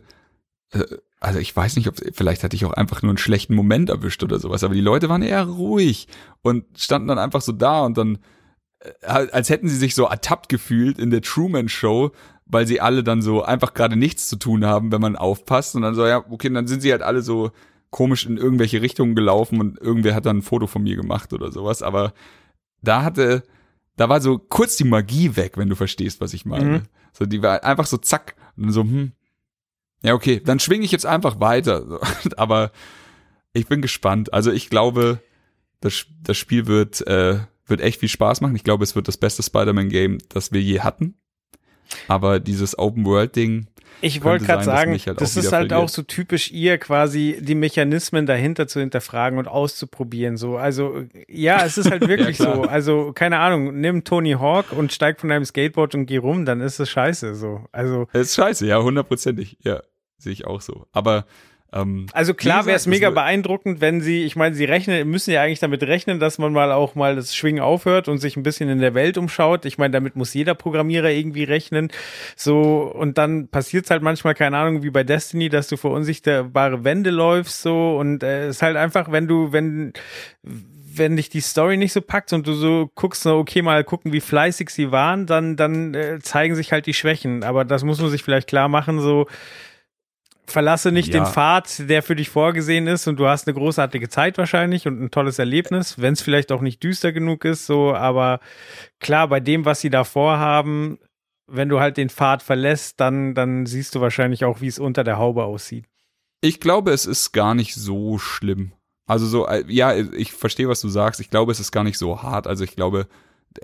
[0.72, 0.86] äh,
[1.20, 4.24] also ich weiß nicht, ob, vielleicht hatte ich auch einfach nur einen schlechten Moment erwischt
[4.24, 6.08] oder sowas, aber die Leute waren eher ruhig
[6.42, 8.20] und standen dann einfach so da und dann,
[8.80, 12.14] äh, als hätten sie sich so ertappt gefühlt in der Truman Show,
[12.46, 15.76] weil sie alle dann so einfach gerade nichts zu tun haben, wenn man aufpasst.
[15.76, 17.52] Und dann so, ja, okay, dann sind sie halt alle so
[17.90, 21.52] komisch in irgendwelche Richtungen gelaufen und irgendwer hat dann ein Foto von mir gemacht oder
[21.52, 21.84] sowas.
[21.84, 22.14] Aber
[22.82, 23.44] da hatte,
[23.96, 26.66] da war so kurz die Magie weg, wenn du verstehst, was ich meine.
[26.66, 26.82] Mhm.
[27.14, 29.12] So, die war einfach so zack und so, hm,
[30.04, 32.02] ja, okay, dann schwinge ich jetzt einfach weiter.
[32.38, 32.72] Aber
[33.54, 34.34] ich bin gespannt.
[34.34, 35.22] Also ich glaube,
[35.80, 38.56] das, das Spiel wird, äh, wird echt viel Spaß machen.
[38.56, 41.16] Ich glaube, es wird das beste Spider-Man-Game, das wir je hatten.
[42.08, 43.68] Aber dieses Open-World-Ding.
[44.02, 45.74] Ich wollte gerade sagen, halt das ist halt verliert.
[45.74, 50.36] auch so typisch ihr, quasi die Mechanismen dahinter zu hinterfragen und auszuprobieren.
[50.36, 52.64] So, also ja, es ist halt wirklich ja, so.
[52.64, 56.60] Also keine Ahnung, nimm Tony Hawk und steig von deinem Skateboard und geh rum, dann
[56.60, 57.36] ist es scheiße.
[57.36, 58.08] So, also.
[58.12, 59.58] Es ist scheiße, ja, hundertprozentig.
[59.62, 59.82] Ja,
[60.18, 60.86] sehe ich auch so.
[60.92, 61.26] Aber
[61.74, 65.42] ähm, also klar wäre es mega beeindruckend, wenn sie, ich meine, sie rechnen, müssen ja
[65.42, 68.69] eigentlich damit rechnen, dass man mal auch mal das Schwingen aufhört und sich ein bisschen
[68.69, 69.66] in der Welt umschaut.
[69.66, 71.90] Ich meine, damit muss jeder Programmierer irgendwie rechnen.
[72.35, 75.92] So, und dann passiert es halt manchmal, keine Ahnung, wie bei Destiny, dass du vor
[75.92, 79.93] unsichtbare Wände läufst, so, und es äh, ist halt einfach, wenn du, wenn,
[80.95, 84.14] wenn dich die Story nicht so packt und du so guckst, so, okay, mal gucken,
[84.14, 87.43] wie fleißig sie waren, dann, dann äh, zeigen sich halt die Schwächen.
[87.43, 89.27] Aber das muss man sich vielleicht klar machen, so,
[90.46, 91.20] verlasse nicht ja.
[91.20, 95.02] den Pfad, der für dich vorgesehen ist und du hast eine großartige Zeit wahrscheinlich und
[95.02, 98.40] ein tolles Erlebnis, wenn es vielleicht auch nicht düster genug ist, so, aber
[99.00, 101.00] klar, bei dem, was sie da vorhaben,
[101.48, 105.04] wenn du halt den Pfad verlässt, dann, dann siehst du wahrscheinlich auch, wie es unter
[105.04, 105.86] der Haube aussieht.
[106.42, 108.74] Ich glaube, es ist gar nicht so schlimm.
[109.06, 111.20] Also so, äh, ja, ich verstehe, was du sagst.
[111.20, 112.48] Ich glaube, es ist gar nicht so hart.
[112.48, 113.08] Also ich glaube,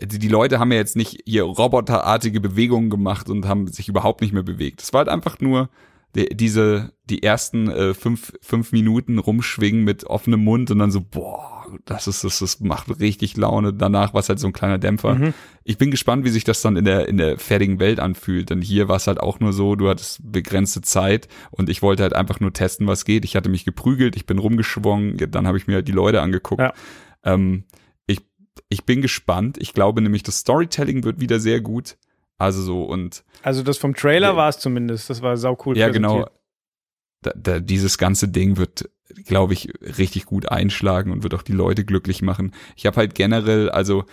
[0.01, 4.21] die, die Leute haben ja jetzt nicht hier roboterartige Bewegungen gemacht und haben sich überhaupt
[4.21, 4.81] nicht mehr bewegt.
[4.81, 5.69] Es war halt einfach nur
[6.15, 11.01] die, diese, die ersten äh, fünf, fünf Minuten rumschwingen mit offenem Mund und dann so,
[11.01, 13.73] boah, das ist, das, das macht richtig Laune.
[13.73, 15.15] Danach war es halt so ein kleiner Dämpfer.
[15.15, 15.33] Mhm.
[15.63, 18.49] Ich bin gespannt, wie sich das dann in der, in der fertigen Welt anfühlt.
[18.49, 22.03] Denn hier war es halt auch nur so, du hattest begrenzte Zeit und ich wollte
[22.03, 23.23] halt einfach nur testen, was geht.
[23.23, 26.61] Ich hatte mich geprügelt, ich bin rumgeschwungen, dann habe ich mir halt die Leute angeguckt.
[26.61, 26.73] Ja.
[27.23, 27.65] Ähm,
[28.07, 28.21] ich,
[28.69, 29.57] ich bin gespannt.
[29.59, 31.97] Ich glaube nämlich, das Storytelling wird wieder sehr gut.
[32.39, 34.35] Also so und Also das vom Trailer Ja.
[34.35, 35.09] war es zumindest.
[35.09, 35.77] Das war saucool.
[35.77, 36.25] ja, genau.
[37.21, 38.89] Da, da, dieses ganze Ding wird,
[39.25, 42.53] glaube ich, richtig gut einschlagen und wird auch die Leute glücklich machen.
[42.77, 44.05] Ich habe halt generell, also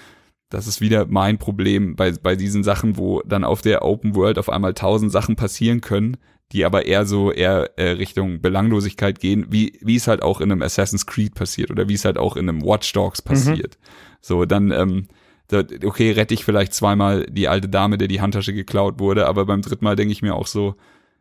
[0.49, 4.39] das ist wieder mein Problem bei, bei diesen Sachen, wo dann auf der Open World
[4.39, 6.17] auf einmal tausend Sachen passieren können,
[6.53, 10.51] die aber eher so eher äh, Richtung Belanglosigkeit gehen, wie, wie es halt auch in
[10.51, 13.79] einem Assassin's Creed passiert oder wie es halt auch in einem Watch Dogs passiert.
[14.21, 15.07] So, dann, ähm,
[15.53, 19.63] okay, rette ich vielleicht zweimal die alte Dame, der die Handtasche geklaut wurde, aber beim
[19.63, 20.75] dritten Mal denke ich mir auch so,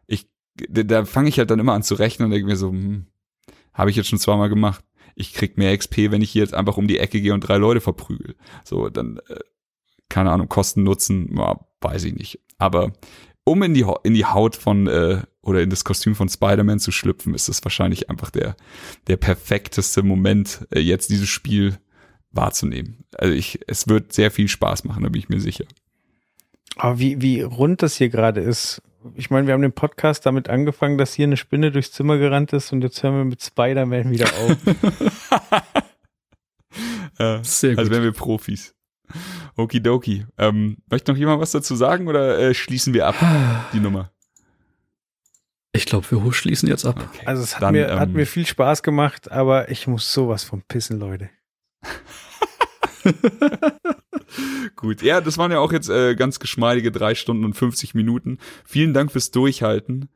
[0.08, 3.06] ich, da, fange ich halt dann immer an zu rechnen und denke mir so, hm,
[3.74, 4.84] habe ich jetzt schon zweimal gemacht.
[5.16, 7.58] Ich krieg mehr XP, wenn ich hier jetzt einfach um die Ecke gehe und drei
[7.58, 8.36] Leute verprügel.
[8.64, 9.40] So, dann, äh,
[10.10, 12.40] keine Ahnung, Kosten, Nutzen, ja, weiß ich nicht.
[12.58, 12.94] Aber
[13.44, 16.92] um in die, in die Haut von, äh, oder in das Kostüm von Spider-Man zu
[16.92, 18.56] schlüpfen, ist das wahrscheinlich einfach der,
[19.08, 21.78] der perfekteste Moment, äh, jetzt dieses Spiel
[22.36, 23.06] wahrzunehmen.
[23.18, 25.66] Also ich, es wird sehr viel Spaß machen, da bin ich mir sicher.
[26.78, 28.82] Aber wie, wie rund das hier gerade ist.
[29.14, 32.54] Ich meine, wir haben den Podcast damit angefangen, dass hier eine Spinne durchs Zimmer gerannt
[32.54, 34.58] ist und jetzt hören wir mit Spider-Man wieder auf.
[37.18, 37.80] Äh, Sehr gut.
[37.80, 38.76] Also wären wir Profis.
[39.56, 40.26] Okidoki.
[40.38, 43.16] Ähm, möchte noch jemand was dazu sagen oder äh, schließen wir ab
[43.74, 44.12] die Nummer?
[45.72, 47.10] Ich glaube, wir schließen jetzt ab.
[47.14, 47.26] Okay.
[47.26, 50.44] Also es hat, Dann, mir, hat ähm, mir viel Spaß gemacht, aber ich muss sowas
[50.44, 51.30] von pissen, Leute.
[54.76, 58.40] Gut, ja, das waren ja auch jetzt äh, ganz geschmeidige drei Stunden und 50 Minuten.
[58.66, 60.10] Vielen Dank fürs Durchhalten.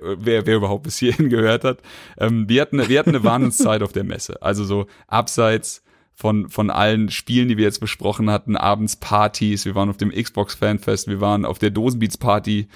[0.00, 1.80] wer, wer überhaupt bis hierhin gehört hat.
[2.18, 4.40] Ähm, wir, hatten, wir hatten eine Wahnsinnszeit auf der Messe.
[4.42, 5.82] Also so abseits
[6.14, 10.10] von, von allen Spielen, die wir jetzt besprochen hatten, abends Partys, wir waren auf dem
[10.10, 12.68] Xbox Fanfest, wir waren auf der Dosenbeats Party.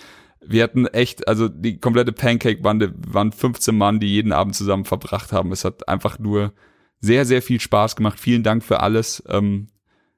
[0.45, 5.33] Wir hatten echt, also die komplette Pancake-Bande waren 15 Mann, die jeden Abend zusammen verbracht
[5.33, 5.51] haben.
[5.53, 6.53] Es hat einfach nur
[7.03, 8.19] sehr, sehr viel Spaß gemacht.
[8.19, 9.23] Vielen Dank für alles.
[9.29, 9.69] Ähm,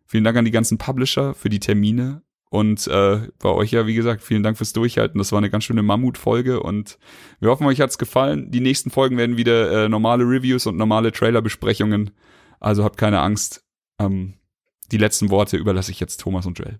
[0.06, 2.22] vielen Dank an die ganzen Publisher für die Termine.
[2.50, 5.18] Und äh, bei euch ja, wie gesagt, vielen Dank fürs Durchhalten.
[5.18, 6.98] Das war eine ganz schöne Mammutfolge und
[7.40, 8.52] wir hoffen, euch hat's gefallen.
[8.52, 12.12] Die nächsten Folgen werden wieder äh, normale Reviews und normale Trailerbesprechungen.
[12.60, 13.64] Also habt keine Angst.
[13.98, 14.34] Ähm,
[14.92, 16.78] die letzten Worte überlasse ich jetzt Thomas und Joel.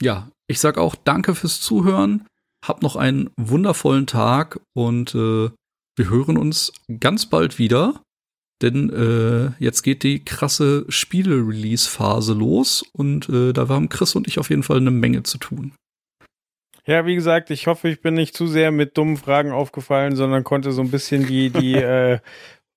[0.00, 2.26] Ja, ich sag auch danke fürs Zuhören.
[2.64, 5.50] Hab noch einen wundervollen Tag und äh,
[5.96, 8.00] wir hören uns ganz bald wieder.
[8.62, 14.38] Denn äh, jetzt geht die krasse Spiele-Release-Phase los und äh, da haben Chris und ich
[14.38, 15.74] auf jeden Fall eine Menge zu tun.
[16.86, 20.44] Ja, wie gesagt, ich hoffe, ich bin nicht zu sehr mit dummen Fragen aufgefallen, sondern
[20.44, 22.20] konnte so ein bisschen die, die äh,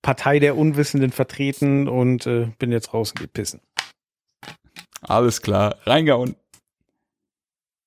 [0.01, 3.61] Partei der Unwissenden vertreten und äh, bin jetzt raus und pissen.
[5.01, 6.35] Alles klar, reingehauen.